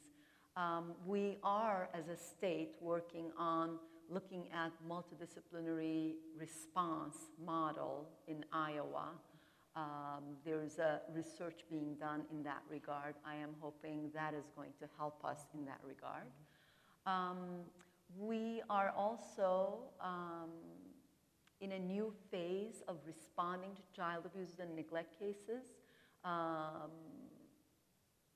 Um, 0.55 0.93
we 1.05 1.37
are, 1.43 1.89
as 1.93 2.07
a 2.07 2.15
state, 2.15 2.71
working 2.79 3.31
on 3.37 3.79
looking 4.09 4.43
at 4.53 4.71
multidisciplinary 4.87 6.13
response 6.37 7.17
model 7.45 8.07
in 8.27 8.43
Iowa. 8.51 9.09
Um, 9.75 10.35
there's 10.45 10.79
a 10.79 10.99
research 11.13 11.61
being 11.69 11.95
done 11.95 12.23
in 12.31 12.43
that 12.43 12.61
regard. 12.69 13.15
I 13.25 13.35
am 13.35 13.51
hoping 13.59 14.09
that 14.13 14.33
is 14.33 14.45
going 14.55 14.71
to 14.81 14.85
help 14.97 15.23
us 15.23 15.45
in 15.53 15.65
that 15.65 15.79
regard. 15.85 16.27
Um, 17.05 17.61
we 18.19 18.61
are 18.69 18.93
also 18.97 19.79
um, 20.01 20.49
in 21.61 21.73
a 21.73 21.79
new 21.79 22.11
phase 22.31 22.81
of 22.87 22.97
responding 23.05 23.69
to 23.75 23.81
child 23.95 24.25
abuse 24.25 24.59
and 24.59 24.75
neglect 24.75 25.17
cases. 25.17 25.63
Um, 26.25 26.91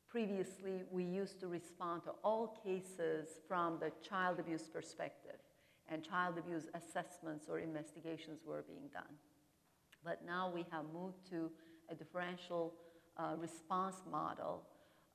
previously, 0.07 0.84
we 0.91 1.03
used 1.03 1.39
to 1.41 1.47
respond 1.47 2.03
to 2.03 2.11
all 2.23 2.60
cases 2.64 3.27
from 3.47 3.80
the 3.80 3.91
child 4.07 4.39
abuse 4.39 4.68
perspective, 4.68 5.39
and 5.89 6.03
child 6.03 6.38
abuse 6.38 6.68
assessments 6.73 7.47
or 7.49 7.60
investigations 7.60 8.41
were 8.45 8.64
being 8.68 8.88
done. 8.93 9.15
But 10.03 10.23
now 10.26 10.52
we 10.53 10.65
have 10.72 10.85
moved 10.93 11.27
to 11.31 11.52
a 11.89 11.95
differential 11.95 12.73
uh, 13.18 13.34
response 13.38 13.97
model, 14.10 14.64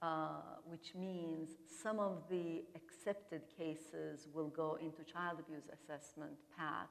uh, 0.03 0.41
which 0.65 0.95
means 0.95 1.51
some 1.83 2.01
of 2.01 2.23
the 2.29 2.65
accepted 2.75 3.43
cases 3.57 4.29
will 4.35 4.49
go 4.49 4.79
into 4.81 5.05
child 5.05 5.39
abuse 5.39 5.65
assessment 5.73 6.33
path, 6.57 6.89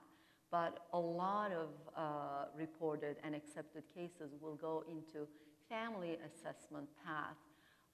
but 0.51 0.85
a 0.93 0.99
lot 0.99 1.51
of 1.51 1.69
uh, 1.95 2.45
reported 2.57 3.17
and 3.23 3.35
accepted 3.35 3.83
cases 3.93 4.33
will 4.41 4.55
go 4.55 4.83
into 4.89 5.27
family 5.69 6.17
assessment 6.25 6.87
path. 7.05 7.37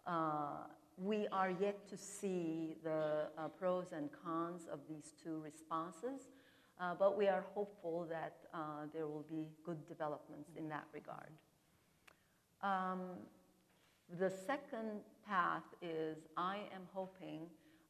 Uh, 0.07 0.67
we 0.97 1.27
are 1.31 1.49
yet 1.49 1.87
to 1.89 1.97
see 1.97 2.75
the 2.83 3.27
uh, 3.37 3.47
pros 3.49 3.91
and 3.91 4.09
cons 4.23 4.67
of 4.71 4.79
these 4.87 5.11
two 5.21 5.41
responses, 5.43 6.29
uh, 6.79 6.93
but 6.97 7.17
we 7.17 7.27
are 7.27 7.43
hopeful 7.53 8.07
that 8.09 8.37
uh, 8.53 8.57
there 8.93 9.07
will 9.07 9.25
be 9.29 9.47
good 9.65 9.85
developments 9.87 10.51
in 10.55 10.69
that 10.69 10.85
regard. 10.93 11.31
Um, 12.61 13.01
the 14.19 14.29
second 14.29 15.01
path 15.27 15.63
is 15.81 16.17
I 16.37 16.57
am 16.73 16.83
hoping 16.93 17.41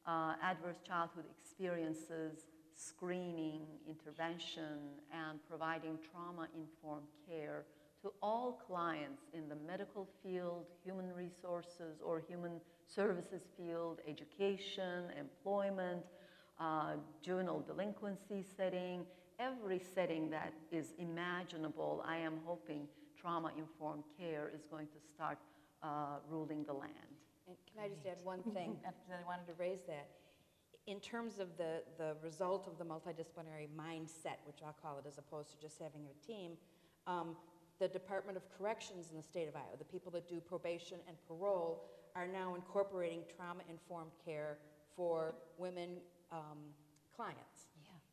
uh, 0.06 0.34
adverse 0.42 0.78
childhood 0.86 1.24
experiences, 1.40 2.46
screening, 2.76 3.62
intervention, 3.88 4.94
and 5.12 5.38
providing 5.48 5.98
trauma 6.12 6.46
informed 6.54 7.08
care 7.28 7.64
to 8.02 8.12
all 8.22 8.60
clients 8.66 9.22
in 9.32 9.48
the 9.48 9.56
medical 9.66 10.06
field, 10.22 10.66
human 10.84 11.12
resources, 11.14 12.00
or 12.04 12.20
human 12.20 12.60
services 12.86 13.42
field, 13.56 14.00
education, 14.06 15.04
employment, 15.18 16.04
uh, 16.60 16.92
juvenile 17.22 17.60
delinquency 17.60 18.44
setting, 18.56 19.04
every 19.38 19.80
setting 19.94 20.30
that 20.30 20.52
is 20.70 20.92
imaginable, 20.98 22.04
I 22.06 22.18
am 22.18 22.34
hoping 22.44 22.86
trauma 23.20 23.52
informed 23.56 24.04
care 24.18 24.50
is 24.54 24.62
going 24.70 24.86
to 24.86 25.00
start 25.14 25.38
uh, 25.82 26.18
ruling 26.28 26.64
the 26.64 26.72
land. 26.72 26.92
And 27.48 27.56
can 27.72 27.84
I 27.84 27.88
just 27.88 28.06
add 28.06 28.18
one 28.24 28.42
thing? 28.54 28.76
And 28.84 28.94
I 29.10 29.26
wanted 29.26 29.46
to 29.46 29.54
raise 29.58 29.82
that. 29.88 30.08
In 30.86 31.00
terms 31.00 31.40
of 31.40 31.56
the, 31.56 31.82
the 31.98 32.14
result 32.22 32.68
of 32.68 32.78
the 32.78 32.84
multidisciplinary 32.84 33.66
mindset, 33.76 34.38
which 34.46 34.58
I'll 34.64 34.76
call 34.80 34.98
it 34.98 35.04
as 35.06 35.18
opposed 35.18 35.50
to 35.50 35.60
just 35.60 35.80
having 35.80 36.02
a 36.06 36.26
team, 36.26 36.52
um, 37.08 37.36
the 37.80 37.88
Department 37.88 38.36
of 38.36 38.44
Corrections 38.56 39.10
in 39.10 39.16
the 39.16 39.22
state 39.22 39.48
of 39.48 39.56
Iowa, 39.56 39.76
the 39.78 39.84
people 39.84 40.12
that 40.12 40.28
do 40.28 40.40
probation 40.40 40.98
and 41.08 41.16
parole, 41.26 41.82
are 42.14 42.28
now 42.28 42.54
incorporating 42.54 43.22
trauma 43.36 43.62
informed 43.68 44.12
care 44.24 44.58
for 44.94 45.34
women 45.58 45.96
um, 46.30 46.58
clients. 47.14 47.66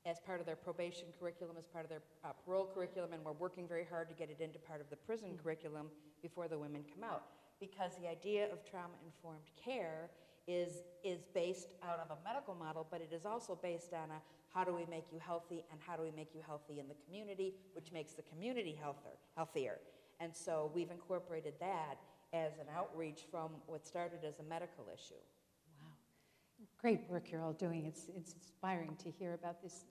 as 0.05 0.19
part 0.19 0.39
of 0.39 0.45
their 0.45 0.55
probation 0.55 1.05
curriculum, 1.17 1.55
as 1.57 1.65
part 1.65 1.85
of 1.85 1.89
their 1.89 2.01
uh, 2.25 2.33
parole 2.43 2.69
curriculum, 2.73 3.13
and 3.13 3.23
we're 3.23 3.31
working 3.33 3.67
very 3.67 3.85
hard 3.89 4.09
to 4.09 4.15
get 4.15 4.29
it 4.29 4.41
into 4.41 4.59
part 4.59 4.81
of 4.81 4.89
the 4.89 4.95
prison 4.95 5.37
curriculum 5.41 5.87
before 6.21 6.47
the 6.47 6.57
women 6.57 6.83
come 6.93 7.03
out. 7.03 7.23
Because 7.59 7.95
the 8.01 8.09
idea 8.09 8.51
of 8.51 8.65
trauma-informed 8.69 9.47
care 9.63 10.09
is, 10.47 10.83
is 11.03 11.19
based 11.33 11.69
out 11.83 11.99
of 11.99 12.17
a 12.17 12.23
medical 12.23 12.55
model, 12.55 12.87
but 12.89 13.01
it 13.01 13.13
is 13.13 13.25
also 13.25 13.57
based 13.61 13.93
on 13.93 14.11
a 14.11 14.21
how 14.53 14.63
do 14.63 14.73
we 14.73 14.85
make 14.89 15.05
you 15.11 15.19
healthy 15.19 15.63
and 15.71 15.79
how 15.85 15.95
do 15.95 16.03
we 16.03 16.11
make 16.11 16.29
you 16.35 16.41
healthy 16.45 16.79
in 16.79 16.87
the 16.87 16.95
community, 17.05 17.55
which 17.73 17.91
makes 17.91 18.13
the 18.13 18.21
community 18.23 18.77
healthier. 18.79 19.17
healthier. 19.35 19.79
And 20.19 20.35
so 20.35 20.71
we've 20.75 20.91
incorporated 20.91 21.55
that 21.59 21.97
as 22.33 22.53
an 22.59 22.67
outreach 22.75 23.21
from 23.31 23.49
what 23.67 23.85
started 23.85 24.19
as 24.23 24.39
a 24.39 24.43
medical 24.43 24.85
issue. 24.93 25.21
Wow. 25.81 25.89
Great 26.79 27.01
work 27.09 27.31
you're 27.31 27.41
all 27.41 27.53
doing. 27.53 27.85
It's, 27.85 28.07
it's 28.15 28.33
inspiring 28.33 28.95
to 29.03 29.09
hear 29.09 29.33
about 29.33 29.61
this. 29.61 29.85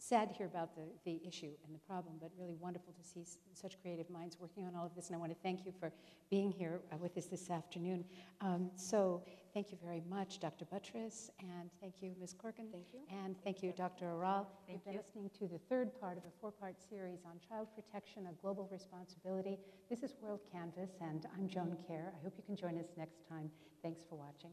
Sad 0.00 0.28
to 0.28 0.34
hear 0.34 0.46
about 0.46 0.76
the, 0.76 0.82
the 1.04 1.20
issue 1.26 1.50
and 1.66 1.74
the 1.74 1.80
problem, 1.80 2.14
but 2.20 2.30
really 2.38 2.54
wonderful 2.54 2.92
to 2.92 3.02
see 3.02 3.24
such 3.52 3.80
creative 3.82 4.08
minds 4.08 4.38
working 4.38 4.64
on 4.64 4.76
all 4.76 4.86
of 4.86 4.94
this. 4.94 5.08
And 5.08 5.16
I 5.16 5.18
want 5.18 5.32
to 5.32 5.38
thank 5.42 5.66
you 5.66 5.72
for 5.78 5.92
being 6.30 6.52
here 6.52 6.80
uh, 6.92 6.96
with 6.98 7.16
us 7.16 7.26
this 7.26 7.50
afternoon. 7.50 8.04
Um, 8.40 8.70
so, 8.76 9.22
thank 9.52 9.72
you 9.72 9.78
very 9.82 10.02
much, 10.08 10.38
Dr. 10.38 10.64
Butteris, 10.66 11.30
and 11.40 11.68
thank 11.80 11.94
you, 12.00 12.14
Ms. 12.20 12.32
Corkin. 12.32 12.66
Thank 12.70 12.86
you. 12.92 13.00
And 13.24 13.34
thank 13.42 13.60
you, 13.60 13.72
Dr. 13.76 14.06
Oral. 14.06 14.46
Thank 14.66 14.78
You've 14.78 14.84
been 14.84 14.94
you. 14.94 15.00
listening 15.00 15.30
to 15.40 15.52
the 15.52 15.58
third 15.68 16.00
part 16.00 16.16
of 16.16 16.22
a 16.24 16.30
four 16.40 16.52
part 16.52 16.76
series 16.88 17.24
on 17.26 17.32
child 17.48 17.66
protection, 17.74 18.28
a 18.30 18.32
global 18.40 18.68
responsibility. 18.70 19.58
This 19.90 20.04
is 20.04 20.14
World 20.22 20.40
Canvas, 20.52 20.90
and 21.00 21.26
I'm 21.36 21.48
Joan 21.48 21.76
Kjaer. 21.90 22.08
I 22.08 22.22
hope 22.22 22.34
you 22.36 22.44
can 22.46 22.54
join 22.56 22.78
us 22.78 22.86
next 22.96 23.28
time. 23.28 23.50
Thanks 23.82 24.02
for 24.08 24.14
watching. 24.14 24.52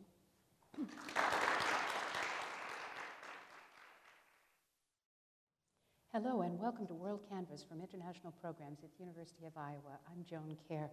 Hello 6.16 6.44
and 6.44 6.58
welcome 6.58 6.88
to 6.88 6.94
World 6.94 7.20
Canvas 7.30 7.66
from 7.68 7.82
International 7.82 8.32
Programs 8.40 8.80
at 8.86 8.90
the 8.96 9.04
University 9.04 9.46
of 9.46 9.52
Iowa. 9.58 10.00
I'm 10.08 10.24
Joan 10.24 10.56
Kjaer. 10.64 10.88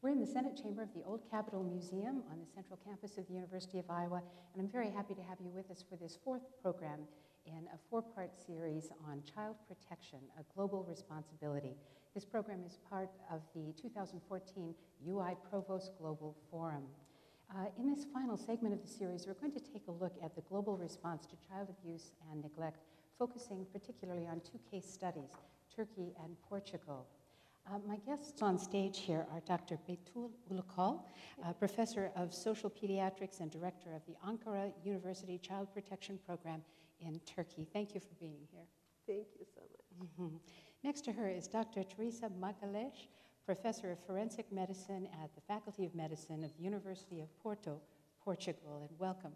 We're 0.00 0.08
in 0.08 0.20
the 0.20 0.26
Senate 0.26 0.56
chamber 0.56 0.80
of 0.80 0.88
the 0.94 1.02
Old 1.04 1.20
Capitol 1.30 1.62
Museum 1.62 2.22
on 2.32 2.40
the 2.40 2.48
central 2.48 2.78
campus 2.82 3.18
of 3.18 3.26
the 3.28 3.34
University 3.34 3.78
of 3.78 3.84
Iowa, 3.90 4.22
and 4.54 4.62
I'm 4.62 4.72
very 4.72 4.88
happy 4.88 5.12
to 5.16 5.20
have 5.20 5.36
you 5.38 5.50
with 5.50 5.70
us 5.70 5.84
for 5.86 5.96
this 5.96 6.16
fourth 6.24 6.40
program 6.62 7.00
in 7.44 7.68
a 7.74 7.78
four-part 7.90 8.30
series 8.40 8.88
on 9.06 9.20
child 9.28 9.56
protection, 9.68 10.20
a 10.40 10.44
global 10.56 10.82
responsibility. 10.88 11.76
This 12.14 12.24
program 12.24 12.64
is 12.64 12.78
part 12.88 13.10
of 13.30 13.42
the 13.54 13.74
2014 13.76 14.74
UI 15.06 15.36
Provost 15.50 15.92
Global 16.00 16.38
Forum. 16.50 16.84
Uh, 17.54 17.66
in 17.78 17.94
this 17.94 18.06
final 18.14 18.38
segment 18.38 18.72
of 18.72 18.80
the 18.80 18.88
series, 18.88 19.26
we're 19.26 19.34
going 19.34 19.52
to 19.52 19.60
take 19.60 19.88
a 19.88 19.92
look 19.92 20.16
at 20.24 20.34
the 20.34 20.40
global 20.48 20.78
response 20.78 21.26
to 21.26 21.36
child 21.50 21.68
abuse 21.68 22.12
and 22.32 22.40
neglect, 22.42 22.78
focusing 23.18 23.66
particularly 23.72 24.26
on 24.26 24.40
two 24.40 24.58
case 24.70 24.86
studies, 24.90 25.30
Turkey 25.74 26.12
and 26.22 26.36
Portugal. 26.48 27.06
Uh, 27.66 27.78
my 27.86 27.96
guests 28.06 28.42
on 28.42 28.58
stage 28.58 28.98
here 28.98 29.26
are 29.32 29.40
Dr. 29.46 29.78
Betül 29.88 30.30
Ulukol, 30.52 31.00
uh, 31.42 31.52
professor 31.54 32.10
of 32.14 32.34
social 32.34 32.68
pediatrics 32.68 33.40
and 33.40 33.50
director 33.50 33.94
of 33.94 34.02
the 34.06 34.14
Ankara 34.28 34.70
University 34.84 35.38
Child 35.38 35.68
Protection 35.72 36.18
Program 36.26 36.62
in 37.00 37.18
Turkey. 37.20 37.66
Thank 37.72 37.94
you 37.94 38.00
for 38.00 38.14
being 38.20 38.46
here. 38.52 38.66
Thank 39.06 39.28
you 39.38 39.46
so 39.54 39.62
much. 39.62 40.08
Mhm. 40.18 40.40
Next 40.82 41.02
to 41.02 41.12
her 41.12 41.28
is 41.28 41.48
Dr. 41.48 41.82
Teresa 41.84 42.28
Magalhaes, 42.28 43.06
professor 43.46 43.92
of 43.92 43.98
forensic 44.00 44.50
medicine 44.52 45.08
at 45.22 45.34
the 45.34 45.40
Faculty 45.40 45.86
of 45.86 45.94
Medicine 45.94 46.44
of 46.44 46.54
the 46.56 46.62
University 46.62 47.20
of 47.20 47.34
Porto, 47.38 47.80
Portugal, 48.20 48.82
and 48.82 48.98
welcome. 48.98 49.34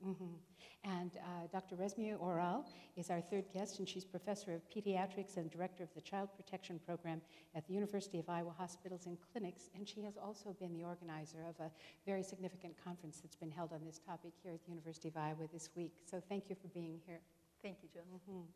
You. 0.00 0.08
Mhm. 0.14 0.38
And 0.84 1.16
uh, 1.16 1.46
Dr. 1.50 1.76
Resmiye 1.76 2.16
Oral 2.20 2.64
is 2.96 3.10
our 3.10 3.20
third 3.20 3.44
guest, 3.52 3.80
and 3.80 3.88
she's 3.88 4.04
professor 4.04 4.54
of 4.54 4.62
pediatrics 4.70 5.36
and 5.36 5.50
director 5.50 5.82
of 5.82 5.92
the 5.94 6.00
Child 6.00 6.28
Protection 6.36 6.78
Program 6.78 7.20
at 7.54 7.66
the 7.66 7.74
University 7.74 8.18
of 8.20 8.28
Iowa 8.28 8.52
Hospitals 8.56 9.06
and 9.06 9.18
Clinics. 9.32 9.70
And 9.74 9.88
she 9.88 10.02
has 10.02 10.16
also 10.16 10.52
been 10.60 10.72
the 10.72 10.84
organizer 10.84 11.44
of 11.48 11.58
a 11.58 11.70
very 12.06 12.22
significant 12.22 12.74
conference 12.82 13.18
that's 13.20 13.34
been 13.36 13.50
held 13.50 13.72
on 13.72 13.84
this 13.84 13.98
topic 13.98 14.32
here 14.42 14.52
at 14.52 14.62
the 14.64 14.70
University 14.70 15.08
of 15.08 15.16
Iowa 15.16 15.48
this 15.52 15.70
week. 15.74 15.94
So 16.08 16.22
thank 16.28 16.48
you 16.48 16.54
for 16.54 16.68
being 16.68 17.00
here. 17.06 17.20
Thank 17.60 17.78
you, 17.82 17.88
Joan. 17.92 18.46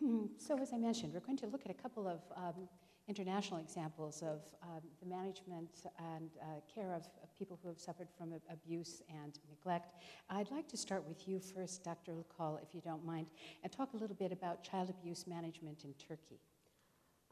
Mhm. 0.00 0.28
so, 0.38 0.58
as 0.58 0.72
I 0.72 0.78
mentioned, 0.78 1.12
we're 1.12 1.20
going 1.20 1.36
to 1.38 1.46
look 1.48 1.66
at 1.66 1.70
a 1.70 1.74
couple 1.82 2.08
of 2.08 2.20
um, 2.34 2.68
international 3.08 3.58
examples 3.60 4.22
of 4.22 4.40
um, 4.62 4.82
the 5.00 5.06
management 5.06 5.70
and 5.98 6.30
uh, 6.42 6.60
care 6.72 6.92
of, 6.92 7.02
of 7.22 7.38
people 7.38 7.58
who 7.62 7.68
have 7.68 7.78
suffered 7.78 8.08
from 8.16 8.34
abuse 8.52 9.02
and 9.08 9.38
neglect. 9.48 9.94
I'd 10.28 10.50
like 10.50 10.68
to 10.68 10.76
start 10.76 11.06
with 11.08 11.26
you 11.26 11.40
first, 11.40 11.82
Dr. 11.82 12.12
Ulukol, 12.12 12.62
if 12.62 12.74
you 12.74 12.82
don't 12.82 13.04
mind, 13.04 13.26
and 13.62 13.72
talk 13.72 13.94
a 13.94 13.96
little 13.96 14.16
bit 14.16 14.30
about 14.30 14.62
child 14.62 14.90
abuse 14.90 15.26
management 15.26 15.84
in 15.84 15.94
Turkey. 15.94 16.38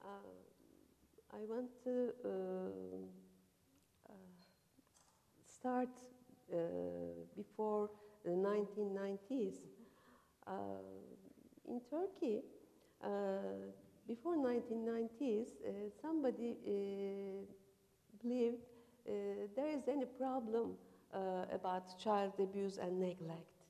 Uh, 0.02 0.06
I 1.34 1.44
want 1.46 1.68
to 1.84 2.12
uh, 2.24 2.28
uh, 4.08 4.12
start 5.44 5.90
uh, 6.52 6.56
before 7.36 7.90
the 8.24 8.30
1990s. 8.30 9.56
Uh, 10.46 10.52
in 11.68 11.80
Turkey, 11.90 12.42
before 14.06 14.36
1990s, 14.36 15.48
uh, 15.48 15.70
somebody 16.00 16.56
uh, 16.64 17.44
believed 18.22 18.62
uh, 19.08 19.12
there 19.56 19.68
is 19.68 19.88
any 19.88 20.04
problem 20.04 20.76
about 21.52 21.98
child 21.98 22.32
abuse 22.38 22.76
and 22.76 23.00
neglect 23.00 23.64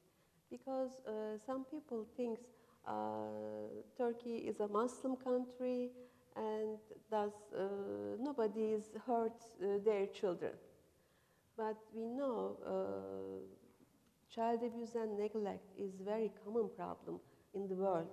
because 0.51 1.01
some 1.47 1.65
people 1.65 2.05
think 2.17 2.41
Turkey 3.97 4.39
is 4.49 4.59
a 4.59 4.67
Muslim 4.67 5.15
country 5.17 5.91
and 6.35 6.79
thus 7.09 7.33
nobody 8.19 8.73
is 8.73 8.91
hurt 9.07 9.39
their 9.85 10.07
children. 10.07 10.53
But 11.57 11.77
we 11.95 12.09
know 12.09 12.57
child 14.35 14.63
abuse 14.65 14.97
and 14.97 15.17
neglect 15.17 15.69
is 15.79 15.93
very 16.05 16.33
common 16.45 16.69
problem 16.77 17.21
in 17.55 17.69
the 17.69 17.75
world, 17.75 18.11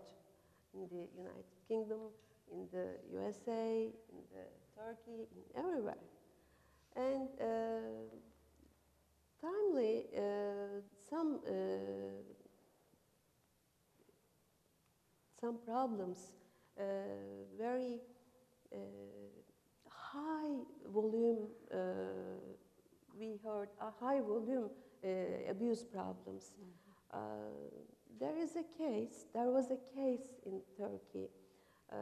in 0.75 0.87
the 0.91 1.07
United 1.17 1.52
Kingdom, 1.67 2.11
in 2.51 2.67
the 2.71 2.87
USA, 3.11 3.89
in 4.11 4.21
the 4.31 4.45
Turkey, 4.75 5.27
in 5.35 5.63
everywhere. 5.63 5.97
And 6.95 7.27
uh, 7.41 7.45
timely, 9.41 10.05
uh, 10.15 10.81
some 11.09 11.39
uh, 11.47 11.51
some 15.39 15.57
problems, 15.65 16.19
uh, 16.79 16.83
very 17.57 17.99
uh, 18.71 18.77
high 19.89 20.55
volume. 20.93 21.47
Uh, 21.71 21.77
we 23.19 23.39
heard 23.43 23.69
a 23.81 23.91
high 23.99 24.21
volume 24.21 24.69
uh, 25.03 25.07
abuse 25.49 25.83
problems. 25.83 26.51
Uh, 27.11 27.17
there 28.19 28.37
is 28.37 28.55
a 28.55 28.63
case. 28.77 29.25
There 29.33 29.49
was 29.49 29.65
a 29.71 29.77
case 29.95 30.29
in 30.45 30.61
Turkey. 30.77 31.29
Uh, 31.93 31.97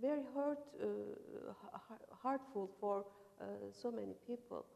very 0.00 0.22
hurt, 0.34 0.58
uh, 0.82 0.86
heartful 2.22 2.70
for 2.80 3.04
uh, 3.40 3.44
so 3.72 3.90
many 3.90 4.14
people. 4.26 4.66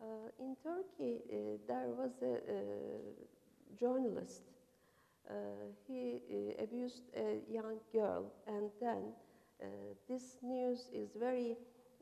Uh, 0.00 0.04
in 0.40 0.56
Turkey, 0.62 1.22
uh, 1.30 1.58
there 1.68 1.88
was 1.88 2.12
a, 2.22 2.34
uh 2.34 2.98
journalist. 3.78 4.42
Uh, 5.28 5.32
he 5.86 6.22
uh, 6.58 6.62
abused 6.64 7.04
a 7.16 7.38
young 7.50 7.78
girl, 7.92 8.32
and 8.46 8.70
then 8.80 9.12
uh, 9.62 9.66
this 10.08 10.36
news 10.42 10.88
is 10.92 11.10
very 11.18 11.56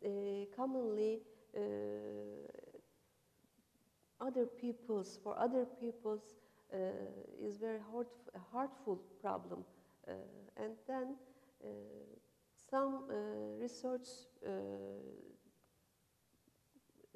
uh, 0.05 0.09
commonly 0.57 1.21
uh, 1.57 1.61
other 4.21 4.47
people's 4.47 5.19
for 5.23 5.39
other 5.39 5.67
people's 5.81 6.35
uh, 6.73 6.77
is 7.43 7.57
very 7.57 7.81
hard, 7.93 8.07
heartful 8.53 8.97
problem, 9.23 9.65
uh, 9.65 9.76
and 10.57 10.75
then 10.87 11.17
uh, 11.65 11.69
some 12.71 13.05
uh, 13.11 13.15
research 13.61 14.09
uh, 14.47 14.51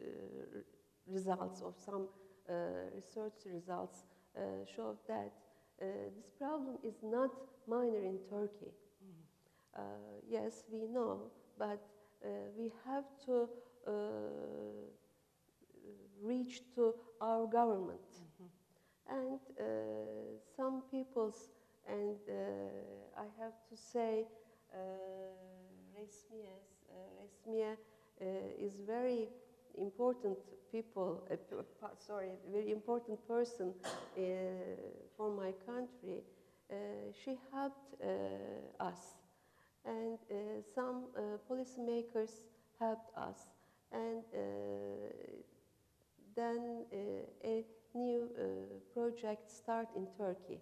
uh, 0.01 0.05
results 1.07 1.63
of 1.63 1.75
some 1.79 2.09
uh, 2.49 2.53
research 2.95 3.45
results 3.47 4.05
uh, 4.37 4.41
show 4.65 4.97
that 5.07 5.33
uh, 5.81 5.85
this 6.17 6.31
problem 6.39 6.77
is 6.83 6.97
not 7.03 7.31
minor 7.67 8.03
in 8.05 8.19
Turkey. 8.29 8.73
Uh, 9.75 9.81
yes, 10.29 10.65
we 10.71 10.87
know, 10.87 11.31
but 11.59 11.81
uh, 12.25 12.29
we 12.57 12.73
have 12.85 13.05
to 13.25 13.49
uh, 13.87 13.93
reach 16.23 16.63
to 16.75 16.95
our 17.21 17.47
government. 17.47 18.01
And 19.09 19.41
uh, 19.59 19.65
some 20.57 20.83
people's, 20.91 21.51
and 21.87 22.17
uh, 22.29 23.21
I 23.21 23.27
have 23.43 23.55
to 23.71 23.77
say, 23.77 24.27
uh, 24.73 24.77
Resmiye 25.97 27.77
uh, 28.21 28.25
is 28.67 28.81
very 28.87 29.29
important 29.79 30.39
people, 30.73 31.23
sorry, 31.99 32.31
very 32.53 32.71
important 32.71 33.19
person 33.27 33.75
for 35.17 35.31
my 35.31 35.53
country. 35.67 36.23
She 37.25 37.39
helped 37.53 37.95
us, 38.81 39.17
and 39.85 40.19
uh, 40.31 40.35
some 40.75 41.09
uh, 41.17 41.21
policymakers 41.51 42.43
helped 42.79 43.11
us, 43.17 43.49
and 43.93 44.23
uh, 44.35 44.39
then 46.37 46.85
a 47.45 47.65
new 47.95 48.29
project 48.95 49.51
start 49.51 49.89
in 49.97 50.07
Turkey. 50.17 50.61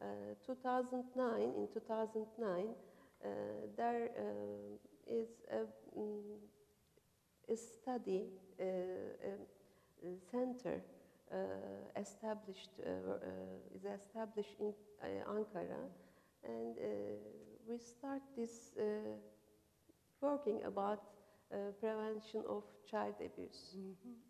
Uh, 0.00 0.34
2009, 0.44 1.52
in 1.56 1.68
2009, 1.72 2.74
uh, 3.24 3.28
there 3.76 4.10
uh, 4.18 4.76
is 5.06 5.28
a, 5.50 5.64
mm, 5.98 6.36
a 7.48 7.56
study, 7.56 8.26
a, 8.60 8.66
center 10.30 10.82
established, 11.96 12.70
is 13.74 13.84
established 13.84 14.56
in 14.60 14.72
Ankara, 15.26 15.90
and 16.44 16.76
we 17.66 17.78
start 17.78 18.22
this 18.36 18.72
working 20.20 20.62
about 20.64 21.00
prevention 21.80 22.42
of 22.48 22.64
child 22.90 23.14
abuse. 23.20 23.76
Mhm. 23.76 24.25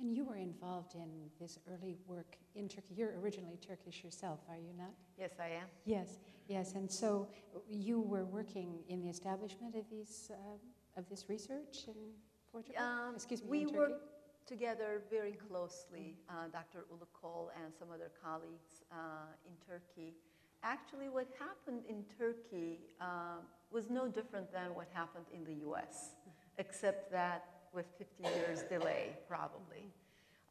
And 0.00 0.14
you 0.16 0.24
were 0.24 0.36
involved 0.36 0.94
in 0.94 1.10
this 1.38 1.58
early 1.70 1.96
work 2.06 2.36
in 2.54 2.68
Turkey. 2.68 2.94
You're 2.96 3.18
originally 3.20 3.58
Turkish 3.58 4.02
yourself, 4.02 4.40
are 4.48 4.56
you 4.56 4.72
not? 4.76 4.92
Yes, 5.18 5.32
I 5.38 5.48
am. 5.48 5.66
Yes, 5.84 6.20
yes. 6.48 6.72
And 6.74 6.90
so 6.90 7.28
you 7.68 8.00
were 8.00 8.24
working 8.24 8.78
in 8.88 9.02
the 9.02 9.10
establishment 9.10 9.74
of 9.74 9.84
these 9.90 10.30
uh, 10.32 10.98
of 10.98 11.08
this 11.08 11.26
research 11.28 11.84
in 11.86 11.94
Portugal. 12.50 12.82
Um, 12.82 13.14
Excuse 13.14 13.42
me, 13.42 13.48
we 13.50 13.60
in 13.60 13.66
Turkey. 13.66 13.78
work 13.78 13.92
together 14.46 15.02
very 15.10 15.32
closely, 15.32 16.16
uh, 16.28 16.48
Dr. 16.50 16.86
Ulukol 16.92 17.48
and 17.62 17.72
some 17.78 17.88
other 17.94 18.10
colleagues 18.24 18.82
uh, 18.90 18.96
in 19.46 19.52
Turkey. 19.64 20.14
Actually, 20.62 21.08
what 21.08 21.28
happened 21.38 21.82
in 21.88 22.04
Turkey 22.18 22.80
uh, 23.00 23.38
was 23.70 23.88
no 23.90 24.08
different 24.08 24.50
than 24.52 24.74
what 24.74 24.88
happened 24.92 25.26
in 25.32 25.44
the 25.44 25.54
US, 25.68 26.16
except 26.58 27.12
that 27.12 27.44
with 27.72 27.86
50 27.98 28.24
years 28.38 28.62
delay, 28.62 29.16
probably. 29.28 29.92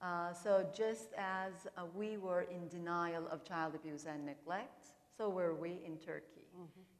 Uh, 0.01 0.31
so 0.33 0.65
just 0.75 1.09
as 1.17 1.51
uh, 1.77 1.81
we 1.93 2.17
were 2.17 2.43
in 2.43 2.67
denial 2.69 3.27
of 3.29 3.43
child 3.43 3.75
abuse 3.75 4.05
and 4.05 4.25
neglect, 4.25 4.85
so 5.17 5.29
were 5.29 5.53
we 5.53 5.81
in 5.85 5.97
Turkey. 5.97 6.47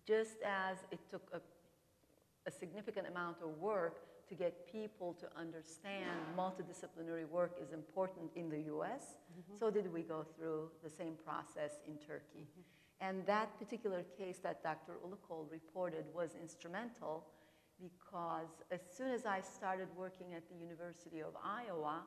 Just 0.05 0.41
as 0.45 0.77
it 0.91 0.99
took 1.09 1.21
a, 1.33 1.39
a 2.47 2.51
significant 2.51 3.07
amount 3.07 3.37
of 3.41 3.57
work 3.59 3.99
to 4.27 4.35
get 4.35 4.71
people 4.71 5.15
to 5.19 5.27
understand 5.39 6.19
multidisciplinary 6.37 7.27
work 7.27 7.57
is 7.61 7.71
important 7.71 8.29
in 8.35 8.49
the 8.49 8.59
US, 8.75 9.15
so 9.57 9.71
did 9.71 9.91
we 9.91 10.01
go 10.01 10.25
through 10.37 10.69
the 10.83 10.89
same 10.89 11.13
process 11.25 11.79
in 11.87 11.97
Turkey. 11.97 12.45
And 13.01 13.25
that 13.25 13.57
particular 13.57 14.03
case 14.17 14.39
that 14.39 14.61
Dr. 14.61 14.93
Ulukol 15.05 15.49
reported 15.49 16.03
was 16.13 16.31
instrumental 16.39 17.25
because 17.81 18.64
as 18.72 18.81
soon 18.95 19.11
as 19.11 19.26
I 19.26 19.41
started 19.41 19.88
working 19.95 20.34
at 20.35 20.43
the 20.49 20.56
University 20.56 21.22
of 21.22 21.34
Iowa, 21.43 22.01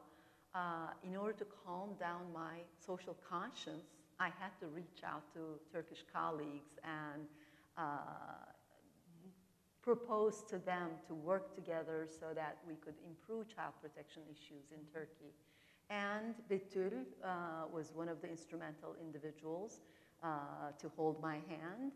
uh, 0.55 0.59
in 1.03 1.17
order 1.17 1.33
to 1.33 1.47
calm 1.65 1.91
down 1.99 2.33
my 2.35 2.61
social 2.79 3.17
conscience, 3.29 3.87
I 4.21 4.27
had 4.27 4.53
to 4.61 4.67
reach 4.67 5.03
out 5.05 5.23
to 5.35 5.59
Turkish 5.73 6.05
colleagues 6.13 6.79
and 6.85 7.23
uh, 7.77 8.53
propose 9.83 10.45
to 10.49 10.59
them 10.59 10.91
to 11.09 11.15
work 11.15 11.55
together 11.55 12.07
so 12.07 12.27
that 12.35 12.59
we 12.69 12.75
could 12.77 12.95
improve 13.07 13.55
child 13.55 13.73
protection 13.81 14.23
issues 14.31 14.71
in 14.71 14.81
Turkey. 14.93 15.33
And 15.91 16.35
Betül 16.49 17.05
uh, 17.25 17.67
was 17.73 17.93
one 17.95 18.09
of 18.09 18.21
the 18.23 18.29
instrumental 18.29 18.95
individuals 19.01 19.81
uh, 20.23 20.71
to 20.79 20.91
hold 20.97 21.21
my 21.21 21.39
hand, 21.49 21.93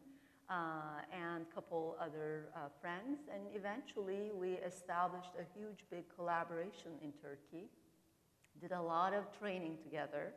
uh, 0.49 1.03
and 1.13 1.45
a 1.51 1.55
couple 1.55 1.97
other 2.01 2.49
uh, 2.55 2.69
friends. 2.81 3.29
And 3.33 3.43
eventually, 3.55 4.31
we 4.35 4.53
established 4.67 5.33
a 5.39 5.45
huge, 5.59 5.85
big 5.91 6.05
collaboration 6.15 6.93
in 7.03 7.13
Turkey. 7.23 7.67
Did 8.61 8.73
a 8.73 8.81
lot 8.81 9.13
of 9.13 9.25
training 9.39 9.79
together. 9.83 10.33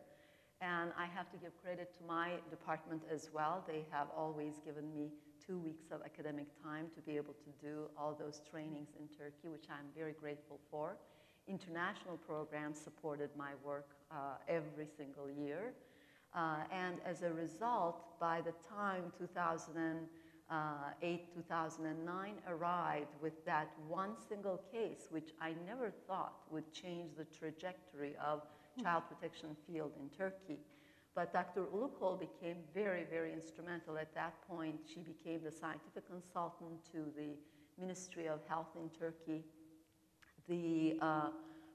And 0.62 0.92
I 0.98 1.06
have 1.06 1.32
to 1.32 1.38
give 1.38 1.52
credit 1.64 1.94
to 2.00 2.04
my 2.06 2.32
department 2.50 3.04
as 3.12 3.30
well. 3.34 3.64
They 3.66 3.86
have 3.92 4.08
always 4.16 4.60
given 4.66 4.94
me 4.94 5.10
two 5.46 5.58
weeks 5.58 5.86
of 5.92 6.02
academic 6.04 6.48
time 6.62 6.88
to 6.96 7.02
be 7.02 7.16
able 7.16 7.34
to 7.34 7.66
do 7.66 7.90
all 7.98 8.14
those 8.20 8.42
trainings 8.50 8.90
in 9.00 9.08
Turkey, 9.18 9.48
which 9.48 9.66
I'm 9.70 9.88
very 9.96 10.12
grateful 10.12 10.60
for. 10.70 10.98
International 11.48 12.18
programs 12.18 12.78
supported 12.78 13.30
my 13.38 13.52
work 13.64 13.88
uh, 14.12 14.36
every 14.48 14.88
single 14.98 15.30
year. 15.30 15.74
Uh, 16.36 16.58
and 16.72 16.98
as 17.06 17.24
a 17.24 17.32
result, 17.32 18.20
by 18.20 18.42
the 18.42 18.54
time 18.68 19.12
2008, 19.18 21.34
2009 21.34 22.34
arrived 22.48 23.16
with 23.22 23.46
that 23.46 23.72
one 23.88 24.12
single 24.28 24.62
case, 24.72 25.08
which 25.10 25.32
I 25.42 25.56
never 25.66 25.92
thought 26.08 26.34
would 26.52 26.72
change 26.72 27.16
the 27.18 27.26
trajectory 27.26 28.16
of 28.24 28.44
child 28.82 29.04
protection 29.10 29.56
field 29.68 29.92
in 30.00 30.10
Turkey. 30.16 30.60
But 31.16 31.34
Dr. 31.34 31.64
Ulukol 31.64 32.20
became 32.20 32.58
very, 32.74 33.06
very 33.10 33.34
instrumental 33.34 33.98
at 33.98 34.14
that 34.14 34.36
point. 34.48 34.76
She 34.86 35.00
became 35.00 35.42
the 35.44 35.52
scientific 35.52 36.08
consultant 36.08 36.86
to 36.94 37.06
the 37.18 37.36
Ministry 37.80 38.28
of 38.28 38.40
Health 38.48 38.68
in 38.76 38.90
Turkey. 38.90 39.44
The 40.48 40.98
uh, 41.02 41.30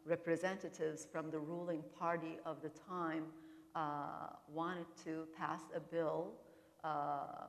representatives 0.06 1.06
from 1.10 1.31
the 1.31 1.39
ruling 1.39 1.82
party 1.98 2.39
of 2.47 2.62
the 2.62 2.70
time 2.89 3.24
wanted 4.53 4.87
to 5.05 5.27
pass 5.37 5.61
a 5.75 5.81
bill 5.81 6.33
uh, 6.83 7.47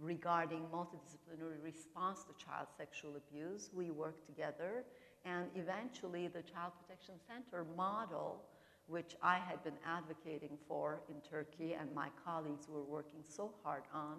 regarding 0.00 0.62
multidisciplinary 0.72 1.62
response 1.62 2.24
to 2.24 2.44
child 2.44 2.66
sexual 2.76 3.16
abuse. 3.16 3.70
We 3.72 3.90
worked 3.90 4.26
together, 4.26 4.84
and 5.24 5.46
eventually, 5.54 6.28
the 6.28 6.42
Child 6.42 6.72
Protection 6.80 7.14
Center 7.26 7.64
model, 7.76 8.42
which 8.86 9.16
I 9.22 9.38
had 9.38 9.62
been 9.64 9.78
advocating 9.86 10.56
for 10.66 11.00
in 11.08 11.16
Turkey 11.28 11.74
and 11.78 11.94
my 11.94 12.08
colleagues 12.24 12.68
were 12.68 12.84
working 12.84 13.20
so 13.22 13.52
hard 13.62 13.82
on, 13.92 14.16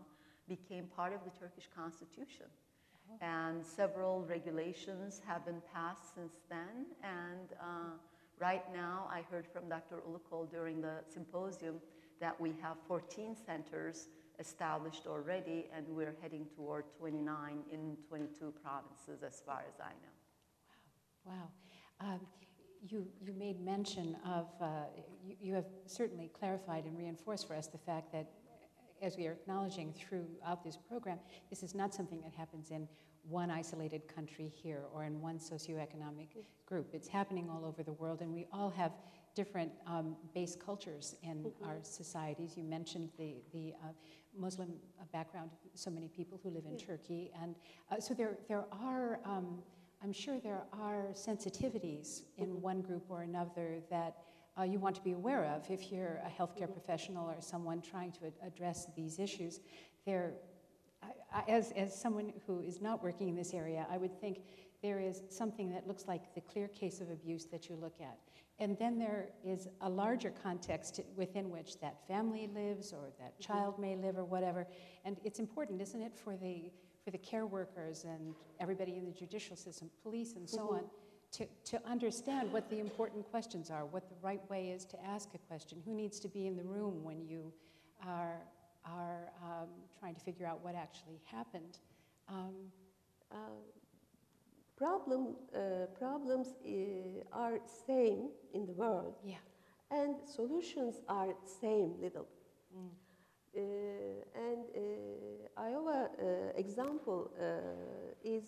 became 0.48 0.86
part 0.96 1.14
of 1.14 1.20
the 1.24 1.32
Turkish 1.40 1.68
constitution. 1.76 2.46
And 3.22 3.66
several 3.66 4.24
regulations 4.24 5.22
have 5.26 5.44
been 5.44 5.62
passed 5.74 6.14
since 6.14 6.34
then. 6.50 6.86
And 7.04 7.50
uh, 7.60 7.98
right 8.40 8.64
now, 8.74 9.08
I 9.12 9.22
heard 9.30 9.46
from 9.48 9.70
Dr. 9.70 9.98
Ulukol 10.08 10.50
during 10.50 10.82
the 10.82 11.02
symposium 11.12 11.76
that 12.20 12.40
we 12.40 12.54
have 12.62 12.78
14 12.88 13.36
centers 13.46 14.08
established 14.40 15.06
already, 15.08 15.68
and 15.76 15.86
we're 15.90 16.16
heading 16.22 16.46
toward 16.56 16.86
29 16.98 17.60
in 17.72 17.98
22 18.08 18.54
provinces, 18.64 19.24
as 19.24 19.42
far 19.46 19.64
as 19.68 19.80
I 19.80 19.92
know. 20.02 21.34
Wow. 21.34 21.50
Um, 22.02 22.20
you, 22.88 23.06
you 23.22 23.34
made 23.34 23.60
mention 23.60 24.16
of, 24.26 24.48
uh, 24.62 24.68
you, 25.26 25.36
you 25.42 25.54
have 25.54 25.66
certainly 25.86 26.30
clarified 26.38 26.86
and 26.86 26.98
reinforced 26.98 27.48
for 27.48 27.56
us 27.56 27.68
the 27.68 27.78
fact 27.78 28.12
that, 28.14 28.30
as 29.02 29.18
we 29.18 29.28
are 29.28 29.34
acknowledging 29.34 29.94
throughout 29.94 30.64
this 30.64 30.78
program, 30.78 31.20
this 31.50 31.64
is 31.64 31.76
not 31.76 31.94
something 31.94 32.22
that 32.22 32.34
happens 32.34 32.72
in 32.72 32.88
one 33.28 33.52
isolated 33.52 34.08
country 34.14 34.52
here 34.64 34.84
or 34.94 35.04
in 35.04 35.22
one 35.22 35.38
socioeconomic 35.40 36.28
group. 36.66 36.90
It's 36.94 37.08
happening 37.08 37.50
all 37.50 37.66
over 37.66 37.84
the 37.84 37.94
world, 37.94 38.22
and 38.22 38.34
we 38.34 38.48
all 38.52 38.70
have 38.70 38.92
different 39.36 39.72
um, 39.88 40.16
base 40.34 40.56
cultures 40.56 41.16
in 41.24 41.52
our 41.64 41.78
societies. 41.84 42.58
You 42.58 42.64
mentioned 42.64 43.10
the, 43.18 43.36
the 43.54 43.74
uh, 43.84 43.88
Muslim 44.38 44.74
uh, 45.00 45.04
background 45.14 45.52
of 45.54 45.80
so 45.80 45.90
many 45.90 46.08
people 46.08 46.40
who 46.44 46.50
live 46.50 46.66
in 46.66 46.78
Turkey, 46.78 47.32
and 47.42 47.56
uh, 47.92 48.00
so 48.00 48.14
there, 48.14 48.38
there 48.48 48.66
are. 48.72 49.20
Um, 49.26 49.60
I'm 50.02 50.14
sure 50.14 50.40
there 50.40 50.64
are 50.72 51.08
sensitivities 51.12 52.22
in 52.38 52.62
one 52.62 52.80
group 52.82 53.04
or 53.10 53.24
another 53.24 53.82
that 53.90 54.16
uh, 54.58 54.64
you 54.64 54.80
want 54.80 54.96
to 54.96 55.02
be 55.02 55.12
aware 55.12 55.44
of 55.44 55.70
if 55.70 55.92
you're 55.92 56.22
a 56.26 56.30
healthcare 56.30 56.72
professional 56.72 57.28
or 57.28 57.36
someone 57.40 57.82
trying 57.82 58.14
to 58.14 58.28
ad- 58.28 58.34
address 58.46 58.88
these 58.96 59.20
issues. 59.20 59.60
There, 60.06 60.34
I, 61.04 61.44
as, 61.48 61.72
as 61.72 62.00
someone 62.00 62.34
who 62.46 62.62
is 62.62 62.82
not 62.82 63.04
working 63.04 63.30
in 63.30 63.36
this 63.36 63.54
area, 63.54 63.86
I 63.90 63.98
would 63.98 64.20
think 64.20 64.42
there 64.82 65.00
is 65.00 65.24
something 65.30 65.70
that 65.72 65.88
looks 65.88 66.06
like 66.08 66.34
the 66.36 66.42
clear 66.42 66.68
case 66.68 67.02
of 67.02 67.10
abuse 67.10 67.46
that 67.46 67.70
you 67.70 67.76
look 67.76 67.96
at. 68.02 68.18
And 68.60 68.78
then 68.78 68.98
there 68.98 69.30
is 69.46 69.68
a 69.82 69.90
larger 69.90 70.34
context 70.44 71.00
within 71.16 71.50
which 71.50 71.80
that 71.80 72.06
family 72.08 72.50
lives 72.54 72.92
or 72.94 73.12
that 73.20 73.40
mm-hmm. 73.40 73.54
child 73.54 73.80
may 73.80 73.96
live 73.96 74.18
or 74.18 74.26
whatever. 74.26 74.68
And 75.06 75.18
it's 75.24 75.40
important, 75.40 75.82
isn't 75.82 76.02
it, 76.02 76.18
for 76.18 76.36
the 76.36 76.72
for 77.04 77.12
the 77.12 77.18
care 77.18 77.46
workers 77.46 78.04
and 78.04 78.36
everybody 78.60 78.98
in 78.98 79.06
the 79.06 79.12
judicial 79.12 79.56
system, 79.56 79.90
police 80.04 80.36
and 80.36 80.50
so 80.50 80.60
mm-hmm. 80.60 80.76
on, 80.76 80.84
to, 81.32 81.48
to 81.64 81.90
understand 81.90 82.52
what 82.52 82.70
the 82.70 82.80
important 82.80 83.30
questions 83.30 83.70
are, 83.70 83.86
what 83.86 84.10
the 84.10 84.16
right 84.22 84.42
way 84.50 84.70
is 84.70 84.86
to 84.86 85.06
ask 85.06 85.30
a 85.34 85.38
question, 85.38 85.82
who 85.86 85.96
needs 85.96 86.20
to 86.20 86.28
be 86.28 86.48
in 86.48 86.56
the 86.56 86.64
room 86.64 87.04
when 87.04 87.26
you 87.26 87.54
are, 88.06 88.42
are 88.92 89.32
um, 89.44 89.70
trying 90.00 90.16
to 90.16 90.22
figure 90.22 90.46
out 90.46 90.64
what 90.64 90.76
actually 90.76 91.22
happened. 91.26 91.80
Um, 92.28 92.72
Uh, 93.32 93.36
problem, 94.76 95.36
uh, 95.54 95.86
problems 96.00 96.48
uh, 96.66 97.38
are 97.44 97.60
same 97.88 98.32
in 98.54 98.66
the 98.66 98.74
world, 98.74 99.16
Yeah. 99.24 99.38
and 99.92 100.16
solutions 100.26 101.02
are 101.08 101.36
same 101.62 101.94
little. 102.02 102.28
Uh, 103.56 103.60
and 104.36 104.66
uh, 104.76 105.62
Iowa 105.68 106.10
uh, 106.10 106.60
example 106.60 107.32
is 108.24 108.44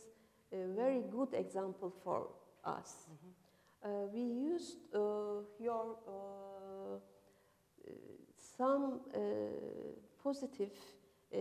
a 0.51 0.67
very 0.75 1.01
good 1.09 1.33
example 1.33 1.91
for 2.03 2.27
us. 2.63 3.07
Uh, 3.83 3.89
we 4.13 4.21
used 4.21 4.77
uh, 4.93 5.43
your 5.59 5.97
some 8.57 9.01
uh, 9.13 9.19
positive 10.23 10.71
uh, 11.33 11.37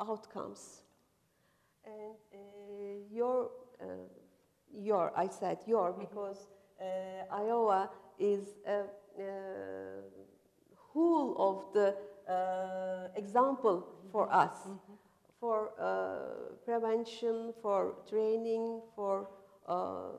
outcomes, 0.00 0.82
and 1.84 2.14
uh, 2.32 2.38
your 3.10 3.50
uh, 3.80 3.84
your 4.72 5.12
I 5.16 5.28
said 5.28 5.58
your 5.66 5.92
because 5.92 6.46
uh, 6.80 7.34
Iowa 7.34 7.90
is 8.18 8.56
a 8.66 8.80
uh, 8.80 9.24
whole 10.76 11.34
of 11.38 11.72
the 11.74 11.94
uh, 12.32 13.08
example 13.16 13.86
for 14.12 14.32
us. 14.32 14.68
For 15.40 15.70
uh, 15.78 16.56
prevention, 16.64 17.52
for 17.62 17.94
training, 18.10 18.80
for 18.96 19.28
um, 19.68 20.18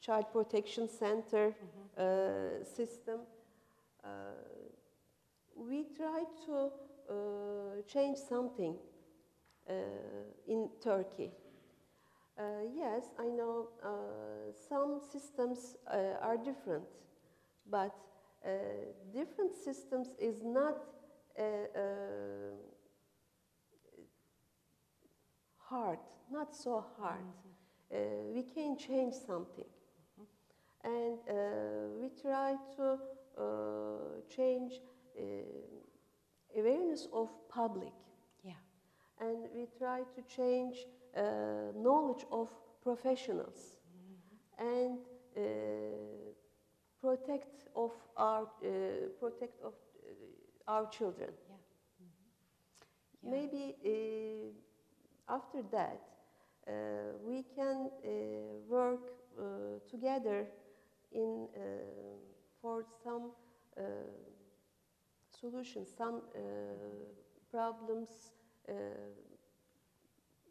child 0.00 0.26
protection 0.32 0.88
center 0.88 1.54
uh, 1.96 2.64
system. 2.64 3.20
We 5.56 5.86
try 5.96 6.24
to 6.46 6.70
uh, 7.08 7.82
change 7.88 8.18
something 8.18 8.76
uh, 9.68 9.72
in 10.46 10.68
Turkey. 10.82 11.32
Uh, 12.38 12.42
yes, 12.74 13.04
I 13.18 13.24
know 13.24 13.68
uh, 13.82 14.52
some 14.68 15.00
systems 15.10 15.76
uh, 15.90 16.20
are 16.20 16.36
different, 16.36 16.84
but 17.70 17.94
uh, 18.44 18.50
different 19.12 19.54
systems 19.54 20.08
is 20.18 20.42
not 20.44 20.76
uh, 21.38 21.42
uh, 21.42 21.80
hard, 25.56 25.98
not 26.30 26.54
so 26.54 26.84
hard. 26.98 27.24
Uh, 27.92 27.96
we 28.34 28.42
can 28.42 28.76
change 28.76 29.14
something. 29.14 29.64
And 30.84 31.18
uh, 31.28 31.34
we 32.00 32.10
try 32.20 32.56
to 32.76 32.98
uh, 33.36 34.20
change 34.28 34.74
awareness 36.56 37.08
of 37.12 37.28
public. 37.48 37.92
Yeah. 38.44 38.52
And 39.20 39.48
we 39.54 39.66
try 39.78 40.00
to 40.14 40.22
change 40.28 40.86
uh, 41.16 41.22
knowledge 41.74 42.24
of 42.30 42.48
professionals 42.82 43.76
and 44.58 44.98
uh, 45.36 45.40
protect 47.00 47.68
of 47.74 47.92
our 48.16 48.42
uh, 48.42 48.68
protect 49.20 49.60
of 49.62 49.74
uh, 49.74 50.72
our 50.72 50.86
children. 50.88 51.30
Yeah. 51.48 53.30
Maybe 53.30 53.74
uh, 53.84 55.34
after 55.34 55.62
that, 55.72 56.00
uh, 56.66 56.72
we 57.24 57.44
can 57.54 57.90
uh, 57.90 58.08
work 58.68 59.12
uh, 59.38 59.42
together 59.90 60.46
in 61.12 61.48
uh, 61.54 61.60
for 62.60 62.84
some 63.04 63.32
uh, 63.76 63.82
solutions, 65.40 65.88
some 65.96 66.22
uh, 66.34 66.38
problems 67.50 68.08
uh, 68.68 68.72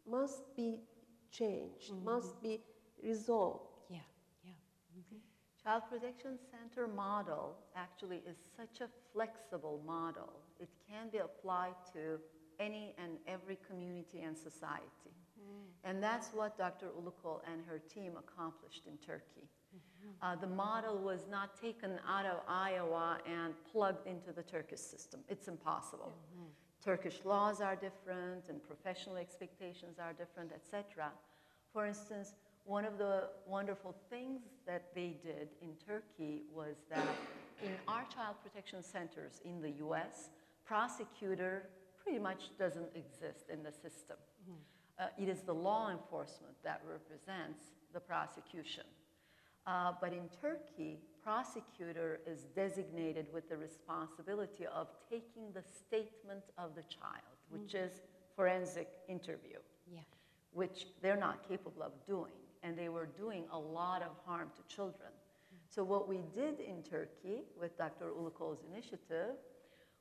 must 0.09 0.55
be 0.55 0.79
changed, 1.31 1.93
must 2.03 2.41
be 2.41 2.61
resolved. 3.03 3.69
Yeah. 3.89 3.99
Yeah. 4.43 4.51
Child 5.63 5.83
Protection 5.89 6.37
Center 6.51 6.87
model 6.87 7.57
actually 7.75 8.21
is 8.27 8.37
such 8.55 8.81
a 8.81 8.89
flexible 9.11 9.81
model. 9.85 10.33
It 10.59 10.69
can 10.89 11.09
be 11.09 11.17
applied 11.17 11.75
to 11.93 12.19
any 12.59 12.93
and 12.97 13.17
every 13.27 13.57
community 13.67 14.21
and 14.21 14.37
society. 14.37 15.15
And 15.83 16.01
that's 16.01 16.29
what 16.33 16.57
Dr. 16.57 16.87
Ulukol 16.87 17.41
and 17.51 17.61
her 17.67 17.79
team 17.79 18.13
accomplished 18.17 18.87
in 18.87 18.97
Turkey. 18.97 19.47
Uh, 20.21 20.35
the 20.35 20.47
model 20.47 20.97
was 20.97 21.25
not 21.29 21.59
taken 21.61 21.99
out 22.07 22.25
of 22.25 22.39
Iowa 22.47 23.17
and 23.25 23.53
plugged 23.71 24.07
into 24.07 24.31
the 24.31 24.43
Turkish 24.43 24.79
system. 24.79 25.19
It's 25.27 25.47
impossible. 25.47 26.13
Turkish 26.83 27.19
laws 27.25 27.61
are 27.61 27.75
different 27.75 28.43
and 28.49 28.63
professional 28.63 29.17
expectations 29.17 29.97
are 29.99 30.13
different, 30.13 30.51
etc. 30.53 31.11
For 31.73 31.85
instance, 31.85 32.33
one 32.63 32.85
of 32.85 32.97
the 32.97 33.29
wonderful 33.47 33.95
things 34.09 34.41
that 34.65 34.93
they 34.95 35.17
did 35.23 35.49
in 35.61 35.69
Turkey 35.85 36.43
was 36.53 36.75
that 36.89 37.07
in 37.63 37.71
our 37.87 38.05
child 38.13 38.35
protection 38.43 38.83
centers 38.83 39.41
in 39.43 39.61
the 39.61 39.71
US, 39.85 40.29
prosecutor 40.65 41.69
pretty 42.03 42.19
much 42.19 42.51
doesn't 42.57 42.89
exist 42.95 43.49
in 43.51 43.63
the 43.63 43.71
system. 43.71 44.17
Uh, 44.97 45.07
it 45.17 45.27
is 45.27 45.41
the 45.41 45.53
law 45.53 45.91
enforcement 45.91 46.53
that 46.63 46.81
represents 46.87 47.63
the 47.93 47.99
prosecution. 47.99 48.85
Uh, 49.67 49.93
but 49.99 50.13
in 50.13 50.29
Turkey, 50.41 50.99
prosecutor 51.23 52.19
is 52.27 52.43
designated 52.55 53.25
with 53.33 53.49
the 53.49 53.57
responsibility 53.57 54.65
of 54.67 54.87
taking 55.09 55.51
the 55.53 55.63
statement 55.63 56.43
of 56.57 56.75
the 56.75 56.83
child, 56.83 57.35
which 57.49 57.73
is 57.73 58.01
forensic 58.35 58.89
interview, 59.07 59.57
Yeah. 59.91 60.01
which 60.51 60.87
they're 61.01 61.17
not 61.17 61.47
capable 61.47 61.81
of 61.81 61.93
doing. 62.05 62.33
And 62.61 62.77
they 62.77 62.89
were 62.89 63.07
doing 63.07 63.45
a 63.51 63.57
lot 63.59 64.01
of 64.03 64.11
harm 64.25 64.51
to 64.55 64.75
children. 64.75 65.11
So 65.69 65.83
what 65.83 66.07
we 66.07 66.21
did 66.35 66.59
in 66.59 66.83
Turkey 66.83 67.43
with 67.59 67.77
Dr. 67.77 68.11
Ulukol's 68.11 68.63
initiative, 68.71 69.35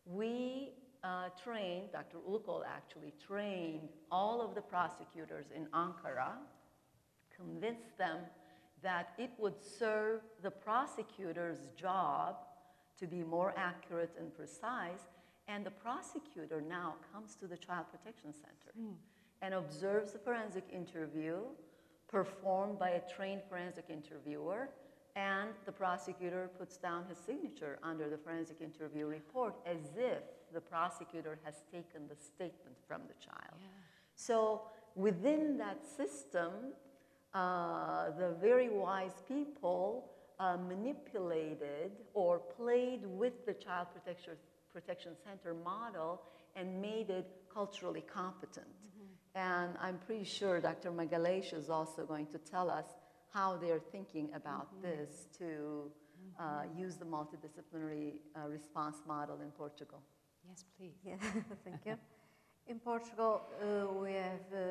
we 0.05 0.75
uh, 1.03 1.29
trained, 1.43 1.93
Dr. 1.93 2.19
Ulukol 2.19 2.63
actually 2.67 3.13
trained 3.27 3.89
all 4.11 4.41
of 4.41 4.55
the 4.55 4.61
prosecutors 4.63 5.47
in 5.55 5.67
Ankara, 5.75 6.33
convinced 7.35 7.97
them 7.99 8.19
that 8.85 9.15
it 9.19 9.31
would 9.39 9.61
serve 9.61 10.21
the 10.43 10.51
prosecutor's 10.51 11.71
job 11.75 12.37
to 13.01 13.07
be 13.07 13.25
more 13.25 13.55
accurate 13.57 14.13
and 14.21 14.33
precise. 14.33 15.09
And 15.49 15.67
the 15.67 15.71
prosecutor 15.71 16.61
now 16.61 16.95
comes 17.13 17.35
to 17.37 17.47
the 17.47 17.57
Child 17.57 17.87
Protection 17.91 18.33
Center 18.33 18.73
hmm. 18.79 18.93
and 19.43 19.55
observes 19.55 20.13
the 20.13 20.19
forensic 20.19 20.65
interview 20.73 21.39
performed 22.09 22.79
by 22.79 22.91
a 22.91 23.01
trained 23.17 23.41
forensic 23.49 23.87
interviewer. 23.89 24.69
And 25.17 25.51
the 25.65 25.73
prosecutor 25.73 26.51
puts 26.59 26.77
down 26.77 27.05
his 27.09 27.19
signature 27.19 27.79
under 27.83 28.11
the 28.11 28.19
forensic 28.19 28.61
interview 28.61 29.07
report 29.07 29.55
as 29.65 29.97
if 29.97 30.23
the 30.53 30.61
prosecutor 30.61 31.39
has 31.45 31.63
taken 31.73 32.07
the 32.09 32.17
statement 32.17 32.77
from 32.87 33.03
the 33.09 33.15
child. 33.25 33.61
So 34.15 34.63
within 34.95 35.57
that 35.59 35.85
system, 35.87 36.51
uh, 37.35 38.11
the 38.19 38.35
very 38.41 38.69
wise 38.69 39.23
people 39.29 40.11
uh, 40.39 40.57
manipulated 40.57 41.93
or 42.15 42.39
played 42.39 43.01
with 43.05 43.45
the 43.47 43.55
Child 43.55 43.89
Protection, 43.93 44.35
Protection 44.73 45.13
Center 45.25 45.55
model 45.55 46.23
and 46.57 46.81
made 46.81 47.11
it 47.11 47.29
culturally 47.53 48.03
competent. 48.03 48.67
And 49.35 49.75
I'm 49.81 49.99
pretty 49.99 50.25
sure 50.25 50.61
Dr. 50.61 50.93
Magalhães 50.93 51.53
is 51.53 51.69
also 51.69 52.07
going 52.07 52.27
to 52.29 52.39
tell 52.39 52.71
us 52.71 52.87
how 53.33 53.57
they're 53.57 53.83
thinking 53.91 54.31
about 54.33 54.69
this 54.81 55.27
to 55.39 55.91
uh, 56.39 56.63
use 56.77 56.97
the 56.97 57.05
multidisciplinary 57.05 58.15
uh, 58.37 58.49
response 58.49 58.99
model 59.07 59.41
in 59.41 59.51
Portugal. 59.51 60.01
Yes, 60.49 60.65
please. 60.79 60.95
Yeah, 61.05 61.17
thank 61.65 61.81
you. 61.85 61.97
In 62.67 62.79
Portugal, 62.79 63.43
uh, 63.61 63.93
we 63.93 64.15
have 64.15 64.41
uh, 64.51 64.63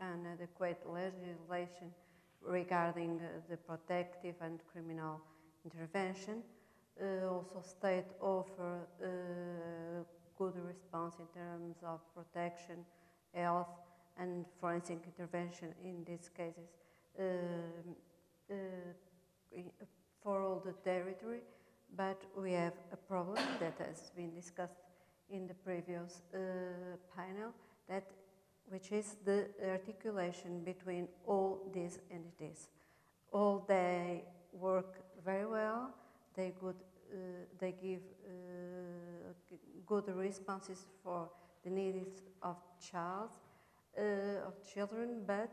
an 0.00 0.26
adequate 0.32 0.80
legislation 0.88 1.92
regarding 2.40 3.20
the 3.50 3.58
protective 3.58 4.36
and 4.40 4.58
criminal 4.72 5.20
intervention. 5.66 6.42
Uh, 6.98 7.28
also, 7.28 7.60
state 7.62 8.06
offer 8.22 8.86
good 10.38 10.54
response 10.66 11.16
in 11.18 11.26
terms 11.38 11.76
of 11.84 12.00
protection, 12.14 12.76
health, 13.34 13.68
and 14.18 14.46
forensic 14.58 15.00
intervention 15.04 15.74
in 15.84 16.04
these 16.04 16.30
cases 16.34 16.70
for 20.22 20.42
all 20.42 20.62
the 20.64 20.72
territory. 20.84 21.40
But 21.94 22.22
we 22.34 22.52
have 22.52 22.74
a 22.92 22.96
problem 22.96 23.44
that 23.60 23.74
has 23.78 24.10
been 24.16 24.34
discussed 24.34 24.85
in 25.30 25.46
the 25.46 25.54
previous 25.54 26.22
uh, 26.34 26.38
panel, 27.14 27.52
that 27.88 28.04
which 28.68 28.92
is 28.92 29.16
the 29.24 29.48
articulation 29.70 30.64
between 30.64 31.08
all 31.26 31.70
these 31.72 32.00
entities. 32.10 32.68
All 33.32 33.64
they 33.68 34.24
work 34.52 35.02
very 35.24 35.46
well. 35.46 35.94
They 36.34 36.52
good. 36.60 36.76
Uh, 37.12 37.16
they 37.60 37.72
give 37.72 38.00
uh, 38.26 39.32
good 39.86 40.08
responses 40.08 40.86
for 41.04 41.28
the 41.62 41.70
needs 41.70 42.22
of 42.42 42.56
child. 42.80 43.30
uh, 43.98 44.46
of 44.46 44.54
children, 44.62 45.22
but 45.26 45.50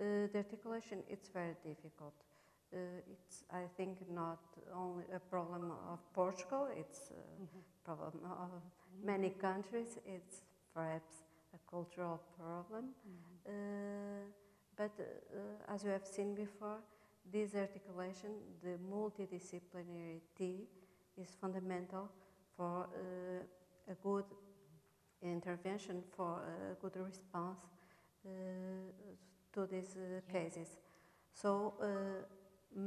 uh, 0.00 0.26
the 0.32 0.38
articulation 0.38 0.98
it's 1.08 1.28
very 1.28 1.54
difficult. 1.64 2.14
Uh, 2.72 2.76
it's, 3.10 3.44
I 3.52 3.64
think, 3.76 3.98
not 4.12 4.40
only 4.74 5.04
a 5.14 5.18
problem 5.18 5.72
of 5.92 5.98
Portugal, 6.12 6.68
it's 6.76 7.10
a 7.10 7.84
problem 7.84 8.24
of 8.24 8.50
many 9.04 9.30
countries. 9.30 9.98
It's 10.06 10.42
perhaps 10.74 11.24
a 11.54 11.70
cultural 11.70 12.20
problem. 12.38 12.90
Uh, 13.46 13.50
but 14.76 14.92
uh, 14.98 15.72
as 15.74 15.84
you 15.84 15.90
have 15.90 16.06
seen 16.06 16.34
before, 16.34 16.78
this 17.30 17.54
articulation, 17.54 18.30
the 18.62 18.78
multidisciplinary 18.90 20.20
T, 20.36 20.66
is 21.16 21.36
fundamental 21.40 22.08
for 22.56 22.88
uh, 22.94 23.92
a 23.92 23.94
good 24.02 24.24
intervention, 25.22 26.02
for 26.16 26.40
a 26.40 26.74
good 26.80 26.96
response 26.96 27.58
uh, 28.24 28.30
to 29.52 29.66
these 29.66 29.96
uh, 29.96 30.32
cases. 30.32 30.76
So 31.32 31.74
uh, 31.82 32.78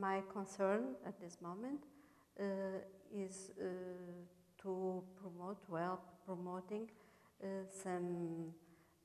my 0.00 0.22
concern 0.32 0.96
at 1.06 1.20
this 1.20 1.38
moment 1.40 1.80
uh, 2.38 2.44
is 3.14 3.50
uh, 3.60 3.64
to 4.62 5.02
promote, 5.20 5.66
to 5.66 5.74
help 5.74 6.02
promoting 6.24 6.88
uh, 7.42 7.46
some 7.82 8.52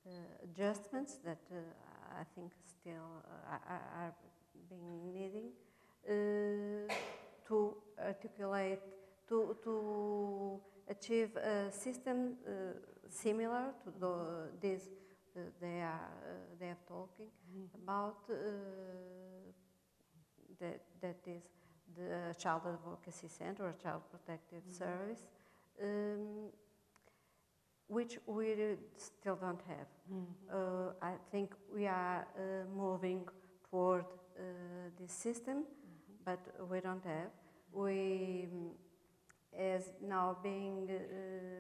uh, 0.06 0.10
adjustments 0.44 1.18
that 1.26 1.42
uh, 1.52 2.20
I 2.20 2.24
think 2.36 2.52
still 2.66 3.24
are, 3.50 4.14
being 4.70 5.14
needing 5.14 5.50
to 7.48 7.76
articulate, 8.00 8.80
to, 9.28 9.58
to 9.64 10.60
achieve 10.90 11.36
a 11.36 11.72
system 11.72 12.36
similar 13.10 13.74
to 13.84 13.92
the, 14.00 14.50
this 14.62 14.90
they 15.62 15.82
are 15.82 16.10
they 16.60 16.68
are 16.68 16.84
talking 16.88 17.28
about 17.84 18.18
uh, 18.30 18.36
that 20.60 20.82
that 21.02 21.18
is 21.28 21.44
the 21.96 22.36
child 22.40 22.62
advocacy 22.66 23.28
center 23.28 23.64
or 23.66 23.76
child 23.82 24.02
protective 24.12 24.64
service 24.70 25.24
um, 25.82 26.50
which 27.88 28.18
we 28.26 28.76
still 28.98 29.36
don't 29.36 29.62
have. 29.68 29.88
Uh, 30.54 30.92
I 31.02 31.14
think 31.32 31.54
we 31.74 31.88
are 31.88 32.28
uh, 32.36 32.66
moving 32.76 33.28
toward 33.70 34.06
uh, 34.38 34.44
this 35.00 35.12
system 35.12 35.66
but 36.28 36.40
we 36.70 36.82
don't 36.82 37.06
have. 37.06 37.32
We 37.72 38.50
um, 38.52 38.72
is 39.58 39.86
now 40.06 40.38
being 40.44 40.90
uh, 40.90 40.98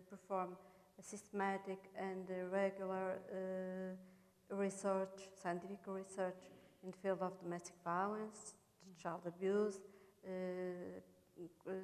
performed 0.10 0.58
systematic 1.02 1.80
and 1.98 2.26
regular 2.52 3.08
uh, 3.16 4.56
research, 4.56 5.18
scientific 5.42 5.80
research 5.88 6.42
in 6.84 6.92
the 6.92 6.98
field 6.98 7.20
of 7.22 7.40
domestic 7.42 7.76
violence, 7.84 8.56
child 9.02 9.22
abuse, 9.26 9.80
uh, 10.26 10.32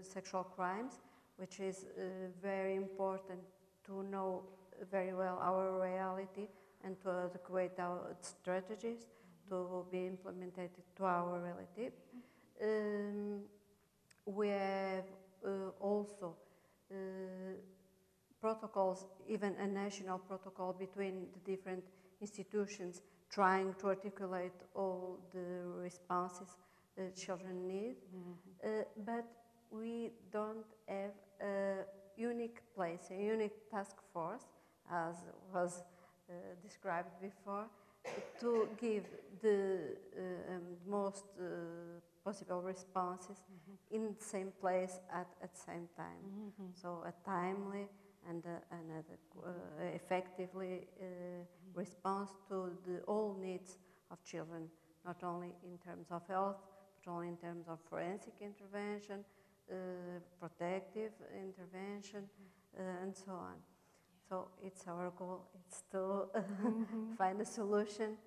sexual 0.02 0.44
crimes, 0.44 0.94
which 1.38 1.60
is 1.60 1.86
uh, 1.86 2.02
very 2.42 2.76
important 2.76 3.40
to 3.86 4.04
know 4.04 4.44
very 4.92 5.14
well 5.14 5.40
our 5.42 5.82
reality 5.82 6.48
and 6.84 7.00
to 7.02 7.10
adequate 7.10 7.80
our 7.80 8.16
strategies 8.22 9.08
to 9.50 9.86
be 9.92 10.06
implemented 10.08 10.70
to 10.96 11.04
our 11.04 11.40
reality. 11.40 11.90
Um, 12.62 13.42
we 14.26 14.50
have 14.50 15.06
uh, 15.46 15.70
also 15.80 16.36
uh, 16.92 16.96
protocols, 18.40 19.06
even 19.28 19.56
a 19.60 19.68
national 19.68 20.20
protocol 20.20 20.74
between 20.74 21.28
the 21.34 21.52
different 21.52 21.84
institutions 22.22 23.02
trying 23.30 23.74
to 23.80 23.88
articulate 23.88 24.54
all 24.76 25.20
the 25.34 25.64
responses 25.82 26.56
that 26.96 27.16
children 27.16 27.68
need. 27.68 27.96
Uh, 28.64 28.84
but 29.06 29.26
we 29.74 30.12
don't 30.32 30.66
have 30.88 31.12
a 31.42 31.86
unique 32.16 32.62
place, 32.76 33.10
a 33.12 33.16
unique 33.16 33.70
task 33.72 33.96
force, 34.14 34.46
as 34.92 35.16
was 35.54 35.84
uh, 36.30 36.34
described 36.62 37.10
before, 37.22 37.66
to 38.40 38.68
give 38.80 39.06
the 39.42 39.80
uh, 40.16 40.54
um, 40.54 40.62
most 40.88 41.26
uh, 41.40 41.44
possible 42.24 42.62
responses 42.62 43.38
in 43.92 44.14
the 44.14 44.24
same 44.24 44.52
place 44.62 45.00
at 45.12 45.28
at 45.42 45.54
the 45.54 45.60
same 45.60 45.88
time. 45.96 46.22
So 46.74 47.04
a 47.06 47.14
timely 47.26 47.88
and, 48.30 48.44
uh, 48.46 48.76
and 48.76 48.86
adequ- 48.92 49.48
uh, 49.48 49.96
effectively 49.96 50.88
uh, 51.02 51.06
response 51.74 52.32
to 52.50 52.72
the 52.88 53.02
all 53.08 53.36
needs 53.42 53.78
of 54.12 54.24
children, 54.24 54.70
not 55.06 55.24
only 55.24 55.54
in 55.64 55.78
terms 55.78 56.08
of 56.12 56.22
health, 56.28 56.58
but 57.04 57.12
only 57.12 57.28
in 57.28 57.38
terms 57.38 57.68
of 57.68 57.80
forensic 57.90 58.34
intervention, 58.42 59.26
protective 60.40 61.12
intervention, 61.36 62.24
uh, 62.78 63.04
and 63.04 63.16
so 63.16 63.32
on. 63.32 63.56
So 64.30 64.48
it's 64.64 64.88
our 64.88 65.12
goal. 65.12 65.42
It's 65.68 65.84
to 65.92 66.26
find 67.18 67.40
a 67.42 67.46
solution 67.46 68.18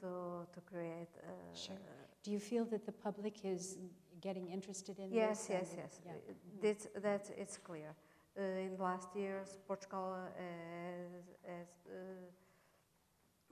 to, 0.00 0.46
to 0.52 0.60
create. 0.66 1.08
Uh, 1.22 1.30
Sure. 1.54 1.76
Do 2.22 2.30
you 2.30 2.38
feel 2.40 2.64
that 2.66 2.86
the 2.86 2.92
public 2.92 3.44
is 3.44 3.78
getting 4.20 4.48
interested 4.48 4.98
in 4.98 5.12
Yes, 5.12 5.46
this? 5.46 5.50
yes, 5.50 5.74
yes, 5.76 6.00
yes. 6.06 6.86
Uh, 6.96 7.00
That's, 7.00 7.30
it's 7.36 7.58
clear. 7.58 7.94
Uh, 8.38 8.42
in 8.42 8.76
the 8.76 8.82
last 8.82 9.14
years, 9.14 9.58
Portugal 9.66 10.14
uh, 10.14 10.40
has, 10.40 11.24
has 11.46 11.66
uh, 11.86 11.92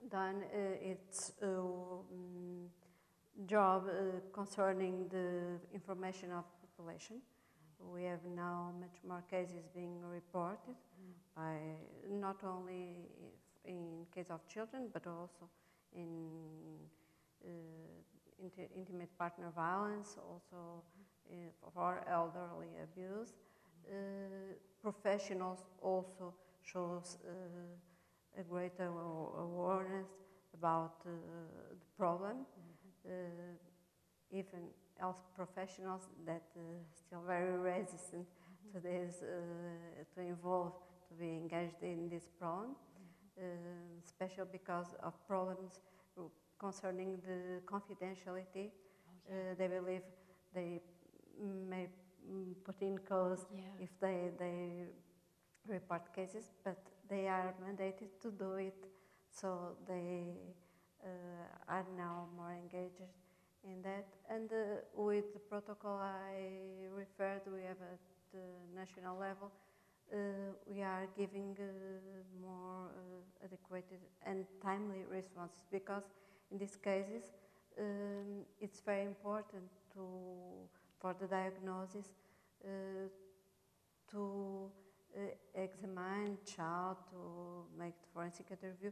done 0.08 0.42
uh, 0.42 0.90
its 0.92 1.32
uh, 1.42 1.46
mm, 1.46 2.66
job 3.46 3.84
uh, 3.88 4.20
concerning 4.32 5.08
the 5.08 5.58
information 5.74 6.30
of 6.32 6.44
population. 6.80 7.16
We 7.78 8.04
have 8.04 8.24
now 8.36 8.72
much 8.78 8.98
more 9.06 9.22
cases 9.30 9.64
being 9.74 10.00
reported 10.02 10.76
by 11.36 11.56
not 12.08 12.36
only 12.44 12.96
in 13.64 14.06
case 14.14 14.30
of 14.30 14.46
children, 14.46 14.88
but 14.92 15.06
also 15.06 15.48
in 15.94 16.28
uh, 17.44 17.48
inti- 18.44 18.68
intimate 18.76 19.16
partner 19.18 19.50
violence, 19.54 20.18
also 20.18 20.82
uh, 21.30 21.34
for 21.74 22.04
elderly 22.10 22.68
abuse. 22.82 23.32
Uh, 23.88 23.94
professionals 24.82 25.64
also 25.82 26.34
shows 26.62 27.18
uh, 27.26 28.40
a 28.40 28.42
greater 28.42 28.90
awareness 29.38 30.08
about 30.54 30.96
uh, 31.06 31.10
the 31.70 31.86
problem. 31.96 32.46
Uh, 33.06 33.10
even 34.32 34.60
health 35.00 35.22
professionals 35.34 36.02
that 36.26 36.42
uh, 36.56 36.60
still 36.94 37.22
very 37.26 37.56
resistant 37.56 38.26
to 38.72 38.80
this, 38.80 39.22
uh, 39.22 40.04
to 40.14 40.20
involve, 40.20 40.74
to 41.08 41.14
be 41.14 41.30
engaged 41.42 41.82
in 41.82 42.08
this 42.08 42.28
problem, 42.38 42.76
uh, 43.38 43.42
especially 44.04 44.44
because 44.52 44.94
of 45.02 45.12
problems 45.26 45.80
concerning 46.58 47.18
the 47.26 47.60
confidentiality. 47.64 48.70
Uh, 49.28 49.54
they 49.58 49.66
believe 49.66 50.02
they 50.54 50.80
may 51.68 51.88
mm, 52.30 52.54
put 52.64 52.80
in 52.82 52.98
cause 52.98 53.46
Yeah. 53.52 53.84
if 53.84 53.90
they, 54.00 54.30
they 54.38 54.86
report 55.66 56.12
cases, 56.14 56.52
but 56.64 56.78
they 57.08 57.26
are 57.28 57.54
mandated 57.64 58.10
to 58.20 58.30
do 58.30 58.54
it, 58.54 58.86
so 59.30 59.76
they 59.88 60.34
uh, 61.04 61.08
are 61.68 61.86
now 61.96 62.28
more 62.36 62.52
engaged 62.52 63.02
in 63.64 63.82
that. 63.82 64.06
And 64.28 64.50
uh, 64.52 64.80
with 64.94 65.32
the 65.32 65.40
protocol 65.40 65.98
I 65.98 66.88
referred, 66.94 67.42
we 67.52 67.62
have 67.62 67.80
at 67.80 68.00
the 68.32 68.46
national 68.74 69.18
level, 69.18 69.50
uh, 70.12 70.16
we 70.66 70.82
are 70.82 71.06
giving 71.16 71.56
uh, 71.58 71.64
more 72.40 72.88
uh, 72.88 73.44
adequate 73.44 73.86
and 74.26 74.44
timely 74.62 75.04
responses 75.08 75.60
because 75.70 76.02
in 76.50 76.58
these 76.58 76.76
cases 76.76 77.30
um, 77.78 78.44
it's 78.60 78.80
very 78.80 79.04
important 79.04 79.70
to 79.94 80.02
for 81.00 81.14
the 81.20 81.26
diagnosis 81.26 82.08
uh, 82.64 82.68
to 84.10 84.68
uh, 85.16 85.20
examine 85.54 86.38
child 86.44 86.96
to 87.10 87.64
make 87.78 87.94
the 88.02 88.08
forensic 88.12 88.46
interview 88.50 88.90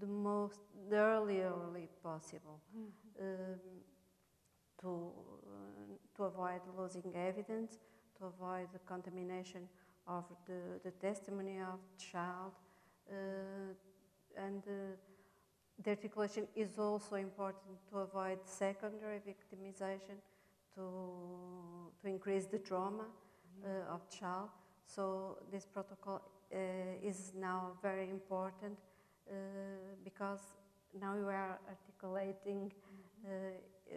the 0.00 0.06
most 0.06 0.58
the 0.90 0.96
earlier 0.96 1.52
possible 2.02 2.60
um, 3.20 3.58
to 4.80 4.88
uh, 4.88 5.94
to 6.16 6.24
avoid 6.24 6.60
losing 6.78 7.12
evidence 7.14 7.78
to 8.18 8.26
avoid 8.26 8.68
the 8.72 8.78
contamination 8.86 9.68
of 10.06 10.24
the, 10.46 10.80
the 10.84 10.90
testimony 10.92 11.58
of 11.58 11.78
the 11.90 12.04
child 12.04 12.52
uh, 13.10 13.14
and 14.36 14.62
uh, 14.66 14.96
the 15.82 15.90
articulation 15.90 16.46
is 16.54 16.78
also 16.78 17.16
important 17.16 17.76
to 17.90 17.98
avoid 17.98 18.38
secondary 18.44 19.18
victimization, 19.18 20.16
to, 20.74 21.90
to 22.00 22.08
increase 22.08 22.46
the 22.46 22.58
trauma 22.58 23.04
uh, 23.64 23.94
of 23.94 24.08
child. 24.08 24.48
So 24.86 25.38
this 25.52 25.66
protocol 25.66 26.22
uh, 26.52 26.56
is 27.02 27.32
now 27.38 27.72
very 27.82 28.08
important 28.08 28.78
uh, 29.28 29.34
because 30.02 30.40
now 30.98 31.14
you 31.14 31.26
are 31.26 31.58
articulating 31.68 32.72
uh, 33.26 33.94
uh, 33.94 33.96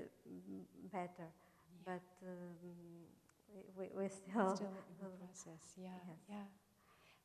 better, 0.91 1.30
but 1.85 2.01
um, 2.26 2.35
we, 3.53 3.61
we, 3.77 4.03
we 4.03 4.10
still. 4.10 4.56
Still 4.56 4.68
in 4.68 4.95
the 5.01 5.10
process, 5.26 5.73
yeah, 5.77 5.89
yes. 6.07 6.18
yeah. 6.30 6.35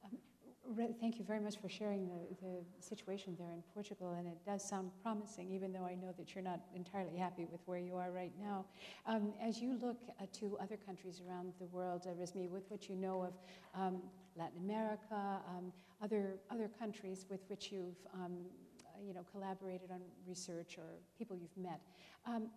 Um, 0.04 0.18
Re- 0.66 0.94
Thank 0.98 1.18
you 1.18 1.24
very 1.24 1.40
much 1.40 1.58
for 1.60 1.68
sharing 1.68 2.08
the, 2.08 2.20
the 2.40 2.64
situation 2.80 3.36
there 3.38 3.50
in 3.52 3.62
Portugal, 3.74 4.14
and 4.14 4.26
it 4.26 4.38
does 4.46 4.66
sound 4.66 4.90
promising, 5.02 5.50
even 5.50 5.72
though 5.72 5.84
I 5.84 5.94
know 5.94 6.12
that 6.16 6.34
you're 6.34 6.44
not 6.44 6.60
entirely 6.74 7.16
happy 7.18 7.46
with 7.50 7.60
where 7.66 7.78
you 7.78 7.96
are 7.96 8.10
right 8.10 8.32
now. 8.40 8.64
Um, 9.06 9.34
as 9.42 9.60
you 9.60 9.78
look 9.80 9.98
uh, 10.20 10.24
to 10.40 10.56
other 10.62 10.76
countries 10.78 11.20
around 11.28 11.52
the 11.60 11.66
world, 11.66 12.06
uh, 12.06 12.10
Resmiye, 12.12 12.48
with 12.48 12.64
what 12.70 12.88
you 12.88 12.96
know 12.96 13.24
of 13.24 13.34
um, 13.78 14.02
Latin 14.36 14.58
America, 14.64 15.40
um, 15.48 15.70
other, 16.02 16.36
other 16.50 16.70
countries 16.78 17.26
with 17.28 17.40
which 17.48 17.70
you've 17.70 17.96
um, 18.14 18.46
you 19.02 19.14
know, 19.14 19.24
collaborated 19.30 19.90
on 19.90 20.00
research 20.26 20.76
or 20.78 20.84
people 21.16 21.36
you've 21.36 21.56
met, 21.56 21.80
um, 22.26 22.48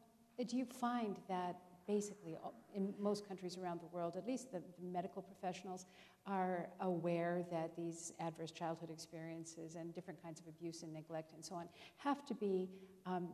do 0.47 0.57
you 0.57 0.65
find 0.65 1.17
that 1.27 1.55
basically 1.87 2.37
in 2.75 2.93
most 2.99 3.27
countries 3.27 3.57
around 3.57 3.79
the 3.79 3.87
world, 3.87 4.15
at 4.17 4.27
least 4.27 4.51
the, 4.51 4.59
the 4.59 4.85
medical 4.85 5.21
professionals, 5.21 5.85
are 6.25 6.67
aware 6.81 7.43
that 7.49 7.75
these 7.77 8.11
adverse 8.19 8.51
childhood 8.51 8.89
experiences 8.91 9.75
and 9.75 9.95
different 9.95 10.21
kinds 10.21 10.41
of 10.41 10.47
abuse 10.47 10.83
and 10.83 10.93
neglect 10.93 11.31
and 11.33 11.43
so 11.43 11.55
on 11.55 11.67
have 11.95 12.25
to 12.25 12.33
be 12.35 12.69
um, 13.05 13.29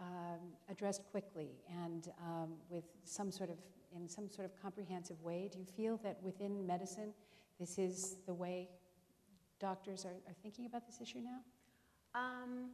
um, 0.00 0.40
addressed 0.68 1.02
quickly 1.12 1.50
and 1.84 2.08
um, 2.20 2.54
with 2.68 2.84
some 3.04 3.30
sort 3.30 3.50
of 3.50 3.56
in 3.94 4.08
some 4.08 4.28
sort 4.30 4.44
of 4.44 4.60
comprehensive 4.60 5.20
way. 5.22 5.48
Do 5.52 5.58
you 5.58 5.64
feel 5.64 5.96
that 6.04 6.18
within 6.22 6.66
medicine, 6.66 7.12
this 7.58 7.78
is 7.78 8.16
the 8.26 8.34
way 8.34 8.68
doctors 9.58 10.04
are, 10.04 10.14
are 10.28 10.34
thinking 10.42 10.66
about 10.66 10.86
this 10.86 11.00
issue 11.00 11.18
now? 11.18 11.40
Um, 12.14 12.70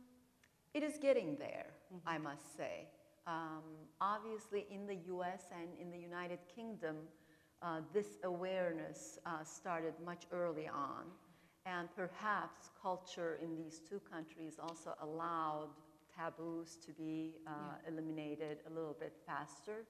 it 0.75 0.83
is 0.83 0.99
getting 1.01 1.37
there, 1.37 1.67
I 2.07 2.19
must 2.19 2.57
say. 2.57 2.89
Um, 3.27 3.63
obviously, 4.01 4.67
in 4.71 4.87
the 4.87 4.97
US 5.15 5.45
and 5.53 5.69
in 5.81 5.91
the 5.91 5.99
United 5.99 6.39
Kingdom, 6.55 6.97
uh, 7.63 7.81
this 7.93 8.19
awareness 8.25 9.19
uh, 9.27 9.43
started 9.43 9.95
much 10.05 10.25
early 10.33 10.69
on. 10.69 11.05
And 11.65 11.89
perhaps 11.97 12.71
culture 12.81 13.39
in 13.43 13.57
these 13.57 13.81
two 13.81 14.01
countries 14.11 14.59
also 14.63 14.95
allowed 15.03 15.71
taboos 16.17 16.77
to 16.87 16.93
be 16.93 17.35
uh, 17.47 17.51
eliminated 17.89 18.59
a 18.71 18.73
little 18.73 18.97
bit 18.99 19.15
faster. 19.27 19.85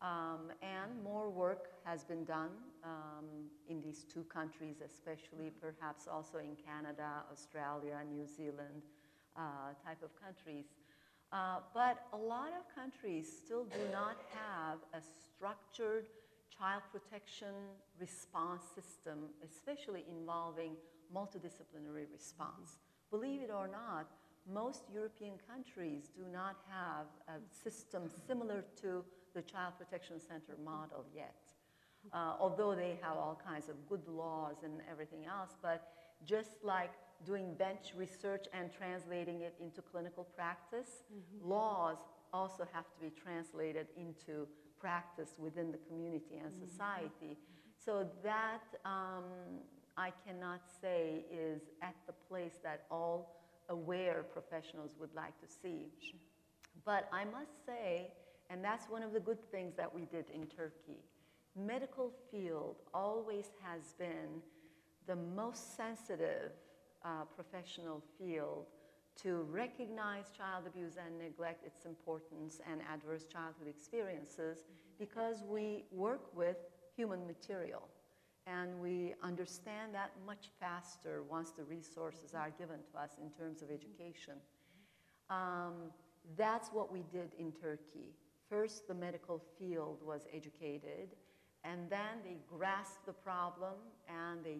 Um, 0.00 0.50
and 0.62 1.02
more 1.04 1.30
work 1.30 1.68
has 1.84 2.02
been 2.02 2.24
done 2.24 2.50
um, 2.84 3.48
in 3.68 3.80
these 3.80 4.04
two 4.04 4.24
countries, 4.24 4.76
especially 4.84 5.50
perhaps 5.60 6.06
also 6.06 6.38
in 6.38 6.56
Canada, 6.56 7.22
Australia, 7.30 7.98
New 8.10 8.26
Zealand 8.26 8.82
uh, 9.36 9.74
type 9.84 10.02
of 10.02 10.10
countries. 10.20 10.66
Uh, 11.32 11.60
but 11.72 12.06
a 12.12 12.16
lot 12.16 12.48
of 12.48 12.62
countries 12.74 13.26
still 13.44 13.64
do 13.64 13.80
not 13.90 14.16
have 14.34 14.78
a 14.92 15.00
structured 15.00 16.06
child 16.50 16.82
protection 16.92 17.54
response 17.98 18.64
system, 18.74 19.30
especially 19.42 20.04
involving 20.10 20.76
multidisciplinary 21.14 22.04
response. 22.12 22.78
Believe 23.10 23.40
it 23.40 23.50
or 23.50 23.66
not, 23.66 24.08
most 24.52 24.82
European 24.92 25.34
countries 25.48 26.10
do 26.14 26.24
not 26.30 26.56
have 26.68 27.06
a 27.28 27.40
system 27.50 28.02
similar 28.26 28.64
to 28.82 29.04
the 29.34 29.42
Child 29.42 29.74
Protection 29.78 30.20
Center 30.20 30.56
model 30.62 31.04
yet. 31.14 31.51
Uh, 32.12 32.34
although 32.38 32.74
they 32.74 32.98
have 33.00 33.16
all 33.16 33.40
kinds 33.46 33.68
of 33.68 33.76
good 33.88 34.06
laws 34.08 34.56
and 34.64 34.80
everything 34.90 35.24
else, 35.24 35.56
but 35.62 35.92
just 36.24 36.62
like 36.62 36.90
doing 37.24 37.54
bench 37.54 37.92
research 37.96 38.46
and 38.52 38.70
translating 38.72 39.42
it 39.42 39.54
into 39.60 39.80
clinical 39.80 40.24
practice, 40.24 41.04
laws 41.42 41.98
also 42.32 42.66
have 42.72 42.84
to 42.84 43.00
be 43.00 43.10
translated 43.10 43.86
into 43.96 44.46
practice 44.80 45.34
within 45.38 45.70
the 45.70 45.78
community 45.88 46.40
and 46.42 46.52
society. 46.52 47.38
So 47.84 48.06
that 48.22 48.62
um, 48.84 49.24
I 49.96 50.12
cannot 50.26 50.62
say 50.80 51.24
is 51.32 51.62
at 51.82 51.94
the 52.06 52.12
place 52.28 52.54
that 52.62 52.84
all 52.90 53.42
aware 53.68 54.24
professionals 54.32 54.96
would 54.98 55.14
like 55.14 55.38
to 55.40 55.46
see. 55.46 55.88
But 56.84 57.08
I 57.12 57.24
must 57.24 57.64
say, 57.66 58.12
and 58.50 58.64
that's 58.64 58.88
one 58.88 59.02
of 59.02 59.12
the 59.12 59.20
good 59.20 59.38
things 59.50 59.74
that 59.76 59.92
we 59.94 60.04
did 60.06 60.24
in 60.34 60.46
Turkey, 60.46 60.98
medical 61.56 62.12
field 62.30 62.76
always 62.94 63.50
has 63.62 63.92
been 63.98 64.40
the 65.06 65.16
most 65.16 65.76
sensitive 65.76 66.52
uh, 67.04 67.24
professional 67.34 68.02
field 68.18 68.66
to 69.20 69.46
recognize 69.50 70.30
child 70.36 70.64
abuse 70.66 70.94
and 71.04 71.18
neglect, 71.18 71.66
its 71.66 71.84
importance, 71.84 72.60
and 72.70 72.80
adverse 72.92 73.24
childhood 73.24 73.68
experiences 73.68 74.64
because 74.98 75.42
we 75.46 75.84
work 75.90 76.34
with 76.34 76.56
human 76.96 77.26
material 77.26 77.88
and 78.46 78.80
we 78.80 79.14
understand 79.22 79.94
that 79.94 80.10
much 80.26 80.50
faster 80.58 81.22
once 81.28 81.50
the 81.50 81.62
resources 81.64 82.34
are 82.34 82.50
given 82.58 82.78
to 82.90 82.98
us 83.00 83.10
in 83.22 83.30
terms 83.30 83.62
of 83.62 83.70
education. 83.70 84.34
Um, 85.30 85.90
that's 86.36 86.70
what 86.70 86.92
we 86.92 87.04
did 87.12 87.32
in 87.38 87.52
Turkey. 87.52 88.14
First, 88.48 88.88
the 88.88 88.94
medical 88.94 89.42
field 89.58 89.98
was 90.04 90.22
educated, 90.34 91.10
and 91.64 91.88
then 91.88 92.22
they 92.24 92.36
grasped 92.48 93.06
the 93.06 93.12
problem 93.12 93.74
and 94.08 94.44
they 94.44 94.58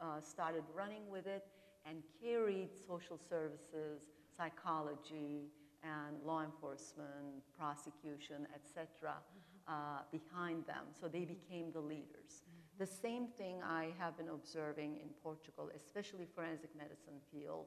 uh, 0.00 0.20
started 0.20 0.62
running 0.74 1.08
with 1.10 1.26
it 1.26 1.44
and 1.86 2.02
carried 2.22 2.70
social 2.86 3.18
services, 3.28 4.08
psychology, 4.36 5.50
and 5.82 6.16
law 6.24 6.42
enforcement, 6.42 7.42
prosecution, 7.56 8.46
etc., 8.54 9.14
uh, 9.68 10.00
behind 10.10 10.66
them. 10.66 10.84
So 10.98 11.08
they 11.08 11.24
became 11.24 11.70
the 11.72 11.80
leaders. 11.80 12.42
The 12.78 12.86
same 12.86 13.28
thing 13.36 13.60
I 13.62 13.88
have 13.98 14.16
been 14.16 14.28
observing 14.28 14.96
in 15.02 15.08
Portugal, 15.22 15.70
especially 15.74 16.26
forensic 16.34 16.70
medicine 16.76 17.20
field, 17.32 17.66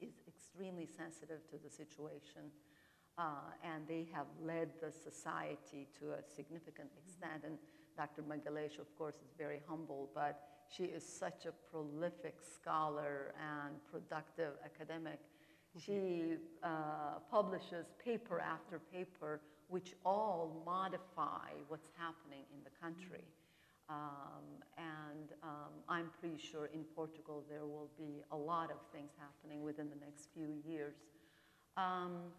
is 0.00 0.14
extremely 0.26 0.86
sensitive 0.86 1.46
to 1.50 1.56
the 1.62 1.70
situation. 1.70 2.50
Uh, 3.16 3.52
and 3.62 3.86
they 3.86 4.08
have 4.12 4.26
led 4.42 4.70
the 4.80 4.90
society 4.90 5.86
to 6.00 6.12
a 6.12 6.22
significant 6.34 6.88
extent. 6.98 7.44
And 7.44 7.58
Dr. 7.96 8.22
Magalhães, 8.22 8.78
of 8.78 8.96
course, 8.98 9.16
is 9.16 9.32
very 9.38 9.60
humble, 9.68 10.10
but 10.14 10.42
she 10.68 10.84
is 10.84 11.04
such 11.04 11.46
a 11.46 11.52
prolific 11.70 12.36
scholar 12.42 13.34
and 13.38 13.76
productive 13.90 14.54
academic. 14.64 15.18
She 15.84 16.36
uh, 16.62 17.18
publishes 17.30 17.86
paper 18.04 18.40
after 18.40 18.80
paper, 18.92 19.40
which 19.68 19.94
all 20.04 20.62
modify 20.64 21.50
what's 21.68 21.88
happening 21.96 22.44
in 22.52 22.62
the 22.64 22.70
country. 22.80 23.24
Um, 23.88 24.62
and 24.78 25.32
um, 25.42 25.72
I'm 25.88 26.10
pretty 26.20 26.38
sure 26.38 26.66
in 26.72 26.84
Portugal 26.96 27.44
there 27.50 27.66
will 27.66 27.90
be 27.98 28.22
a 28.32 28.36
lot 28.36 28.70
of 28.70 28.78
things 28.92 29.10
happening 29.18 29.62
within 29.62 29.90
the 29.90 30.04
next 30.04 30.28
few 30.34 30.48
years. 30.66 30.94
Um, 31.76 32.32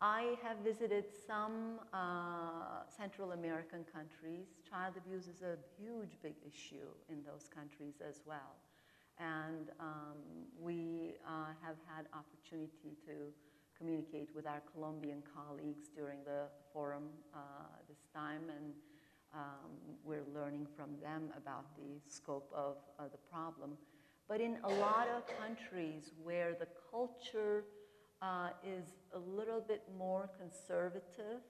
I 0.00 0.36
have 0.44 0.58
visited 0.58 1.06
some 1.26 1.80
uh, 1.92 2.86
Central 2.86 3.32
American 3.32 3.84
countries. 3.92 4.46
Child 4.68 4.94
abuse 4.96 5.26
is 5.26 5.42
a 5.42 5.56
huge, 5.76 6.16
big 6.22 6.34
issue 6.46 6.86
in 7.08 7.24
those 7.24 7.48
countries 7.52 7.94
as 8.08 8.22
well. 8.24 8.54
And 9.18 9.70
um, 9.80 10.18
we 10.60 11.14
uh, 11.26 11.50
have 11.60 11.74
had 11.92 12.06
opportunity 12.14 12.94
to 13.06 13.34
communicate 13.76 14.28
with 14.36 14.46
our 14.46 14.62
Colombian 14.72 15.20
colleagues 15.34 15.88
during 15.92 16.22
the 16.24 16.46
forum 16.72 17.08
uh, 17.34 17.38
this 17.88 18.06
time, 18.14 18.42
and 18.56 18.74
um, 19.34 19.70
we're 20.04 20.26
learning 20.32 20.68
from 20.76 20.90
them 21.02 21.30
about 21.36 21.64
the 21.76 22.00
scope 22.06 22.52
of 22.54 22.76
uh, 23.00 23.04
the 23.10 23.18
problem. 23.32 23.76
But 24.28 24.40
in 24.40 24.58
a 24.62 24.68
lot 24.68 25.08
of 25.08 25.24
countries 25.40 26.12
where 26.22 26.54
the 26.54 26.68
culture 26.88 27.64
uh, 28.22 28.50
is 28.64 28.94
a 29.14 29.18
little 29.18 29.60
bit 29.60 29.82
more 29.96 30.30
conservative, 30.38 31.40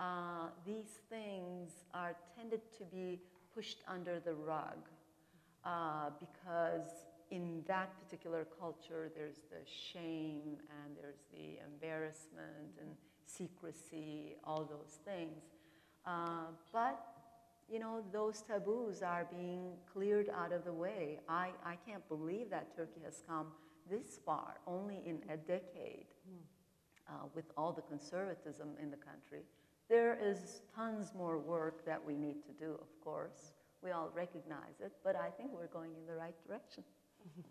uh, 0.00 0.48
these 0.66 1.00
things 1.08 1.70
are 1.92 2.16
tended 2.36 2.60
to 2.78 2.84
be 2.84 3.20
pushed 3.54 3.78
under 3.86 4.20
the 4.20 4.34
rug 4.34 4.78
uh, 5.64 6.10
because 6.18 7.06
in 7.30 7.62
that 7.66 7.90
particular 8.02 8.46
culture 8.60 9.10
there's 9.16 9.40
the 9.50 9.64
shame 9.64 10.56
and 10.84 10.96
there's 11.00 11.22
the 11.32 11.58
embarrassment 11.64 12.74
and 12.80 12.90
secrecy, 13.26 14.36
all 14.44 14.64
those 14.64 14.98
things. 15.04 15.42
Uh, 16.06 16.46
but 16.72 17.14
you 17.70 17.78
know, 17.78 18.02
those 18.12 18.42
taboos 18.42 19.02
are 19.02 19.26
being 19.30 19.72
cleared 19.90 20.28
out 20.28 20.52
of 20.52 20.64
the 20.64 20.72
way. 20.72 21.20
I, 21.28 21.50
I 21.64 21.76
can't 21.86 22.06
believe 22.08 22.50
that 22.50 22.76
Turkey 22.76 23.00
has 23.04 23.22
come 23.26 23.46
this 23.90 24.18
far, 24.24 24.60
only 24.66 25.00
in 25.06 25.18
a 25.30 25.36
decade, 25.36 26.06
uh, 27.08 27.26
with 27.34 27.44
all 27.56 27.72
the 27.72 27.82
conservatism 27.82 28.68
in 28.80 28.90
the 28.90 28.96
country. 28.96 29.42
There 29.88 30.18
is 30.20 30.62
tons 30.74 31.12
more 31.14 31.38
work 31.38 31.84
that 31.84 32.04
we 32.04 32.16
need 32.16 32.42
to 32.46 32.52
do, 32.58 32.72
of 32.72 33.00
course. 33.02 33.52
We 33.82 33.90
all 33.90 34.10
recognize 34.14 34.80
it, 34.80 34.92
but 35.04 35.14
I 35.14 35.28
think 35.30 35.50
we're 35.52 35.66
going 35.66 35.90
in 35.94 36.06
the 36.06 36.14
right 36.14 36.34
direction. 36.46 36.84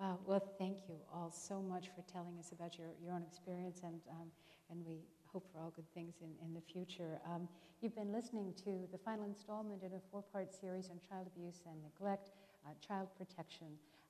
Wow, 0.00 0.16
well, 0.26 0.54
thank 0.60 0.88
you 0.88 0.94
all 1.12 1.32
so 1.32 1.60
much 1.60 1.86
for 1.88 2.02
telling 2.06 2.38
us 2.38 2.52
about 2.52 2.78
your, 2.78 2.86
your 3.02 3.12
own 3.12 3.24
experience, 3.26 3.80
and, 3.82 4.00
um, 4.12 4.30
and 4.70 4.86
we 4.86 5.02
hope 5.26 5.44
for 5.52 5.58
all 5.58 5.72
good 5.74 5.92
things 5.92 6.14
in, 6.22 6.30
in 6.46 6.54
the 6.54 6.60
future. 6.60 7.18
Um, 7.26 7.48
you've 7.80 7.96
been 7.96 8.12
listening 8.12 8.54
to 8.64 8.86
the 8.92 8.98
final 8.98 9.24
installment 9.24 9.82
in 9.82 9.92
a 9.94 10.00
four 10.12 10.22
part 10.22 10.54
series 10.54 10.88
on 10.90 11.00
child 11.08 11.26
abuse 11.26 11.62
and 11.66 11.82
neglect, 11.82 12.30
uh, 12.64 12.70
child 12.78 13.08
protection. 13.18 13.66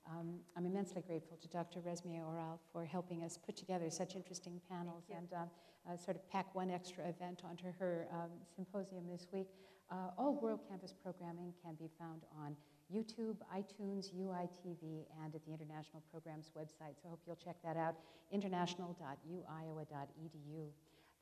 Um, 0.09 0.39
I'm 0.57 0.65
immensely 0.65 1.03
grateful 1.05 1.37
to 1.37 1.47
Dr. 1.49 1.81
Resmiye 1.81 2.25
Oral 2.25 2.59
for 2.73 2.83
helping 2.83 3.21
us 3.23 3.37
put 3.37 3.55
together 3.55 3.91
such 3.91 4.15
interesting 4.15 4.59
panels 4.69 5.03
and 5.15 5.31
um, 5.33 5.49
uh, 5.87 5.95
sort 5.95 6.17
of 6.17 6.27
pack 6.31 6.55
one 6.55 6.71
extra 6.71 7.07
event 7.07 7.43
onto 7.47 7.65
her 7.79 8.07
um, 8.11 8.31
symposium 8.55 9.07
this 9.07 9.27
week. 9.31 9.45
Uh, 9.91 10.09
all 10.17 10.41
WorldCanvass 10.41 10.95
programming 11.03 11.53
can 11.63 11.75
be 11.75 11.91
found 11.99 12.23
on 12.37 12.55
YouTube, 12.91 13.35
iTunes, 13.55 14.11
UITV, 14.15 15.05
and 15.23 15.35
at 15.35 15.45
the 15.45 15.53
International 15.53 16.01
Programs 16.11 16.49
website. 16.57 16.99
So 17.01 17.05
I 17.05 17.09
hope 17.09 17.19
you'll 17.27 17.35
check 17.35 17.57
that 17.63 17.77
out, 17.77 17.97
international.uiowa.edu. 18.31 20.71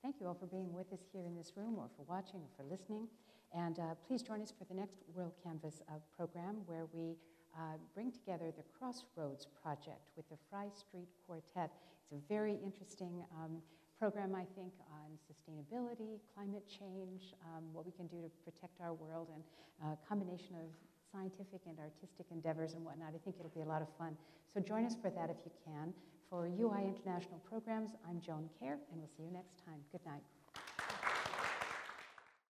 Thank 0.02 0.16
you 0.22 0.28
all 0.28 0.36
for 0.36 0.46
being 0.46 0.72
with 0.72 0.94
us 0.94 1.02
here 1.12 1.26
in 1.26 1.36
this 1.36 1.58
room 1.58 1.76
or 1.78 1.90
for 1.98 2.04
watching 2.08 2.40
or 2.40 2.48
for 2.56 2.64
listening. 2.64 3.10
And 3.54 3.80
uh, 3.80 3.96
please 4.08 4.22
join 4.22 4.42
us 4.42 4.54
for 4.58 4.64
the 4.66 4.74
next 4.74 5.04
World 5.14 5.34
Canvas 5.44 5.82
uh, 5.90 5.96
program 6.16 6.62
where 6.66 6.86
we 6.94 7.18
uh, 7.58 7.82
bring 7.94 8.12
together 8.12 8.54
the 8.56 8.64
Crossroads 8.78 9.48
Project 9.62 10.14
with 10.16 10.30
the 10.30 10.38
Fry 10.50 10.70
Street 10.78 11.10
Quartet. 11.26 11.74
It's 12.06 12.14
a 12.14 12.22
very 12.30 12.56
interesting 12.64 13.26
um, 13.34 13.58
program, 14.00 14.36
I 14.36 14.46
think, 14.54 14.72
on 14.94 15.18
sustainability, 15.26 16.22
climate 16.38 16.64
change, 16.70 17.34
um, 17.50 17.74
what 17.74 17.86
we 17.86 17.92
can 17.92 18.06
do 18.08 18.22
to 18.22 18.30
protect 18.46 18.80
our 18.80 18.94
world, 18.94 19.28
and 19.34 19.42
a 19.82 19.98
combination 20.08 20.54
of 20.62 20.70
scientific 21.12 21.62
and 21.66 21.78
artistic 21.80 22.28
endeavors 22.32 22.74
and 22.74 22.86
whatnot. 22.86 23.10
I 23.10 23.20
think 23.26 23.36
it'll 23.40 23.58
be 23.58 23.66
a 23.66 23.70
lot 23.70 23.82
of 23.82 23.90
fun. 23.98 24.16
So 24.54 24.62
join 24.62 24.86
us 24.86 24.96
for 25.02 25.10
that 25.10 25.30
if 25.30 25.38
you 25.44 25.52
can. 25.66 25.94
For 26.30 26.46
UI 26.46 26.86
International 26.86 27.40
Programs, 27.50 27.92
I'm 28.08 28.22
Joan 28.22 28.50
Kjaer, 28.60 28.78
and 28.92 29.00
we'll 29.00 29.10
see 29.18 29.24
you 29.24 29.32
next 29.32 29.66
time. 29.66 29.80
Good 29.92 30.06
night. 30.06 30.22